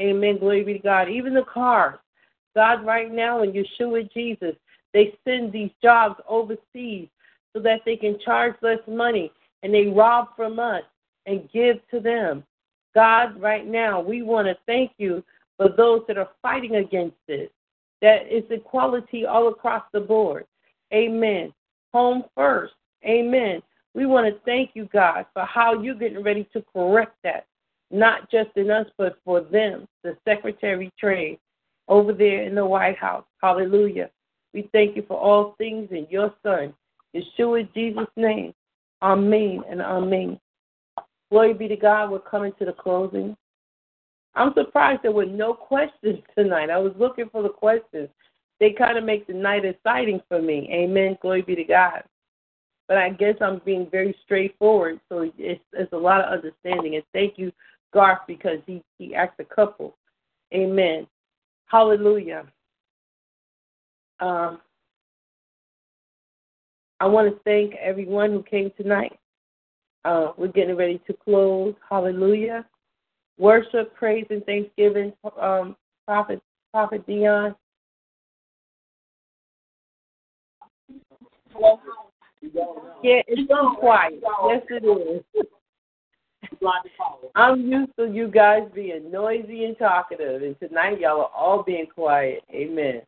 Amen. 0.00 0.38
Glory 0.38 0.64
be 0.64 0.74
to 0.74 0.78
God. 0.78 1.08
Even 1.08 1.34
the 1.34 1.44
cars. 1.44 1.98
God, 2.54 2.86
right 2.86 3.10
now 3.10 3.42
in 3.42 3.52
Yeshua 3.52 4.10
Jesus, 4.12 4.54
they 4.94 5.18
send 5.24 5.52
these 5.52 5.70
jobs 5.82 6.18
overseas 6.26 7.08
so 7.52 7.60
that 7.62 7.80
they 7.84 7.96
can 7.96 8.18
charge 8.24 8.54
less 8.62 8.78
money 8.88 9.30
and 9.62 9.74
they 9.74 9.86
rob 9.86 10.28
from 10.36 10.58
us 10.58 10.82
and 11.26 11.50
give 11.52 11.76
to 11.90 12.00
them. 12.00 12.44
God, 12.94 13.38
right 13.40 13.66
now, 13.66 14.00
we 14.00 14.22
want 14.22 14.46
to 14.46 14.56
thank 14.66 14.92
you 14.98 15.22
for 15.56 15.68
those 15.68 16.02
that 16.06 16.16
are 16.16 16.30
fighting 16.40 16.76
against 16.76 17.16
this. 17.26 17.50
That 18.00 18.28
is 18.30 18.44
equality 18.50 19.26
all 19.26 19.48
across 19.48 19.82
the 19.92 20.00
board. 20.00 20.46
Amen. 20.92 21.52
Home 21.92 22.24
first. 22.36 22.74
Amen. 23.04 23.62
We 23.94 24.06
want 24.06 24.26
to 24.26 24.40
thank 24.44 24.70
you, 24.74 24.88
God, 24.92 25.26
for 25.32 25.44
how 25.44 25.80
you're 25.80 25.94
getting 25.94 26.22
ready 26.22 26.46
to 26.52 26.64
correct 26.72 27.16
that, 27.24 27.46
not 27.90 28.30
just 28.30 28.50
in 28.56 28.70
us, 28.70 28.86
but 28.98 29.16
for 29.24 29.40
them, 29.40 29.88
the 30.02 30.16
Secretary 30.26 30.92
Trade 30.98 31.38
over 31.88 32.12
there 32.12 32.42
in 32.42 32.54
the 32.54 32.66
White 32.66 32.98
House. 32.98 33.24
Hallelujah. 33.40 34.10
We 34.54 34.68
thank 34.72 34.96
you 34.96 35.04
for 35.06 35.18
all 35.18 35.54
things 35.58 35.88
in 35.90 36.06
your 36.08 36.32
Son, 36.42 36.72
Yeshua 37.14 37.68
Jesus' 37.74 38.06
name. 38.16 38.54
Amen 39.02 39.62
and 39.68 39.82
amen. 39.82 40.40
Glory 41.30 41.52
be 41.52 41.68
to 41.68 41.76
God. 41.76 42.10
We're 42.10 42.20
coming 42.20 42.52
to 42.58 42.64
the 42.64 42.72
closing. 42.72 43.36
I'm 44.34 44.54
surprised 44.54 45.02
there 45.02 45.12
were 45.12 45.26
no 45.26 45.52
questions 45.54 46.20
tonight. 46.36 46.70
I 46.70 46.78
was 46.78 46.92
looking 46.98 47.28
for 47.30 47.42
the 47.42 47.48
questions. 47.50 48.08
They 48.60 48.70
kind 48.70 48.96
of 48.96 49.04
make 49.04 49.26
the 49.26 49.34
night 49.34 49.64
exciting 49.64 50.20
for 50.28 50.40
me. 50.40 50.70
Amen. 50.72 51.18
Glory 51.20 51.42
be 51.42 51.56
to 51.56 51.64
God 51.64 52.04
but 52.86 52.98
I 52.98 53.10
guess 53.10 53.34
I'm 53.40 53.60
being 53.64 53.88
very 53.90 54.14
straightforward, 54.24 55.00
so 55.08 55.30
it's, 55.38 55.62
it's 55.72 55.92
a 55.92 55.96
lot 55.96 56.20
of 56.20 56.32
understanding. 56.32 56.96
And 56.96 57.04
thank 57.12 57.38
you, 57.38 57.52
Garth, 57.92 58.20
because 58.26 58.58
he 58.66 58.82
he 58.98 59.14
asked 59.14 59.40
a 59.40 59.44
couple. 59.44 59.96
Amen. 60.52 61.06
Hallelujah. 61.66 62.44
Um, 64.24 64.60
I 67.00 67.06
want 67.06 67.30
to 67.30 67.38
thank 67.44 67.74
everyone 67.74 68.30
who 68.30 68.42
came 68.42 68.72
tonight. 68.74 69.18
Uh, 70.06 70.32
we're 70.38 70.48
getting 70.48 70.76
ready 70.76 70.98
to 71.06 71.12
close. 71.12 71.74
Hallelujah. 71.90 72.64
Worship, 73.38 73.94
praise, 73.94 74.24
and 74.30 74.44
thanksgiving. 74.46 75.12
Um, 75.38 75.76
Prophet 76.06 76.40
Prophet 76.72 77.06
Dion. 77.06 77.54
Yeah, 83.02 83.20
it's 83.26 83.48
so 83.48 83.76
quiet. 83.78 84.22
Yes, 84.48 84.62
it 84.70 85.22
is. 85.34 85.46
I'm 87.34 87.70
used 87.70 87.92
to 87.98 88.06
you 88.06 88.28
guys 88.28 88.62
being 88.74 89.10
noisy 89.10 89.64
and 89.64 89.76
talkative, 89.76 90.42
and 90.42 90.58
tonight 90.60 91.00
y'all 91.00 91.20
are 91.20 91.30
all 91.36 91.62
being 91.62 91.86
quiet. 91.86 92.42
Amen. 92.50 93.02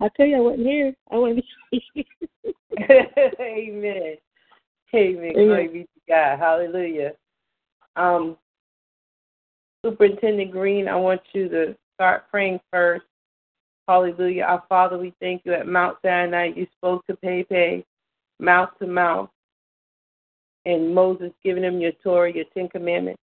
I 0.00 0.08
tell 0.16 0.26
you, 0.26 0.36
I 0.36 0.40
wasn't 0.40 0.66
here. 0.66 0.94
I 1.10 1.16
wasn't. 1.16 1.44
Amen. 3.40 4.16
Amen. 4.94 5.32
Glory 5.32 5.68
be 5.68 5.82
to 5.82 6.00
God. 6.08 6.38
Hallelujah. 6.38 7.12
Um, 7.96 8.36
Superintendent 9.84 10.50
Green, 10.50 10.88
I 10.88 10.96
want 10.96 11.20
you 11.32 11.48
to 11.48 11.76
start 11.94 12.30
praying 12.30 12.60
first. 12.72 13.04
Hallelujah. 13.88 14.44
Our 14.44 14.62
Father, 14.68 14.96
we 14.98 15.12
thank 15.20 15.42
you 15.44 15.52
at 15.52 15.66
Mount 15.66 15.98
Sinai. 16.02 16.52
You 16.54 16.66
spoke 16.78 17.06
to 17.06 17.16
Pepe 17.16 17.84
mouth 18.42 18.70
to 18.80 18.86
mouth, 18.86 19.30
and 20.66 20.94
Moses 20.94 21.32
giving 21.44 21.62
him 21.62 21.80
your 21.80 21.92
Torah, 22.02 22.32
your 22.32 22.44
Ten 22.54 22.68
Commandments. 22.68 23.20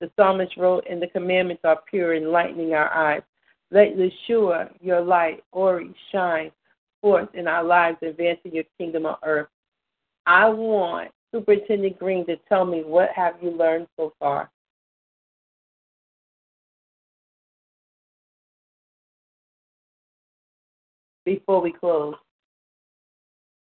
The 0.00 0.10
psalmist 0.14 0.56
wrote, 0.56 0.84
and 0.88 1.02
the 1.02 1.08
commandments 1.08 1.62
are 1.64 1.80
pure, 1.90 2.14
enlightening 2.14 2.74
our 2.74 2.92
eyes. 2.92 3.22
Let 3.70 3.96
Yeshua, 3.96 4.70
your 4.80 5.00
light, 5.00 5.44
Ori, 5.52 5.94
shine 6.10 6.50
forth 7.02 7.28
in 7.34 7.46
our 7.46 7.62
lives, 7.62 7.98
advancing 8.02 8.54
your 8.54 8.64
kingdom 8.78 9.06
on 9.06 9.16
earth. 9.24 9.48
I 10.26 10.48
want 10.48 11.10
Superintendent 11.32 11.98
Green 11.98 12.24
to 12.26 12.36
tell 12.48 12.64
me 12.64 12.82
what 12.84 13.10
have 13.14 13.34
you 13.42 13.50
learned 13.50 13.86
so 13.96 14.12
far. 14.18 14.50
Before 21.24 21.60
we 21.60 21.72
close. 21.72 22.14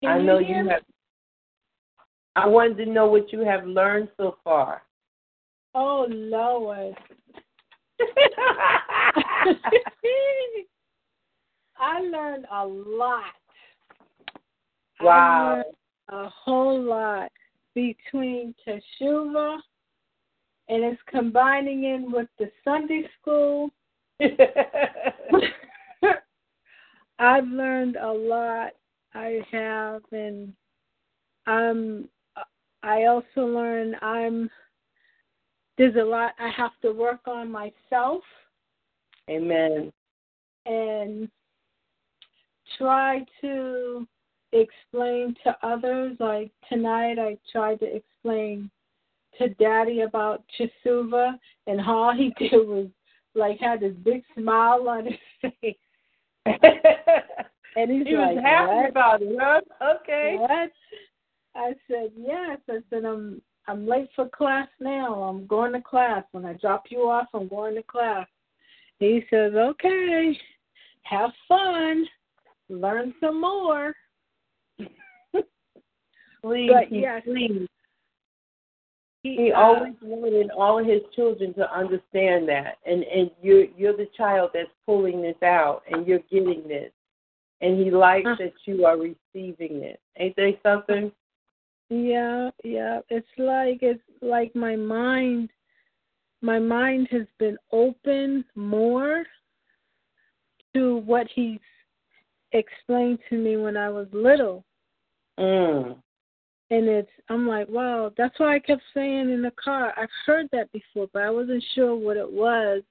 Can 0.04 0.12
I 0.12 0.22
know 0.22 0.38
you, 0.38 0.56
you 0.56 0.70
have 0.70 0.84
I 2.36 2.46
wanted 2.48 2.78
to 2.78 2.86
know 2.86 3.08
what 3.08 3.32
you 3.32 3.40
have 3.40 3.66
learned 3.66 4.10
so 4.18 4.38
far. 4.44 4.84
Oh 5.74 6.06
Lord. 6.10 6.96
I 11.78 12.00
learned 12.02 12.46
a 12.52 12.66
lot. 12.66 13.24
Wow. 15.02 15.64
a 16.10 16.30
whole 16.30 16.82
lot 16.82 17.30
between 17.74 18.56
Teshuva 18.66 19.58
and 20.70 20.84
it's 20.84 21.02
combining 21.08 21.84
in 21.84 22.12
with 22.12 22.30
the 22.40 22.50
Sunday 22.64 23.04
school. 23.20 23.70
I've 27.20 27.48
learned 27.48 27.98
a 27.98 28.12
lot. 28.12 28.72
I 29.14 29.42
have, 29.52 30.02
and 30.12 30.54
I'm 31.48 32.10
I 32.84 33.06
also 33.06 33.46
learned 33.48 33.96
I'm 34.02 34.50
there's 35.78 35.96
a 35.96 36.04
lot 36.04 36.34
I 36.40 36.50
have 36.50 36.72
to 36.82 36.92
work 36.92 37.22
on 37.28 37.52
myself. 37.52 38.24
Amen. 39.30 39.92
And 40.66 41.30
try 42.78 43.26
to 43.42 44.08
explain 44.52 45.36
to 45.44 45.56
others. 45.64 46.18
Like 46.20 46.52
tonight, 46.70 47.20
I 47.20 47.38
tried 47.52 47.80
to 47.80 47.96
explain 47.96 48.70
to 49.38 49.50
Daddy 49.56 50.02
about 50.02 50.44
Teshuva, 50.60 51.38
and 51.68 51.82
all 51.82 52.14
he 52.16 52.34
did 52.40 52.54
was 52.68 52.88
like 53.34 53.60
had 53.60 53.82
this 53.82 53.94
big 54.04 54.24
smile 54.38 54.88
on 54.88 55.06
his 55.06 55.52
face. 55.62 55.76
and 56.46 57.92
he's 57.92 58.08
he 58.08 58.16
like, 58.16 58.36
was 58.36 58.44
happy 58.44 58.74
what? 58.74 58.90
about 58.90 59.22
it. 59.22 59.36
Huh? 59.40 59.62
Okay. 60.02 60.38
What? 60.40 60.72
I 61.56 61.74
said, 61.88 62.12
yes. 62.18 62.60
I 62.70 62.80
said, 62.90 63.06
I'm 63.06 63.42
I'm 63.68 63.88
late 63.88 64.10
for 64.16 64.30
class 64.30 64.68
now. 64.80 65.16
I'm 65.24 65.48
going 65.48 65.74
to 65.74 65.82
class. 65.82 66.24
When 66.32 66.46
I 66.46 66.54
drop 66.54 66.86
you 66.90 67.10
off, 67.10 67.28
I'm 67.34 67.48
going 67.48 67.76
to 67.76 67.84
class. 67.84 68.28
He 69.00 69.24
says, 69.30 69.54
okay, 69.54 70.38
have 71.04 71.32
fun, 71.48 72.06
learn 72.70 73.14
some 73.20 73.40
more. 73.42 73.94
Please, 76.42 76.70
But, 76.72 76.88
he, 76.90 77.02
yes. 77.02 77.22
please. 77.26 77.68
He, 79.24 79.36
He 79.36 79.52
uh, 79.52 79.60
always 79.60 79.94
wanted 80.04 80.52
all 80.52 80.80
of 80.80 80.86
his 80.86 81.02
children 81.16 81.54
to 81.56 81.72
understand 81.76 82.48
that, 82.50 82.78
and 82.86 83.04
and 83.04 83.32
you're 83.42 83.66
you're 83.76 83.98
the 83.98 84.08
child 84.16 84.52
that's 84.54 84.70
pulling 84.86 85.24
this 85.24 85.42
out, 85.42 85.82
and 85.90 86.06
you're 86.06 86.20
getting 86.32 86.68
this, 86.68 86.92
and 87.62 87.84
he 87.84 87.90
likes 87.90 88.28
Uh. 88.28 88.36
that 88.38 88.54
you 88.66 88.86
are 88.86 88.98
receiving 88.98 89.82
it. 89.82 90.00
Ain't 90.18 90.36
they 90.36 90.60
something? 90.62 91.12
Yeah, 91.90 92.52
yeah. 92.64 93.00
It's 93.10 93.28
like 93.40 93.80
it's 93.82 94.04
like 94.22 94.56
my 94.56 94.76
mind 94.76 95.50
my 96.46 96.60
mind 96.60 97.08
has 97.10 97.26
been 97.40 97.58
open 97.72 98.46
more 98.54 99.24
to 100.76 100.98
what 100.98 101.26
he's 101.34 101.60
explained 102.52 103.18
to 103.30 103.36
me 103.36 103.58
when 103.58 103.76
I 103.76 103.90
was 103.90 104.08
little. 104.14 104.64
Mm. 105.40 105.98
And 106.70 106.88
it's 106.88 107.10
I'm 107.30 107.48
like, 107.48 107.68
wow, 107.68 108.12
that's 108.16 108.40
why 108.40 108.56
I 108.56 108.60
kept 108.60 108.84
saying 108.94 109.32
in 109.32 109.42
the 109.42 109.54
car, 109.62 109.94
I've 109.98 110.08
heard 110.26 110.48
that 110.52 110.72
before, 110.72 111.08
but 111.12 111.24
I 111.24 111.32
wasn't 111.32 111.64
sure 111.74 111.96
what 111.96 112.16
it 112.16 112.32
was 112.32 112.84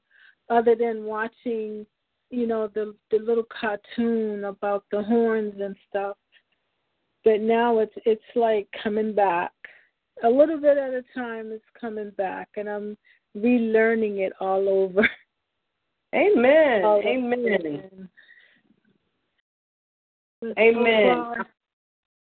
other 0.51 0.74
than 0.74 1.05
watching, 1.05 1.86
you 2.31 2.47
know, 2.48 2.68
the 2.74 2.94
the 3.12 3.18
little 3.18 3.47
cartoon 3.60 4.44
about 4.44 4.85
the 4.90 5.02
horns 5.02 5.55
and 5.60 5.76
stuff. 5.89 6.16
But 7.24 7.40
now 7.40 7.78
it's 7.78 7.94
it's 8.05 8.22
like 8.35 8.66
coming 8.82 9.14
back. 9.14 9.52
A 10.24 10.28
little 10.28 10.60
bit 10.60 10.76
at 10.76 10.90
a 10.90 11.02
time 11.14 11.51
it's 11.52 11.64
coming 11.81 12.10
back 12.16 12.48
and 12.56 12.68
I'm 12.68 12.97
relearning 13.36 14.19
it 14.19 14.32
all 14.40 14.69
over. 14.69 15.09
Amen. 16.15 16.85
All 16.85 17.02
Amen. 17.05 17.90
over. 20.43 20.55
Amen. 20.59 21.35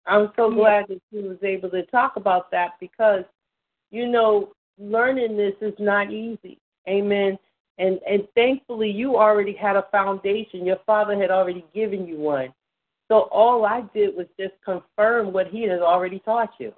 I'm 0.07 0.33
so 0.37 0.49
mm-hmm. 0.49 0.59
glad 0.59 0.87
that 0.89 1.01
you 1.11 1.23
was 1.23 1.39
able 1.43 1.71
to 1.71 1.85
talk 1.87 2.17
about 2.17 2.51
that 2.51 2.73
because, 2.81 3.25
you 3.91 4.09
know, 4.09 4.53
learning 4.79 5.37
this 5.37 5.55
is 5.61 5.75
not 5.79 6.11
easy. 6.13 6.59
Amen. 6.89 7.39
And 7.79 8.01
and 8.09 8.27
thankfully 8.35 8.91
you 8.91 9.17
already 9.17 9.55
had 9.55 9.77
a 9.77 9.87
foundation. 9.91 10.67
Your 10.67 10.79
father 10.85 11.21
had 11.21 11.31
already 11.31 11.65
given 11.75 12.07
you 12.07 12.19
one. 12.19 12.53
So 13.09 13.29
all 13.31 13.65
I 13.65 13.83
did 13.95 14.17
was 14.17 14.27
just 14.39 14.55
confirm 14.65 15.33
what 15.33 15.49
he 15.49 15.63
has 15.69 15.81
already 15.81 16.19
taught 16.21 16.51
you. 16.59 16.73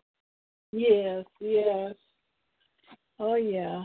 Yes, 0.73 1.25
yes. 1.41 1.95
Oh 3.19 3.37
yeah. 3.37 3.85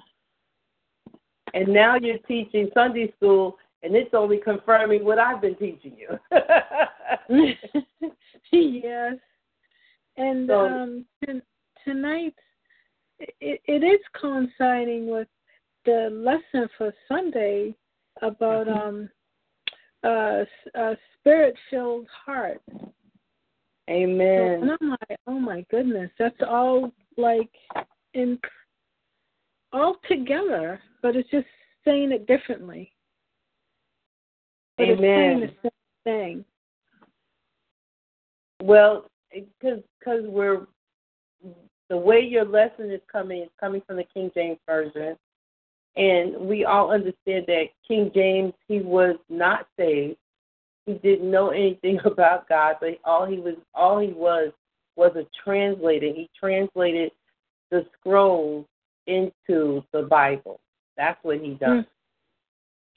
And 1.54 1.68
now 1.70 1.96
you're 1.96 2.18
teaching 2.20 2.70
Sunday 2.74 3.14
school 3.18 3.58
and 3.84 3.96
it's 3.96 4.14
only 4.14 4.38
confirming 4.38 5.06
what 5.06 5.20
I've 5.20 5.42
been 5.42 5.56
teaching 5.56 5.96
you. 5.98 6.20
yes. 8.52 9.16
And 10.18 10.48
So- 10.50 10.60
um 10.68 11.06
t- 11.26 11.42
tonight 11.86 12.36
it, 13.20 13.62
it 13.66 13.84
is 13.84 14.00
coinciding 14.20 15.08
with 15.10 15.28
the 15.86 16.10
lesson 16.12 16.68
for 16.78 16.94
Sunday 17.08 17.76
about 18.22 18.68
Mm-hmm. 18.68 18.80
um 18.88 19.10
uh, 20.02 20.46
a 20.76 20.96
spirit 21.20 21.56
filled 21.70 22.08
heart. 22.26 22.62
Amen. 23.90 24.62
And 24.62 24.72
I'm 24.80 24.90
like, 24.92 25.20
oh 25.28 25.38
my 25.40 25.66
goodness, 25.70 26.10
that's 26.18 26.40
all 26.48 26.94
like 27.18 27.50
in 28.14 28.40
all 29.72 29.98
together, 30.08 30.80
but 31.02 31.16
it's 31.16 31.30
just 31.30 31.48
saying 31.86 32.12
it 32.12 32.28
differently. 32.28 32.91
But 34.78 34.90
it's 34.90 35.02
saying 35.02 35.40
the 35.41 35.52
same 35.64 35.72
thing. 36.04 36.46
Well, 38.62 39.06
because 39.34 39.80
because 40.00 40.24
we're 40.26 40.68
the 41.90 41.98
way 41.98 42.20
your 42.20 42.46
lesson 42.46 42.91
is 42.91 43.02
coming 43.12 43.41
is 43.44 43.50
coming 43.60 43.82
from 43.86 43.98
the 43.98 44.06
King 44.14 44.32
James 44.34 44.60
version, 44.66 45.16
and 45.96 46.36
we 46.38 46.66
all 46.66 46.91
understand 46.91 47.46
that 47.48 47.66
King 47.88 48.12
James 48.14 48.54
he 48.68 48.80
was 48.80 49.16
not 49.30 49.68
saved. 49.78 50.18
He 50.86 50.94
didn't 50.94 51.30
know 51.30 51.50
anything 51.50 52.00
about 52.06 52.50
God, 52.50 52.76
but 52.80 52.98
all 53.04 53.26
he 53.26 53.40
was 53.40 53.56
all 53.74 54.00
he 54.00 54.14
was 54.14 54.52
was 54.96 55.16
a 55.16 55.26
translator. 55.44 56.08
He 56.08 56.30
translated 56.38 57.12
the 57.72 57.86
scrolls 57.98 58.66
into 59.10 59.84
the 59.91 60.03
Bible. 60.03 60.60
That's 60.98 61.22
what 61.23 61.40
he 61.40 61.52
does. 61.56 61.86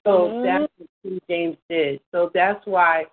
So 0.05 0.33
Oh. 0.33 0.43
that's 0.43 0.73
what 0.79 0.89
King 1.03 1.21
James 1.29 1.57
did. 1.69 2.01
So 2.13 2.31
that's 2.35 2.65
why 2.67 3.07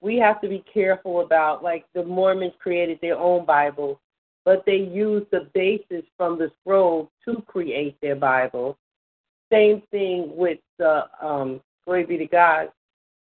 we 0.00 0.16
have 0.18 0.40
to 0.42 0.48
be 0.48 0.60
careful 0.72 1.20
about 1.22 1.62
like 1.62 1.86
the 1.94 2.04
Mormons 2.04 2.52
created 2.58 2.98
their 3.00 3.18
own 3.18 3.44
Bible, 3.46 4.00
but 4.44 4.64
they 4.66 4.76
used 4.76 5.30
the 5.30 5.48
basis 5.54 6.04
from 6.16 6.38
the 6.38 6.50
scroll 6.60 7.10
to 7.24 7.42
create 7.46 7.98
their 8.02 8.16
Bible. 8.16 8.76
Same 9.50 9.80
thing 9.90 10.36
with 10.36 10.58
the 10.78 11.08
um 11.20 11.60
glory 11.84 12.04
be 12.04 12.18
to 12.18 12.26
God, 12.26 12.70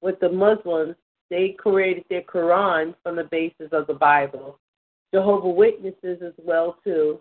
with 0.02 0.19
the 0.19 0.30
Muslims, 0.30 0.95
they 1.30 1.49
created 1.49 2.06
their 2.10 2.22
Quran 2.22 2.95
from 3.03 3.15
the 3.15 3.26
basis 3.26 3.69
of 3.72 3.88
the 3.88 3.94
Bible. 3.94 4.60
Jehovah 5.14 5.49
Witnesses 5.49 6.22
as 6.22 6.34
well 6.38 6.77
too. 6.84 7.19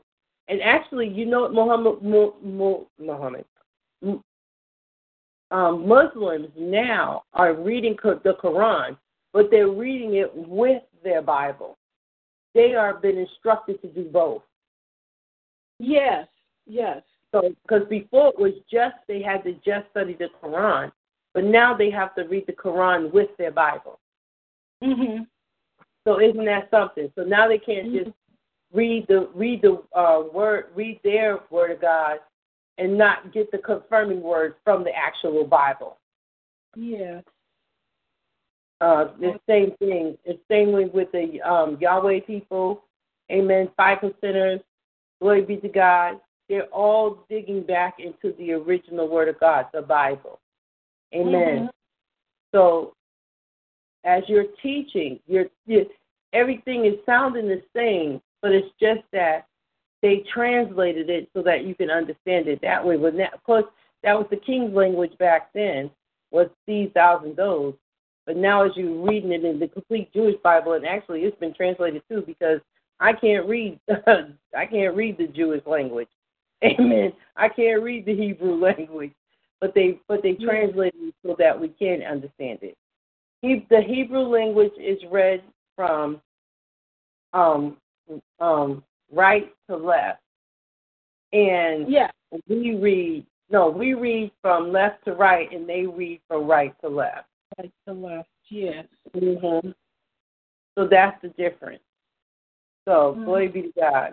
And 0.49 0.63
actually, 0.63 1.09
you 1.09 1.27
know 1.27 1.49
Muhammad 1.49 2.03
Mu, 2.03 2.31
Mu, 2.43 2.85
Muhammad 2.99 3.45
um, 5.51 5.87
Muslims 5.87 6.49
now 6.57 7.23
are 7.35 7.55
reading 7.55 7.97
the 8.03 8.37
Quran, 8.43 8.97
but 9.33 9.51
they're 9.51 9.69
reading 9.69 10.15
it 10.15 10.31
with 10.35 10.83
their 11.05 11.23
Bible. 11.23 11.77
They 12.55 12.75
are 12.75 12.95
been 12.95 13.19
instructed 13.19 13.81
to 13.83 13.89
do 13.89 14.05
both. 14.05 14.43
Yes, 15.79 16.27
yes. 16.67 17.03
So, 17.33 17.55
because 17.63 17.87
before 17.89 18.29
it 18.29 18.39
was 18.39 18.55
just 18.71 18.97
they 19.09 19.21
had 19.21 19.45
to 19.45 19.53
just 19.65 19.91
study 19.91 20.17
the 20.19 20.29
Quran, 20.43 20.91
but 21.35 21.45
now 21.45 21.77
they 21.77 21.91
have 21.91 22.15
to 22.15 22.23
read 22.23 22.47
the 22.47 22.53
Quran 22.53 23.13
with 23.13 23.29
their 23.37 23.51
Bible. 23.51 23.99
Mhm. 24.83 25.27
So 26.05 26.21
isn't 26.21 26.45
that 26.45 26.71
something? 26.71 27.13
So 27.15 27.25
now 27.25 27.49
they 27.49 27.59
can't 27.59 27.93
just 27.93 28.11
read 28.77 29.07
the 29.09 29.29
read 29.35 29.63
the 29.63 29.83
uh, 29.99 30.23
word 30.33 30.67
read 30.75 31.01
their 31.03 31.41
word 31.51 31.71
of 31.73 31.81
God 31.81 32.19
and 32.79 32.97
not 32.97 33.33
get 33.33 33.51
the 33.51 33.59
confirming 33.59 34.23
words 34.23 34.55
from 34.63 34.85
the 34.85 34.95
actual 34.95 35.45
Bible. 35.45 35.97
Yes. 36.77 37.25
Uh, 38.83 39.07
the 39.19 39.41
same 39.49 39.73
thing. 39.79 40.19
It's 40.25 40.39
same 40.51 40.73
way 40.73 40.85
with 40.85 41.11
the 41.13 41.41
um, 41.41 41.79
Yahweh 41.81 42.21
people. 42.27 42.85
Amen. 43.33 43.71
Five 43.77 43.99
percenters. 43.99 44.63
Glory 45.21 45.43
be 45.43 45.57
to 45.57 45.69
God. 45.69 46.21
They're 46.49 46.67
all 46.67 47.25
digging 47.31 47.63
back 47.63 47.95
into 47.99 48.37
the 48.37 48.53
original 48.53 49.09
Word 49.09 49.29
of 49.29 49.41
God, 49.41 49.67
the 49.73 49.81
Bible. 49.83 50.39
Amen. 51.15 51.67
Mhm. 51.67 51.71
So, 52.55 52.95
as 54.05 54.23
you're 54.29 54.47
teaching, 54.63 55.19
you're, 55.27 55.47
you 55.67 55.87
everything 56.33 56.85
is 56.85 56.95
sounding 57.07 57.49
the 57.49 57.63
same, 57.75 58.21
but 58.47 58.55
it's 58.55 58.73
just 58.81 59.01
that 59.13 59.49
they 60.03 60.23
translated 60.33 61.11
it 61.11 61.29
so 61.35 61.43
that 61.43 61.65
you 61.65 61.75
can 61.75 61.91
understand 61.91 62.47
it 62.47 62.61
that 62.63 62.87
way. 62.87 62.97
When 62.97 63.17
that, 63.17 63.35
of 63.35 63.43
course, 63.43 63.65
that 64.05 64.17
was 64.17 64.29
the 64.31 64.37
king's 64.37 64.73
language 64.73 65.19
back 65.19 65.53
then, 65.53 65.91
was 66.31 66.47
these, 66.65 66.91
thous, 66.95 67.25
and 67.25 67.35
those. 67.35 67.75
But 68.25 68.37
now, 68.37 68.65
as 68.65 68.71
you're 68.77 69.05
reading 69.05 69.33
it 69.33 69.45
in 69.45 69.59
the 69.59 69.67
complete 69.67 70.13
Jewish 70.13 70.37
Bible, 70.45 70.75
and 70.75 70.87
actually 70.87 71.23
it's 71.23 71.37
been 71.41 71.55
translated 71.55 72.03
too, 72.09 72.23
because 72.25 72.61
I 73.01 73.15
can't 73.15 73.49
read, 73.49 73.81
I 74.57 74.67
can't 74.67 74.95
read 74.95 75.19
the 75.19 75.27
Jewish 75.27 75.67
language. 75.67 76.09
Amen. 76.65 77.13
I 77.35 77.49
can't 77.49 77.83
read 77.83 78.07
the 78.07 78.15
Hebrew 78.15 78.55
language, 78.63 79.13
but 79.61 79.75
they 79.75 79.99
but 80.07 80.23
they 80.23 80.35
translated 80.35 81.01
it 81.01 81.15
so 81.27 81.35
that 81.41 81.61
we 81.61 81.71
can 81.71 82.05
understand 82.05 82.61
it. 82.63 82.77
He, 83.43 83.67
the 83.71 83.83
Hebrew 83.83 84.21
language 84.21 84.75
is 84.79 85.01
read 85.11 85.43
from 85.75 86.21
um 87.33 87.79
um 88.41 88.83
right 89.13 89.53
to 89.69 89.77
left. 89.77 90.21
And 91.33 91.89
Yeah. 91.91 92.11
we 92.49 92.75
read 92.77 93.27
no, 93.49 93.69
we 93.69 93.95
read 93.95 94.33
from 94.43 94.73
left 94.73 95.05
to 95.05 95.13
right 95.15 95.51
and 95.53 95.69
they 95.69 95.87
read 95.87 96.21
from 96.29 96.47
right 96.47 96.75
to 96.81 96.89
left. 96.89 97.29
Right 97.59 97.73
to 97.87 97.93
left. 97.93 98.29
Yes. 98.49 98.87
hmm 99.15 99.71
So 100.77 100.87
that's 100.87 101.21
the 101.23 101.29
difference. 101.31 101.83
So 102.87 103.15
Mhm. 103.15 103.25
glory 103.25 103.49
be 103.49 103.63
to 103.63 103.73
God. 103.79 104.13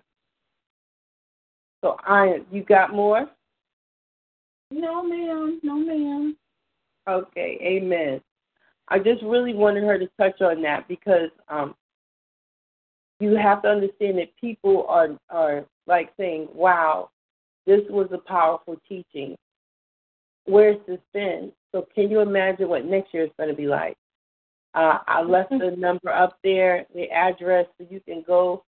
So 1.82 1.98
I 2.02 2.44
you 2.52 2.64
got 2.64 2.94
more? 2.94 3.30
No, 4.72 5.04
ma'am. 5.04 5.60
No, 5.64 5.76
ma'am. 5.76 6.38
Okay, 7.08 7.58
amen. 7.62 8.22
I 8.88 9.00
just 9.00 9.22
really 9.24 9.54
wanted 9.54 9.84
her 9.84 9.98
to 9.98 10.08
touch 10.20 10.42
on 10.42 10.62
that 10.62 10.88
because 10.88 11.30
um, 11.50 11.76
you 13.24 13.36
have 13.36 13.62
to 13.62 13.70
understand 13.70 14.18
that 14.18 14.36
people 14.40 14.86
are 14.90 15.18
are 15.30 15.66
like 15.88 16.14
saying, 16.18 16.50
"Wow, 16.54 17.10
this 17.66 17.82
was 17.90 18.10
a 18.12 18.18
powerful 18.18 18.76
teaching. 18.88 19.38
Where's 20.46 20.86
this 20.86 21.00
been?" 21.14 21.52
So, 21.72 21.88
can 21.96 22.12
you 22.12 22.20
imagine 22.20 22.68
what 22.70 22.86
next 22.86 23.14
year 23.14 23.24
is 23.24 23.32
going 23.38 23.50
to 23.50 23.56
be 23.56 23.68
like? 23.68 23.98
Uh, 24.74 25.00
I 25.08 25.22
left 25.22 25.52
the 25.52 25.76
number 25.78 26.10
up 26.10 26.38
there, 26.44 26.86
the 26.94 27.10
address, 27.12 27.68
so 27.78 27.88
you 27.90 28.02
can 28.02 28.24
go 28.26 28.64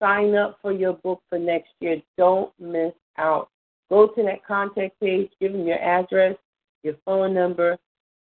sign 0.00 0.34
up 0.34 0.58
for 0.62 0.72
your 0.72 0.92
book 0.92 1.22
for 1.28 1.38
next 1.38 1.70
year. 1.80 2.00
Don't 2.16 2.52
miss 2.60 2.92
out. 3.16 3.48
Go 3.88 4.08
to 4.08 4.22
that 4.24 4.44
contact 4.46 5.00
page, 5.00 5.30
give 5.40 5.52
them 5.52 5.66
your 5.66 5.82
address, 5.82 6.36
your 6.82 6.94
phone 7.04 7.32
number, 7.34 7.78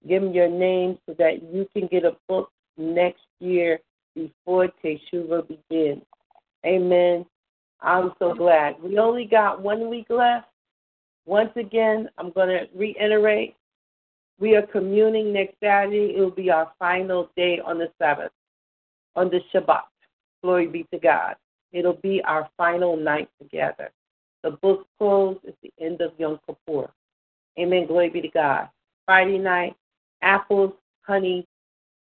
give 0.07 0.21
them 0.21 0.33
your 0.33 0.49
name 0.49 0.99
so 1.05 1.15
that 1.17 1.41
you 1.41 1.67
can 1.73 1.87
get 1.87 2.03
a 2.03 2.17
book 2.27 2.51
next 2.77 3.23
year 3.39 3.79
before 4.15 4.69
Teshuva 4.83 5.47
begins. 5.47 6.03
Amen. 6.65 7.25
I'm 7.81 8.13
so 8.19 8.33
glad. 8.33 8.81
We 8.81 8.97
only 8.97 9.25
got 9.25 9.61
one 9.61 9.89
week 9.89 10.07
left. 10.09 10.47
Once 11.25 11.51
again, 11.55 12.09
I'm 12.17 12.31
going 12.31 12.49
to 12.49 12.67
reiterate. 12.75 13.55
We 14.39 14.55
are 14.55 14.65
communing 14.65 15.33
next 15.33 15.55
Saturday. 15.61 16.15
It 16.15 16.19
will 16.19 16.31
be 16.31 16.49
our 16.49 16.71
final 16.79 17.29
day 17.35 17.59
on 17.65 17.77
the 17.77 17.91
Sabbath, 17.99 18.31
on 19.15 19.29
the 19.29 19.39
Shabbat. 19.53 19.83
Glory 20.41 20.67
be 20.67 20.85
to 20.93 20.99
God. 20.99 21.35
It'll 21.71 21.93
be 22.01 22.21
our 22.23 22.49
final 22.57 22.95
night 22.95 23.29
together. 23.41 23.91
The 24.43 24.51
book 24.51 24.87
closed 24.97 25.39
at 25.47 25.55
the 25.61 25.71
end 25.79 26.01
of 26.01 26.11
Yom 26.17 26.39
Kippur. 26.45 26.89
Amen. 27.59 27.87
Glory 27.87 28.09
be 28.09 28.21
to 28.21 28.29
God. 28.29 28.69
Friday 29.05 29.37
night, 29.37 29.75
apples, 30.21 30.73
honey, 31.01 31.45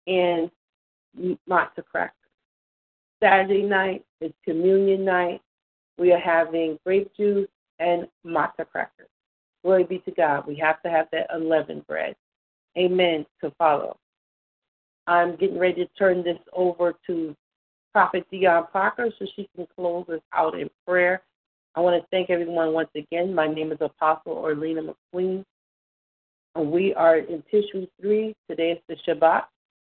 and 0.06 0.50
matzah 1.48 1.84
crackers. 1.90 2.14
Saturday 3.22 3.62
night 3.62 4.04
is 4.20 4.32
communion 4.44 5.04
night. 5.04 5.40
We 5.98 6.12
are 6.12 6.20
having 6.20 6.78
grape 6.84 7.10
juice 7.16 7.48
and 7.78 8.06
matzah 8.26 8.68
crackers. 8.70 9.08
Glory 9.64 9.84
be 9.84 9.98
to 10.00 10.10
God. 10.12 10.46
We 10.46 10.56
have 10.56 10.80
to 10.82 10.90
have 10.90 11.08
that 11.12 11.26
unleavened 11.30 11.86
bread. 11.86 12.14
Amen 12.76 13.26
to 13.42 13.50
follow. 13.58 13.98
I'm 15.06 15.36
getting 15.36 15.58
ready 15.58 15.84
to 15.84 15.90
turn 15.98 16.22
this 16.22 16.38
over 16.52 16.94
to 17.06 17.34
Prophet 17.92 18.26
Dion 18.30 18.66
Parker 18.72 19.10
so 19.18 19.26
she 19.34 19.48
can 19.56 19.66
close 19.74 20.06
us 20.08 20.20
out 20.32 20.58
in 20.58 20.68
prayer. 20.86 21.22
I 21.74 21.80
want 21.80 22.00
to 22.00 22.06
thank 22.10 22.30
everyone 22.30 22.72
once 22.72 22.90
again. 22.94 23.34
My 23.34 23.46
name 23.46 23.72
is 23.72 23.78
Apostle 23.80 24.36
Orlena 24.36 24.94
McQueen. 25.14 25.44
And 26.54 26.70
we 26.70 26.94
are 26.94 27.18
in 27.18 27.42
Tishri 27.52 27.88
3. 28.00 28.34
Today 28.50 28.72
is 28.72 28.78
the 28.88 28.96
Shabbat. 29.06 29.44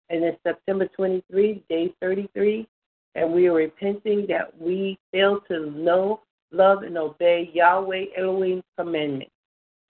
And 0.09 0.25
it's 0.25 0.39
September 0.43 0.89
23, 0.97 1.65
day 1.69 1.95
33. 2.01 2.69
And 3.15 3.33
we 3.33 3.47
are 3.47 3.55
repenting 3.55 4.27
that 4.29 4.59
we 4.61 4.99
failed 5.13 5.43
to 5.49 5.71
know, 5.71 6.21
love, 6.53 6.83
and 6.83 6.99
obey 6.99 7.51
Yahweh 7.53 8.07
Elohim's 8.17 8.63
commandment. 8.79 9.31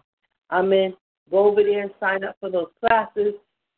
Amen. 0.50 0.96
Go 1.30 1.50
over 1.50 1.62
there 1.62 1.82
and 1.82 1.90
sign 2.00 2.24
up 2.24 2.36
for 2.40 2.50
those 2.50 2.70
classes. 2.80 3.34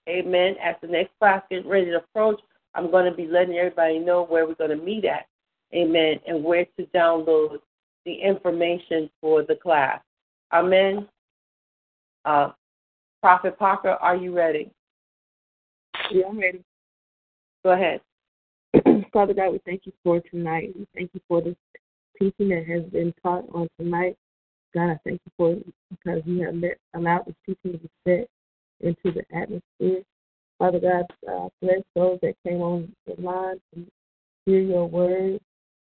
Amen. 0.09 0.55
As 0.63 0.77
the 0.81 0.89
next 0.89 1.11
class 1.19 1.43
gets 1.51 1.67
ready 1.67 1.87
to 1.87 1.99
approach, 1.99 2.41
I'm 2.75 2.91
going 2.91 3.11
to 3.11 3.17
be 3.17 3.27
letting 3.27 3.57
everybody 3.57 3.99
know 3.99 4.25
where 4.25 4.47
we're 4.47 4.55
going 4.55 4.71
to 4.71 4.77
meet 4.77 5.05
at. 5.05 5.27
Amen. 5.75 6.21
And 6.27 6.43
where 6.43 6.65
to 6.79 6.87
download 6.95 7.59
the 8.07 8.15
information 8.15 9.11
for 9.21 9.43
the 9.43 9.57
class. 9.57 10.01
Amen. 10.53 11.07
Uh, 12.25 12.53
Prophet 13.21 13.59
Parker, 13.59 13.91
are 13.91 14.17
you 14.17 14.35
ready? 14.35 14.71
Yeah, 16.11 16.27
I'm 16.29 16.39
ready. 16.39 16.65
Go 17.65 17.73
ahead. 17.73 18.01
Father 19.13 19.35
God, 19.35 19.53
we 19.53 19.61
thank 19.65 19.83
you 19.85 19.93
for 20.03 20.21
tonight. 20.21 20.73
We 20.77 20.87
thank 20.95 21.11
you 21.13 21.21
for 21.29 21.43
this 21.43 21.57
teaching 22.21 22.49
that 22.51 22.67
has 22.67 22.85
been 22.91 23.13
taught 23.23 23.45
on 23.53 23.69
tonight. 23.79 24.17
God, 24.75 24.91
I 24.91 24.99
thank 25.05 25.21
you 25.25 25.33
for 25.37 25.53
it 25.53 25.67
because 25.91 26.23
you 26.27 26.45
have 26.45 26.55
let, 26.55 26.79
allowed 26.95 27.27
this 27.27 27.35
teaching 27.47 27.73
to 27.73 27.79
be 27.79 27.91
set 28.07 28.29
into 28.81 29.13
the 29.13 29.25
atmosphere. 29.37 30.03
Father 30.59 30.79
God, 30.79 31.05
uh, 31.29 31.49
bless 31.63 31.81
those 31.97 32.19
that 32.23 32.35
came 32.47 32.61
on 32.61 32.93
the 33.07 33.21
line 33.21 33.61
to 33.75 33.87
hear 34.47 34.61
your 34.61 34.87
word. 34.87 35.41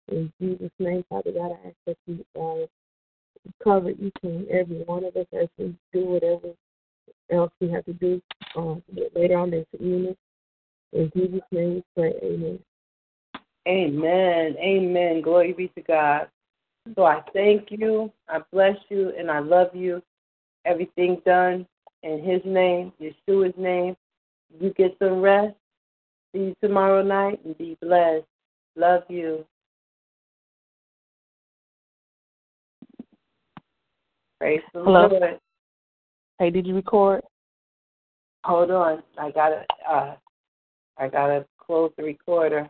In 0.10 0.32
Jesus' 0.40 0.72
name, 0.80 1.04
Father 1.10 1.32
God, 1.32 1.52
I 1.52 1.68
ask 1.68 1.76
that 1.86 1.98
you 2.06 2.26
uh, 2.40 2.66
cover 3.64 3.90
each 3.90 4.16
and 4.24 4.48
every 4.50 4.84
one 4.84 5.06
of 5.06 5.16
us 5.16 5.26
as 5.34 5.48
we 5.58 5.76
do 5.94 6.06
whatever 6.06 6.50
else 7.32 7.52
we 7.60 7.70
have 7.70 7.86
to 7.86 7.94
do 7.94 8.22
uh, 8.56 8.76
later 9.16 9.38
on 9.38 9.54
in 9.54 9.66
evening. 9.80 10.16
In 10.94 11.12
Jesus' 11.16 11.42
name 11.52 11.76
we 11.76 11.84
pray, 11.96 12.14
amen. 12.24 12.60
Amen. 13.68 14.56
Amen. 14.60 15.22
Glory 15.22 15.54
be 15.54 15.68
to 15.70 15.82
God. 15.82 16.28
So 16.96 17.04
I 17.04 17.22
thank 17.34 17.68
you, 17.70 18.12
I 18.30 18.40
bless 18.52 18.78
you, 18.90 19.12
and 19.18 19.30
I 19.30 19.40
love 19.40 19.68
you. 19.74 20.02
Everything 20.66 21.22
done 21.26 21.68
in 22.04 22.24
His 22.24 22.42
name, 22.46 22.94
Yeshua's 23.02 23.54
name. 23.58 23.96
You 24.60 24.74
get 24.78 24.96
some 25.00 25.22
rest. 25.22 25.56
See 26.34 26.40
you 26.40 26.56
tomorrow 26.62 27.04
night 27.04 27.44
and 27.44 27.58
be 27.58 27.78
blessed. 27.82 28.26
Love 28.78 29.04
you. 29.10 29.46
Praise 34.40 34.62
the 34.74 34.80
Hello? 34.80 35.08
Lord. 35.08 35.40
Hey, 36.40 36.50
did 36.50 36.68
you 36.68 36.76
record? 36.76 37.22
Hold 38.46 38.72
on. 38.72 39.04
I 39.18 39.32
gotta 39.32 39.66
uh 39.90 40.16
I 40.98 41.08
gotta 41.08 41.46
close 41.58 41.92
the 41.98 42.04
recorder. 42.04 42.70